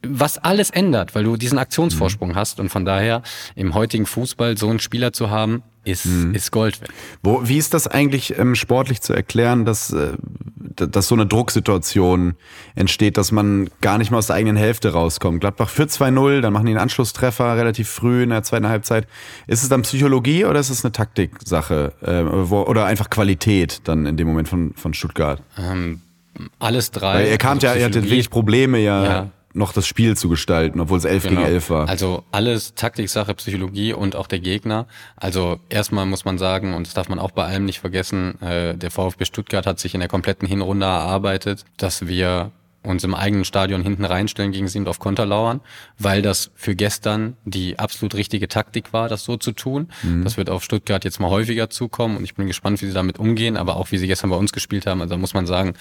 was 0.02 0.38
alles 0.38 0.70
ändert, 0.70 1.14
weil 1.14 1.24
du 1.24 1.36
diesen 1.36 1.58
Aktionsvorsprung 1.58 2.30
mhm. 2.30 2.36
hast 2.36 2.60
und 2.60 2.68
von 2.68 2.84
daher 2.84 3.22
im 3.54 3.74
heutigen 3.74 4.06
Fußball 4.06 4.56
so 4.56 4.68
einen 4.68 4.80
Spieler 4.80 5.12
zu 5.12 5.30
haben, 5.30 5.62
ist, 5.86 6.06
mhm. 6.06 6.34
ist 6.34 6.50
Gold 6.50 6.80
wert. 6.80 6.90
Wo, 7.22 7.46
wie 7.46 7.58
ist 7.58 7.72
das 7.72 7.86
eigentlich 7.86 8.38
ähm, 8.38 8.54
sportlich 8.54 9.00
zu 9.00 9.12
erklären, 9.12 9.64
dass, 9.64 9.92
äh, 9.92 10.14
dass 10.56 11.08
so 11.08 11.14
eine 11.14 11.26
Drucksituation 11.26 12.34
entsteht, 12.74 13.16
dass 13.16 13.32
man 13.32 13.70
gar 13.80 13.98
nicht 13.98 14.10
mehr 14.10 14.18
aus 14.18 14.26
der 14.26 14.36
eigenen 14.36 14.56
Hälfte 14.56 14.92
rauskommt? 14.92 15.40
Gladbach 15.40 15.70
führt 15.70 15.90
2-0, 15.90 16.40
dann 16.40 16.52
machen 16.52 16.66
die 16.66 16.72
einen 16.72 16.80
Anschlusstreffer 16.80 17.56
relativ 17.56 17.88
früh 17.88 18.24
in 18.24 18.30
der 18.30 18.42
zweiten 18.42 18.68
Halbzeit. 18.68 19.06
Ist 19.46 19.62
es 19.62 19.68
dann 19.68 19.82
Psychologie 19.82 20.44
oder 20.44 20.58
ist 20.58 20.70
es 20.70 20.84
eine 20.84 20.92
Taktiksache 20.92 21.92
äh, 22.02 22.50
wo, 22.50 22.62
oder 22.62 22.84
einfach 22.86 23.08
Qualität 23.08 23.82
dann 23.84 24.06
in 24.06 24.16
dem 24.16 24.26
Moment 24.26 24.48
von, 24.48 24.74
von 24.74 24.92
Stuttgart? 24.92 25.40
Ähm, 25.56 26.00
alles 26.58 26.90
drei. 26.90 27.14
Weil 27.14 27.26
er 27.26 27.38
kam 27.38 27.54
also 27.54 27.68
ja, 27.68 27.74
er 27.74 27.86
hatte 27.86 28.02
wirklich 28.02 28.28
Probleme 28.28 28.78
ja. 28.78 29.04
ja 29.04 29.30
noch 29.56 29.72
das 29.72 29.86
Spiel 29.86 30.16
zu 30.16 30.28
gestalten, 30.28 30.80
obwohl 30.80 30.98
es 30.98 31.04
11 31.04 31.24
genau. 31.24 31.40
gegen 31.40 31.52
11 31.52 31.70
war. 31.70 31.88
Also 31.88 32.24
alles 32.30 32.74
Taktiksache, 32.74 33.34
Psychologie 33.34 33.92
und 33.92 34.14
auch 34.14 34.26
der 34.26 34.38
Gegner. 34.38 34.86
Also 35.16 35.58
erstmal 35.68 36.06
muss 36.06 36.24
man 36.24 36.38
sagen, 36.38 36.74
und 36.74 36.86
das 36.86 36.94
darf 36.94 37.08
man 37.08 37.18
auch 37.18 37.30
bei 37.30 37.44
allem 37.44 37.64
nicht 37.64 37.80
vergessen, 37.80 38.40
äh, 38.42 38.74
der 38.74 38.90
VfB 38.90 39.24
Stuttgart 39.24 39.66
hat 39.66 39.80
sich 39.80 39.94
in 39.94 40.00
der 40.00 40.08
kompletten 40.08 40.46
Hinrunde 40.46 40.86
erarbeitet, 40.86 41.64
dass 41.78 42.06
wir 42.06 42.52
uns 42.86 43.04
im 43.04 43.14
eigenen 43.14 43.44
Stadion 43.44 43.82
hinten 43.82 44.04
reinstellen 44.04 44.52
gegen 44.52 44.68
sie 44.68 44.78
und 44.78 44.88
auf 44.88 44.98
Konter 44.98 45.26
lauern, 45.26 45.60
weil 45.98 46.22
das 46.22 46.50
für 46.54 46.74
gestern 46.74 47.36
die 47.44 47.78
absolut 47.78 48.14
richtige 48.14 48.48
Taktik 48.48 48.92
war, 48.92 49.08
das 49.08 49.24
so 49.24 49.36
zu 49.36 49.52
tun. 49.52 49.88
Mhm. 50.02 50.24
Das 50.24 50.36
wird 50.36 50.50
auf 50.50 50.62
Stuttgart 50.62 51.04
jetzt 51.04 51.20
mal 51.20 51.30
häufiger 51.30 51.68
zukommen 51.70 52.16
und 52.16 52.24
ich 52.24 52.34
bin 52.34 52.46
gespannt, 52.46 52.80
wie 52.82 52.86
sie 52.86 52.92
damit 52.92 53.18
umgehen, 53.18 53.56
aber 53.56 53.76
auch 53.76 53.90
wie 53.90 53.98
sie 53.98 54.06
gestern 54.06 54.30
bei 54.30 54.36
uns 54.36 54.52
gespielt 54.52 54.86
haben. 54.86 55.02
Also 55.02 55.16
muss 55.18 55.34
man 55.34 55.46
sagen, 55.46 55.74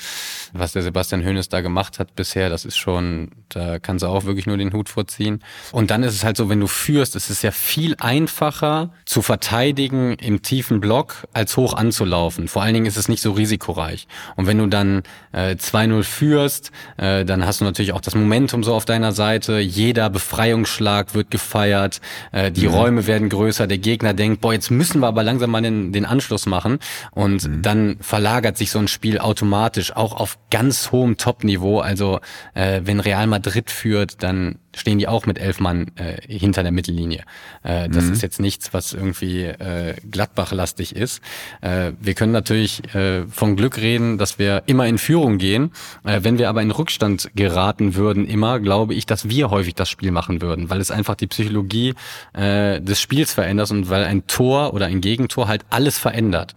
was 0.53 0.73
der 0.73 0.81
Sebastian 0.81 1.23
Hönes 1.23 1.49
da 1.49 1.61
gemacht 1.61 1.99
hat 1.99 2.15
bisher, 2.15 2.49
das 2.49 2.65
ist 2.65 2.77
schon, 2.77 3.31
da 3.49 3.79
kann 3.79 3.99
sie 3.99 4.07
auch 4.07 4.25
wirklich 4.25 4.47
nur 4.47 4.57
den 4.57 4.73
Hut 4.73 4.89
vorziehen. 4.89 5.43
Und 5.71 5.91
dann 5.91 6.03
ist 6.03 6.15
es 6.15 6.23
halt 6.23 6.37
so, 6.37 6.49
wenn 6.49 6.59
du 6.59 6.67
führst, 6.67 7.15
es 7.15 7.29
ist 7.29 7.43
ja 7.43 7.51
viel 7.51 7.95
einfacher 7.99 8.91
zu 9.05 9.21
verteidigen 9.21 10.15
im 10.15 10.41
tiefen 10.41 10.79
Block, 10.79 11.27
als 11.33 11.57
hoch 11.57 11.73
anzulaufen. 11.73 12.47
Vor 12.47 12.63
allen 12.63 12.73
Dingen 12.73 12.85
ist 12.85 12.97
es 12.97 13.07
nicht 13.07 13.21
so 13.21 13.31
risikoreich. 13.31 14.07
Und 14.35 14.47
wenn 14.47 14.57
du 14.57 14.67
dann 14.67 15.03
äh, 15.31 15.55
2-0 15.55 16.03
führst, 16.03 16.71
äh, 16.97 17.25
dann 17.25 17.45
hast 17.45 17.61
du 17.61 17.65
natürlich 17.65 17.93
auch 17.93 18.01
das 18.01 18.15
Momentum 18.15 18.63
so 18.63 18.73
auf 18.73 18.85
deiner 18.85 19.11
Seite. 19.11 19.59
Jeder 19.59 20.09
Befreiungsschlag 20.09 21.13
wird 21.13 21.31
gefeiert, 21.31 22.01
äh, 22.31 22.51
die 22.51 22.67
mhm. 22.67 22.73
Räume 22.73 23.07
werden 23.07 23.29
größer, 23.29 23.67
der 23.67 23.77
Gegner 23.77 24.13
denkt, 24.13 24.41
boah, 24.41 24.53
jetzt 24.53 24.71
müssen 24.71 25.01
wir 25.01 25.07
aber 25.07 25.23
langsam 25.23 25.51
mal 25.51 25.61
den, 25.61 25.91
den 25.91 26.05
Anschluss 26.05 26.45
machen. 26.45 26.79
Und 27.11 27.47
mhm. 27.47 27.61
dann 27.61 27.97
verlagert 27.99 28.57
sich 28.57 28.71
so 28.71 28.79
ein 28.79 28.87
Spiel 28.87 29.19
automatisch 29.19 29.95
auch 29.95 30.13
auf 30.13 30.37
ganz 30.51 30.91
hohem 30.91 31.17
Top-Niveau. 31.17 31.79
Also 31.79 32.19
äh, 32.53 32.81
wenn 32.83 32.99
Real 32.99 33.27
Madrid 33.27 33.71
führt, 33.71 34.23
dann 34.23 34.59
stehen 34.75 34.99
die 34.99 35.07
auch 35.07 35.25
mit 35.25 35.39
elf 35.39 35.59
Mann 35.59 35.91
äh, 35.95 36.21
hinter 36.27 36.63
der 36.63 36.71
Mittellinie. 36.71 37.23
Äh, 37.63 37.89
das 37.89 38.05
mhm. 38.05 38.13
ist 38.13 38.21
jetzt 38.21 38.39
nichts, 38.39 38.73
was 38.73 38.93
irgendwie 38.93 39.43
äh, 39.43 39.95
Gladbach-lastig 40.09 40.95
ist. 40.95 41.21
Äh, 41.61 41.93
wir 41.99 42.13
können 42.13 42.31
natürlich 42.31 42.93
äh, 42.93 43.25
von 43.27 43.55
Glück 43.55 43.77
reden, 43.77 44.17
dass 44.17 44.39
wir 44.39 44.63
immer 44.65 44.87
in 44.87 44.97
Führung 44.97 45.37
gehen. 45.37 45.71
Äh, 46.03 46.19
wenn 46.23 46.37
wir 46.37 46.49
aber 46.49 46.61
in 46.61 46.71
Rückstand 46.71 47.31
geraten 47.35 47.95
würden, 47.95 48.27
immer, 48.27 48.59
glaube 48.59 48.93
ich, 48.93 49.05
dass 49.05 49.29
wir 49.29 49.49
häufig 49.49 49.75
das 49.75 49.89
Spiel 49.89 50.11
machen 50.11 50.41
würden, 50.41 50.69
weil 50.69 50.81
es 50.81 50.91
einfach 50.91 51.15
die 51.15 51.27
Psychologie 51.27 51.93
äh, 52.33 52.81
des 52.81 52.99
Spiels 52.99 53.33
verändert 53.33 53.71
und 53.71 53.89
weil 53.89 54.03
ein 54.03 54.27
Tor 54.27 54.73
oder 54.73 54.87
ein 54.87 55.01
Gegentor 55.01 55.47
halt 55.47 55.65
alles 55.69 55.97
verändert. 55.97 56.55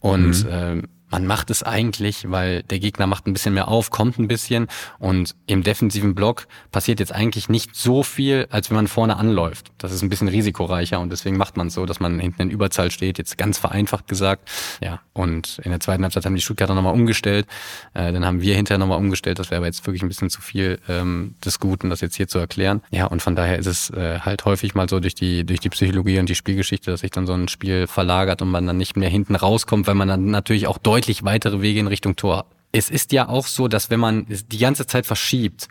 Und 0.00 0.44
mhm. 0.44 0.82
äh, 0.82 0.82
man 1.10 1.26
macht 1.26 1.50
es 1.50 1.62
eigentlich, 1.62 2.30
weil 2.30 2.62
der 2.64 2.78
Gegner 2.78 3.06
macht 3.06 3.26
ein 3.26 3.32
bisschen 3.32 3.54
mehr 3.54 3.68
auf, 3.68 3.90
kommt 3.90 4.18
ein 4.18 4.28
bisschen 4.28 4.68
und 4.98 5.34
im 5.46 5.62
defensiven 5.62 6.14
Block 6.14 6.46
passiert 6.70 7.00
jetzt 7.00 7.12
eigentlich 7.12 7.48
nicht 7.48 7.74
so 7.74 8.02
viel, 8.02 8.46
als 8.50 8.70
wenn 8.70 8.76
man 8.76 8.88
vorne 8.88 9.16
anläuft. 9.16 9.70
Das 9.78 9.92
ist 9.92 10.02
ein 10.02 10.08
bisschen 10.08 10.28
risikoreicher 10.28 11.00
und 11.00 11.10
deswegen 11.10 11.36
macht 11.36 11.56
man 11.56 11.68
es 11.68 11.74
so, 11.74 11.86
dass 11.86 12.00
man 12.00 12.18
hinten 12.20 12.42
in 12.42 12.50
Überzahl 12.50 12.90
steht, 12.90 13.18
jetzt 13.18 13.38
ganz 13.38 13.58
vereinfacht 13.58 14.08
gesagt. 14.08 14.48
Ja, 14.82 15.00
und 15.12 15.60
in 15.64 15.70
der 15.70 15.80
zweiten 15.80 16.02
Halbzeit 16.02 16.24
haben 16.24 16.34
die 16.34 16.40
Stuttgarter 16.40 16.74
nochmal 16.74 16.94
umgestellt, 16.94 17.46
äh, 17.94 18.12
dann 18.12 18.24
haben 18.24 18.40
wir 18.40 18.54
hinterher 18.54 18.78
nochmal 18.78 18.98
umgestellt, 18.98 19.38
das 19.38 19.50
wäre 19.50 19.58
aber 19.58 19.66
jetzt 19.66 19.86
wirklich 19.86 20.02
ein 20.02 20.08
bisschen 20.08 20.30
zu 20.30 20.40
viel 20.40 20.78
ähm, 20.88 21.34
des 21.44 21.58
Guten, 21.58 21.90
das 21.90 22.00
jetzt 22.00 22.16
hier 22.16 22.28
zu 22.28 22.38
erklären. 22.38 22.82
Ja, 22.90 23.06
und 23.06 23.22
von 23.22 23.34
daher 23.34 23.58
ist 23.58 23.66
es 23.66 23.90
äh, 23.90 24.20
halt 24.20 24.44
häufig 24.44 24.74
mal 24.74 24.88
so 24.88 25.00
durch 25.00 25.14
die, 25.14 25.44
durch 25.44 25.60
die 25.60 25.70
Psychologie 25.70 26.18
und 26.18 26.28
die 26.28 26.34
Spielgeschichte, 26.34 26.90
dass 26.90 27.00
sich 27.00 27.10
dann 27.10 27.26
so 27.26 27.32
ein 27.32 27.48
Spiel 27.48 27.86
verlagert 27.86 28.42
und 28.42 28.50
man 28.50 28.66
dann 28.66 28.76
nicht 28.76 28.96
mehr 28.96 29.08
hinten 29.08 29.34
rauskommt, 29.34 29.86
weil 29.86 29.94
man 29.94 30.08
dann 30.08 30.26
natürlich 30.26 30.66
auch 30.66 30.78
deutlich 30.78 30.97
deutlich 30.98 31.24
weitere 31.24 31.62
Wege 31.62 31.78
in 31.78 31.86
Richtung 31.86 32.16
Tor. 32.16 32.46
Es 32.72 32.90
ist 32.90 33.12
ja 33.12 33.28
auch 33.28 33.46
so, 33.46 33.68
dass 33.68 33.88
wenn 33.88 34.00
man 34.00 34.26
die 34.28 34.58
ganze 34.58 34.86
Zeit 34.86 35.06
verschiebt 35.06 35.68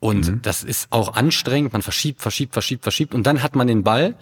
Und 0.00 0.28
mhm. 0.28 0.42
das 0.42 0.62
ist 0.62 0.88
auch 0.90 1.14
anstrengend. 1.14 1.72
Man 1.72 1.82
verschiebt, 1.82 2.20
verschiebt, 2.20 2.52
verschiebt, 2.52 2.82
verschiebt. 2.82 3.14
Und 3.14 3.26
dann 3.26 3.42
hat 3.42 3.56
man 3.56 3.66
den 3.66 3.82
Ball. 3.82 4.14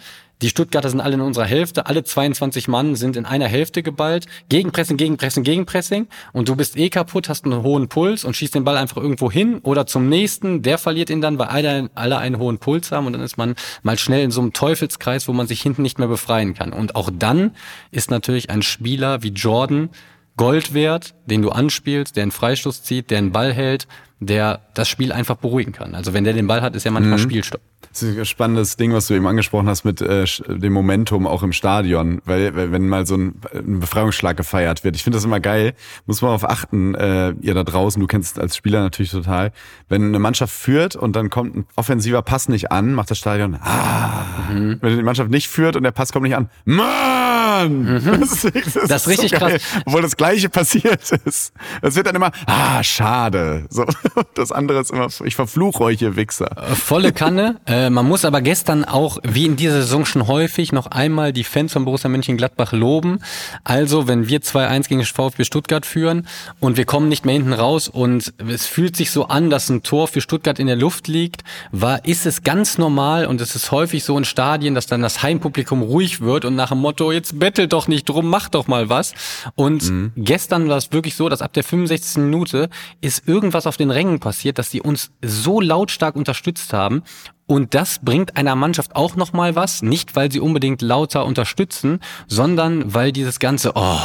Die 0.43 0.49
Stuttgarter 0.49 0.91
sind 0.91 1.01
alle 1.01 1.15
in 1.15 1.21
unserer 1.21 1.47
Hälfte. 1.47 1.87
Alle 1.87 2.05
22 2.05 2.69
Mann 2.69 2.95
sind 2.95 3.17
in 3.17 3.25
einer 3.25 3.49
Hälfte 3.49 3.83
geballt. 3.83 4.27
Gegenpressing, 4.49 4.97
Gegenpressing, 4.97 5.43
Gegenpressing. 5.43 6.07
Und 6.33 6.49
du 6.49 6.55
bist 6.57 6.77
eh 6.77 6.91
kaputt, 6.91 7.29
hast 7.29 7.45
einen 7.45 7.63
hohen 7.63 7.89
Puls 7.89 8.25
und 8.25 8.37
schießt 8.37 8.55
den 8.55 8.65
Ball 8.65 8.77
einfach 8.77 8.99
irgendwo 8.99 9.31
hin 9.31 9.59
oder 9.63 9.87
zum 9.87 10.09
nächsten. 10.09 10.63
Der 10.63 10.79
verliert 10.79 11.11
ihn 11.11 11.21
dann, 11.21 11.39
weil 11.39 11.49
alle, 11.49 11.91
alle 11.95 12.19
einen 12.19 12.39
hohen 12.39 12.59
Puls 12.59 12.93
haben. 12.93 13.07
Und 13.07 13.15
dann 13.15 13.23
ist 13.23 13.37
man 13.37 13.57
mal 13.83 13.99
schnell 13.99 14.23
in 14.23 14.31
so 14.31 14.43
einem 14.43 14.53
Teufelskreis, 14.53 15.27
wo 15.27 15.33
man 15.33 15.47
sich 15.47 15.61
hinten 15.61 15.83
nicht 15.83 15.99
mehr 15.99 16.09
befreien 16.09 16.55
kann. 16.55 16.73
Und 16.73 16.95
auch 16.95 17.11
dann 17.13 17.51
ist 17.91 18.11
natürlich 18.11 18.51
ein 18.51 18.63
Spieler 18.63 19.23
wie 19.23 19.31
Jordan 19.31 19.91
Gold 20.37 20.75
wert, 20.75 21.15
den 21.27 21.43
du 21.43 21.51
anspielst, 21.51 22.17
der 22.17 22.23
einen 22.23 22.33
Freistoß 22.33 22.83
zieht, 22.83 23.11
der 23.11 23.19
einen 23.19 23.33
Ball 23.33 23.53
hält, 23.53 23.87
der 24.21 24.61
das 24.75 24.89
Spiel 24.89 25.13
einfach 25.13 25.37
beruhigen 25.37 25.73
kann. 25.73 25.95
Also 25.95 26.13
wenn 26.13 26.25
der 26.25 26.33
den 26.33 26.47
Ball 26.47 26.63
hat, 26.63 26.75
ist 26.75 26.85
ja 26.85 26.91
manchmal 26.91 27.19
mhm. 27.19 27.23
Spielstopp. 27.23 27.61
Das 27.93 28.03
ist 28.03 28.19
ein 28.19 28.25
spannendes 28.25 28.77
Ding, 28.77 28.93
was 28.93 29.07
du 29.07 29.15
eben 29.15 29.27
angesprochen 29.27 29.69
hast 29.69 29.85
mit 29.85 30.01
äh, 30.01 30.25
dem 30.49 30.73
Momentum 30.73 31.29
auch 31.29 31.45
im 31.45 31.53
Stadion, 31.53 32.21
weil 32.25 32.73
wenn 32.73 32.89
mal 32.89 33.07
so 33.07 33.17
ein, 33.17 33.41
ein 33.53 33.79
Befreiungsschlag 33.79 34.37
gefeiert 34.37 34.83
wird. 34.83 34.97
Ich 34.97 35.05
finde 35.05 35.17
das 35.17 35.25
immer 35.25 35.39
geil, 35.39 35.75
muss 36.07 36.21
man 36.21 36.33
auf 36.33 36.49
achten, 36.49 36.97
äh, 36.97 37.35
ihr 37.41 37.55
da 37.55 37.63
draußen, 37.63 38.01
du 38.01 38.09
kennst 38.09 38.37
es 38.37 38.43
als 38.43 38.57
Spieler 38.57 38.81
natürlich 38.81 39.13
total, 39.13 39.53
wenn 39.89 40.07
eine 40.07 40.19
Mannschaft 40.19 40.53
führt 40.53 40.97
und 40.97 41.15
dann 41.15 41.31
kommt 41.31 41.55
ein 41.55 41.67
offensiver 41.77 42.23
Pass 42.23 42.49
nicht 42.49 42.73
an, 42.73 42.95
macht 42.95 43.13
das 43.13 43.19
Stadion 43.19 43.57
ah. 43.61 44.25
Mhm. 44.53 44.79
Wenn 44.81 44.97
die 44.97 45.03
Mannschaft 45.05 45.31
nicht 45.31 45.49
führt 45.49 45.77
und 45.77 45.85
der 45.85 45.93
Pass 45.93 46.13
kommt 46.13 46.25
nicht 46.25 46.37
an, 46.37 46.51
Mann! 46.65 47.24
Mhm. 47.63 48.03
Das, 48.25 48.45
ist, 48.45 48.77
das, 48.77 48.89
das 48.89 49.03
ist 49.03 49.09
richtig 49.09 49.31
so 49.31 49.37
krass. 49.37 49.63
Obwohl 49.85 50.03
das 50.03 50.17
Gleiche 50.17 50.49
passiert 50.49 51.01
ist. 51.25 51.53
Es 51.83 51.97
wird 51.97 52.07
dann 52.07 52.15
immer, 52.15 52.31
ah, 52.47 52.83
schade. 52.83 53.67
So, 53.71 53.85
das 54.35 54.53
andere 54.53 54.81
ist 54.81 54.91
immer, 54.91 55.09
ich 55.25 55.35
verfluche 55.35 55.83
euch, 55.83 56.03
ihr 56.03 56.17
Wichser. 56.17 56.51
Äh, 56.57 56.75
volle 56.75 57.13
Kanne. 57.13 57.61
Äh, 57.67 57.89
man 57.89 58.07
muss 58.07 58.27
aber 58.27 58.43
gestern 58.43 58.85
auch, 58.85 59.19
wie 59.23 59.47
in 59.47 59.57
dieser 59.57 59.81
Saison 59.83 60.05
schon 60.05 60.27
häufig, 60.27 60.73
noch 60.73 60.87
einmal 60.87 61.33
die 61.33 61.45
Fans 61.45 61.73
von 61.73 61.85
Borussia 61.87 62.11
Mönchengladbach 62.11 62.73
loben. 62.73 63.21
Also, 63.65 64.07
wenn 64.07 64.29
wir 64.29 64.41
2-1 64.41 64.89
gegen 64.89 65.05
VfB 65.05 65.45
Stuttgart 65.45 65.87
führen 65.87 66.27
und 66.61 66.77
wir 66.77 66.85
kommen 66.85 67.09
nicht 67.09 67.25
mehr 67.25 67.35
hinten 67.35 67.55
raus 67.55 67.89
und 67.89 68.35
es 68.49 68.67
fühlt 68.67 68.97
sich 68.97 69.11
so 69.11 69.29
an, 69.29 69.49
dass 69.49 69.71
ein 69.71 69.83
Tor 69.83 70.09
für 70.09 70.21
Stuttgart 70.21 70.59
in 70.59 70.67
der 70.67 70.77
Luft 70.77 71.09
liegt, 71.09 71.43
war, 71.73 72.05
ist 72.05 72.27
es 72.27 72.43
ganz 72.43 72.77
normal 72.77 73.27
und 73.27 73.41
es 73.41 73.55
ist 73.55 73.71
häufig 73.71 74.05
so 74.05 74.17
in 74.19 74.25
Stadien, 74.25 74.75
dass 74.75 74.87
dann 74.87 75.01
das 75.01 75.23
Heimpublikum 75.23 75.83
ruhig 75.83 76.21
wird 76.21 76.45
und 76.45 76.55
nach 76.55 76.69
dem 76.71 76.79
Motto, 76.79 77.13
jetzt 77.13 77.39
bettelt 77.45 77.75
doch 77.75 77.89
nicht 77.89 78.09
drum, 78.09 78.31
mach 78.31 78.49
doch 78.49 78.69
mal 78.69 78.89
was. 78.89 79.13
Und 79.55 79.91
mhm. 79.91 80.13
gestern 80.17 80.67
war 80.71 80.79
es 80.79 80.93
wirklich 80.93 81.15
so, 81.15 81.29
dass 81.29 81.43
ab 81.43 81.53
der 81.53 81.63
65. 81.63 82.23
Minute 82.23 82.71
ist 83.03 83.29
irgendwas 83.29 83.67
auf 83.67 83.77
den 83.77 83.91
Rängen 83.91 84.19
passiert, 84.19 84.59
dass 84.59 84.71
die 84.71 84.81
uns 84.81 85.11
so 85.21 85.61
lautstark 85.61 86.17
unterstützt 86.17 86.73
haben 86.73 87.03
und 87.47 87.75
das 87.75 87.99
bringt 87.99 88.39
einer 88.39 88.55
Mannschaft 88.55 88.97
auch 88.97 89.17
nochmal 89.17 89.55
was, 89.55 89.83
nicht 89.83 90.17
weil 90.17 90.33
sie 90.33 90.41
unbedingt 90.41 90.81
lauter 90.81 91.27
unterstützen, 91.27 92.01
sondern 92.29 92.95
weil 92.95 93.13
dieses 93.13 93.39
ganze, 93.39 93.73
oh, 93.75 93.99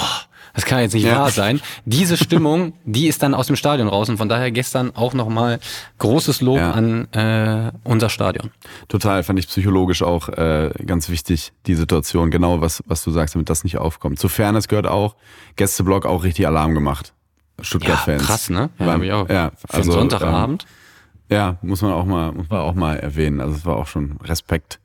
das 0.53 0.65
kann 0.65 0.79
jetzt 0.81 0.93
nicht 0.93 1.05
ja. 1.05 1.17
wahr 1.17 1.31
sein. 1.31 1.61
Diese 1.85 2.17
Stimmung, 2.17 2.73
die 2.85 3.07
ist 3.07 3.23
dann 3.23 3.33
aus 3.33 3.47
dem 3.47 3.55
Stadion 3.55 3.87
raus 3.87 4.09
und 4.09 4.17
von 4.17 4.29
daher 4.29 4.51
gestern 4.51 4.95
auch 4.95 5.13
nochmal 5.13 5.59
großes 5.97 6.41
Lob 6.41 6.57
ja. 6.57 6.71
an 6.71 7.11
äh, 7.13 7.71
unser 7.83 8.09
Stadion. 8.09 8.51
Total, 8.87 9.23
fand 9.23 9.39
ich 9.39 9.47
psychologisch 9.47 10.03
auch 10.03 10.29
äh, 10.29 10.71
ganz 10.85 11.09
wichtig, 11.09 11.53
die 11.67 11.75
Situation, 11.75 12.31
genau 12.31 12.61
was, 12.61 12.83
was 12.87 13.03
du 13.03 13.11
sagst, 13.11 13.35
damit 13.35 13.49
das 13.49 13.63
nicht 13.63 13.77
aufkommt. 13.77 14.19
Zu 14.19 14.29
Fairness 14.29 14.67
gehört 14.67 14.87
auch, 14.87 15.15
Gästeblock 15.55 16.05
auch 16.05 16.23
richtig 16.23 16.47
Alarm 16.47 16.73
gemacht. 16.73 17.13
Stuttgart-Fans. 17.61 18.21
Ja, 18.21 18.27
krass, 18.27 18.49
ne? 18.49 18.69
Ja, 18.79 18.85
War, 18.85 19.01
ich 19.01 19.11
auch. 19.11 19.29
Ja, 19.29 19.51
Für 19.69 19.77
also, 19.77 19.91
Sonntagabend. 19.91 20.63
Ähm, 20.63 20.69
ja, 21.29 21.57
muss 21.61 21.83
man 21.83 21.91
auch 21.91 22.05
mal, 22.05 22.31
muss 22.31 22.49
man 22.49 22.59
auch 22.61 22.73
mal 22.73 22.97
erwähnen. 22.97 23.39
Also 23.39 23.55
es 23.55 23.63
war 23.63 23.75
auch 23.75 23.85
schon 23.85 24.17
Respekt. 24.23 24.79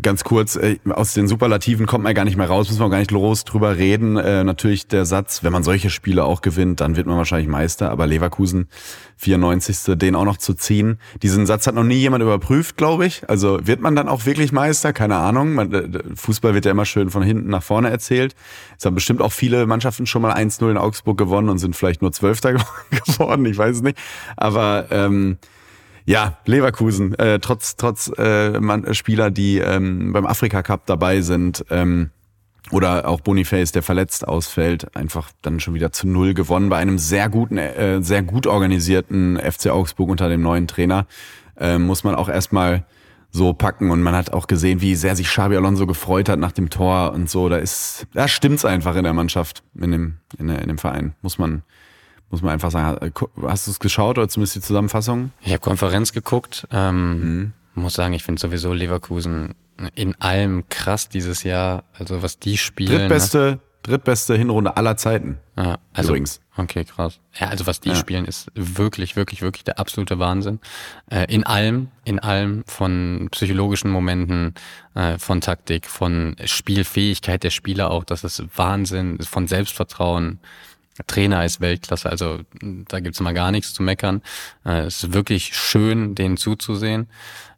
Ganz 0.00 0.22
kurz, 0.22 0.54
äh, 0.54 0.78
aus 0.88 1.14
den 1.14 1.26
Superlativen 1.26 1.86
kommt 1.86 2.04
man 2.04 2.14
gar 2.14 2.24
nicht 2.24 2.36
mehr 2.36 2.46
raus, 2.46 2.70
wir 2.70 2.86
auch 2.86 2.90
gar 2.90 2.98
nicht 2.98 3.10
groß 3.10 3.42
drüber 3.42 3.76
reden. 3.76 4.16
Äh, 4.16 4.44
natürlich 4.44 4.86
der 4.86 5.04
Satz, 5.04 5.42
wenn 5.42 5.52
man 5.52 5.64
solche 5.64 5.90
Spiele 5.90 6.24
auch 6.24 6.42
gewinnt, 6.42 6.80
dann 6.80 6.94
wird 6.96 7.08
man 7.08 7.16
wahrscheinlich 7.16 7.48
Meister. 7.48 7.90
Aber 7.90 8.06
Leverkusen, 8.06 8.68
94. 9.16 9.98
den 9.98 10.14
auch 10.14 10.24
noch 10.24 10.36
zu 10.36 10.54
ziehen. 10.54 10.98
Diesen 11.24 11.44
Satz 11.46 11.66
hat 11.66 11.74
noch 11.74 11.82
nie 11.82 11.96
jemand 11.96 12.22
überprüft, 12.22 12.76
glaube 12.76 13.04
ich. 13.04 13.28
Also 13.28 13.58
wird 13.66 13.80
man 13.80 13.96
dann 13.96 14.08
auch 14.08 14.26
wirklich 14.26 14.52
Meister? 14.52 14.92
Keine 14.92 15.16
Ahnung. 15.16 15.54
Man, 15.54 15.72
äh, 15.72 16.02
Fußball 16.14 16.54
wird 16.54 16.66
ja 16.66 16.70
immer 16.70 16.86
schön 16.86 17.10
von 17.10 17.24
hinten 17.24 17.50
nach 17.50 17.64
vorne 17.64 17.90
erzählt. 17.90 18.36
Es 18.78 18.86
haben 18.86 18.94
bestimmt 18.94 19.20
auch 19.20 19.32
viele 19.32 19.66
Mannschaften 19.66 20.06
schon 20.06 20.22
mal 20.22 20.34
1-0 20.34 20.70
in 20.70 20.78
Augsburg 20.78 21.18
gewonnen 21.18 21.48
und 21.48 21.58
sind 21.58 21.74
vielleicht 21.74 22.00
nur 22.00 22.12
Zwölfter 22.12 22.52
geworden. 22.90 23.44
Ich 23.46 23.58
weiß 23.58 23.76
es 23.76 23.82
nicht. 23.82 23.98
Aber 24.36 24.86
ähm, 24.92 25.38
ja, 26.04 26.38
Leverkusen, 26.46 27.18
äh, 27.18 27.38
trotz, 27.40 27.76
trotz 27.76 28.10
äh, 28.16 28.58
man, 28.60 28.94
Spieler, 28.94 29.30
die 29.30 29.58
ähm, 29.58 30.12
beim 30.12 30.26
Afrika 30.26 30.62
Cup 30.62 30.86
dabei 30.86 31.20
sind, 31.20 31.64
ähm, 31.70 32.10
oder 32.70 33.08
auch 33.08 33.20
Boniface, 33.20 33.72
der 33.72 33.82
verletzt 33.82 34.26
ausfällt, 34.26 34.94
einfach 34.96 35.32
dann 35.42 35.60
schon 35.60 35.74
wieder 35.74 35.92
zu 35.92 36.06
null 36.06 36.34
gewonnen 36.34 36.68
bei 36.68 36.76
einem 36.76 36.98
sehr 36.98 37.28
guten, 37.28 37.58
äh, 37.58 38.02
sehr 38.02 38.22
gut 38.22 38.46
organisierten 38.46 39.38
FC 39.38 39.70
Augsburg 39.70 40.08
unter 40.08 40.28
dem 40.28 40.42
neuen 40.42 40.68
Trainer. 40.68 41.06
Äh, 41.56 41.78
muss 41.78 42.04
man 42.04 42.14
auch 42.14 42.28
erstmal 42.28 42.84
so 43.32 43.52
packen 43.52 43.90
und 43.90 44.02
man 44.02 44.14
hat 44.14 44.32
auch 44.32 44.46
gesehen, 44.46 44.80
wie 44.80 44.94
sehr 44.94 45.14
sich 45.16 45.28
Xabi 45.28 45.56
Alonso 45.56 45.86
gefreut 45.86 46.28
hat 46.28 46.38
nach 46.38 46.52
dem 46.52 46.70
Tor 46.70 47.12
und 47.12 47.30
so. 47.30 47.48
Da 47.48 47.56
ist, 47.56 48.06
da 48.12 48.28
stimmt's 48.28 48.64
einfach 48.64 48.96
in 48.96 49.04
der 49.04 49.12
Mannschaft, 49.12 49.62
in 49.74 49.90
dem, 49.92 50.16
in, 50.38 50.48
in 50.48 50.68
dem 50.68 50.78
Verein. 50.78 51.14
Muss 51.22 51.38
man, 51.38 51.62
muss 52.30 52.42
man 52.42 52.52
einfach 52.52 52.70
sagen. 52.70 52.98
Äh, 53.06 53.10
hast 53.46 53.66
du 53.66 53.70
es 53.70 53.80
geschaut 53.80 54.18
oder 54.18 54.28
zumindest 54.28 54.56
die 54.56 54.60
Zusammenfassung? 54.60 55.32
Ich 55.42 55.52
habe 55.52 55.60
Konferenz 55.60 56.12
geguckt. 56.12 56.66
Ähm, 56.70 57.20
mhm. 57.20 57.52
Muss 57.74 57.94
sagen, 57.94 58.14
ich 58.14 58.24
finde 58.24 58.40
sowieso 58.40 58.72
Leverkusen 58.72 59.54
in 59.94 60.20
allem 60.20 60.68
krass 60.68 61.08
dieses 61.08 61.42
Jahr. 61.42 61.84
Also 61.98 62.22
was 62.22 62.38
die 62.38 62.58
spielen. 62.58 62.98
Drittbeste, 62.98 63.38
ne? 63.38 63.58
drittbeste 63.82 64.36
Hinrunde 64.36 64.76
aller 64.76 64.96
Zeiten. 64.96 65.38
Ja, 65.56 65.78
also, 65.92 66.10
Übrigens. 66.10 66.40
Okay, 66.56 66.84
krass. 66.84 67.20
Ja, 67.38 67.48
also 67.48 67.66
was 67.66 67.80
die 67.80 67.90
ja. 67.90 67.94
spielen, 67.94 68.26
ist 68.26 68.50
wirklich, 68.54 69.16
wirklich, 69.16 69.40
wirklich 69.40 69.64
der 69.64 69.78
absolute 69.78 70.18
Wahnsinn. 70.18 70.60
Äh, 71.10 71.32
in 71.32 71.44
allem, 71.44 71.88
in 72.04 72.18
allem 72.18 72.64
von 72.66 73.28
psychologischen 73.30 73.90
Momenten, 73.90 74.54
äh, 74.94 75.16
von 75.18 75.40
Taktik, 75.40 75.86
von 75.86 76.36
Spielfähigkeit 76.44 77.42
der 77.44 77.50
Spieler 77.50 77.90
auch. 77.90 78.04
Das 78.04 78.24
ist 78.24 78.42
Wahnsinn, 78.56 79.18
von 79.22 79.46
Selbstvertrauen. 79.46 80.40
Trainer 81.06 81.44
ist 81.44 81.60
Weltklasse, 81.60 82.10
also 82.10 82.40
da 82.60 83.00
gibt's 83.00 83.20
mal 83.20 83.34
gar 83.34 83.50
nichts 83.50 83.74
zu 83.74 83.82
meckern. 83.82 84.22
Äh, 84.64 84.82
es 84.82 85.04
ist 85.04 85.12
wirklich 85.12 85.56
schön, 85.56 86.14
denen 86.14 86.36
zuzusehen. 86.36 87.08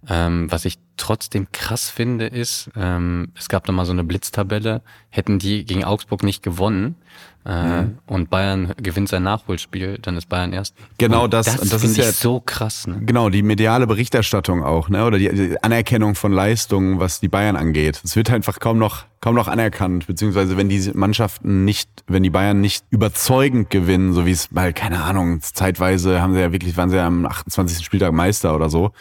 Ähm, 0.08 0.50
was 0.50 0.64
ich 0.64 0.78
trotzdem 0.96 1.48
krass 1.52 1.90
finde, 1.90 2.26
ist, 2.26 2.70
ähm, 2.76 3.32
es 3.36 3.48
gab 3.48 3.64
da 3.66 3.72
mal 3.72 3.84
so 3.84 3.92
eine 3.92 4.04
Blitztabelle, 4.04 4.82
hätten 5.10 5.38
die 5.38 5.64
gegen 5.64 5.84
Augsburg 5.84 6.22
nicht 6.22 6.42
gewonnen, 6.42 6.96
äh, 7.44 7.82
mhm. 7.82 7.98
und 8.06 8.30
Bayern 8.30 8.72
gewinnt 8.80 9.08
sein 9.08 9.24
Nachholspiel, 9.24 9.98
dann 10.00 10.16
ist 10.16 10.28
Bayern 10.28 10.52
erst. 10.52 10.76
Genau 10.98 11.26
das. 11.26 11.46
das, 11.46 11.70
das 11.70 11.82
ist 11.82 11.96
ja 11.96 12.12
so 12.12 12.40
krass. 12.40 12.86
Ne? 12.86 13.00
Genau 13.04 13.30
die 13.30 13.42
mediale 13.42 13.86
Berichterstattung 13.88 14.62
auch, 14.62 14.88
ne, 14.88 15.04
oder 15.04 15.18
die, 15.18 15.28
die 15.28 15.62
Anerkennung 15.62 16.14
von 16.14 16.32
Leistungen, 16.32 17.00
was 17.00 17.18
die 17.18 17.28
Bayern 17.28 17.56
angeht. 17.56 18.00
Es 18.04 18.14
wird 18.14 18.30
einfach 18.30 18.60
kaum 18.60 18.78
noch 18.78 19.06
kaum 19.20 19.34
noch 19.36 19.48
anerkannt, 19.48 20.06
beziehungsweise 20.06 20.56
wenn 20.56 20.68
die 20.68 20.90
Mannschaften 20.94 21.64
nicht, 21.64 21.88
wenn 22.08 22.24
die 22.24 22.30
Bayern 22.30 22.60
nicht 22.60 22.84
überzeugend 22.90 23.70
gewinnen, 23.70 24.12
so 24.12 24.26
wie 24.26 24.32
es, 24.32 24.48
weil 24.50 24.72
keine 24.72 25.02
Ahnung, 25.02 25.40
zeitweise 25.40 26.20
haben 26.20 26.34
sie 26.34 26.40
ja 26.40 26.52
wirklich, 26.52 26.76
waren 26.76 26.90
sie 26.90 26.96
ja 26.96 27.06
am 27.06 27.24
28. 27.24 27.84
Spieltag 27.84 28.12
Meister 28.12 28.54
oder 28.54 28.68
so. 28.68 28.92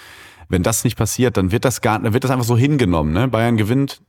Wenn 0.51 0.63
das 0.63 0.83
nicht 0.83 0.97
passiert, 0.97 1.37
dann 1.37 1.51
wird 1.51 1.65
das 1.65 1.81
gar, 1.81 1.99
dann 1.99 2.13
wird 2.13 2.23
das 2.23 2.31
einfach 2.31 2.45
so 2.45 2.57
hingenommen. 2.57 3.13
Ne? 3.13 3.27
Bayern 3.27 3.57
gewinnt 3.57 4.01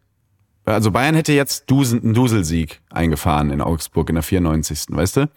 also 0.64 0.92
Bayern 0.92 1.14
hätte 1.14 1.32
jetzt 1.32 1.70
einen 1.70 2.14
Duselsieg 2.14 2.80
eingefahren 2.90 3.50
in 3.50 3.60
Augsburg 3.60 4.08
in 4.10 4.14
der 4.14 4.22
94. 4.22 4.84
Weißt 4.90 5.16
du? 5.16 5.28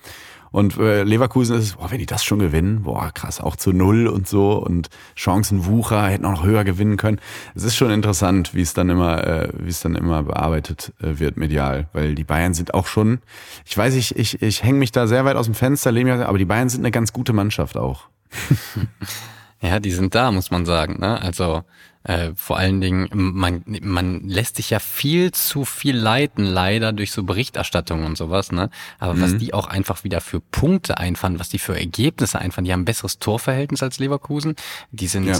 Und 0.52 0.78
äh, 0.78 1.04
Leverkusen 1.04 1.58
ist, 1.58 1.78
boah, 1.78 1.92
wenn 1.92 1.98
die 1.98 2.06
das 2.06 2.24
schon 2.24 2.40
gewinnen, 2.40 2.84
boah, 2.84 3.12
krass, 3.14 3.42
auch 3.42 3.58
zu 3.58 3.74
null 3.74 4.08
und 4.08 4.26
so 4.26 4.54
und 4.54 4.90
Chancenwucher 5.16 6.08
hätten 6.08 6.24
auch 6.24 6.32
noch 6.32 6.46
höher 6.46 6.64
gewinnen 6.64 6.96
können. 6.96 7.20
Es 7.56 7.64
ist 7.64 7.76
schon 7.76 7.92
interessant, 7.92 8.54
wie 8.54 8.62
es 8.62 8.74
dann 8.74 8.90
immer, 8.90 9.28
äh, 9.28 9.50
wie 9.58 9.70
es 9.70 9.82
dann 9.82 9.96
immer 9.96 10.24
bearbeitet 10.24 10.94
äh, 11.02 11.20
wird 11.20 11.36
medial, 11.36 11.90
weil 11.92 12.16
die 12.16 12.24
Bayern 12.24 12.54
sind 12.54 12.74
auch 12.74 12.88
schon, 12.88 13.20
ich 13.66 13.78
weiß, 13.78 13.96
ich, 13.96 14.16
ich, 14.16 14.42
ich 14.42 14.64
hänge 14.64 14.80
mich 14.80 14.94
da 14.94 15.08
sehr 15.08 15.26
weit 15.26 15.36
aus 15.36 15.48
dem 15.48 15.56
Fenster, 15.56 15.90
aber 15.90 16.38
die 16.38 16.46
Bayern 16.46 16.70
sind 16.70 16.82
eine 16.82 16.92
ganz 16.92 17.12
gute 17.12 17.34
Mannschaft 17.34 17.76
auch. 17.76 18.04
ja, 19.66 19.80
die 19.80 19.92
sind 19.92 20.16
da, 20.16 20.32
muss 20.32 20.52
man 20.52 20.66
sagen. 20.66 21.00
Ne? 21.00 21.22
Also 21.22 21.64
äh, 22.06 22.34
vor 22.36 22.58
allen 22.58 22.82
Dingen, 22.82 23.10
man, 23.12 23.64
man 23.82 24.22
lässt 24.28 24.58
sich 24.58 24.70
ja 24.70 24.78
viel 24.78 25.32
zu 25.32 25.66
viel 25.66 25.98
leiten, 25.98 26.46
leider 26.46 26.94
durch 26.94 27.12
so 27.12 27.24
Berichterstattungen 27.24 28.06
und 28.06 28.16
sowas, 28.16 28.52
ne? 28.52 28.70
Aber 29.00 29.16
mhm. 29.16 29.22
was 29.22 29.38
die 29.38 29.56
auch 29.56 29.66
einfach 29.68 30.04
wieder 30.04 30.22
für 30.22 30.40
Punkte 30.40 31.00
einfahren, 31.00 31.40
was 31.40 31.50
die 31.50 31.58
für 31.58 31.76
Ergebnisse 31.76 32.38
einfahren, 32.38 32.64
die 32.64 32.72
haben 32.72 32.82
ein 32.82 32.86
besseres 32.86 33.18
Torverhältnis 33.18 33.82
als 33.82 33.98
Leverkusen. 33.98 34.56
Die 34.92 35.08
sind, 35.08 35.26
ja. 35.26 35.40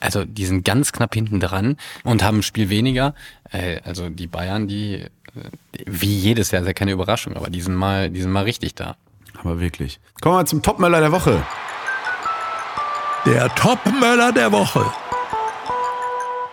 also 0.00 0.24
die 0.24 0.44
sind 0.44 0.64
ganz 0.64 0.90
knapp 0.90 1.14
hinten 1.14 1.38
dran 1.38 1.76
und 2.02 2.24
haben 2.24 2.38
ein 2.38 2.42
Spiel 2.42 2.68
weniger. 2.68 3.14
Äh, 3.52 3.80
also 3.84 4.08
die 4.08 4.26
Bayern, 4.26 4.66
die, 4.66 4.94
äh, 4.94 5.08
wie 5.86 6.12
jedes 6.12 6.50
Jahr, 6.50 6.62
ist 6.62 6.66
ja 6.66 6.74
keine 6.74 6.90
Überraschung, 6.90 7.36
aber 7.36 7.48
die 7.48 7.60
sind 7.60 7.76
mal, 7.76 8.10
die 8.10 8.22
sind 8.22 8.32
mal 8.32 8.42
richtig 8.42 8.74
da. 8.74 8.96
Aber 9.38 9.60
wirklich. 9.60 10.00
Kommen 10.20 10.36
wir 10.36 10.46
zum 10.46 10.62
Topmöller 10.62 10.98
der 10.98 11.12
Woche. 11.12 11.46
Der 13.24 13.48
Topmöller 13.54 14.32
der 14.32 14.50
Woche. 14.50 14.84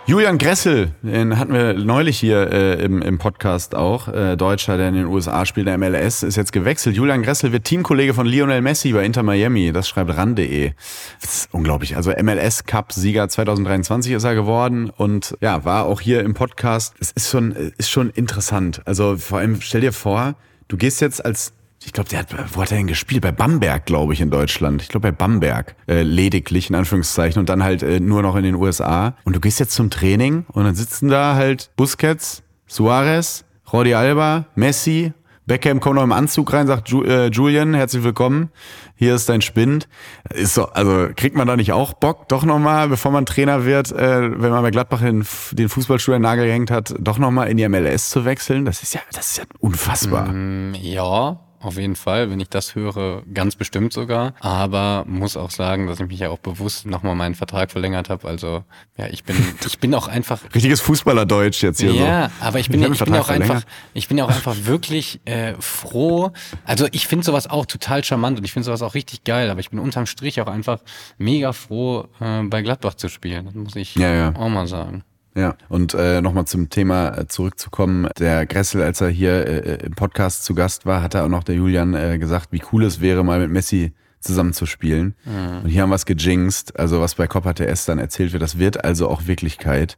Julian 0.05 0.37
Gressel, 0.37 0.91
den 1.01 1.39
hatten 1.39 1.51
wir 1.51 1.73
neulich 1.73 2.19
hier 2.19 2.51
äh, 2.51 2.83
im, 2.83 3.01
im 3.01 3.17
Podcast 3.17 3.73
auch. 3.73 4.07
Äh, 4.07 4.37
Deutscher, 4.37 4.77
der 4.77 4.89
in 4.89 4.93
den 4.93 5.05
USA 5.07 5.47
spielt, 5.47 5.65
der 5.65 5.79
MLS, 5.79 6.21
ist 6.21 6.35
jetzt 6.35 6.51
gewechselt. 6.51 6.95
Julian 6.95 7.23
Gressel 7.23 7.51
wird 7.51 7.63
Teamkollege 7.63 8.13
von 8.13 8.27
Lionel 8.27 8.61
Messi 8.61 8.93
bei 8.93 9.03
Inter 9.03 9.23
Miami. 9.23 9.71
Das 9.71 9.89
schreibt 9.89 10.15
ran.de. 10.15 10.73
Das 11.21 11.33
ist 11.37 11.53
unglaublich. 11.55 11.95
Also 11.95 12.11
MLS 12.11 12.65
Cup 12.65 12.93
Sieger 12.93 13.27
2023 13.27 14.13
ist 14.13 14.23
er 14.23 14.35
geworden 14.35 14.91
und 14.95 15.35
ja, 15.41 15.65
war 15.65 15.85
auch 15.85 16.01
hier 16.01 16.21
im 16.21 16.35
Podcast. 16.35 16.93
Es 16.99 17.11
ist 17.13 17.31
schon, 17.31 17.51
ist 17.79 17.89
schon 17.89 18.11
interessant. 18.11 18.83
Also 18.85 19.17
vor 19.17 19.39
allem 19.39 19.59
stell 19.61 19.81
dir 19.81 19.93
vor, 19.93 20.35
du 20.67 20.77
gehst 20.77 21.01
jetzt 21.01 21.25
als 21.25 21.53
ich 21.85 21.93
glaube, 21.93 22.09
der 22.09 22.19
hat, 22.19 22.27
wo 22.53 22.61
hat 22.61 22.71
er 22.71 22.77
denn 22.77 22.87
gespielt? 22.87 23.21
Bei 23.21 23.31
Bamberg, 23.31 23.85
glaube 23.85 24.13
ich, 24.13 24.21
in 24.21 24.29
Deutschland. 24.29 24.81
Ich 24.81 24.89
glaube 24.89 25.11
bei 25.11 25.15
Bamberg, 25.15 25.75
äh, 25.87 26.01
lediglich 26.01 26.69
in 26.69 26.75
Anführungszeichen 26.75 27.39
und 27.39 27.49
dann 27.49 27.63
halt 27.63 27.83
äh, 27.83 27.99
nur 27.99 28.21
noch 28.21 28.35
in 28.35 28.43
den 28.43 28.55
USA. 28.55 29.15
Und 29.23 29.35
du 29.35 29.39
gehst 29.39 29.59
jetzt 29.59 29.73
zum 29.73 29.89
Training 29.89 30.45
und 30.49 30.65
dann 30.65 30.75
sitzen 30.75 31.09
da 31.09 31.35
halt 31.35 31.71
Busquets, 31.77 32.43
Suarez, 32.67 33.45
Rodi 33.71 33.93
Alba, 33.93 34.45
Messi, 34.55 35.13
Beckham 35.49 35.79
kommt 35.79 35.95
noch 35.95 36.03
im 36.03 36.11
Anzug 36.11 36.53
rein, 36.53 36.67
sagt 36.67 36.89
Ju 36.89 37.03
äh, 37.03 37.31
Julian, 37.31 37.73
herzlich 37.73 38.03
willkommen. 38.03 38.51
Hier 38.93 39.15
ist 39.15 39.29
dein 39.29 39.41
Spind. 39.41 39.87
Ist 40.31 40.53
so, 40.53 40.65
also 40.65 41.07
kriegt 41.15 41.35
man 41.35 41.47
da 41.47 41.55
nicht 41.55 41.71
auch 41.71 41.93
Bock, 41.93 42.27
doch 42.29 42.43
nochmal, 42.43 42.87
bevor 42.87 43.11
man 43.11 43.25
Trainer 43.25 43.65
wird, 43.65 43.91
äh, 43.91 44.39
wenn 44.39 44.51
man 44.51 44.61
bei 44.61 44.69
Gladbach 44.69 44.99
den, 44.99 45.25
den 45.53 45.69
Fußballstuhl 45.69 46.13
in 46.13 46.21
den 46.21 46.29
Nagel 46.29 46.45
gehängt 46.45 46.69
hat, 46.69 46.93
doch 46.99 47.17
nochmal 47.17 47.47
in 47.47 47.57
die 47.57 47.67
MLS 47.67 48.11
zu 48.11 48.25
wechseln? 48.25 48.63
Das 48.63 48.83
ist 48.83 48.93
ja, 48.93 49.01
das 49.11 49.31
ist 49.31 49.37
ja 49.39 49.43
unfassbar. 49.59 50.27
Mm, 50.27 50.75
ja, 50.75 51.39
auf 51.59 51.77
jeden 51.77 51.95
Fall, 51.95 52.29
wenn 52.29 52.39
ich 52.39 52.49
das 52.49 52.75
höre, 52.75 53.23
ganz 53.33 53.55
bestimmt 53.55 53.93
sogar. 53.93 54.33
Aber 54.39 55.03
muss 55.07 55.37
auch 55.37 55.51
sagen, 55.51 55.87
dass 55.87 55.99
ich 55.99 56.07
mich 56.07 56.19
ja 56.19 56.29
auch 56.29 56.39
bewusst 56.39 56.85
nochmal 56.85 57.15
meinen 57.15 57.35
Vertrag 57.35 57.71
verlängert 57.71 58.09
habe. 58.09 58.27
Also 58.27 58.63
ja, 58.97 59.07
ich 59.07 59.23
bin, 59.23 59.35
ich 59.65 59.79
bin 59.79 59.93
auch 59.93 60.07
einfach. 60.07 60.39
Richtiges 60.53 60.81
Fußballerdeutsch 60.81 61.61
jetzt 61.61 61.81
hier 61.81 61.91
ja, 61.91 61.99
so. 61.99 62.05
Ja, 62.05 62.31
aber 62.39 62.59
ich 62.59 62.69
bin, 62.69 62.81
ich, 62.81 62.91
ich 62.91 63.03
bin 63.03 63.15
auch 63.15 63.25
verlängert. 63.25 63.51
einfach, 63.51 63.69
ich 63.93 64.07
bin 64.07 64.17
ja 64.17 64.25
auch 64.25 64.29
einfach 64.29 64.55
wirklich 64.63 65.19
äh, 65.25 65.53
froh. 65.59 66.31
Also 66.65 66.87
ich 66.91 67.07
finde 67.07 67.25
sowas 67.25 67.49
auch 67.49 67.65
total 67.65 68.03
charmant 68.03 68.37
und 68.37 68.45
ich 68.45 68.53
finde 68.53 68.65
sowas 68.65 68.81
auch 68.81 68.93
richtig 68.93 69.23
geil. 69.23 69.49
Aber 69.49 69.59
ich 69.59 69.69
bin 69.69 69.79
unterm 69.79 70.05
Strich 70.05 70.39
auch 70.41 70.47
einfach 70.47 70.79
mega 71.17 71.53
froh, 71.53 72.07
äh, 72.19 72.43
bei 72.43 72.61
Gladbach 72.61 72.95
zu 72.95 73.09
spielen. 73.09 73.45
Das 73.45 73.53
muss 73.55 73.75
ich 73.75 73.95
ja, 73.95 74.13
ja. 74.13 74.35
auch 74.35 74.49
mal 74.49 74.67
sagen. 74.67 75.03
Ja, 75.39 75.55
und 75.69 75.93
äh, 75.93 76.21
nochmal 76.21 76.45
zum 76.45 76.69
Thema 76.69 77.17
äh, 77.17 77.27
zurückzukommen. 77.27 78.09
Der 78.19 78.45
Gressel, 78.45 78.81
als 78.81 78.99
er 78.99 79.07
hier 79.07 79.47
äh, 79.47 79.85
im 79.85 79.93
Podcast 79.93 80.43
zu 80.43 80.53
Gast 80.53 80.85
war, 80.85 81.01
hat 81.01 81.13
er 81.13 81.23
auch 81.23 81.29
noch 81.29 81.45
der 81.45 81.55
Julian 81.55 81.93
äh, 81.93 82.17
gesagt, 82.19 82.49
wie 82.51 82.61
cool 82.73 82.83
es 82.83 82.99
wäre, 82.99 83.23
mal 83.23 83.39
mit 83.39 83.49
Messi 83.49 83.93
zusammenzuspielen. 84.19 85.15
Mhm. 85.23 85.63
Und 85.63 85.69
hier 85.69 85.81
haben 85.81 85.89
wir 85.91 85.95
es 85.95 86.05
gejinxt, 86.05 86.77
also 86.77 86.99
was 86.99 87.15
bei 87.15 87.27
Copa 87.27 87.53
TS 87.53 87.85
dann 87.85 87.99
erzählt 87.99 88.33
wird, 88.33 88.43
das 88.43 88.59
wird 88.59 88.83
also 88.83 89.07
auch 89.07 89.27
Wirklichkeit. 89.27 89.97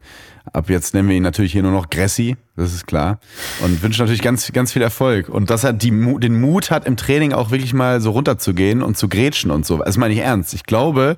Ab 0.53 0.69
jetzt 0.69 0.93
nennen 0.93 1.07
wir 1.07 1.15
ihn 1.15 1.23
natürlich 1.23 1.53
hier 1.53 1.63
nur 1.63 1.71
noch 1.71 1.89
Gressi, 1.89 2.35
das 2.57 2.73
ist 2.73 2.85
klar. 2.85 3.19
Und 3.61 3.81
wünschen 3.81 4.01
natürlich 4.01 4.21
ganz, 4.21 4.51
ganz 4.51 4.73
viel 4.73 4.81
Erfolg. 4.81 5.29
Und 5.29 5.49
dass 5.49 5.63
er 5.63 5.71
die, 5.71 5.91
den 5.91 6.41
Mut 6.41 6.71
hat, 6.71 6.85
im 6.85 6.97
Training 6.97 7.31
auch 7.31 7.51
wirklich 7.51 7.73
mal 7.73 8.01
so 8.01 8.11
runterzugehen 8.11 8.83
und 8.83 8.97
zu 8.97 9.07
grätschen 9.07 9.49
und 9.49 9.65
so. 9.65 9.77
Das 9.77 9.95
meine 9.95 10.13
ich 10.13 10.19
ernst. 10.19 10.53
Ich 10.53 10.63
glaube, 10.63 11.15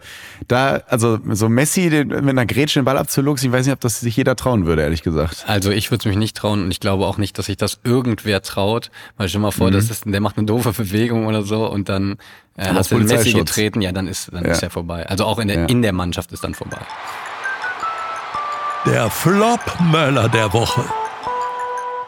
da, 0.48 0.84
also 0.88 1.18
so 1.32 1.50
Messi 1.50 1.90
den, 1.90 2.10
mit 2.10 2.30
einer 2.30 2.46
Grätsche 2.46 2.80
den 2.80 2.86
Ball 2.86 2.98
abzuluxen, 2.98 3.50
ich 3.50 3.54
weiß 3.54 3.66
nicht, 3.66 3.74
ob 3.74 3.80
das 3.80 4.02
sich 4.02 4.16
jeder 4.16 4.36
trauen 4.36 4.68
würde, 4.68 4.84
ehrlich 4.84 5.02
gesagt. 5.02 5.46
Also 5.48 5.72
ich 5.72 5.90
würde 5.90 6.02
es 6.02 6.06
mich 6.06 6.18
nicht 6.18 6.38
trauen 6.38 6.66
und 6.66 6.72
ich 6.72 6.80
glaube 6.80 7.08
auch 7.08 7.18
nicht, 7.18 7.40
dass 7.40 7.48
sich 7.48 7.58
das 7.58 7.80
irgendwer 7.84 8.44
traut. 8.44 8.92
Weil 9.18 9.30
stell 9.30 9.42
mal 9.42 9.50
vor, 9.50 9.70
mhm. 9.70 9.74
das 9.74 9.90
ist, 9.90 10.04
der 10.06 10.22
macht 10.22 10.38
eine 10.38 10.46
doofe 10.46 10.72
Bewegung 10.74 11.26
oder 11.26 11.42
so 11.42 11.68
und 11.68 11.90
dann 11.90 12.18
äh, 12.56 12.68
hast 12.68 12.92
du 12.92 13.00
Messi 13.00 13.34
getreten, 13.34 13.82
ja, 13.82 13.92
dann 13.92 14.08
ist 14.08 14.32
dann 14.32 14.46
ja. 14.46 14.52
ist 14.52 14.62
er 14.62 14.70
vorbei. 14.70 15.08
Also 15.08 15.26
auch 15.26 15.40
in 15.40 15.48
der, 15.48 15.62
ja. 15.62 15.66
in 15.66 15.82
der 15.82 15.94
Mannschaft 15.94 16.32
ist 16.32 16.44
dann 16.44 16.54
vorbei. 16.54 16.78
Der 18.86 19.10
Flop-Möller 19.10 20.28
der 20.28 20.52
Woche. 20.52 20.84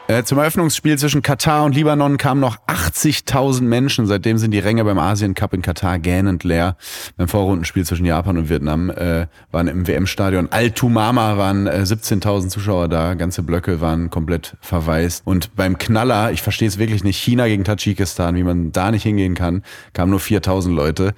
Äh, 0.08 0.24
zum 0.24 0.40
Eröffnungsspiel 0.40 0.98
zwischen 1.00 1.22
Katar 1.22 1.64
und 1.64 1.74
Libanon 1.74 2.18
kamen 2.18 2.42
noch 2.42 2.58
80.000 2.68 3.62
Menschen. 3.62 4.08
Seitdem 4.08 4.38
sind 4.38 4.52
die 4.52 4.60
Ränge 4.60 4.84
beim 4.84 5.00
Asien 5.00 5.36
Cup 5.36 5.54
in 5.54 5.62
Katar 5.62 6.00
gähnend 6.00 6.44
leer. 6.44 6.76
Beim 7.16 7.30
Vorrundenspiel 7.30 7.86
zwischen 7.86 8.06
Japan 8.06 8.38
und 8.38 8.50
Vietnam 8.50 8.90
äh, 8.90 9.28
waren 9.52 9.70
im 9.70 9.88
WM-Stadion 9.88 10.50
Al-Tumama 10.52 11.38
waren 11.38 11.66
äh, 11.66 11.84
17.000 11.86 12.50
Zuschauer 12.50 12.90
da. 12.90 13.14
Ganze 13.14 13.42
Blöcke 13.42 13.80
waren 13.80 14.10
komplett 14.10 14.58
verwaist. 14.60 15.26
Und 15.26 15.56
beim 15.56 15.78
Knaller, 15.78 16.34
ich 16.34 16.42
verstehe 16.42 16.68
es 16.68 16.78
wirklich 16.78 17.06
nicht, 17.06 17.18
China 17.18 17.48
gegen 17.48 17.64
Tadschikistan, 17.64 18.36
wie 18.36 18.44
man 18.44 18.74
da 18.74 18.92
nicht 18.92 19.04
hingehen 19.04 19.34
kann, 19.34 19.64
kamen 19.94 20.12
nur 20.12 20.20
4.000 20.20 20.74
Leute. 20.74 21.16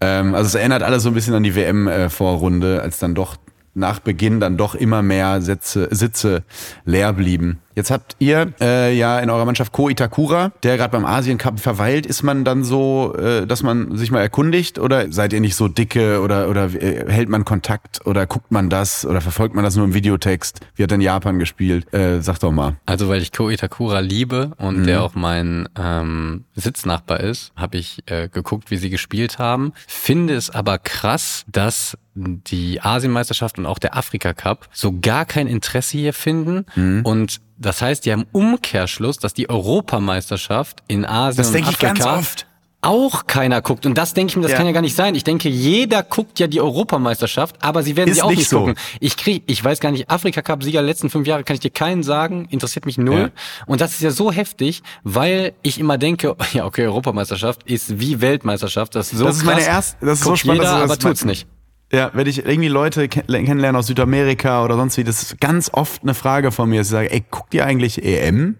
Ähm, 0.00 0.36
also 0.36 0.46
es 0.46 0.54
erinnert 0.54 0.84
alles 0.84 1.02
so 1.02 1.08
ein 1.10 1.14
bisschen 1.14 1.34
an 1.34 1.42
die 1.42 1.56
WM-Vorrunde, 1.56 2.76
äh, 2.76 2.80
als 2.80 3.00
dann 3.00 3.16
doch 3.16 3.36
nach 3.74 4.00
Beginn 4.00 4.40
dann 4.40 4.56
doch 4.56 4.74
immer 4.74 5.02
mehr 5.02 5.40
Sitze, 5.40 5.88
Sitze 5.90 6.42
leer 6.84 7.12
blieben. 7.12 7.60
Jetzt 7.80 7.90
habt 7.90 8.14
ihr 8.18 8.52
äh, 8.60 8.94
ja 8.94 9.18
in 9.20 9.30
eurer 9.30 9.46
Mannschaft 9.46 9.72
Ko 9.72 9.88
Itakura, 9.88 10.52
der 10.62 10.76
gerade 10.76 10.92
beim 10.92 11.06
Asien 11.06 11.38
Cup 11.38 11.58
verweilt. 11.58 12.04
Ist 12.04 12.22
man 12.22 12.44
dann 12.44 12.62
so, 12.62 13.14
äh, 13.16 13.46
dass 13.46 13.62
man 13.62 13.96
sich 13.96 14.10
mal 14.10 14.20
erkundigt 14.20 14.78
oder 14.78 15.10
seid 15.10 15.32
ihr 15.32 15.40
nicht 15.40 15.56
so 15.56 15.66
dicke 15.66 16.20
oder 16.20 16.50
oder 16.50 16.64
äh, 16.74 17.10
hält 17.10 17.30
man 17.30 17.46
Kontakt 17.46 18.04
oder 18.04 18.26
guckt 18.26 18.52
man 18.52 18.68
das 18.68 19.06
oder 19.06 19.22
verfolgt 19.22 19.54
man 19.54 19.64
das 19.64 19.76
nur 19.76 19.86
im 19.86 19.94
Videotext? 19.94 20.60
Wie 20.74 20.82
hat 20.82 20.90
denn 20.90 21.00
Japan 21.00 21.38
gespielt? 21.38 21.90
Äh, 21.94 22.20
sag 22.20 22.38
doch 22.40 22.52
mal. 22.52 22.76
Also 22.84 23.08
weil 23.08 23.22
ich 23.22 23.32
Ko 23.32 23.48
Itakura 23.48 24.00
liebe 24.00 24.52
und 24.58 24.80
mhm. 24.80 24.84
der 24.84 25.02
auch 25.02 25.14
mein 25.14 25.66
ähm, 25.78 26.44
Sitznachbar 26.56 27.20
ist, 27.20 27.50
habe 27.56 27.78
ich 27.78 28.02
äh, 28.10 28.28
geguckt, 28.28 28.70
wie 28.70 28.76
sie 28.76 28.90
gespielt 28.90 29.38
haben. 29.38 29.72
Finde 29.86 30.34
es 30.34 30.50
aber 30.50 30.76
krass, 30.76 31.46
dass 31.50 31.96
die 32.14 32.82
Asienmeisterschaft 32.82 33.58
und 33.58 33.64
auch 33.64 33.78
der 33.78 33.96
Afrika 33.96 34.34
Cup 34.34 34.68
so 34.72 34.98
gar 35.00 35.24
kein 35.24 35.46
Interesse 35.46 35.96
hier 35.96 36.12
finden 36.12 36.66
mhm. 36.74 37.00
und 37.04 37.40
das 37.60 37.82
heißt 37.82 38.06
ja 38.06 38.14
im 38.14 38.24
Umkehrschluss, 38.32 39.18
dass 39.18 39.34
die 39.34 39.48
Europameisterschaft 39.48 40.82
in 40.88 41.04
Asien 41.04 41.36
das 41.36 41.54
und 41.54 41.62
Afrika 41.62 41.92
ich 41.92 42.00
ganz 42.00 42.06
oft 42.06 42.46
auch 42.82 43.26
keiner 43.26 43.60
guckt. 43.60 43.84
Und 43.84 43.98
das 43.98 44.14
denke 44.14 44.30
ich 44.30 44.36
mir, 44.36 44.42
das 44.42 44.52
ja. 44.52 44.56
kann 44.56 44.66
ja 44.66 44.72
gar 44.72 44.80
nicht 44.80 44.96
sein. 44.96 45.14
Ich 45.14 45.24
denke, 45.24 45.50
jeder 45.50 46.02
guckt 46.02 46.38
ja 46.38 46.46
die 46.46 46.62
Europameisterschaft, 46.62 47.56
aber 47.60 47.82
sie 47.82 47.94
werden 47.94 48.08
Ist 48.08 48.16
sie 48.16 48.22
auch 48.22 48.30
nicht, 48.30 48.48
so. 48.48 48.60
gucken. 48.60 48.74
Ich 49.00 49.18
krieg, 49.18 49.42
ich 49.46 49.62
weiß 49.62 49.80
gar 49.80 49.92
nicht, 49.92 50.08
Afrika 50.08 50.40
Cup 50.40 50.62
Sieger 50.62 50.80
letzten 50.80 51.10
fünf 51.10 51.26
Jahre 51.26 51.44
kann 51.44 51.54
ich 51.54 51.60
dir 51.60 51.70
keinen 51.70 52.02
sagen, 52.02 52.46
interessiert 52.48 52.86
mich 52.86 52.96
null. 52.96 53.20
Ja. 53.20 53.64
Und 53.66 53.82
das 53.82 53.92
ist 53.92 54.00
ja 54.00 54.10
so 54.10 54.32
heftig, 54.32 54.82
weil 55.02 55.52
ich 55.60 55.78
immer 55.78 55.98
denke, 55.98 56.34
ja 56.54 56.64
okay, 56.64 56.86
Europameisterschaft 56.86 57.64
ist 57.64 58.00
wie 58.00 58.22
Weltmeisterschaft. 58.22 58.94
Das 58.94 59.12
ist 59.12 59.18
so 59.18 59.26
Das 59.26 59.36
ist 59.36 59.42
krass, 59.42 59.54
meine 59.54 59.66
erste, 59.66 60.06
das 60.06 60.18
ist 60.20 60.24
so 60.24 60.36
spannend, 60.36 60.62
jeder, 60.62 60.80
das 60.80 60.82
aber 60.84 60.98
tut's 60.98 61.24
nicht. 61.26 61.46
Ja, 61.92 62.10
wenn 62.14 62.26
ich 62.28 62.46
irgendwie 62.46 62.68
Leute 62.68 63.08
kennenlerne 63.08 63.76
aus 63.76 63.88
Südamerika 63.88 64.64
oder 64.64 64.76
sonst 64.76 64.96
wie, 64.96 65.02
das 65.02 65.22
ist 65.22 65.40
ganz 65.40 65.70
oft 65.72 66.02
eine 66.02 66.14
Frage 66.14 66.52
von 66.52 66.68
mir, 66.68 66.78
dass 66.78 66.86
ich 66.86 66.92
sage, 66.92 67.10
ey, 67.10 67.24
guckt 67.30 67.52
ihr 67.52 67.66
eigentlich 67.66 68.04
EM? 68.04 68.56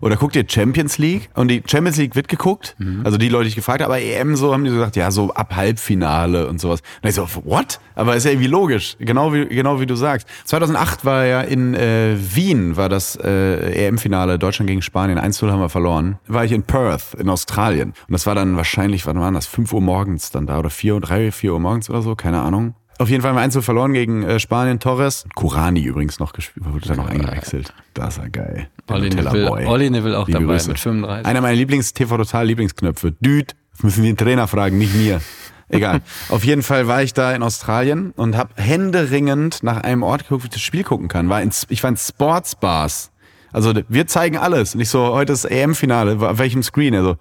Oder 0.00 0.16
guckt 0.16 0.36
ihr 0.36 0.44
Champions 0.48 0.98
League? 0.98 1.30
Und 1.34 1.48
die 1.48 1.62
Champions 1.66 1.96
League 1.96 2.16
wird 2.16 2.28
geguckt. 2.28 2.74
Mhm. 2.78 3.02
Also 3.04 3.18
die 3.18 3.28
Leute, 3.28 3.44
die 3.44 3.50
ich 3.50 3.54
gefragt 3.56 3.82
habe, 3.82 3.92
aber 3.92 4.02
EM 4.02 4.36
so 4.36 4.52
haben 4.52 4.64
die 4.64 4.70
so 4.70 4.76
gesagt, 4.76 4.96
ja, 4.96 5.10
so 5.10 5.32
ab 5.32 5.54
Halbfinale 5.54 6.46
und 6.48 6.60
sowas. 6.60 6.80
Und 7.02 7.08
ich 7.08 7.14
so, 7.14 7.26
what? 7.44 7.80
Aber 7.94 8.16
ist 8.16 8.24
ja 8.24 8.30
irgendwie 8.30 8.48
logisch. 8.48 8.96
Genau 8.98 9.32
wie, 9.32 9.46
genau 9.46 9.80
wie 9.80 9.86
du 9.86 9.94
sagst. 9.94 10.28
2008 10.44 11.04
war 11.04 11.24
ja 11.24 11.40
in 11.40 11.74
äh, 11.74 12.16
Wien, 12.18 12.76
war 12.76 12.88
das 12.88 13.16
äh, 13.16 13.86
EM-Finale 13.86 14.38
Deutschland 14.38 14.68
gegen 14.68 14.82
Spanien. 14.82 15.18
1-0 15.18 15.50
haben 15.50 15.60
wir 15.60 15.68
verloren. 15.68 16.18
War 16.26 16.44
ich 16.44 16.52
in 16.52 16.62
Perth 16.62 17.14
in 17.14 17.28
Australien. 17.28 17.94
Und 18.06 18.12
das 18.12 18.26
war 18.26 18.34
dann 18.34 18.56
wahrscheinlich, 18.56 19.06
wann 19.06 19.18
waren 19.18 19.34
das? 19.34 19.46
5 19.46 19.72
Uhr 19.72 19.80
morgens 19.80 20.30
dann 20.30 20.46
da 20.46 20.58
oder 20.58 20.70
4 20.70 20.94
Uhr, 20.94 21.00
3, 21.00 21.32
4 21.32 21.52
Uhr 21.52 21.60
morgens 21.60 21.88
oder 21.88 22.02
so, 22.02 22.14
keine 22.14 22.42
Ahnung. 22.42 22.74
Auf 22.98 23.08
jeden 23.10 23.22
Fall 23.22 23.34
wir 23.34 23.40
1 23.40 23.58
verloren 23.60 23.92
gegen 23.92 24.22
äh, 24.22 24.40
Spanien. 24.40 24.80
Torres. 24.80 25.26
Kurani 25.34 25.82
übrigens 25.82 26.18
noch 26.18 26.32
gespielt, 26.32 26.66
wurde 26.66 26.88
dann 26.88 26.96
noch 26.96 27.08
eingewechselt. 27.08 27.72
Das 27.94 28.18
war 28.18 28.28
geil. 28.28 28.68
Olli 28.88 29.10
Neville, 29.10 29.50
Olli 29.50 29.90
Neville 29.90 30.18
auch 30.18 30.26
Liebe 30.26 30.40
dabei 30.40 30.54
Grüße. 30.54 30.68
mit 30.68 30.78
35. 30.78 31.26
Einer 31.26 31.40
meiner 31.40 31.56
Lieblings-TV 31.56 32.16
Total 32.16 32.46
Lieblingsknöpfe. 32.46 33.12
Düd. 33.20 33.54
Müssen 33.82 34.04
den 34.04 34.16
Trainer 34.16 34.48
fragen, 34.48 34.78
nicht 34.78 34.94
mir. 34.94 35.20
Egal. 35.68 36.00
Auf 36.28 36.44
jeden 36.44 36.62
Fall 36.62 36.86
war 36.86 37.02
ich 37.02 37.12
da 37.12 37.34
in 37.34 37.42
Australien 37.42 38.12
und 38.16 38.36
habe 38.36 38.50
händeringend 38.56 39.62
nach 39.62 39.82
einem 39.82 40.02
Ort 40.02 40.22
geguckt, 40.22 40.44
wo 40.44 40.46
ich 40.46 40.52
das 40.52 40.62
Spiel 40.62 40.84
gucken 40.84 41.08
kann. 41.08 41.28
War 41.28 41.42
in, 41.42 41.50
ich 41.68 41.82
war 41.82 41.90
in 41.90 41.96
Sportsbars. 41.96 43.10
Also 43.52 43.74
wir 43.88 44.06
zeigen 44.06 44.36
alles. 44.36 44.74
Nicht 44.74 44.88
so, 44.88 45.12
heute 45.12 45.32
ist 45.32 45.44
EM-Finale, 45.44 46.18
auf 46.18 46.38
welchem 46.38 46.62
Screen? 46.62 46.94
Also 46.94 47.16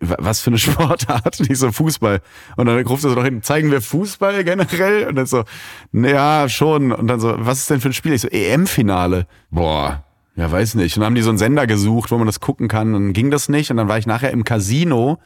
was 0.00 0.40
für 0.40 0.50
eine 0.50 0.58
Sportart, 0.58 1.40
nicht 1.40 1.58
so 1.58 1.70
Fußball. 1.72 2.20
Und 2.56 2.66
dann 2.66 2.78
ruft 2.86 3.04
er 3.04 3.10
so 3.10 3.16
noch 3.16 3.24
hin, 3.24 3.42
zeigen 3.42 3.70
wir 3.70 3.80
Fußball 3.80 4.44
generell? 4.44 5.08
Und 5.08 5.16
dann 5.16 5.26
so, 5.26 5.44
ja, 5.92 6.48
schon. 6.48 6.92
Und 6.92 7.06
dann 7.06 7.20
so, 7.20 7.34
was 7.38 7.60
ist 7.60 7.70
denn 7.70 7.80
für 7.80 7.90
ein 7.90 7.92
Spiel? 7.92 8.12
Ich 8.12 8.22
so, 8.22 8.28
EM-Finale. 8.28 9.26
Boah, 9.50 10.04
ja, 10.36 10.50
weiß 10.50 10.74
nicht. 10.76 10.96
Und 10.96 11.00
dann 11.00 11.06
haben 11.06 11.14
die 11.14 11.22
so 11.22 11.30
einen 11.30 11.38
Sender 11.38 11.66
gesucht, 11.66 12.10
wo 12.10 12.18
man 12.18 12.26
das 12.26 12.40
gucken 12.40 12.68
kann. 12.68 12.94
Und 12.94 13.04
dann 13.04 13.12
ging 13.12 13.30
das 13.30 13.48
nicht. 13.48 13.70
Und 13.70 13.76
dann 13.76 13.88
war 13.88 13.98
ich 13.98 14.06
nachher 14.06 14.30
im 14.30 14.44
Casino 14.44 15.18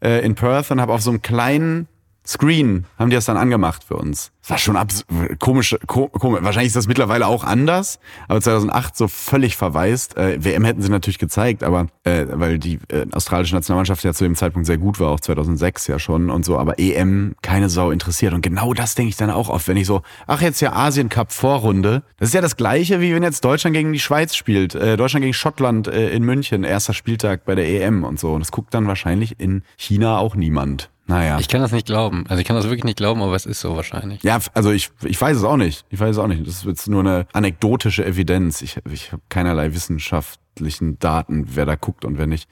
äh, 0.00 0.24
in 0.24 0.34
Perth 0.34 0.70
und 0.70 0.80
habe 0.80 0.92
auf 0.92 1.02
so 1.02 1.10
einem 1.10 1.22
kleinen 1.22 1.88
Screen, 2.26 2.86
haben 2.98 3.10
die 3.10 3.16
das 3.16 3.24
dann 3.24 3.36
angemacht 3.36 3.84
für 3.84 3.96
uns. 3.96 4.30
Das 4.42 4.50
war 4.50 4.58
schon 4.58 4.76
abs 4.76 5.04
komisch, 5.38 5.76
ko 5.86 6.08
komisch. 6.08 6.42
Wahrscheinlich 6.42 6.68
ist 6.68 6.76
das 6.76 6.88
mittlerweile 6.88 7.26
auch 7.28 7.44
anders, 7.44 8.00
aber 8.26 8.40
2008 8.40 8.96
so 8.96 9.06
völlig 9.06 9.56
verwaist. 9.56 10.16
Äh, 10.16 10.42
WM 10.44 10.64
hätten 10.64 10.82
sie 10.82 10.88
natürlich 10.88 11.18
gezeigt, 11.18 11.62
aber 11.62 11.86
äh, 12.02 12.26
weil 12.28 12.58
die 12.58 12.80
äh, 12.88 13.06
australische 13.12 13.54
Nationalmannschaft 13.54 14.02
ja 14.02 14.12
zu 14.12 14.24
dem 14.24 14.34
Zeitpunkt 14.34 14.66
sehr 14.66 14.78
gut 14.78 14.98
war, 14.98 15.10
auch 15.10 15.20
2006 15.20 15.86
ja 15.86 15.98
schon 16.00 16.30
und 16.30 16.44
so, 16.44 16.58
aber 16.58 16.78
EM 16.78 17.34
keine 17.42 17.68
Sau 17.68 17.90
interessiert. 17.92 18.34
Und 18.34 18.40
genau 18.40 18.74
das 18.74 18.96
denke 18.96 19.10
ich 19.10 19.16
dann 19.16 19.30
auch 19.30 19.48
oft, 19.48 19.66
wenn 19.68 19.76
ich 19.76 19.86
so, 19.86 20.02
ach 20.26 20.42
jetzt 20.42 20.60
ja 20.60 20.72
Asien 20.72 21.08
Cup 21.08 21.32
Vorrunde. 21.32 22.02
Das 22.18 22.28
ist 22.28 22.34
ja 22.34 22.40
das 22.40 22.56
gleiche, 22.56 23.00
wie 23.00 23.14
wenn 23.14 23.22
jetzt 23.22 23.44
Deutschland 23.44 23.74
gegen 23.74 23.92
die 23.92 24.00
Schweiz 24.00 24.34
spielt, 24.34 24.74
äh, 24.74 24.96
Deutschland 24.96 25.22
gegen 25.22 25.34
Schottland 25.34 25.86
äh, 25.86 26.10
in 26.10 26.24
München, 26.24 26.64
erster 26.64 26.94
Spieltag 26.94 27.44
bei 27.44 27.54
der 27.54 27.68
EM 27.68 28.02
und 28.02 28.18
so. 28.18 28.32
Und 28.32 28.40
das 28.40 28.50
guckt 28.50 28.74
dann 28.74 28.88
wahrscheinlich 28.88 29.38
in 29.38 29.62
China 29.76 30.18
auch 30.18 30.34
niemand. 30.34 30.90
Naja. 31.12 31.38
Ich 31.38 31.48
kann 31.48 31.60
das 31.60 31.72
nicht 31.72 31.86
glauben. 31.86 32.24
Also 32.28 32.40
ich 32.40 32.46
kann 32.46 32.56
das 32.56 32.64
wirklich 32.64 32.84
nicht 32.84 32.96
glauben, 32.96 33.20
aber 33.20 33.36
es 33.36 33.44
ist 33.44 33.60
so 33.60 33.76
wahrscheinlich. 33.76 34.22
Ja, 34.22 34.38
also 34.54 34.70
ich, 34.70 34.90
ich 35.02 35.20
weiß 35.20 35.36
es 35.36 35.44
auch 35.44 35.58
nicht. 35.58 35.84
Ich 35.90 36.00
weiß 36.00 36.16
es 36.16 36.18
auch 36.18 36.26
nicht. 36.26 36.46
Das 36.46 36.54
ist 36.54 36.64
jetzt 36.64 36.88
nur 36.88 37.00
eine 37.00 37.26
anekdotische 37.34 38.04
Evidenz. 38.04 38.62
Ich, 38.62 38.78
ich 38.90 39.12
habe 39.12 39.22
keinerlei 39.28 39.74
wissenschaftlichen 39.74 40.98
Daten, 40.98 41.48
wer 41.54 41.66
da 41.66 41.74
guckt 41.74 42.06
und 42.06 42.16
wer 42.16 42.26
nicht. 42.26 42.48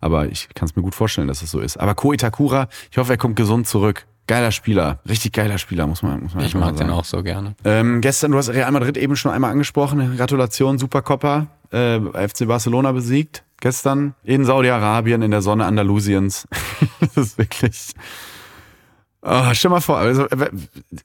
Aber 0.00 0.26
ich 0.26 0.48
kann 0.54 0.66
es 0.66 0.74
mir 0.74 0.82
gut 0.82 0.94
vorstellen, 0.94 1.28
dass 1.28 1.42
es 1.42 1.50
so 1.50 1.60
ist. 1.60 1.78
Aber 1.78 1.94
Ko 1.94 2.14
Itakura, 2.14 2.68
ich 2.90 2.96
hoffe, 2.96 3.12
er 3.12 3.18
kommt 3.18 3.36
gesund 3.36 3.68
zurück. 3.68 4.06
Geiler 4.26 4.52
Spieler, 4.52 5.00
richtig 5.08 5.32
geiler 5.32 5.58
Spieler, 5.58 5.86
muss 5.86 6.02
man, 6.02 6.22
muss 6.22 6.34
man 6.34 6.44
Ich 6.44 6.54
mag 6.54 6.76
den 6.76 6.90
auch 6.90 7.04
so 7.04 7.22
gerne. 7.22 7.56
Ähm, 7.64 8.02
gestern, 8.02 8.32
du 8.32 8.38
hast 8.38 8.50
Real 8.50 8.70
Madrid 8.72 8.96
eben 8.98 9.16
schon 9.16 9.32
einmal 9.32 9.50
angesprochen. 9.50 10.16
Gratulation, 10.16 10.78
Supercoppa. 10.78 11.46
Äh, 11.70 12.28
FC 12.28 12.46
Barcelona 12.46 12.92
besiegt. 12.92 13.44
Gestern 13.60 14.14
in 14.22 14.44
Saudi-Arabien, 14.44 15.20
in 15.22 15.32
der 15.32 15.42
Sonne 15.42 15.66
Andalusiens. 15.66 16.46
das 17.00 17.16
ist 17.16 17.38
wirklich. 17.38 17.92
Oh, 19.20 19.52
stell 19.52 19.72
mal 19.72 19.80
vor, 19.80 19.98
also, 19.98 20.26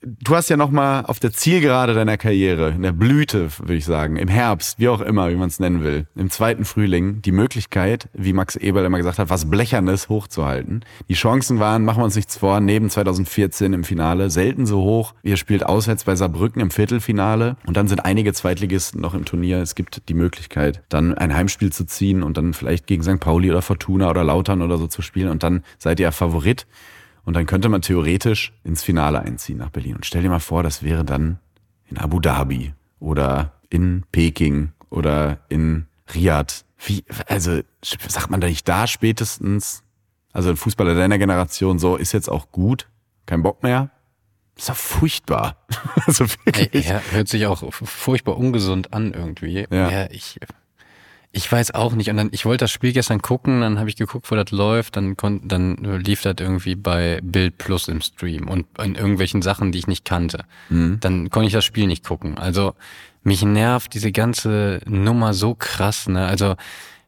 du 0.03 0.36
hast 0.36 0.47
ja 0.47 0.55
noch 0.55 0.70
mal 0.70 1.01
auf 1.01 1.20
der 1.20 1.34
Zielgerade 1.34 1.95
deiner 1.95 2.16
Karriere, 2.16 2.70
in 2.70 2.84
der 2.84 2.91
Blüte, 2.91 3.49
würde 3.57 3.74
ich 3.74 3.86
sagen, 3.86 4.18
im 4.18 4.28
Herbst, 4.28 4.78
wie 4.78 4.88
auch 4.88 5.01
immer, 5.01 5.32
wie 5.32 5.36
man 5.36 5.47
es 5.47 5.59
nennen 5.59 5.84
will, 5.84 6.05
im 6.16 6.30
zweiten 6.30 6.64
Frühling, 6.64 7.24
die 7.24 7.32
Möglichkeit, 7.32 8.09
wie 8.14 8.34
Max 8.34 8.55
Eberl 8.55 8.86
immer 8.86 8.99
gesagt 8.99 9.18
hat, 9.18 9.32
was 9.32 9.49
Blechernes 9.49 10.09
hochzuhalten. 10.09 10.86
Die 11.09 11.16
Chancen 11.16 11.59
waren, 11.59 11.86
machen 11.86 12.01
wir 12.01 12.05
uns 12.05 12.16
nichts 12.16 12.38
vor, 12.38 12.59
neben 12.59 12.91
2014 12.91 13.74
im 13.74 13.84
Finale, 13.84 14.30
selten 14.30 14.68
so 14.68 14.84
hoch. 14.84 15.16
Ihr 15.24 15.38
spielt 15.38 15.66
auswärts 15.66 16.03
bei 16.03 16.16
Saarbrücken 16.16 16.61
im 16.61 16.70
Viertelfinale 16.70 17.57
und 17.66 17.78
dann 17.78 17.88
sind 17.88 18.05
einige 18.05 18.32
Zweitligisten 18.32 19.01
noch 19.01 19.16
im 19.16 19.26
Turnier. 19.26 19.57
Es 19.57 19.74
gibt 19.74 20.07
die 20.07 20.14
Möglichkeit, 20.14 20.84
dann 20.89 21.16
ein 21.16 21.34
Heimspiel 21.36 21.74
zu 21.74 21.84
ziehen 21.86 22.22
und 22.22 22.38
dann 22.38 22.53
vielleicht 22.53 22.86
gegen 22.86 23.01
St. 23.01 23.20
Pauli 23.20 23.49
oder 23.49 23.64
Fortuna 23.64 24.11
oder 24.11 24.24
Lautern 24.24 24.61
oder 24.61 24.78
so 24.78 24.86
zu 24.86 25.01
spielen 25.01 25.30
und 25.30 25.41
dann 25.41 25.64
seid 25.80 25.99
ihr 25.99 26.11
Favorit. 26.11 26.68
Und 27.26 27.36
dann 27.36 27.45
könnte 27.45 27.69
man 27.69 27.82
theoretisch 27.82 28.53
ins 28.63 28.84
Finale 28.84 29.19
einziehen 29.19 29.57
nach 29.57 29.69
Berlin. 29.69 29.95
Und 29.95 30.05
stell 30.05 30.21
dir 30.21 30.30
mal 30.30 30.39
vor, 30.39 30.63
das 30.63 30.84
wäre 30.84 31.05
dann 31.05 31.39
in 31.86 31.97
Abu 31.97 32.19
Dhabi 32.19 32.74
oder 32.99 33.53
in 33.69 34.03
Peking 34.11 34.71
oder 34.89 35.39
in 35.49 35.88
Riyadh. 36.13 36.65
Wie, 36.86 37.05
also 37.28 37.61
sagt 37.82 38.30
man 38.30 38.41
da 38.41 38.47
nicht 38.47 38.67
da 38.67 38.88
spätestens, 38.88 39.84
also 40.34 40.49
ein 40.49 40.57
Fußballer 40.57 40.95
deiner 40.95 41.17
Generation, 41.17 41.80
so 41.80 41.95
ist 41.95 42.11
jetzt 42.11 42.30
auch 42.30 42.51
gut, 42.51 42.89
kein 43.26 43.41
Bock 43.41 43.63
mehr? 43.63 43.89
ist 44.55 44.69
doch 44.69 44.76
furchtbar. 44.76 45.57
also 46.05 46.26
wirklich. 46.45 46.88
Ja, 46.88 47.01
hört 47.11 47.28
sich 47.28 47.45
auch 47.45 47.63
furchtbar 47.71 48.38
ungesund 48.38 48.93
an 48.93 49.13
irgendwie. 49.13 49.65
Ja, 49.69 49.89
ja 49.89 50.11
ich 50.11 50.39
ich 51.36 51.51
weiß 51.51 51.73
auch 51.73 51.93
nicht. 51.93 52.11
Und 52.11 52.17
dann, 52.17 52.29
ich 52.31 52.45
wollte 52.45 52.63
das 52.63 52.71
Spiel 52.71 52.93
gestern 52.93 53.21
gucken, 53.21 53.61
dann 53.61 53.79
habe 53.79 53.89
ich 53.89 53.95
geguckt, 53.95 54.29
wo 54.29 54.36
das 54.36 54.51
läuft, 54.51 54.95
dann 54.95 55.17
kon, 55.17 55.41
dann 55.43 55.77
lief 55.77 56.21
das 56.21 56.36
irgendwie 56.39 56.75
bei 56.75 57.19
Bild 57.23 57.57
Plus 57.57 57.88
im 57.88 58.01
Stream 58.01 58.47
und 58.47 58.67
in 58.79 58.93
irgendwelchen 58.93 59.41
Sachen, 59.41 59.71
die 59.71 59.79
ich 59.79 59.88
nicht 59.88 60.05
kannte. 60.05 60.45
Mhm. 60.69 60.99
Dann 60.99 61.31
konnte 61.31 61.47
ich 61.47 61.53
das 61.53 61.65
Spiel 61.65 61.88
nicht 61.88 62.05
gucken. 62.05 62.38
Also 62.38 62.75
mich 63.23 63.43
nervt 63.43 63.95
diese 63.95 64.11
ganze 64.11 64.81
Nummer 64.86 65.34
so 65.34 65.55
krass, 65.55 66.07
ne? 66.07 66.27
Also 66.27 66.55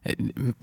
äh, 0.02 0.16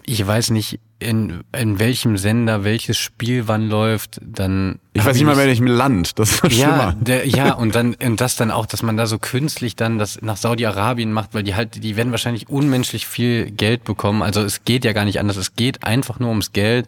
ich 0.06 0.28
weiß 0.28 0.50
nicht, 0.50 0.82
in, 1.04 1.44
in 1.58 1.80
welchem 1.80 2.18
Sender 2.18 2.64
welches 2.64 2.98
Spiel 2.98 3.48
wann 3.48 3.70
läuft, 3.70 4.20
dann. 4.22 4.80
Ich 4.94 5.04
weiß 5.04 5.16
nicht 5.16 5.26
mal, 5.26 5.38
welchem 5.38 5.66
Land, 5.66 6.20
das 6.20 6.42
ist 6.42 6.54
ja, 6.54 6.92
der, 7.00 7.28
ja, 7.28 7.54
und 7.54 7.74
dann, 7.74 7.96
und 7.96 8.22
das 8.22 8.36
dann 8.36 8.52
auch, 8.52 8.68
dass 8.68 8.84
man 8.84 8.96
da 8.96 9.08
so 9.08 9.18
künstlich 9.18 9.76
dann 9.76 9.98
das 9.98 10.22
nach 10.22 10.38
Saudi-Arabien 10.38 11.12
macht, 11.12 11.34
weil 11.34 11.42
die 11.42 11.56
halt, 11.56 11.84
die 11.84 11.96
werden 11.96 12.12
wahrscheinlich 12.12 12.48
unmenschlich 12.48 13.08
viel 13.08 13.50
Geld 13.50 13.86
bekommen. 13.86 14.22
Also 14.22 14.42
es 14.42 14.66
geht 14.66 14.86
ja 14.86 14.94
gar 14.94 15.06
nicht 15.06 15.20
anders. 15.20 15.38
Es 15.38 15.56
geht 15.56 15.84
einfach 15.84 16.20
nur 16.20 16.30
ums 16.30 16.54
Geld. 16.54 16.88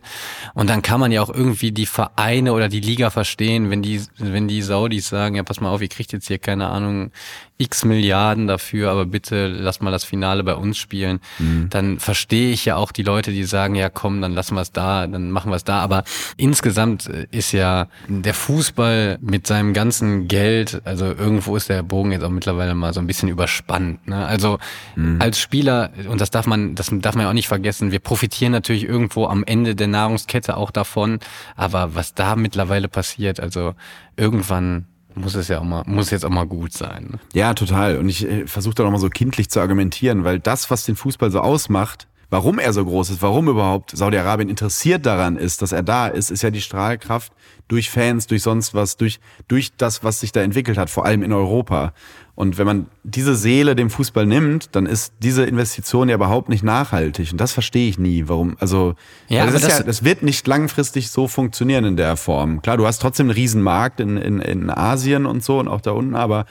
Und 0.53 0.70
dann 0.70 0.84
kann 0.84 0.99
man 0.99 1.11
ja 1.11 1.24
auch 1.24 1.34
irgendwie 1.34 1.72
die 1.72 1.88
Vereine 1.88 2.53
oder 2.53 2.70
die 2.70 2.80
Liga 2.80 3.09
verstehen, 3.09 3.72
wenn 3.72 3.82
die, 3.82 4.01
wenn 4.18 4.47
die 4.47 4.61
Saudis 4.61 5.09
sagen, 5.09 5.36
ja, 5.36 5.43
pass 5.43 5.59
mal 5.59 5.70
auf, 5.70 5.82
ihr 5.82 5.89
kriegt 5.89 6.13
jetzt 6.13 6.28
hier 6.28 6.38
keine 6.38 6.68
Ahnung, 6.68 7.11
x 7.57 7.86
Milliarden 7.86 8.47
dafür, 8.47 8.91
aber 8.91 9.05
bitte 9.05 9.47
lass 9.47 9.80
mal 9.80 9.91
das 9.91 10.03
Finale 10.03 10.43
bei 10.43 10.55
uns 10.55 10.78
spielen. 10.78 11.22
Mhm. 11.39 11.70
Dann 11.70 11.99
verstehe 11.99 12.51
ich 12.51 12.66
ja 12.66 12.76
auch 12.76 12.91
die 12.91 13.03
Leute, 13.03 13.32
die 13.32 13.45
sagen, 13.45 13.76
ja, 13.76 13.89
komm, 13.89 14.05
komm, 14.06 14.22
dann 14.22 14.34
lassen 14.34 14.53
wir 14.53 14.62
es 14.62 14.72
da, 14.72 15.08
dann 15.08 15.32
machen 15.32 15.49
wir 15.49 15.56
es 15.56 15.64
da. 15.64 15.80
Aber 15.80 16.03
insgesamt 16.38 17.08
ist 17.08 17.53
ja 17.53 17.88
der 18.08 18.36
Fußball 18.36 19.18
mit 19.20 19.47
seinem 19.47 19.74
ganzen 19.74 20.28
Geld, 20.28 20.80
also 20.86 21.06
irgendwo 21.06 21.56
ist 21.56 21.70
der 21.70 21.82
Bogen 21.82 22.12
jetzt 22.12 22.24
auch 22.24 22.30
mittlerweile 22.30 22.76
mal 22.76 22.93
so 22.93 22.99
ein 22.99 23.08
bisschen 23.08 23.30
überspannt. 23.30 24.08
Ne? 24.08 24.24
Also 24.24 24.60
mhm. 24.95 25.20
als 25.20 25.39
Spieler, 25.39 25.89
und 26.08 26.22
das 26.22 26.30
darf 26.30 26.45
man, 26.45 26.76
das 26.76 26.91
darf 26.91 27.16
man 27.16 27.24
ja 27.24 27.30
auch 27.32 27.34
nicht 27.34 27.47
vergessen, 27.47 27.91
wir 27.91 27.97
profitieren 27.97 28.51
natürlich 28.51 28.84
irgendwo 28.84 29.26
am 29.26 29.43
Ende 29.43 29.74
der 29.74 29.88
Nahrungskette 29.88 30.56
auch 30.56 30.70
davon. 30.70 31.18
Aber 31.56 31.95
was 31.95 32.14
da 32.14 32.36
mittlerweile 32.36 32.88
passiert, 32.88 33.39
also 33.39 33.74
irgendwann 34.18 34.86
muss 35.16 35.34
es 35.34 35.47
ja 35.47 35.62
auch 35.62 35.64
mal, 35.64 35.84
muss 35.88 36.12
jetzt 36.12 36.26
auch 36.26 36.30
mal 36.30 36.45
gut 36.45 36.74
sein. 36.74 37.08
Ne? 37.14 37.20
Ja, 37.34 37.56
total. 37.56 37.97
Und 37.97 38.08
ich 38.08 38.24
äh, 38.24 38.45
versuche 38.45 38.76
da 38.76 38.84
noch 38.84 38.91
mal 38.91 38.99
so 38.99 39.10
kindlich 39.10 39.49
zu 39.49 39.62
argumentieren, 39.62 40.24
weil 40.24 40.39
das, 40.39 40.70
was 40.70 40.86
den 40.86 40.95
Fußball 40.95 41.32
so 41.32 41.39
ausmacht, 41.39 42.06
warum 42.30 42.59
er 42.59 42.73
so 42.73 42.84
groß 42.84 43.09
ist, 43.11 43.21
warum 43.21 43.49
überhaupt 43.49 43.91
Saudi-Arabien 43.95 44.49
interessiert 44.49 45.05
daran 45.05 45.38
ist, 45.38 45.61
dass 45.61 45.71
er 45.71 45.84
da 45.84 46.07
ist, 46.07 46.32
ist 46.32 46.41
ja 46.41 46.51
die 46.51 46.61
Strahlkraft 46.61 47.32
durch 47.67 47.89
Fans, 47.89 48.28
durch 48.28 48.43
sonst 48.43 48.73
was, 48.73 48.97
durch, 48.97 49.19
durch 49.47 49.76
das, 49.76 50.03
was 50.03 50.19
sich 50.19 50.32
da 50.32 50.41
entwickelt 50.41 50.78
hat, 50.78 50.89
vor 50.89 51.05
allem 51.05 51.23
in 51.23 51.34
Europa. 51.34 51.93
Und 52.36 52.57
wenn 52.57 52.67
man 52.67 52.88
diese 53.03 53.34
Seele 53.34 53.76
dem 53.76 53.89
Fußball 53.89 54.26
nimmt, 54.26 54.76
dann 54.76 54.86
ist 54.86 55.13
diese 55.19 55.45
Investition 55.45 56.09
ja 56.09 56.15
überhaupt 56.15 56.49
nicht 56.49 56.63
nachhaltig. 56.63 57.32
Und 57.32 57.39
das 57.39 57.53
verstehe 57.53 57.88
ich 57.88 57.97
nie, 57.97 58.26
warum. 58.28 58.57
Also, 58.59 58.95
ja, 59.30 59.45
das, 59.45 59.55
ist 59.55 59.63
das, 59.63 59.78
ja, 59.80 59.84
das 59.84 60.03
wird 60.03 60.21
nicht 60.21 60.45
langfristig 60.45 61.09
so 61.09 61.30
funktionieren 61.30 61.86
in 61.86 61.95
der 61.95 62.17
Form. 62.17 62.61
Klar, 62.61 62.76
du 62.76 62.86
hast 62.86 63.01
trotzdem 63.01 63.28
einen 63.28 63.36
Riesenmarkt 63.36 64.01
in, 64.01 64.17
in, 64.17 64.41
in 64.41 64.69
Asien 64.69 65.26
und 65.26 65.45
so 65.45 65.59
und 65.59 65.69
auch 65.69 65.80
da 65.80 65.91
unten, 65.91 66.15
aber 66.15 66.45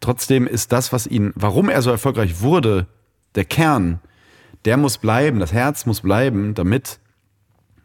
trotzdem 0.00 0.46
ist 0.46 0.72
das, 0.72 0.92
was 0.92 1.06
ihn, 1.06 1.32
warum 1.36 1.68
er 1.68 1.82
so 1.82 1.90
erfolgreich 1.90 2.40
wurde, 2.40 2.88
der 3.36 3.44
Kern, 3.44 4.00
der 4.64 4.76
muss 4.76 4.98
bleiben, 4.98 5.40
das 5.40 5.52
Herz 5.52 5.86
muss 5.86 6.00
bleiben, 6.00 6.54
damit 6.54 6.98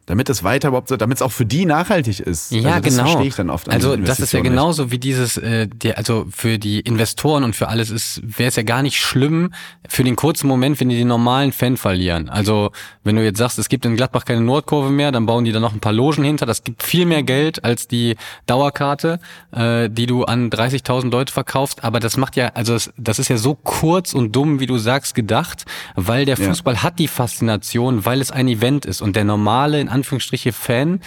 damit 0.06 0.30
es 0.30 0.43
weiter 0.43 0.70
überhaupt 0.70 0.89
so, 0.89 0.97
damit 0.97 1.18
es 1.18 1.22
auch 1.22 1.32
für 1.32 1.45
die 1.45 1.66
nachhaltig 1.66 2.20
ist. 2.20 2.51
Ja, 2.51 2.74
also 2.74 2.82
das 2.82 2.95
genau. 2.95 3.04
verstehe 3.10 3.28
ich 3.28 3.36
dann 3.36 3.49
oft. 3.49 3.70
Also 3.70 3.95
das 3.95 4.20
ist 4.20 4.34
ja 4.34 4.41
genauso 4.41 4.91
wie 4.91 4.97
dieses, 4.97 5.38
äh, 5.38 5.68
der, 5.68 5.97
also 5.97 6.26
für 6.30 6.60
die 6.60 6.82
Investoren 6.82 7.43
und 7.43 7.56
für 7.56 7.70
alles 7.70 7.89
ist, 7.89 8.22
wäre 8.24 8.49
es 8.49 8.56
ja 8.56 8.64
gar 8.64 8.82
nicht 8.82 8.99
schlimm 8.99 9.54
für 9.88 10.04
den 10.04 10.16
kurzen 10.16 10.47
Moment, 10.47 10.80
wenn 10.80 10.89
die 10.89 10.97
den 10.97 11.08
normalen 11.08 11.54
Fan 11.54 11.78
verlieren. 11.78 12.30
Also 12.30 12.72
wenn 13.04 13.16
du 13.16 13.24
jetzt 13.24 13.38
sagst, 13.38 13.58
es 13.60 13.70
gibt 13.70 13.86
in 13.86 13.95
Gladbach 13.95 14.26
keine 14.26 14.41
Nordkurve 14.41 14.89
mehr, 14.89 15.12
dann 15.12 15.26
bauen 15.26 15.45
die 15.45 15.54
da 15.54 15.62
noch 15.62 15.74
ein 15.74 15.80
paar 15.80 15.93
Logen 15.93 16.24
hinter. 16.24 16.45
Das 16.45 16.64
gibt 16.64 16.84
viel 16.84 17.06
mehr 17.06 17.24
Geld 17.24 17.64
als 17.64 17.88
die 17.88 18.18
Dauerkarte, 18.45 19.20
äh, 19.51 19.89
die 19.89 20.06
du 20.06 20.26
an 20.26 20.49
30.000 20.49 21.12
Leute 21.12 21.32
verkaufst. 21.32 21.84
Aber 21.84 22.01
das 22.01 22.18
macht 22.18 22.36
ja, 22.36 22.51
also 22.56 22.74
das, 22.74 22.91
das 22.97 23.20
ist 23.20 23.30
ja 23.30 23.38
so 23.38 23.56
kurz 23.56 24.14
und 24.14 24.36
dumm, 24.36 24.60
wie 24.60 24.66
du 24.66 24.78
sagst, 24.78 25.16
gedacht, 25.16 25.66
weil 25.95 26.26
der 26.26 26.36
Fußball 26.36 26.76
ja. 26.76 26.84
hat 26.84 26.99
die 26.99 27.08
Faszination, 27.08 28.06
weil 28.06 28.20
es 28.20 28.32
ein 28.32 28.49
Event 28.49 28.86
ist 28.86 29.01
und 29.01 29.16
der 29.16 29.24
normale 29.24 29.80
in 29.80 29.92
Anführungsstriche 29.93 30.51
Fan 30.51 30.99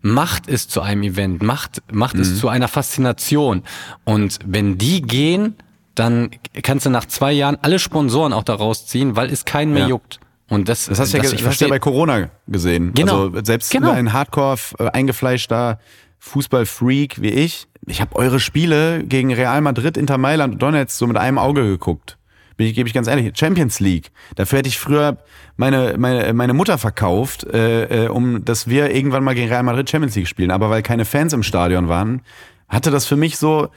macht 0.00 0.48
es 0.48 0.68
zu 0.68 0.80
einem 0.80 1.02
Event, 1.02 1.42
macht, 1.42 1.82
macht 1.92 2.14
mhm. 2.14 2.20
es 2.22 2.38
zu 2.38 2.48
einer 2.48 2.68
Faszination. 2.68 3.62
Und 4.04 4.38
wenn 4.44 4.78
die 4.78 5.02
gehen, 5.02 5.56
dann 5.94 6.30
kannst 6.62 6.86
du 6.86 6.90
nach 6.90 7.06
zwei 7.06 7.32
Jahren 7.32 7.56
alle 7.62 7.78
Sponsoren 7.78 8.32
auch 8.32 8.42
daraus 8.44 8.86
ziehen, 8.86 9.16
weil 9.16 9.30
es 9.30 9.44
keinen 9.44 9.72
mehr 9.72 9.82
ja. 9.82 9.88
juckt. 9.88 10.20
Und 10.48 10.68
das, 10.68 10.86
das 10.86 11.00
hast, 11.00 11.14
das 11.14 11.32
ja, 11.32 11.46
hast 11.46 11.60
du 11.60 11.64
ja 11.64 11.70
bei 11.70 11.78
Corona 11.78 12.28
gesehen. 12.46 12.92
Genau. 12.94 13.28
Also 13.28 13.44
selbst 13.44 13.70
genau. 13.70 13.90
ein 13.90 14.12
Hardcore 14.12 14.58
äh, 14.78 14.88
eingefleischter 14.90 15.80
Fußballfreak 16.18 17.20
wie 17.20 17.30
ich, 17.30 17.66
ich 17.86 18.00
habe 18.00 18.16
eure 18.16 18.40
Spiele 18.40 19.04
gegen 19.04 19.32
Real 19.32 19.60
Madrid, 19.60 19.96
Inter 19.96 20.18
Mailand 20.18 20.54
und 20.54 20.62
Donetsk 20.62 20.96
so 20.96 21.06
mit 21.06 21.16
einem 21.16 21.38
Auge 21.38 21.62
geguckt. 21.62 22.16
Bin 22.56 22.66
ich, 22.66 22.74
gebe 22.74 22.88
ich 22.88 22.94
ganz 22.94 23.08
ehrlich, 23.08 23.36
Champions 23.36 23.80
League. 23.80 24.10
Dafür 24.36 24.60
hätte 24.60 24.68
ich 24.68 24.78
früher 24.78 25.18
meine, 25.56 25.96
meine, 25.98 26.32
meine 26.32 26.54
Mutter 26.54 26.78
verkauft, 26.78 27.44
äh, 27.44 28.04
äh, 28.04 28.08
um 28.08 28.44
dass 28.44 28.68
wir 28.68 28.94
irgendwann 28.94 29.24
mal 29.24 29.34
gegen 29.34 29.48
Real 29.48 29.62
Madrid 29.62 29.88
Champions 29.90 30.14
League 30.14 30.28
spielen. 30.28 30.50
Aber 30.50 30.70
weil 30.70 30.82
keine 30.82 31.04
Fans 31.04 31.32
im 31.32 31.42
Stadion 31.42 31.88
waren, 31.88 32.22
hatte 32.68 32.90
das 32.90 33.06
für 33.06 33.16
mich 33.16 33.38
so, 33.38 33.68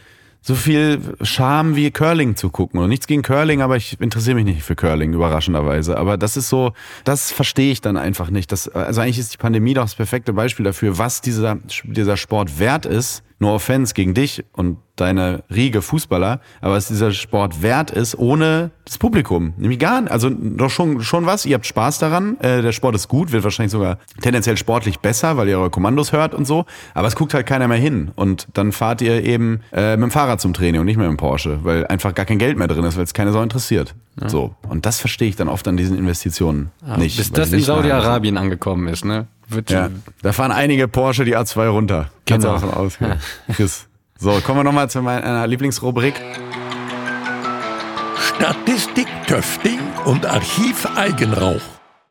so 0.42 0.56
viel 0.56 1.00
Charme 1.22 1.76
wie 1.76 1.92
Curling 1.92 2.36
zu 2.36 2.50
gucken. 2.50 2.80
Und 2.80 2.90
nichts 2.90 3.08
gegen 3.08 3.22
Curling, 3.22 3.62
aber 3.62 3.76
ich 3.76 4.00
interessiere 4.00 4.36
mich 4.36 4.46
nicht 4.46 4.64
für 4.64 4.76
Curling, 4.76 5.14
überraschenderweise. 5.14 5.98
Aber 5.98 6.18
das 6.18 6.38
ist 6.38 6.50
so, 6.50 6.74
das 7.04 7.32
verstehe 7.32 7.72
ich 7.72 7.82
dann 7.82 7.98
einfach 7.98 8.30
nicht. 8.30 8.52
Das, 8.52 8.68
also 8.70 9.02
eigentlich 9.02 9.20
ist 9.20 9.34
die 9.34 9.38
Pandemie 9.38 9.74
doch 9.74 9.84
das 9.84 9.96
perfekte 9.96 10.34
Beispiel 10.34 10.64
dafür, 10.64 10.98
was 10.98 11.22
dieser, 11.22 11.58
dieser 11.84 12.18
Sport 12.18 12.60
wert 12.60 12.86
ist, 12.86 13.24
no 13.40 13.54
offense 13.54 13.94
gegen 13.94 14.14
dich 14.14 14.44
und 14.54 14.78
deine 14.96 15.44
Riege 15.54 15.82
Fußballer, 15.82 16.40
aber 16.60 16.74
was 16.74 16.88
dieser 16.88 17.12
Sport 17.12 17.62
wert 17.62 17.92
ist, 17.92 18.18
ohne 18.18 18.72
das 18.86 18.98
Publikum. 18.98 19.54
Nämlich 19.58 19.80
gar 19.80 20.02
nicht. 20.02 20.12
Also 20.12 20.30
doch 20.30 20.70
schon, 20.70 21.02
schon 21.02 21.26
was, 21.26 21.46
ihr 21.46 21.54
habt 21.54 21.66
Spaß 21.66 22.00
daran, 22.00 22.40
äh, 22.40 22.62
der 22.62 22.72
Sport 22.72 22.96
ist 22.96 23.08
gut, 23.08 23.32
wird 23.32 23.44
wahrscheinlich 23.44 23.72
sogar 23.72 24.00
tendenziell 24.22 24.58
sportlich 24.58 25.00
besser, 25.00 25.38
weil 25.38 25.48
ihr 25.48 25.60
eure 25.60 25.70
Kommandos 25.70 26.14
hört 26.14 26.34
und 26.34 26.46
so, 26.46 26.66
aber 26.94 27.08
es 27.08 27.16
guckt 27.16 27.34
halt 27.34 27.46
keiner 27.46 27.68
mehr 27.68 27.78
hin. 27.78 28.12
Und 28.16 28.48
dann 28.54 28.72
fahrt 28.72 29.02
ihr 29.02 29.24
eben 29.24 29.62
äh, 29.72 29.96
mit 29.98 30.04
dem 30.04 30.12
Fahrrad 30.12 30.42
zum 30.42 30.54
Training 30.54 30.82
und 30.82 30.88
nicht 30.88 30.98
mehr 30.98 31.08
mit 31.08 31.18
dem 31.18 31.20
Porsche, 31.20 31.60
weil 31.64 31.86
einfach 31.88 32.16
gar 32.16 32.26
kein 32.26 32.40
Geld 32.40 32.58
mehr 32.58 32.68
drin 32.68 32.84
ist, 32.86 32.98
weil 32.98 33.04
es 33.04 33.14
keine 33.14 33.32
Sau 33.32 33.44
interessiert. 33.44 33.94
Ja. 34.20 34.30
So. 34.30 34.56
Und 34.68 34.86
das 34.88 35.00
verstehe 35.00 35.30
ich 35.30 35.36
dann 35.36 35.48
oft 35.48 35.68
an 35.68 35.78
diesen 35.78 35.96
Investitionen 35.98 36.72
ja, 36.86 36.98
nicht. 36.98 37.18
Bis 37.18 37.32
das 37.32 37.54
in 37.54 37.62
Saudi-Arabien 37.62 38.38
angekommen 38.38 38.88
ist, 38.88 39.06
ne? 39.06 39.28
Wird 39.50 39.70
ja, 39.70 39.89
da 40.22 40.34
fahren 40.34 40.52
einige 40.52 40.88
Porsche 40.88 41.24
die 41.24 41.38
A2 41.38 41.70
runter. 41.70 42.10
Kannst 42.26 42.45
genau. 42.45 42.60
du 42.60 42.66
davon 42.66 42.78
ausgehen. 42.78 43.14
Chris. 43.54 43.88
So, 44.20 44.32
kommen 44.41 44.60
wir 44.60 44.64
nochmal 44.64 44.89
zu 44.89 45.02
meiner 45.02 45.45
Lieblingsrubrik. 45.48 46.16
Statistik, 48.36 49.08
Töfting 49.28 49.80
und 50.06 50.26
Archiv 50.26 50.86
Eigenrauch. 50.95 51.62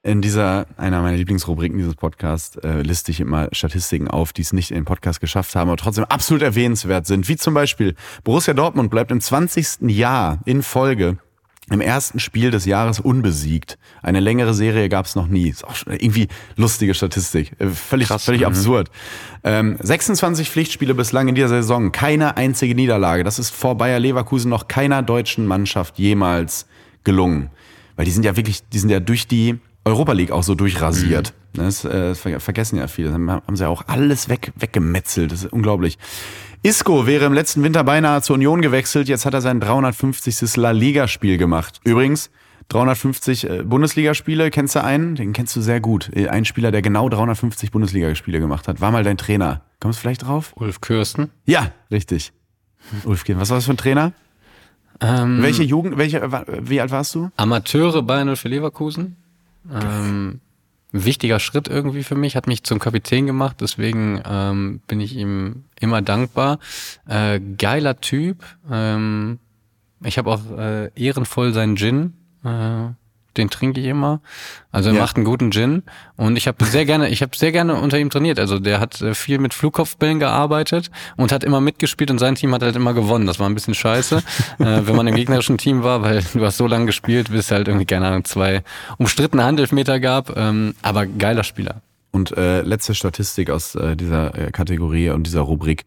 In 0.02 0.22
dieser, 0.22 0.66
einer 0.76 1.02
meiner 1.02 1.16
Lieblingsrubriken 1.16 1.78
dieses 1.78 1.96
Podcasts, 1.96 2.56
äh, 2.58 2.82
liste 2.82 3.10
ich 3.10 3.18
immer 3.18 3.48
Statistiken 3.50 4.08
auf, 4.08 4.32
die 4.32 4.42
es 4.42 4.52
nicht 4.52 4.70
in 4.70 4.76
den 4.76 4.84
Podcast 4.84 5.20
geschafft 5.20 5.56
haben, 5.56 5.68
aber 5.68 5.76
trotzdem 5.76 6.04
absolut 6.04 6.42
erwähnenswert 6.42 7.06
sind. 7.06 7.28
Wie 7.28 7.36
zum 7.36 7.54
Beispiel, 7.54 7.96
Borussia 8.22 8.54
Dortmund 8.54 8.88
bleibt 8.88 9.10
im 9.10 9.20
20. 9.20 9.90
Jahr 9.90 10.38
in 10.44 10.62
Folge 10.62 11.18
im 11.70 11.80
ersten 11.80 12.20
Spiel 12.20 12.50
des 12.50 12.64
Jahres 12.64 13.00
unbesiegt. 13.00 13.76
Eine 14.02 14.20
längere 14.20 14.54
Serie 14.54 14.88
gab 14.88 15.06
es 15.06 15.16
noch 15.16 15.26
nie. 15.26 15.48
Ist 15.48 15.64
auch 15.64 15.74
irgendwie 15.86 16.28
lustige 16.56 16.94
Statistik. 16.94 17.52
Äh, 17.58 17.68
völlig, 17.68 18.08
Krass, 18.08 18.24
völlig 18.24 18.42
mhm. 18.42 18.48
absurd. 18.48 18.90
Ähm, 19.42 19.76
26 19.80 20.48
Pflichtspiele 20.48 20.94
bislang 20.94 21.28
in 21.28 21.34
dieser 21.34 21.48
Saison. 21.48 21.90
Keine 21.90 22.36
einzige 22.36 22.74
Niederlage. 22.74 23.24
Das 23.24 23.38
ist 23.38 23.50
vor 23.50 23.76
Bayer 23.76 23.98
Leverkusen 23.98 24.48
noch 24.48 24.68
keiner 24.68 25.02
deutschen 25.02 25.46
Mannschaft 25.46 25.98
jemals 25.98 26.66
gelungen. 27.02 27.50
Weil 27.96 28.04
die 28.04 28.12
sind 28.12 28.24
ja 28.24 28.36
wirklich, 28.36 28.62
die 28.68 28.78
sind 28.78 28.90
ja 28.90 29.00
durch 29.00 29.26
die 29.26 29.58
Europa 29.84 30.12
League 30.12 30.30
auch 30.30 30.42
so 30.42 30.54
durchrasiert. 30.54 31.32
Mhm. 31.52 31.58
Das, 31.58 31.84
äh, 31.84 32.14
vergessen 32.14 32.76
ja 32.76 32.86
viele. 32.86 33.10
Dann 33.10 33.30
haben 33.30 33.56
sie 33.56 33.64
ja 33.64 33.68
auch 33.70 33.84
alles 33.88 34.28
weg, 34.28 34.52
weggemetzelt. 34.56 35.32
Das 35.32 35.44
ist 35.44 35.52
unglaublich. 35.52 35.98
Isco 36.66 37.06
wäre 37.06 37.26
im 37.26 37.32
letzten 37.32 37.62
Winter 37.62 37.84
beinahe 37.84 38.22
zur 38.22 38.34
Union 38.34 38.60
gewechselt. 38.60 39.08
Jetzt 39.08 39.24
hat 39.24 39.34
er 39.34 39.40
sein 39.40 39.60
350. 39.60 40.56
La 40.56 40.72
Liga-Spiel 40.72 41.38
gemacht. 41.38 41.80
Übrigens, 41.84 42.28
350 42.70 43.48
äh, 43.48 43.62
Bundesligaspiele, 43.62 44.50
kennst 44.50 44.74
du 44.74 44.82
einen? 44.82 45.14
Den 45.14 45.32
kennst 45.32 45.54
du 45.54 45.60
sehr 45.60 45.78
gut. 45.78 46.10
Äh, 46.12 46.26
ein 46.26 46.44
Spieler, 46.44 46.72
der 46.72 46.82
genau 46.82 47.08
350 47.08 47.70
Bundesligaspiele 47.70 48.40
gemacht 48.40 48.66
hat. 48.66 48.80
War 48.80 48.90
mal 48.90 49.04
dein 49.04 49.16
Trainer. 49.16 49.62
Kommst 49.78 50.00
du 50.00 50.02
vielleicht 50.02 50.26
drauf? 50.26 50.54
Ulf 50.56 50.80
Kürsten. 50.80 51.30
Ja, 51.44 51.70
richtig. 51.92 52.32
Ulf 53.04 53.22
Kürsten. 53.22 53.40
Was 53.40 53.50
war 53.50 53.58
das 53.58 53.66
für 53.66 53.74
ein 53.74 53.76
Trainer? 53.76 54.12
Ähm, 55.00 55.42
welche 55.42 55.62
Jugend, 55.62 55.98
welche, 55.98 56.20
wie 56.62 56.80
alt 56.80 56.90
warst 56.90 57.14
du? 57.14 57.30
Amateure 57.36 58.02
Bayern 58.02 58.34
für 58.34 58.48
Leverkusen. 58.48 59.14
Ähm, 59.72 60.40
wichtiger 61.04 61.38
Schritt 61.38 61.68
irgendwie 61.68 62.02
für 62.02 62.14
mich, 62.14 62.36
hat 62.36 62.46
mich 62.46 62.64
zum 62.64 62.78
Kapitän 62.78 63.26
gemacht, 63.26 63.56
deswegen 63.60 64.22
ähm, 64.28 64.80
bin 64.86 65.00
ich 65.00 65.16
ihm 65.16 65.64
immer 65.80 66.02
dankbar. 66.02 66.58
Äh, 67.06 67.40
geiler 67.58 68.00
Typ. 68.00 68.44
Ähm, 68.70 69.38
ich 70.04 70.18
habe 70.18 70.30
auch 70.30 70.58
äh, 70.58 70.90
ehrenvoll 70.94 71.52
seinen 71.52 71.76
Gin. 71.76 72.14
Äh, 72.44 72.88
den 73.36 73.50
trinke 73.50 73.80
ich 73.80 73.86
immer. 73.86 74.20
Also 74.72 74.90
er 74.90 74.94
ja. 74.94 75.00
macht 75.00 75.16
einen 75.16 75.24
guten 75.24 75.50
Gin 75.50 75.82
und 76.16 76.36
ich 76.36 76.46
habe 76.46 76.64
sehr 76.64 76.84
gerne, 76.84 77.08
ich 77.08 77.22
habe 77.22 77.36
sehr 77.36 77.52
gerne 77.52 77.74
unter 77.76 77.98
ihm 77.98 78.10
trainiert. 78.10 78.38
Also 78.38 78.58
der 78.58 78.80
hat 78.80 79.00
äh, 79.00 79.14
viel 79.14 79.38
mit 79.38 79.54
Flugkopfbällen 79.54 80.18
gearbeitet 80.18 80.90
und 81.16 81.32
hat 81.32 81.44
immer 81.44 81.60
mitgespielt 81.60 82.10
und 82.10 82.18
sein 82.18 82.34
Team 82.34 82.54
hat 82.54 82.62
halt 82.62 82.76
immer 82.76 82.94
gewonnen. 82.94 83.26
Das 83.26 83.38
war 83.38 83.48
ein 83.48 83.54
bisschen 83.54 83.74
scheiße, 83.74 84.16
äh, 84.16 84.22
wenn 84.58 84.96
man 84.96 85.06
im 85.06 85.14
gegnerischen 85.14 85.58
Team 85.58 85.82
war, 85.82 86.02
weil 86.02 86.22
du 86.34 86.44
hast 86.44 86.56
so 86.56 86.66
lange 86.66 86.86
gespielt, 86.86 87.30
bis 87.30 87.46
es 87.46 87.50
halt 87.50 87.68
irgendwie 87.68 87.86
keine 87.86 88.06
Ahnung 88.06 88.24
zwei 88.24 88.62
umstrittene 88.98 89.44
Handelfmeter 89.44 90.00
gab. 90.00 90.36
Ähm, 90.36 90.74
aber 90.82 91.06
geiler 91.06 91.44
Spieler. 91.44 91.82
Und 92.12 92.36
äh, 92.36 92.62
letzte 92.62 92.94
Statistik 92.94 93.50
aus 93.50 93.74
äh, 93.74 93.94
dieser 93.94 94.34
äh, 94.34 94.50
Kategorie 94.50 95.10
und 95.10 95.26
dieser 95.26 95.42
Rubrik 95.42 95.84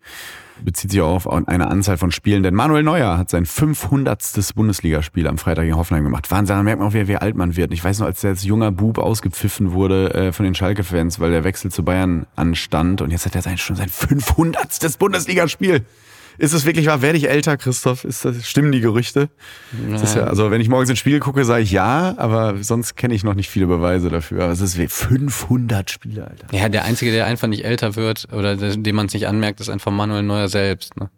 bezieht 0.64 0.92
sich 0.92 1.02
auch 1.02 1.26
auf 1.26 1.32
eine 1.32 1.68
Anzahl 1.68 1.98
von 1.98 2.12
Spielen, 2.12 2.44
denn 2.44 2.54
Manuel 2.54 2.84
Neuer 2.84 3.18
hat 3.18 3.30
sein 3.30 3.46
500. 3.46 4.20
Bundesligaspiel 4.56 5.28
am 5.28 5.38
Freitag 5.38 5.66
in 5.66 5.76
Hoffenheim 5.76 6.04
gemacht. 6.04 6.30
Wahnsinn, 6.32 6.56
da 6.56 6.64
merkt 6.64 6.80
man 6.80 6.90
auch, 6.90 6.94
wie, 6.94 7.08
wie 7.08 7.18
alt 7.18 7.36
man 7.36 7.56
wird. 7.56 7.74
Ich 7.74 7.84
weiß 7.84 8.00
noch, 8.00 8.08
als 8.08 8.24
er 8.24 8.32
als 8.32 8.44
junger 8.44 8.72
Bub 8.72 8.98
ausgepfiffen 8.98 9.72
wurde 9.74 10.14
äh, 10.14 10.32
von 10.32 10.44
den 10.46 10.56
Schalke-Fans, 10.56 11.20
weil 11.20 11.32
der 11.32 11.44
Wechsel 11.44 11.72
zu 11.72 11.84
Bayern 11.84 12.26
anstand 12.36 13.02
und 13.02 13.12
jetzt 13.12 13.26
hat 13.26 13.36
er 13.36 13.42
sein, 13.42 13.58
schon 13.58 13.76
sein 13.76 13.90
500. 13.90 14.98
Bundesligaspiel. 14.98 15.86
Ist 16.40 16.54
es 16.54 16.66
wirklich 16.66 16.86
wahr? 16.88 17.02
Werde 17.02 17.18
ich 17.18 17.30
älter, 17.30 17.58
Christoph? 17.58 18.06
Ist 18.06 18.24
das, 18.24 18.48
stimmen 18.48 18.72
die 18.72 18.80
Gerüchte? 18.80 19.30
Ja, 19.90 20.24
also 20.24 20.52
wenn 20.52 20.62
ich 20.62 20.70
morgens 20.70 20.90
ins 20.90 21.00
Spiel 21.00 21.20
gucke, 21.20 21.44
sage 21.44 21.64
ich 21.64 21.72
ja, 21.72 22.16
aber 22.18 22.64
sonst 22.64 22.96
kenne 22.96 23.14
ich 23.14 23.26
noch 23.26 23.34
nicht 23.34 23.50
viele 23.50 23.68
Beweise 23.68 24.10
dafür. 24.10 24.44
Aber 24.44 24.54
es 24.54 24.62
ist 24.62 24.78
wie 24.78 24.88
500 24.88 25.92
Spiele, 25.92 26.28
Alter. 26.28 26.48
Ja, 26.56 26.70
der 26.70 26.86
Einzige, 26.86 27.12
der 27.12 27.26
einfach 27.26 27.50
nicht 27.50 27.66
älter 27.66 27.98
wird 27.98 28.28
oder 28.32 28.56
dem 28.56 28.96
man 28.96 29.08
es 29.08 29.14
nicht 29.14 29.28
anmerkt, 29.28 29.60
ist 29.60 29.70
einfach 29.70 29.92
Manuel 29.92 30.24
Neuer 30.24 30.48
selbst. 30.48 30.98
Ne? 30.98 31.10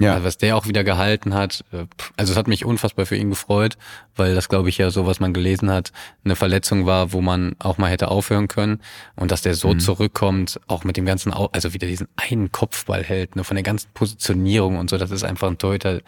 Ja. 0.00 0.14
Also 0.14 0.24
was 0.24 0.36
der 0.36 0.56
auch 0.56 0.66
wieder 0.66 0.84
gehalten 0.84 1.34
hat. 1.34 1.64
Äh, 1.72 1.86
also 2.16 2.32
es 2.32 2.38
hat 2.38 2.48
mich 2.48 2.64
unfassbar 2.64 3.06
für 3.06 3.16
ihn 3.16 3.30
gefreut, 3.30 3.76
weil 4.14 4.34
das, 4.34 4.48
glaube 4.48 4.68
ich, 4.68 4.78
ja 4.78 4.90
so, 4.90 5.06
was 5.06 5.20
man 5.20 5.32
gelesen 5.32 5.70
hat, 5.70 5.92
eine 6.24 6.36
Verletzung 6.36 6.86
war, 6.86 7.12
wo 7.12 7.20
man 7.20 7.56
auch 7.58 7.78
mal 7.78 7.90
hätte 7.90 8.08
aufhören 8.08 8.48
können. 8.48 8.80
Und 9.14 9.30
dass 9.30 9.42
der 9.42 9.54
so 9.54 9.72
mhm. 9.72 9.80
zurückkommt, 9.80 10.60
auch 10.66 10.84
mit 10.84 10.96
dem 10.96 11.06
ganzen, 11.06 11.32
also 11.32 11.74
wieder 11.74 11.86
diesen 11.86 12.08
einen 12.16 12.52
Kopfball 12.52 13.02
hält, 13.02 13.36
ne, 13.36 13.44
von 13.44 13.56
der 13.56 13.64
ganzen 13.64 13.88
Positionierung 13.94 14.76
und 14.76 14.90
so, 14.90 14.98
das 14.98 15.10
ist 15.10 15.24
einfach 15.24 15.48
ein 15.48 15.58
Torhüter, 15.58 16.00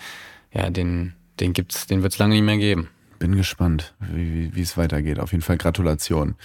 ja, 0.53 0.71
den, 0.71 1.15
den 1.41 1.53
gibt's, 1.53 1.87
den 1.87 2.03
wird's 2.03 2.19
lange 2.19 2.35
nicht 2.35 2.45
mehr 2.45 2.59
geben. 2.59 2.89
Bin 3.19 3.35
gespannt, 3.35 3.95
wie, 3.99 4.55
wie 4.55 4.63
es 4.63 4.77
weitergeht. 4.77 5.19
Auf 5.19 5.33
jeden 5.33 5.43
Fall 5.43 5.59
Gratulation. 5.59 6.37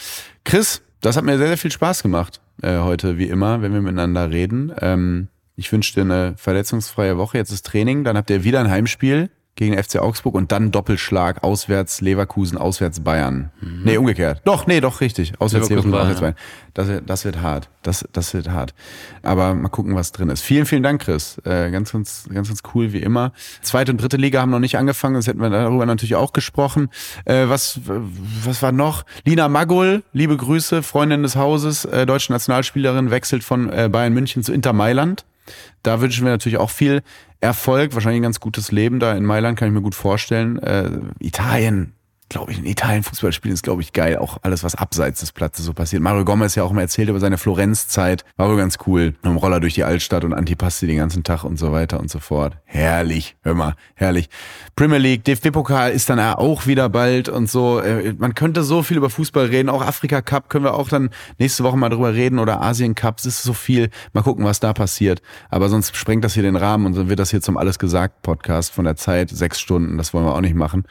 Chris, 0.44 0.82
das 1.02 1.18
hat 1.18 1.24
mir 1.24 1.38
sehr, 1.38 1.48
sehr 1.48 1.58
viel 1.58 1.72
Spaß 1.72 2.02
gemacht 2.02 2.42
äh, 2.62 2.80
heute, 2.80 3.18
wie 3.18 3.28
immer, 3.28 3.62
wenn 3.62 3.74
wir 3.74 3.82
miteinander 3.82 4.32
reden. 4.32 4.74
Ähm, 4.80 5.28
ich 5.56 5.72
wünsche 5.72 5.94
dir 5.94 6.02
eine 6.02 6.34
verletzungsfreie 6.38 7.18
Woche. 7.18 7.38
Jetzt 7.38 7.52
ist 7.52 7.66
Training, 7.66 8.04
dann 8.04 8.18
habt 8.18 8.30
ihr 8.30 8.44
wieder 8.44 8.60
ein 8.60 8.70
Heimspiel 8.70 9.30
gegen 9.56 9.82
FC 9.82 10.00
Augsburg 10.00 10.34
und 10.34 10.52
dann 10.52 10.72
Doppelschlag 10.72 11.44
auswärts 11.44 12.02
Leverkusen, 12.02 12.58
auswärts 12.58 13.02
Bayern. 13.02 13.52
Mhm. 13.62 13.82
Nee, 13.84 13.98
umgekehrt. 13.98 14.42
Doch, 14.46 14.66
nee, 14.66 14.82
doch, 14.82 15.00
richtig. 15.00 15.34
Auswärts 15.40 15.70
Leverkusen, 15.70 15.92
Leverkusen 15.92 16.16
auswärts 16.16 16.22
Bayern. 16.22 16.36
Das, 16.74 17.04
das 17.06 17.26
wird 17.26 17.42
hart. 17.42 17.70
Das, 17.84 18.08
das 18.12 18.34
wird 18.34 18.50
hart. 18.50 18.74
Aber 19.22 19.54
mal 19.54 19.70
gucken, 19.70 19.96
was 19.96 20.12
drin 20.12 20.30
ist. 20.30 20.42
Vielen, 20.42 20.66
vielen 20.66 20.82
Dank, 20.82 21.02
Chris. 21.02 21.38
Äh, 21.46 21.70
ganz, 21.70 21.92
ganz, 21.92 22.28
ganz, 22.34 22.48
ganz 22.48 22.62
cool, 22.74 22.94
wie 22.94 23.04
immer. 23.04 23.32
Zweite 23.62 23.92
und 23.92 24.02
dritte 24.02 24.18
Liga 24.18 24.42
haben 24.42 24.50
noch 24.50 24.60
nicht 24.60 24.78
angefangen, 24.78 25.16
sonst 25.16 25.28
hätten 25.28 25.42
wir 25.42 25.52
darüber 25.52 25.86
natürlich 25.86 26.16
auch 26.16 26.34
gesprochen. 26.34 26.90
Äh, 27.26 27.48
was, 27.48 27.80
was 27.86 28.64
war 28.64 28.72
noch? 28.72 29.06
Lina 29.24 29.50
Magul, 29.50 30.02
liebe 30.14 30.36
Grüße, 30.36 30.82
Freundin 30.82 31.22
des 31.22 31.36
Hauses, 31.36 31.86
äh, 31.86 32.08
deutsche 32.08 32.32
Nationalspielerin, 32.32 33.12
wechselt 33.12 33.44
von 33.44 33.72
äh, 33.72 33.88
Bayern 33.92 34.14
München 34.14 34.44
zu 34.44 34.52
Inter 34.52 34.74
Mailand. 34.74 35.26
Da 35.82 36.02
wünschen 36.02 36.26
wir 36.26 36.32
natürlich 36.32 36.58
auch 36.58 36.70
viel 36.70 37.02
Erfolg, 37.42 37.94
wahrscheinlich 37.94 38.20
ein 38.20 38.24
ganz 38.24 38.40
gutes 38.40 38.72
Leben 38.72 39.00
da 39.00 39.14
in 39.14 39.26
Mailand, 39.26 39.58
kann 39.58 39.68
ich 39.68 39.74
mir 39.74 39.82
gut 39.82 39.96
vorstellen. 39.96 40.60
Äh, 40.60 40.90
Italien, 41.20 41.93
glaube 42.30 42.52
ich, 42.52 42.60
in 42.60 42.66
Italien 42.66 43.04
Fußball 43.04 43.32
spielen 43.32 43.54
ist, 43.54 43.64
glaube 43.64 43.82
ich, 43.82 43.94
geil. 43.94 44.18
Auch 44.18 44.38
alles, 44.42 44.64
was 44.64 44.76
abseits 44.76 45.20
des 45.20 45.32
Platzes 45.32 45.66
so 45.66 45.74
passiert. 45.74 46.02
Mario 46.02 46.26
Gomez 46.26 46.56
ja 46.56 46.64
auch 46.64 46.72
immer 46.72 46.82
erzählt 46.82 47.10
über 47.10 47.20
seine 47.20 47.38
Florenzzeit. 47.38 48.26
War 48.38 48.50
wohl 48.50 48.58
ganz 48.58 48.78
cool. 48.88 49.06
Mit 49.06 49.26
dem 49.26 49.38
Roller 49.38 49.60
durch 49.60 49.76
die 49.76 49.84
Altstadt 49.84 50.24
und 50.24 50.34
Antipasti 50.34 50.88
den 50.88 50.98
ganzen 50.98 51.24
Tag 51.24 51.44
und 51.44 51.58
so 51.58 51.72
weiter 51.72 52.00
und 52.00 52.10
so 52.10 52.20
fort. 52.20 52.58
Herrlich. 52.66 53.36
Hör 53.44 53.54
mal, 53.54 53.76
herrlich. 53.96 54.30
Premier 54.76 54.98
League, 54.98 55.24
DFB-Pokal 55.24 55.92
ist 55.92 56.10
dann 56.10 56.20
auch 56.20 56.66
wieder 56.66 56.90
bald 56.90 57.30
und 57.30 57.50
so. 57.50 57.80
Äh, 57.80 58.14
man 58.18 58.34
könnte 58.34 58.64
so 58.64 58.84
viel 58.84 58.98
über 58.98 59.10
Fußball 59.10 59.46
reden. 59.46 59.70
Auch 59.70 59.82
Afrika 59.82 60.22
Cup 60.22 60.50
können 60.50 60.66
wir 60.66 60.74
auch 60.74 60.90
dann 60.90 61.10
nächste 61.38 61.64
Woche 61.64 61.78
mal 61.78 61.90
drüber 61.90 62.14
reden 62.14 62.40
oder 62.40 62.62
Asien 62.62 62.96
Cup. 62.96 63.20
Es 63.20 63.26
ist 63.26 63.44
so 63.44 63.54
viel. 63.54 63.90
Mal 64.14 64.24
gucken, 64.24 64.46
was 64.46 64.60
da 64.60 64.74
passiert. 64.74 65.22
Aber 65.50 65.70
sonst 65.70 65.96
sprengt 65.96 66.24
das 66.24 66.34
hier 66.34 66.44
den 66.44 66.56
Rahmen 66.56 66.86
und 66.86 66.98
dann 66.98 67.10
wird 67.10 67.20
das 67.20 67.32
hier 67.32 67.42
zum 67.42 67.58
Alles 67.58 67.80
gesagt 67.80 68.22
Podcast 68.22 68.74
von 68.74 68.86
der 68.86 68.96
Zeit. 68.96 69.30
Sechs 69.30 69.60
Stunden. 69.60 69.98
Das 69.98 70.14
wollen 70.14 70.26
wir 70.26 70.34
auch 70.34 70.42
nicht 70.42 70.56
machen. 70.56 70.86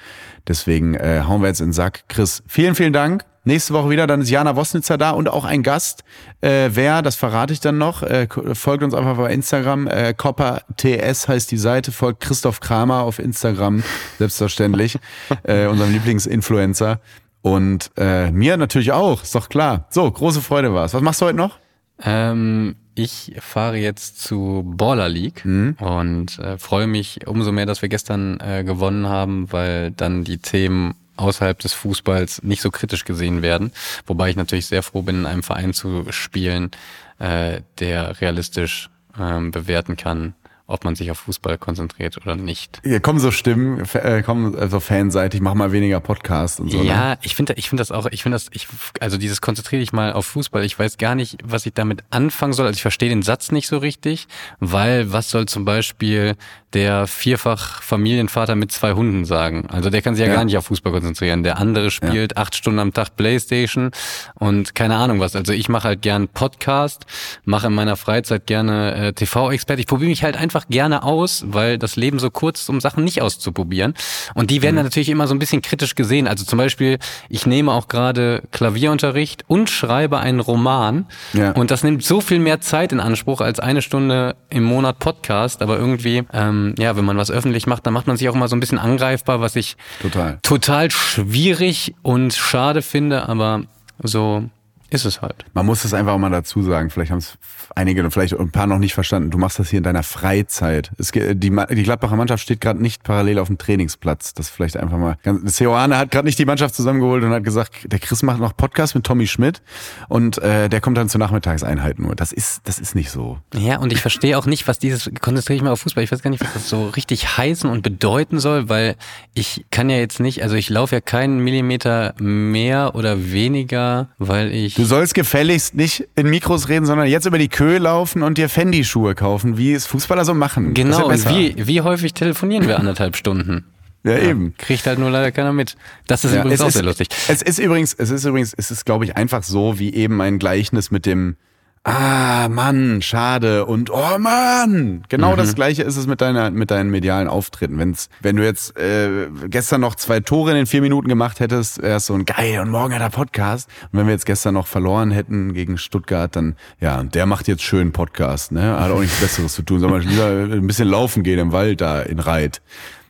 Deswegen 0.47 0.95
äh, 0.95 1.22
hauen 1.27 1.41
wir 1.41 1.49
jetzt 1.49 1.61
in 1.61 1.69
den 1.69 1.73
Sack. 1.73 2.05
Chris, 2.09 2.43
vielen, 2.47 2.75
vielen 2.75 2.93
Dank. 2.93 3.25
Nächste 3.45 3.75
Woche 3.75 3.91
wieder, 3.91 4.07
dann 4.07 4.21
ist 4.21 4.31
Jana 4.31 4.55
Wosnitzer 4.55 4.97
da 4.97 5.11
und 5.11 5.29
auch 5.29 5.45
ein 5.45 5.65
Gast. 5.65 6.05
Äh, 6.43 6.71
wer, 6.75 7.03
das 7.03 7.17
verrate 7.17 7.53
ich 7.53 7.59
dann 7.59 7.77
noch. 7.77 8.05
Äh, 8.05 8.29
folgt 8.55 8.85
uns 8.85 8.95
einfach 8.95 9.17
bei 9.17 9.33
Instagram. 9.33 9.89
Äh, 9.89 10.15
Copper 10.15 10.63
TS 10.77 11.27
heißt 11.27 11.51
die 11.51 11.59
Seite. 11.59 11.91
Folgt 11.91 12.21
Christoph 12.21 12.61
Kramer 12.61 13.01
auf 13.01 13.19
Instagram, 13.19 13.83
selbstverständlich. 14.19 14.97
äh, 15.43 15.67
unserem 15.67 15.93
Lieblingsinfluencer. 15.93 17.01
Und 17.43 17.91
äh, 17.97 18.31
mir 18.31 18.57
natürlich 18.57 18.93
auch, 18.93 19.25
ist 19.25 19.35
doch 19.35 19.49
klar. 19.49 19.87
So, 19.91 20.09
große 20.09 20.41
Freude 20.41 20.73
war's. 20.73 20.95
Was 20.95 21.03
machst 21.03 21.21
du 21.21 21.27
heute 21.27 21.37
noch? 21.37 21.59
Ähm, 22.05 22.77
ich 22.95 23.35
fahre 23.41 23.77
jetzt 23.77 24.23
zu 24.23 24.63
Baller 24.65 25.09
League 25.09 25.45
mhm. 25.45 25.77
und 25.81 26.39
äh, 26.39 26.59
freue 26.59 26.87
mich 26.87 27.27
umso 27.27 27.51
mehr, 27.51 27.67
dass 27.67 27.83
wir 27.83 27.89
gestern 27.89 28.39
äh, 28.39 28.63
gewonnen 28.63 29.09
haben, 29.09 29.51
weil 29.51 29.91
dann 29.91 30.23
die 30.23 30.39
Themen 30.39 30.95
außerhalb 31.17 31.59
des 31.59 31.73
Fußballs 31.73 32.43
nicht 32.43 32.63
so 32.63 32.71
kritisch 32.71 33.05
gesehen 33.05 33.43
werden. 33.43 33.73
Wobei 34.07 34.31
ich 34.31 34.37
natürlich 34.37 34.67
sehr 34.67 34.83
froh 34.83 35.03
bin, 35.03 35.21
in 35.21 35.27
einem 35.27 35.43
Verein 35.43 35.73
zu 35.73 36.07
spielen, 36.11 36.71
äh, 37.19 37.61
der 37.79 38.21
realistisch 38.21 38.91
ähm, 39.19 39.51
bewerten 39.51 39.97
kann, 39.97 40.35
ob 40.67 40.85
man 40.85 40.95
sich 40.95 41.11
auf 41.11 41.19
Fußball 41.19 41.59
konzentriert 41.59 42.17
oder 42.17 42.35
nicht. 42.35 42.81
Hier 42.83 43.01
kommen 43.01 43.19
so 43.19 43.31
Stimmen, 43.31 43.85
äh, 43.95 44.23
kommen 44.23 44.57
also 44.57 44.81
fanseitig, 44.81 45.41
mach 45.41 45.55
mal 45.55 45.71
weniger 45.73 46.01
Podcast 46.01 46.61
und 46.61 46.71
so. 46.71 46.79
Ne? 46.79 46.85
Ja, 46.85 47.17
ich 47.21 47.35
finde 47.35 47.55
ich 47.57 47.69
finde 47.69 47.83
das 47.83 47.91
auch, 47.91 48.07
ich 48.07 48.23
finde 48.23 48.37
das, 48.37 48.47
ich, 48.53 48.69
also 49.01 49.19
dieses 49.19 49.41
konzentriere 49.41 49.81
dich 49.81 49.93
mal 49.93 50.13
auf 50.13 50.27
Fußball. 50.27 50.65
Ich 50.65 50.79
weiß 50.79 50.97
gar 50.99 51.15
nicht, 51.15 51.39
was 51.45 51.67
ich 51.67 51.75
damit 51.75 52.05
anfangen 52.11 52.55
soll. 52.55 52.67
Also 52.67 52.77
ich 52.77 52.83
verstehe 52.83 53.11
den 53.11 53.23
Satz 53.23 53.53
nicht 53.53 53.67
so 53.69 53.79
richtig, 53.79 54.29
weil 54.61 55.13
was 55.13 55.31
soll 55.31 55.47
zum 55.47 55.65
Beispiel 55.65 56.37
der 56.75 57.07
vierfach 57.07 57.83
Familienvater 57.83 58.55
mit 58.55 58.73
zwei 58.73 58.93
Hunden 58.93 59.25
sagen? 59.25 59.67
Also 59.71 59.91
der 59.91 60.03
kann 60.03 60.15
sich 60.15 60.23
ja, 60.25 60.29
Ja. 60.31 60.37
gar 60.37 60.45
nicht 60.45 60.57
auf 60.57 60.67
Fußball 60.67 60.93
konzentrieren. 60.93 61.43
Der 61.43 61.59
andere 61.59 61.91
spielt 61.91 62.37
acht 62.37 62.55
Stunden 62.57 62.79
am 62.79 62.93
Tag 62.93 63.17
Playstation 63.17 63.91
und 64.35 64.75
keine 64.75 64.97
Ahnung 64.97 65.21
was. 65.21 65.37
Also 65.37 65.53
ich 65.53 65.69
mache 65.69 65.89
halt 65.89 66.03
gern 66.03 66.29
Podcast, 66.29 67.07
mache 67.45 67.67
in 67.69 67.75
meiner 67.75 67.97
Freizeit 67.97 68.47
gerne 68.47 68.95
äh, 68.95 69.13
TV-Experte. 69.13 69.81
Ich 69.81 69.87
probiere 69.87 70.11
mich 70.11 70.23
halt 70.25 70.37
einfach 70.37 70.67
gerne 70.69 71.03
aus, 71.03 71.45
weil 71.47 71.79
das 71.79 71.97
Leben 71.97 72.19
so 72.19 72.31
kurz 72.31 72.63
ist, 72.63 72.69
um 72.71 72.81
Sachen 72.81 73.05
nicht 73.05 73.23
auszuprobieren. 73.23 73.95
Und 74.35 74.51
die 74.51 74.59
Mhm. 74.59 74.63
werden 74.63 74.77
dann 74.77 74.85
natürlich 74.87 75.09
immer 75.09 75.27
so 75.27 75.35
ein 75.35 75.39
bisschen 75.39 75.63
kritisch 75.63 75.95
gesehen. 75.95 76.27
Also 76.29 76.45
zum 76.45 76.59
Beispiel, 76.59 76.99
ich 77.29 77.47
nehme 77.47 77.73
auch 77.73 77.89
gerade 77.89 78.43
Klavierunterricht 78.53 79.45
und 79.49 79.71
schreibe 79.71 80.19
einen 80.19 80.41
Roman. 80.41 81.07
Ja. 81.33 81.53
Und 81.53 81.71
das 81.71 81.83
nimmt 81.85 82.05
so 82.05 82.21
viel 82.21 82.39
mehr 82.39 82.61
Zeit 82.61 82.93
in 82.93 83.01
Anspruch 83.01 83.41
als 83.41 83.61
eine 83.61 83.83
Stunde 83.83 84.37
im 84.51 84.63
Monat 84.65 84.99
Podcast. 84.99 85.63
Aber 85.63 85.79
irgendwie, 85.79 86.23
ähm, 86.33 86.62
ja, 86.79 86.97
wenn 86.97 87.05
man 87.05 87.17
was 87.17 87.31
öffentlich 87.31 87.67
macht, 87.67 87.87
dann 87.87 87.95
macht 87.95 88.07
man 88.07 88.17
sich 88.17 88.29
auch 88.29 88.35
immer 88.35 88.49
so 88.49 88.57
ein 88.57 88.61
bisschen 88.61 88.79
angreifbar, 88.79 89.41
was 89.41 89.57
ich 89.57 89.77
Total. 90.01 90.39
total 90.43 90.91
schwierig 90.91 91.95
und 92.03 92.35
schade 92.35 92.83
finde. 92.83 93.29
Aber 93.29 93.63
so 94.03 94.45
ist 94.93 95.05
es 95.05 95.23
halt. 95.23 95.45
Man 95.55 95.67
muss 95.67 95.85
es 95.85 95.95
einfach 95.95 96.13
auch 96.13 96.19
mal 96.19 96.31
dazu 96.31 96.63
sagen. 96.63 96.91
Vielleicht 96.91 97.11
haben 97.11 97.19
es 97.19 97.39
einige 97.75 98.03
und 98.05 98.11
vielleicht 98.11 98.39
ein 98.39 98.51
paar 98.51 98.67
noch 98.67 98.79
nicht 98.79 98.95
verstanden. 98.95 99.31
Du 99.31 99.39
machst 99.39 99.59
das 99.59 99.71
hier 99.71 99.79
in 99.79 99.83
deiner 99.85 100.03
Freizeit. 100.03 100.91
Es, 100.99 101.13
die, 101.13 101.35
die 101.35 101.83
Gladbacher 101.83 102.17
Mannschaft 102.17 102.43
steht 102.43 102.61
gerade 102.61 102.81
nicht 102.83 103.03
parallel 103.03 103.39
auf 103.39 103.49
dem 103.49 103.59
Trainingsplatz. 103.59 104.35
Das 104.35 104.49
vielleicht 104.51 104.77
einfach 104.77 104.99
mal. 104.99 105.17
ganz- 105.23 105.57
Seoane 105.57 105.97
hat 105.99 106.11
gerade 106.11 106.27
nicht 106.27 106.39
die 106.39 106.45
Mannschaft 106.45 106.75
zusammengeholt 106.75 107.23
und 107.25 107.31
hat 107.31 107.45
gesagt, 107.45 107.91
der 107.91 107.99
Chris 107.99 108.23
macht 108.23 108.41
noch 108.41 108.57
Podcast 108.57 108.95
mit 108.95 109.05
Tommy 109.05 109.27
Schmidt 109.27 109.63
und 110.09 110.39
äh, 110.39 110.69
der 110.69 110.81
kommt 110.81 110.97
dann 110.99 111.09
zur 111.09 111.19
Nachmittagseinheit 111.19 111.99
nur. 111.99 112.15
Das 112.15 112.33
ist, 112.33 112.61
das 112.65 112.79
ist 112.79 112.95
nicht 112.95 113.11
so. 113.11 113.39
Ja, 113.55 113.79
und 113.79 113.93
ich 113.93 114.01
verstehe 114.01 114.37
auch 114.39 114.47
nicht, 114.47 114.69
was 114.69 114.79
dieses, 114.79 115.11
konzentriere 115.21 115.57
ich 115.57 115.63
mal 115.63 115.71
auf 115.73 115.81
Fußball, 115.81 116.05
ich 116.05 116.13
weiß 116.13 116.23
gar 116.23 116.31
nicht, 116.31 116.43
was 116.45 116.53
das 116.53 116.69
so 116.69 116.89
richtig 116.89 117.37
heißen 117.37 117.69
und 117.71 117.83
bedeuten 117.83 118.39
soll, 118.41 118.69
weil 118.69 118.97
ich 119.35 119.65
kann 119.71 119.89
ja 119.91 119.97
jetzt 119.97 120.21
nicht, 120.21 120.43
also 120.43 120.57
ich 120.57 120.69
laufe 120.71 120.95
ja 120.95 121.01
keinen 121.01 121.41
Millimeter 121.41 122.15
mehr 122.19 122.95
oder 122.95 123.33
weniger, 123.33 124.09
weil 124.19 124.53
ich... 124.53 124.75
Du 124.75 124.82
sollst 124.85 125.15
gefälligst 125.15 125.75
nicht 125.75 126.09
in 126.15 126.31
Mikros 126.31 126.69
reden, 126.69 126.87
sondern 126.87 127.07
jetzt 127.07 127.27
über 127.27 127.39
die 127.39 127.49
Köhe 127.49 127.79
laufen 127.79 128.23
und 128.23 128.39
dir 128.39 128.49
Fendi-Schuhe 128.49 129.15
kaufen, 129.15 129.59
wie 129.59 129.73
es 129.73 129.87
Fußballer 129.87 130.25
so 130.25 130.35
machen. 130.35 130.75
Genau, 130.75 131.11
ja 131.11 131.29
wie, 131.31 131.55
wie 131.67 131.81
häufig 131.81 132.15
telefonieren 132.15 132.67
wir 132.67 132.79
anderthalb 132.79 133.17
Stunden? 133.17 133.65
Ja, 134.05 134.19
eben. 134.19 134.55
Kriegt 134.59 134.85
halt 134.89 134.99
nur 134.99 135.11
leider 135.11 135.31
keiner 135.31 135.53
mit. 135.53 135.77
Das 136.09 136.25
ist 136.25 136.35
Ja, 136.35 136.41
übrigens 136.41 136.61
auch 136.61 136.67
ist, 136.67 136.75
sehr 136.75 136.83
lustig. 136.83 137.07
Es 137.29 137.41
ist 137.41 137.61
übrigens, 137.61 137.95
es 137.95 138.11
ist 138.11 138.25
übrigens, 138.25 138.53
es 138.53 138.73
ist, 138.73 138.85
glaube 138.85 139.05
ich, 139.05 139.17
einfach 139.17 139.45
so 139.45 139.79
wie 139.79 139.95
eben 139.95 140.21
ein 140.21 140.41
Gleichnis 140.41 140.91
mit 140.91 141.07
dem 141.07 141.37
Ah, 141.85 142.49
Mann, 142.49 143.03
schade 143.03 143.67
und 143.67 143.91
oh 143.91 144.17
Mann. 144.19 145.03
Genau 145.09 145.33
Mhm. 145.33 145.37
das 145.37 145.57
gleiche 145.57 145.83
ist 145.83 145.97
es 145.97 146.07
mit 146.07 146.21
deiner 146.21 146.53
mit 146.53 146.71
deinen 146.71 146.91
medialen 146.91 147.27
Auftritten. 147.27 147.77
Wenn's 147.79 148.09
wenn 148.21 148.37
du 148.37 148.45
jetzt 148.45 148.79
äh, 148.79 149.29
gestern 149.49 149.81
noch 149.81 149.97
zwei 149.97 150.21
Tore 150.21 150.51
in 150.51 150.59
den 150.59 150.67
vier 150.67 150.81
Minuten 150.81 151.09
gemacht 151.09 151.41
hättest, 151.41 151.83
wär's 151.83 152.07
so 152.07 152.15
ein 152.15 152.25
geil 152.25 152.61
und 152.61 152.71
morgen 152.71 152.95
hat 152.95 153.03
er 153.03 153.11
Podcast. 153.11 153.69
Und 153.91 153.99
wenn 153.99 154.07
wir 154.07 154.13
jetzt 154.13 154.27
gestern 154.27 154.55
noch 154.55 154.69
verloren 154.69 155.11
hätten 155.11 155.55
gegen 155.55 155.77
Stuttgart, 155.77 156.37
dann 156.37 156.55
ja, 156.81 157.01
und 157.01 157.17
der 157.17 157.27
macht 157.27 157.49
jetzt 157.49 157.65
schön 157.65 157.91
Podcast, 157.91 158.53
ne? 158.53 158.79
Hat 158.79 158.93
auch 158.93 159.01
nichts 159.01 159.19
besseres 159.21 159.53
zu 159.53 159.63
tun, 159.63 159.81
soll 159.81 159.91
man 159.91 160.03
lieber 160.03 160.27
ein 160.29 160.67
bisschen 160.69 160.87
laufen 160.89 161.25
gehen 161.25 161.41
im 161.41 161.51
Wald 161.51 161.81
da 161.81 162.01
in 162.01 162.21
Reit. 162.21 162.63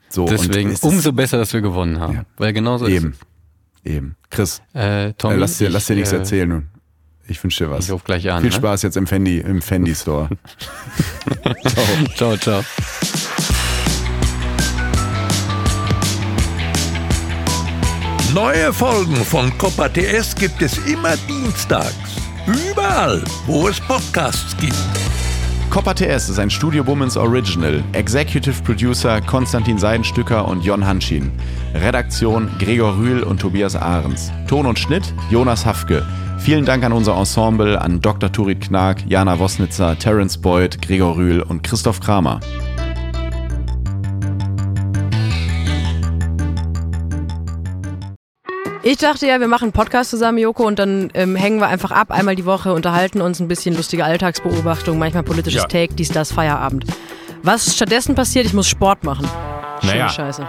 So 0.09 0.25
Deswegen 0.25 0.75
umso 0.81 1.13
besser, 1.13 1.37
dass 1.37 1.53
wir 1.53 1.61
gewonnen 1.61 2.01
haben. 2.01 2.15
Ja. 2.15 2.25
Weil 2.39 2.55
genauso 2.55 2.89
eben 2.89 3.17
eben. 3.85 4.17
Chris, 4.31 4.51
ist 4.55 4.63
es. 4.73 4.81
Äh, 4.81 5.13
Tommy, 5.15 5.35
äh, 5.35 5.39
lass 5.39 5.59
dir, 5.59 5.69
lass 5.69 5.87
dir 5.87 5.93
ich, 5.93 5.99
nichts 6.01 6.13
äh, 6.13 6.17
erzählen 6.17 6.49
nun. 6.49 6.69
Ich 7.29 7.43
wünsche 7.43 7.65
dir 7.65 7.71
was. 7.71 7.87
Ich 7.87 7.93
ruf 7.93 8.05
gleich 8.05 8.31
an. 8.31 8.43
Viel 8.43 8.51
ne? 8.51 8.57
Spaß 8.57 8.83
jetzt 8.83 8.97
im 8.97 9.07
Fendi, 9.07 9.39
im 9.39 9.63
Fendi 9.63 9.95
Store. 9.95 10.29
Ciao, 12.17 12.37
ciao. 12.37 12.63
Neue 18.35 18.73
Folgen 18.73 19.17
von 19.17 19.57
Copa 19.59 19.89
TS 19.91 20.35
gibt 20.35 20.63
es 20.63 20.79
immer 20.87 21.17
dienstags. 21.29 21.95
Überall, 22.47 23.23
wo 23.47 23.69
es 23.69 23.79
Podcasts 23.79 24.57
gibt. 24.57 24.75
Copper 25.69 25.95
TS 25.95 26.29
ist 26.29 26.39
ein 26.39 26.51
Studio 26.51 26.87
Womans 26.87 27.17
Original. 27.17 27.83
Executive 27.93 28.63
Producer 28.63 29.21
Konstantin 29.21 29.79
Seidenstücker 29.79 30.47
und 30.49 30.65
Jon 30.65 30.87
Hanschin. 30.87 31.31
Redaktion 31.75 32.51
Gregor 32.59 32.97
Rühl 32.97 33.23
und 33.23 33.41
Tobias 33.41 33.77
Ahrens. 33.77 34.31
Ton 34.49 34.67
und 34.67 34.79
Schnitt 34.79 35.15
Jonas 35.31 35.65
Hafke. 35.65 36.07
Vielen 36.43 36.65
Dank 36.65 36.83
an 36.83 36.93
unser 36.93 37.17
Ensemble, 37.17 37.81
an 37.81 38.01
Dr. 38.01 38.33
Turit 38.33 38.61
Knag, 38.61 38.97
Jana 39.07 39.39
Wosnitzer, 39.39 39.97
Terence 39.97 40.37
Boyd, 40.37 40.83
Gregor 40.83 41.17
Rühl 41.17 41.41
und 41.41 41.63
Christoph 41.63 42.01
Kramer. 42.01 42.41
Ich 48.83 48.97
dachte 48.99 49.29
ja, 49.29 49.39
wir 49.39 49.47
machen 49.47 49.67
einen 49.67 49.73
Podcast 49.73 50.11
zusammen, 50.11 50.39
Joko, 50.39 50.67
und 50.67 50.81
dann 50.81 51.11
ähm, 51.15 51.37
hängen 51.37 51.61
wir 51.61 51.69
einfach 51.69 51.93
ab, 51.93 52.11
einmal 52.11 52.35
die 52.35 52.45
Woche, 52.45 52.73
unterhalten 52.73 53.21
uns 53.21 53.39
ein 53.39 53.47
bisschen 53.47 53.77
lustige 53.77 54.05
Alltagsbeobachtung, 54.05 54.99
manchmal 54.99 55.23
politisches 55.23 55.63
Ja. 55.63 55.69
Take, 55.69 55.95
dies, 55.95 56.09
das, 56.09 56.33
Feierabend. 56.33 56.87
Was 57.45 57.77
stattdessen 57.77 58.17
passiert, 58.17 58.47
ich 58.47 58.53
muss 58.53 58.67
Sport 58.67 59.05
machen. 59.05 59.29
Schöne 59.81 59.93
Naja. 59.93 60.09
Scheiße. 60.09 60.49